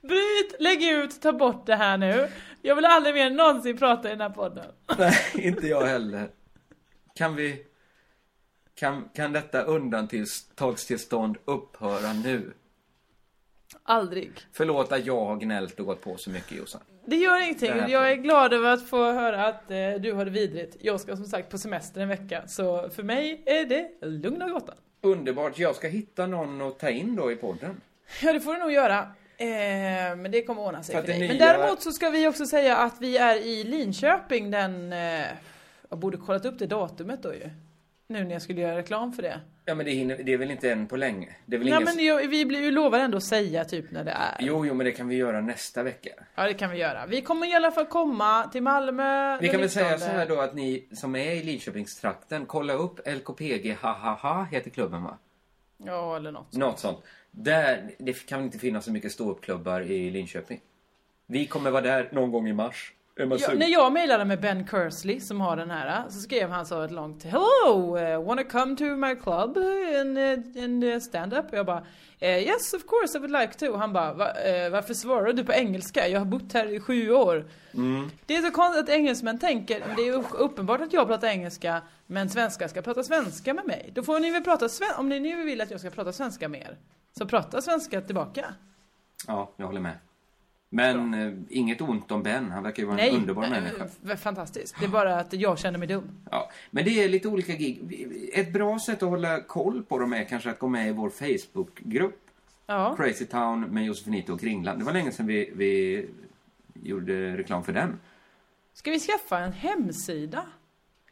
Bryt, 0.00 0.56
lägg 0.58 0.82
ut, 0.82 1.20
ta 1.20 1.32
bort 1.32 1.66
det 1.66 1.76
här 1.76 1.98
nu. 1.98 2.28
Jag 2.62 2.74
vill 2.74 2.84
aldrig 2.84 3.14
mer 3.14 3.30
någonsin 3.30 3.78
prata 3.78 4.08
i 4.08 4.10
den 4.10 4.20
här 4.20 4.30
podden. 4.30 4.66
Nej, 4.98 5.16
inte 5.34 5.66
jag 5.66 5.84
heller. 5.86 6.28
Kan 7.14 7.36
vi... 7.36 7.66
Kan, 8.74 9.08
kan 9.14 9.32
detta 9.32 9.62
undantagstillstånd 9.62 11.36
upphöra 11.44 12.12
nu? 12.12 12.52
Aldrig. 13.82 14.30
Förlåt 14.52 14.92
att 14.92 15.06
jag 15.06 15.24
har 15.24 15.36
gnällt 15.36 15.80
och 15.80 15.86
gått 15.86 16.00
på 16.00 16.16
så 16.16 16.30
mycket 16.30 16.52
Jossan. 16.58 16.80
Det 17.06 17.16
gör 17.16 17.42
ingenting. 17.42 17.72
Det 17.76 17.88
Jag 17.92 18.10
är 18.12 18.16
glad 18.16 18.52
över 18.52 18.72
att 18.72 18.88
få 18.88 19.12
höra 19.12 19.46
att 19.46 19.70
eh, 19.70 19.76
du 20.00 20.12
har 20.12 20.24
det 20.24 20.30
vidrigt. 20.30 20.76
Jag 20.80 21.00
ska 21.00 21.16
som 21.16 21.24
sagt 21.26 21.50
på 21.50 21.58
semester 21.58 22.00
en 22.00 22.08
vecka. 22.08 22.42
Så 22.46 22.88
för 22.90 23.02
mig 23.02 23.42
är 23.46 23.64
det 23.66 23.90
lugn 24.06 24.42
och 24.42 24.50
gott. 24.50 24.70
Underbart. 25.00 25.58
Jag 25.58 25.76
ska 25.76 25.88
hitta 25.88 26.26
någon 26.26 26.62
att 26.62 26.78
ta 26.78 26.88
in 26.88 27.16
då 27.16 27.32
i 27.32 27.36
podden. 27.36 27.80
Ja, 28.22 28.32
det 28.32 28.40
får 28.40 28.52
du 28.54 28.58
nog 28.58 28.72
göra. 28.72 28.98
Eh, 29.38 29.46
men 30.16 30.30
det 30.30 30.42
kommer 30.42 30.62
ordna 30.62 30.82
sig 30.82 30.94
För 30.94 31.02
för, 31.02 31.08
dig. 31.08 31.20
det 31.20 31.26
Men 31.28 31.36
nya- 31.36 31.46
däremot 31.46 31.82
så 31.82 31.92
ska 31.92 32.10
vi 32.10 32.28
också 32.28 32.46
säga 32.46 32.76
att 32.76 32.94
vi 33.00 33.16
är 33.16 33.36
i 33.36 33.64
Linköping 33.64 34.50
den... 34.50 34.92
Eh, 34.92 35.26
jag 35.90 35.98
borde 35.98 36.16
kollat 36.16 36.44
upp 36.44 36.58
det 36.58 36.66
datumet 36.66 37.22
då 37.22 37.34
ju. 37.34 37.50
Nu 38.08 38.24
när 38.24 38.32
jag 38.32 38.42
skulle 38.42 38.60
göra 38.60 38.76
reklam 38.76 39.12
för 39.12 39.22
det. 39.22 39.40
Ja, 39.68 39.74
men 39.74 39.86
det, 39.86 39.92
hinner, 39.92 40.16
det 40.22 40.32
är 40.32 40.38
väl 40.38 40.50
inte 40.50 40.72
än 40.72 40.86
på 40.86 40.96
länge? 40.96 41.28
Det 41.46 41.56
är 41.56 41.58
väl 41.58 41.68
Nej 41.68 41.82
ingen... 41.82 41.96
men 41.96 42.04
jag, 42.04 42.28
vi 42.28 42.44
blir 42.46 42.60
ju 42.60 42.70
lovade 42.70 43.04
ändå 43.04 43.16
att 43.16 43.24
säga 43.24 43.64
typ 43.64 43.90
när 43.90 44.04
det 44.04 44.10
är. 44.10 44.36
Jo, 44.40 44.66
jo, 44.66 44.74
men 44.74 44.86
det 44.86 44.92
kan 44.92 45.08
vi 45.08 45.16
göra 45.16 45.40
nästa 45.40 45.82
vecka. 45.82 46.10
Ja 46.34 46.42
det 46.42 46.54
kan 46.54 46.70
vi 46.70 46.78
göra. 46.78 47.06
Vi 47.06 47.22
kommer 47.22 47.46
i 47.46 47.54
alla 47.54 47.70
fall 47.70 47.86
komma 47.86 48.48
till 48.52 48.62
Malmö 48.62 49.38
Vi 49.40 49.48
kan 49.48 49.60
väl 49.60 49.70
säga 49.70 49.90
19. 49.90 50.00
så 50.00 50.14
här 50.14 50.26
då 50.26 50.40
att 50.40 50.54
ni 50.54 50.88
som 50.92 51.16
är 51.16 51.32
i 51.32 51.42
Lidköpingstrakten, 51.42 52.46
kolla 52.46 52.72
upp 52.72 53.00
LKPG 53.08 53.76
Hahaha 53.80 54.44
heter 54.44 54.70
klubben 54.70 55.02
va? 55.02 55.18
Ja 55.76 56.16
eller 56.16 56.32
något. 56.32 56.52
Något 56.52 56.78
sånt. 56.78 56.98
Där, 57.30 57.90
det 57.98 58.26
kan 58.26 58.42
inte 58.42 58.58
finnas 58.58 58.84
så 58.84 58.92
mycket 58.92 59.12
ståuppklubbar 59.12 59.80
i 59.80 60.10
Linköping. 60.10 60.60
Vi 61.26 61.46
kommer 61.46 61.70
vara 61.70 61.82
där 61.82 62.08
någon 62.12 62.32
gång 62.32 62.48
i 62.48 62.52
mars. 62.52 62.92
Ja, 63.18 63.54
när 63.54 63.68
jag 63.68 63.92
mejlade 63.92 64.24
med 64.24 64.40
Ben 64.40 64.66
Kersley 64.66 65.20
som 65.20 65.40
har 65.40 65.56
den 65.56 65.70
här 65.70 66.04
så 66.08 66.20
skrev 66.20 66.50
han 66.50 66.66
så 66.66 66.82
ett 66.82 66.90
långt 66.90 67.24
Hello, 67.24 67.98
uh, 67.98 68.24
wanna 68.24 68.44
come 68.44 68.76
to 68.76 68.84
my 68.84 69.14
club 69.14 69.58
and, 70.00 70.18
uh, 70.18 70.64
and 70.64 70.84
uh, 70.84 70.98
stand 70.98 71.34
up? 71.34 71.46
Och 71.52 71.58
jag 71.58 71.66
bara 71.66 71.86
eh, 72.18 72.38
Yes 72.38 72.74
of 72.74 72.86
course 72.86 73.18
I 73.18 73.20
would 73.20 73.30
like 73.30 73.52
to. 73.52 73.76
Han 73.76 73.92
bara 73.92 74.12
Va, 74.12 74.32
eh, 74.32 74.70
Varför 74.70 74.94
svarar 74.94 75.32
du 75.32 75.44
på 75.44 75.52
engelska? 75.52 76.08
Jag 76.08 76.20
har 76.20 76.26
bott 76.26 76.52
här 76.52 76.66
i 76.74 76.80
sju 76.80 77.10
år. 77.10 77.50
Mm. 77.74 78.10
Det 78.26 78.36
är 78.36 78.42
så 78.42 78.50
konstigt 78.50 78.82
att 78.82 78.88
engelsmän 78.88 79.38
tänker 79.38 79.84
Det 79.96 80.02
är 80.02 80.34
uppenbart 80.42 80.80
att 80.80 80.92
jag 80.92 81.08
pratar 81.08 81.28
engelska 81.28 81.82
Men 82.06 82.28
svenskar 82.28 82.68
ska 82.68 82.82
prata 82.82 83.02
svenska 83.02 83.54
med 83.54 83.66
mig. 83.66 83.90
Då 83.94 84.02
får 84.02 84.20
ni 84.20 84.30
väl 84.30 84.44
prata 84.44 84.68
svenska 84.68 85.00
Om 85.00 85.08
ni 85.08 85.20
nu 85.20 85.44
vill 85.44 85.60
att 85.60 85.70
jag 85.70 85.80
ska 85.80 85.90
prata 85.90 86.12
svenska 86.12 86.48
mer 86.48 86.78
Så 87.18 87.26
prata 87.26 87.62
svenska 87.62 88.00
tillbaka. 88.00 88.54
Ja, 89.26 89.52
jag 89.56 89.66
håller 89.66 89.80
med. 89.80 89.98
Men 90.68 91.14
eh, 91.14 91.32
inget 91.48 91.80
ont 91.80 92.10
om 92.12 92.22
Ben, 92.22 92.50
han 92.50 92.62
verkar 92.62 92.82
ju 92.82 92.86
vara 92.86 92.98
en 92.98 93.06
Nej, 93.08 93.16
underbar 93.16 93.42
nej, 93.42 93.50
människa. 93.50 94.16
fantastiskt. 94.16 94.76
Det 94.78 94.84
är 94.84 94.88
bara 94.88 95.20
att 95.20 95.32
jag 95.32 95.58
känner 95.58 95.78
mig 95.78 95.88
dum. 95.88 96.10
Ja, 96.30 96.50
men 96.70 96.84
det 96.84 97.04
är 97.04 97.08
lite 97.08 97.28
olika 97.28 97.52
gig. 97.52 98.30
Ett 98.32 98.52
bra 98.52 98.78
sätt 98.78 99.02
att 99.02 99.08
hålla 99.08 99.40
koll 99.40 99.82
på 99.82 99.98
dem 99.98 100.12
är 100.12 100.24
kanske 100.24 100.50
att 100.50 100.58
gå 100.58 100.68
med 100.68 100.88
i 100.88 100.92
vår 100.92 101.10
Facebookgrupp. 101.10 102.20
Ja. 102.66 102.96
Crazy 102.96 103.24
Town 103.24 103.60
med 103.60 103.84
Josefinito 103.84 104.32
och 104.32 104.40
Kringland. 104.40 104.78
Det 104.78 104.84
var 104.84 104.92
länge 104.92 105.12
sedan 105.12 105.26
vi, 105.26 105.52
vi 105.54 106.06
gjorde 106.82 107.36
reklam 107.36 107.64
för 107.64 107.72
den. 107.72 108.00
Ska 108.72 108.90
vi 108.90 109.00
skaffa 109.00 109.38
en 109.38 109.52
hemsida? 109.52 110.46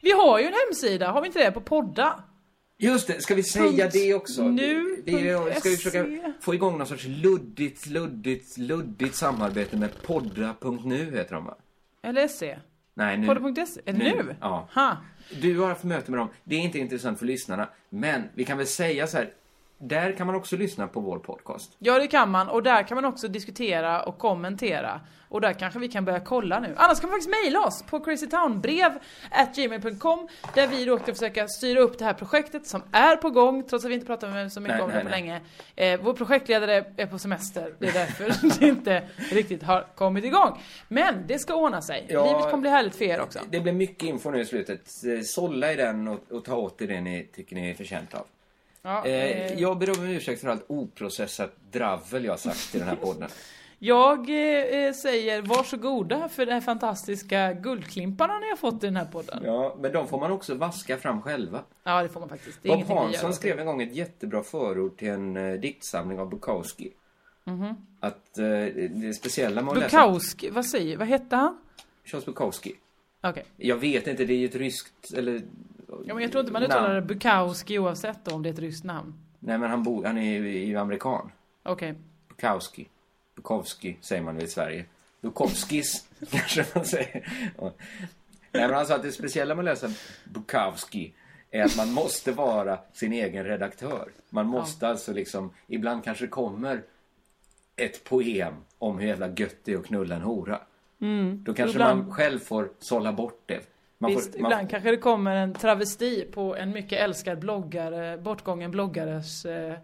Vi 0.01 0.11
har 0.11 0.39
ju 0.39 0.45
en 0.45 0.53
hemsida, 0.67 1.11
har 1.11 1.21
vi 1.21 1.27
inte 1.27 1.39
det? 1.43 1.51
På 1.51 1.61
podda? 1.61 2.23
Just 2.77 3.07
det, 3.07 3.21
ska 3.21 3.35
vi 3.35 3.43
säga 3.43 3.89
det 3.89 4.13
också? 4.13 4.47
nu 4.47 5.01
Vi, 5.05 5.53
ska 5.59 5.69
vi 5.69 5.77
försöka 5.77 6.33
få 6.41 6.53
igång 6.53 6.77
någon 6.77 6.87
sorts 6.87 7.05
luddigt, 7.07 7.85
luddigt, 7.85 8.57
luddigt 8.57 9.15
samarbete 9.15 9.77
med 9.77 10.01
podda.nu 10.01 11.11
heter 11.17 11.35
de 11.35 11.45
va? 11.45 11.57
Eller 12.01 12.27
SE? 12.27 12.59
Nej, 12.93 13.17
nu. 13.17 13.27
Podda.se? 13.27 13.81
Det 13.85 13.93
nu? 13.93 14.35
Ja. 14.41 14.69
Ha. 14.73 14.97
Du 15.41 15.59
har 15.59 15.67
haft 15.67 15.83
möte 15.83 16.11
med 16.11 16.19
dem. 16.19 16.29
Det 16.43 16.55
är 16.55 16.59
inte 16.59 16.79
intressant 16.79 17.19
för 17.19 17.25
lyssnarna. 17.25 17.69
Men 17.89 18.23
vi 18.33 18.45
kan 18.45 18.57
väl 18.57 18.67
säga 18.67 19.07
så 19.07 19.17
här. 19.17 19.33
Där 19.77 20.11
kan 20.11 20.27
man 20.27 20.35
också 20.35 20.57
lyssna 20.57 20.87
på 20.87 20.99
vår 20.99 21.19
podcast. 21.19 21.71
Ja 21.79 21.99
det 21.99 22.07
kan 22.07 22.29
man 22.29 22.49
och 22.49 22.63
där 22.63 22.83
kan 22.83 22.95
man 22.95 23.05
också 23.05 23.27
diskutera 23.27 24.03
och 24.03 24.17
kommentera. 24.17 25.01
Och 25.29 25.41
där 25.41 25.53
kanske 25.53 25.79
vi 25.79 25.87
kan 25.87 26.05
börja 26.05 26.19
kolla 26.19 26.59
nu. 26.59 26.73
Annars 26.77 26.99
kan 26.99 27.09
man 27.09 27.15
faktiskt 27.15 27.43
mejla 27.43 27.65
oss 27.65 27.83
på 27.83 27.99
crazytownbrev 27.99 28.91
gmail.com 29.55 30.27
Där 30.53 30.67
vi 30.67 30.85
då 30.85 30.99
ska 30.99 31.13
försöka 31.13 31.47
styra 31.47 31.79
upp 31.79 31.99
det 31.99 32.05
här 32.05 32.13
projektet 32.13 32.67
som 32.67 32.83
är 32.91 33.15
på 33.15 33.29
gång 33.29 33.63
trots 33.63 33.85
att 33.85 33.91
vi 33.91 33.95
inte 33.95 34.05
pratat 34.05 34.29
med 34.29 34.51
så 34.51 34.61
mycket 34.61 34.75
Nej, 34.75 34.83
om 34.83 34.89
nej, 34.89 34.97
det 34.97 35.03
på 35.03 35.09
nej. 35.09 35.21
länge. 35.21 35.41
Eh, 35.75 35.99
vår 36.03 36.13
projektledare 36.13 36.85
är 36.97 37.05
på 37.05 37.19
semester, 37.19 37.73
det 37.79 37.87
är 37.87 37.93
därför 37.93 38.59
det 38.59 38.67
inte 38.67 39.03
riktigt 39.31 39.63
har 39.63 39.87
kommit 39.95 40.25
igång. 40.25 40.61
Men 40.87 41.27
det 41.27 41.39
ska 41.39 41.55
ordna 41.55 41.81
sig. 41.81 42.05
Ja. 42.09 42.25
Livet 42.25 42.51
kommer 42.51 42.61
bli 42.61 42.69
härligt 42.69 42.95
för 42.95 43.05
er 43.05 43.21
också. 43.21 43.39
Det 43.49 43.59
blir 43.59 43.73
mycket 43.73 44.03
info 44.03 44.31
nu 44.31 44.39
i 44.41 44.45
slutet. 44.45 44.79
Eh, 45.05 45.21
Sålla 45.23 45.73
i 45.73 45.75
den 45.75 46.07
och, 46.07 46.31
och 46.31 46.45
ta 46.45 46.55
åt 46.55 46.81
er 46.81 46.87
det 46.87 47.01
ni 47.01 47.29
tycker 47.35 47.55
ni 47.55 47.69
är 47.69 47.73
förtjänt 47.73 48.13
av. 48.13 48.25
Ja, 48.85 49.05
Eh, 49.05 49.13
eh, 49.13 49.59
jag 49.59 49.77
ber 49.77 49.99
om 49.99 50.05
ursäkt 50.05 50.41
för 50.41 50.47
allt 50.47 50.65
oprocessat 50.67 51.51
dravel 51.71 52.25
jag 52.25 52.31
har 52.31 52.37
sagt 52.37 52.75
i 52.75 52.79
den 52.79 52.87
här 52.87 52.95
podden. 52.95 53.29
Jag 53.79 54.19
eh, 54.19 54.93
säger 54.93 55.41
varsågoda 55.41 56.29
för 56.29 56.45
de 56.45 56.51
här 56.51 56.61
fantastiska 56.61 57.53
guldklimparna 57.53 58.39
ni 58.39 58.49
har 58.49 58.57
fått 58.57 58.83
i 58.83 58.85
den 58.85 58.95
här 58.95 59.05
podden. 59.05 59.43
Ja, 59.45 59.77
men 59.79 59.91
de 59.91 60.07
får 60.07 60.19
man 60.19 60.31
också 60.31 60.55
vaska 60.55 60.97
fram 60.97 61.21
själva. 61.21 61.63
Ja, 61.83 62.03
det 62.03 62.09
får 62.09 62.19
man 62.19 62.29
faktiskt. 62.29 62.59
Det 62.61 62.69
Bob. 62.69 62.97
Hansson 62.97 63.33
skrev 63.33 63.59
en 63.59 63.65
gång 63.65 63.81
ett 63.81 63.95
jättebra 63.95 64.43
förord 64.43 64.97
till 64.97 65.07
en 65.07 65.37
eh, 65.37 65.53
diktsamling 65.59 66.19
av 66.19 66.29
Bukowski. 66.29 66.91
Mhm. 67.43 67.75
Att 67.99 68.37
eh, 68.37 68.45
det 68.89 69.13
speciella 69.15 69.61
läsa... 69.61 69.97
Bukowski, 69.97 70.49
vad 70.49 70.65
säger, 70.65 70.97
vad 70.97 71.07
hette 71.07 71.35
han? 71.35 71.57
Charles 72.05 72.25
Bukowski. 72.25 72.75
Okej. 73.23 73.45
Jag 73.57 73.77
vet 73.77 74.07
inte, 74.07 74.25
det 74.25 74.33
är 74.33 74.37
ju 74.37 74.45
ett 74.45 74.55
ryskt, 74.55 75.13
eller... 75.15 75.41
Ja, 76.07 76.13
men 76.13 76.23
jag 76.23 76.31
tror 76.31 76.39
inte 76.39 76.53
man 76.53 76.63
uttalar 76.63 77.01
Bukowski 77.01 77.79
oavsett 77.79 78.27
om 78.27 78.43
det 78.43 78.49
är 78.49 78.53
ett 78.53 78.59
ryskt 78.59 78.83
namn. 78.83 79.13
Nej, 79.39 79.57
men 79.57 79.69
han, 79.69 79.83
bor, 79.83 80.05
han 80.05 80.17
är 80.17 80.31
ju 80.33 80.61
är 80.61 80.65
ju 80.65 80.77
amerikan. 80.77 81.31
Okej. 81.63 81.95
Bukowski. 82.27 82.87
Bukowski 83.35 83.97
säger 84.01 84.21
man 84.21 84.35
väl 84.35 84.45
i 84.45 84.47
Sverige. 84.47 84.85
Bukowskis 85.21 86.07
kanske 86.29 86.65
man 86.75 86.85
säger. 86.85 87.29
Ja. 87.57 87.71
Nej, 88.51 88.67
men 88.67 88.73
han 88.73 88.85
sa 88.85 88.95
att 88.95 89.03
det 89.03 89.11
speciella 89.11 89.55
med 89.55 89.67
att 89.67 89.81
läsa 89.81 89.95
Bukowski 90.23 91.13
är 91.51 91.63
att 91.63 91.77
man 91.77 91.91
måste 91.91 92.31
vara 92.31 92.79
sin 92.93 93.13
egen 93.13 93.43
redaktör. 93.43 94.09
Man 94.29 94.47
måste 94.47 94.87
alltså 94.87 95.13
liksom, 95.13 95.51
ibland 95.67 96.03
kanske 96.03 96.27
kommer 96.27 96.81
ett 97.75 98.03
poem 98.03 98.53
om 98.77 98.99
hur 98.99 99.07
jävla 99.07 99.27
gött 99.27 99.55
det 99.63 99.73
är 99.73 99.77
att 99.77 99.85
knulla 99.85 100.15
en 100.15 100.21
hora. 100.21 100.59
Mm. 101.01 101.43
Då 101.43 101.53
kanske 101.53 101.75
Ibland- 101.75 102.03
man 102.03 102.13
själv 102.13 102.39
får 102.39 102.69
sålla 102.79 103.13
bort 103.13 103.41
det. 103.45 103.61
Man 103.97 104.11
Visst, 104.11 104.33
får, 104.33 104.39
man, 104.41 104.51
ibland 104.51 104.69
kanske 104.69 104.91
det 104.91 104.97
kommer 104.97 105.35
en 105.35 105.53
travesti 105.53 106.25
på 106.31 106.55
en 106.55 106.71
mycket 106.71 106.99
älskad 106.99 107.39
bloggare, 107.39 108.17
bortgången 108.17 108.71
bloggares 108.71 109.45
eh, 109.45 109.75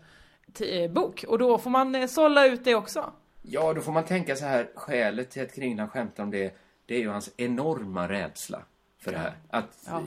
eh, 0.60 0.92
bok. 0.92 1.26
Och 1.28 1.38
då 1.40 1.58
får 1.58 1.70
man 1.70 1.96
eh, 1.96 2.08
sålla 2.08 2.46
ut 2.48 2.64
det 2.64 2.76
också. 2.76 3.14
Ja, 3.42 3.74
då 3.74 3.82
får 3.82 3.92
man 3.92 4.06
tänka 4.06 4.36
så 4.36 4.46
här, 4.46 4.70
skälet 4.76 5.30
till 5.30 5.42
att 5.42 5.56
Kringlan 5.56 5.90
skämtar 5.90 6.24
om 6.24 6.32
det, 6.32 6.56
det 6.86 6.96
är 6.96 7.00
ju 7.00 7.10
hans 7.10 7.32
enorma 7.38 8.10
rädsla 8.10 8.62
för 9.00 9.12
det 9.12 9.18
här. 9.18 9.34
Att 9.50 9.78
Ja. 9.88 10.02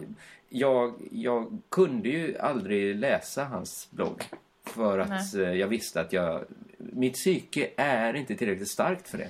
jag, 0.49 0.95
jag 1.13 1.59
kunde 1.69 2.09
ju 2.09 2.39
aldrig 2.39 2.97
läsa 2.97 3.45
hans 3.45 3.89
blogg. 3.91 4.23
För 4.67 4.99
att 4.99 5.09
Nej. 5.35 5.45
eh, 5.45 5.53
jag 5.53 5.69
visste 5.69 6.01
att 6.01 6.13
jag, 6.13 6.45
mitt 6.79 7.15
psyke 7.15 7.71
är 7.77 8.15
inte 8.15 8.35
tillräckligt 8.35 8.71
starkt 8.71 9.09
för 9.09 9.19
det. 9.19 9.29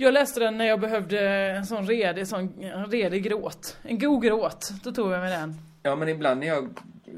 Jag 0.00 0.14
läste 0.14 0.40
den 0.40 0.58
när 0.58 0.64
jag 0.64 0.80
behövde 0.80 1.28
en 1.30 1.66
sån 1.66 1.86
redig, 1.86 2.26
sån 2.28 2.62
en 2.62 2.86
redig 2.86 3.22
gråt. 3.22 3.76
En 3.82 3.98
god 3.98 4.22
gråt. 4.22 4.70
Då 4.84 4.92
tog 4.92 5.12
jag 5.12 5.20
med 5.20 5.32
den. 5.32 5.54
Ja, 5.82 5.96
men 5.96 6.08
ibland 6.08 6.40
när 6.40 6.46
jag 6.46 6.68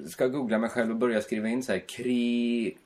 ska 0.09 0.26
googla 0.26 0.59
mig 0.59 0.70
själv 0.70 0.91
och 0.91 0.97
börja 0.97 1.20
skriva 1.20 1.49
in 1.49 1.62
så 1.62 1.72
här, 1.72 1.78
kri... 1.78 2.76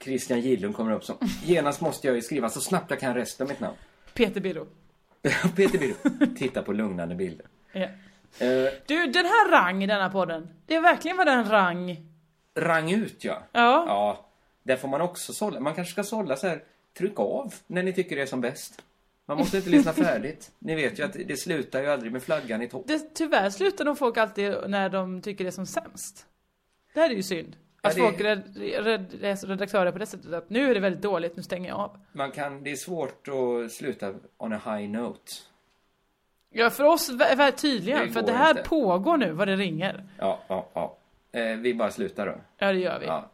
Christian 0.00 0.40
Gidlund 0.40 0.76
kommer 0.76 0.92
upp 0.92 1.04
som, 1.04 1.16
genast 1.44 1.80
måste 1.80 2.06
jag 2.06 2.16
ju 2.16 2.22
skriva 2.22 2.48
så 2.48 2.60
snabbt 2.60 2.90
jag 2.90 3.00
kan 3.00 3.14
resten 3.14 3.44
av 3.44 3.48
mitt 3.50 3.60
namn. 3.60 3.76
Peter 4.14 4.40
Birro. 4.40 4.66
Peter 5.56 5.78
Birro, 5.78 5.94
titta 6.38 6.62
på 6.62 6.72
lugnande 6.72 7.14
bilder. 7.14 7.46
Ja. 7.72 7.80
Eh, 8.46 8.70
Du, 8.86 9.06
den 9.06 9.24
här 9.26 9.50
rang 9.50 9.82
i 9.84 9.86
denna 9.86 10.10
podden. 10.10 10.48
Det 10.66 10.74
är 10.74 10.80
verkligen 10.80 11.16
vad 11.16 11.26
den 11.26 11.48
rang. 11.50 11.96
Rang 12.58 12.90
ut 12.92 13.24
ja. 13.24 13.42
Ja. 13.52 13.84
Ja. 13.86 14.26
Där 14.62 14.76
får 14.76 14.88
man 14.88 15.00
också 15.00 15.32
sålla. 15.32 15.60
Man 15.60 15.74
kanske 15.74 15.92
ska 15.92 16.04
sålla 16.04 16.36
så 16.36 16.46
här. 16.48 16.62
Tryck 16.98 17.20
av 17.20 17.54
när 17.66 17.82
ni 17.82 17.92
tycker 17.92 18.16
det 18.16 18.22
är 18.22 18.26
som 18.26 18.40
bäst. 18.40 18.82
Man 19.26 19.36
måste 19.36 19.56
inte 19.56 19.70
lyssna 19.70 19.92
färdigt. 19.92 20.50
Ni 20.58 20.74
vet 20.74 20.98
ju 20.98 21.02
att 21.04 21.12
det 21.26 21.36
slutar 21.36 21.80
ju 21.82 21.86
aldrig 21.88 22.12
med 22.12 22.22
flaggan 22.22 22.62
i 22.62 22.68
topp. 22.68 22.84
Det, 22.86 23.14
tyvärr 23.14 23.50
slutar 23.50 23.84
nog 23.84 23.98
folk 23.98 24.16
alltid 24.16 24.54
när 24.66 24.88
de 24.88 25.20
tycker 25.22 25.44
det 25.44 25.48
är 25.48 25.52
som 25.52 25.66
sämst. 25.66 26.26
Det 26.94 27.00
här 27.00 27.10
är 27.10 27.14
ju 27.14 27.22
synd. 27.22 27.56
Ja, 27.82 27.88
Att 27.88 27.94
det- 27.94 28.00
folk 28.02 28.20
red, 28.20 29.44
redaktörer 29.44 29.92
på 29.92 29.98
det 29.98 30.06
sättet 30.06 30.32
att 30.32 30.50
nu 30.50 30.70
är 30.70 30.74
det 30.74 30.80
väldigt 30.80 31.02
dåligt, 31.02 31.36
nu 31.36 31.42
stänger 31.42 31.68
jag 31.68 31.78
av. 31.80 31.98
Man 32.12 32.30
kan, 32.30 32.62
det 32.64 32.70
är 32.70 32.76
svårt 32.76 33.28
att 33.28 33.72
sluta 33.72 34.14
on 34.36 34.52
a 34.52 34.60
high 34.64 34.90
note. 34.90 35.32
Ja, 36.50 36.70
för 36.70 36.84
oss 36.84 37.10
vä- 37.10 37.36
vä- 37.36 37.50
tydligen, 37.52 38.06
Det 38.06 38.12
för 38.12 38.22
det 38.22 38.32
här 38.32 38.50
inte. 38.50 38.62
pågår 38.62 39.16
nu 39.16 39.32
vad 39.32 39.48
det 39.48 39.56
ringer. 39.56 40.04
Ja, 40.18 40.40
ja, 40.48 40.68
ja. 40.74 40.96
Eh, 41.40 41.56
vi 41.56 41.74
bara 41.74 41.90
slutar 41.90 42.26
då. 42.26 42.34
Ja, 42.58 42.72
det 42.72 42.78
gör 42.78 42.98
vi. 42.98 43.06
Ja. 43.06 43.30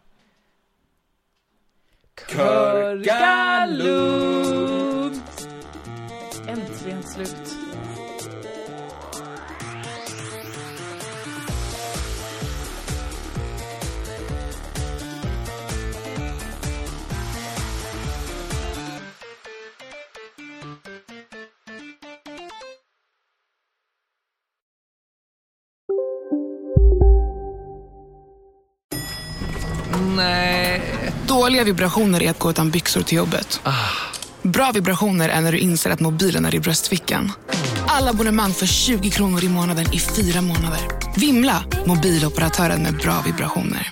Körka 2.27 3.67
lugnt! 3.67 5.49
Äntligen 6.47 7.03
slut. 7.03 7.68
Dåliga 31.49 31.65
vibrationer 31.65 32.23
är 32.23 32.31
att 32.31 32.39
gå 32.39 32.51
utan 32.51 32.71
byxor 32.71 33.03
till 33.03 33.17
jobbet. 33.19 33.61
Bra 34.43 34.71
vibrationer 34.75 35.29
är 35.29 35.41
när 35.41 35.53
du 35.53 35.59
inser 35.59 35.91
att 35.91 36.01
mobilen 36.01 36.45
är 36.45 36.55
i 36.55 36.61
bröstfickan. 36.61 37.33
Alla 37.87 38.11
abonnemang 38.11 38.53
för 38.53 38.67
20 38.67 39.11
kronor 39.11 39.45
i 39.45 39.49
månaden 39.49 39.93
i 39.93 39.99
fyra 39.99 40.41
månader. 40.41 40.81
Vimla! 41.17 41.65
Mobiloperatören 41.87 42.83
med 42.83 42.97
bra 42.97 43.23
vibrationer. 43.27 43.91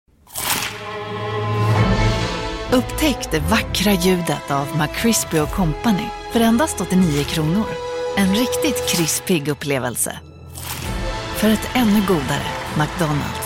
Upptäck 2.72 3.30
det 3.30 3.40
vackra 3.40 3.92
ljudet 3.92 4.50
av 4.50 4.66
McCrispy 4.76 5.38
Company 5.54 6.08
för 6.32 6.40
endast 6.40 6.80
89 6.80 7.24
kronor. 7.24 7.66
En 8.16 8.34
riktigt 8.34 8.88
krispig 8.88 9.48
upplevelse. 9.48 10.18
För 11.36 11.48
ett 11.50 11.68
ännu 11.74 12.02
godare 12.08 12.46
McDonalds. 12.78 13.45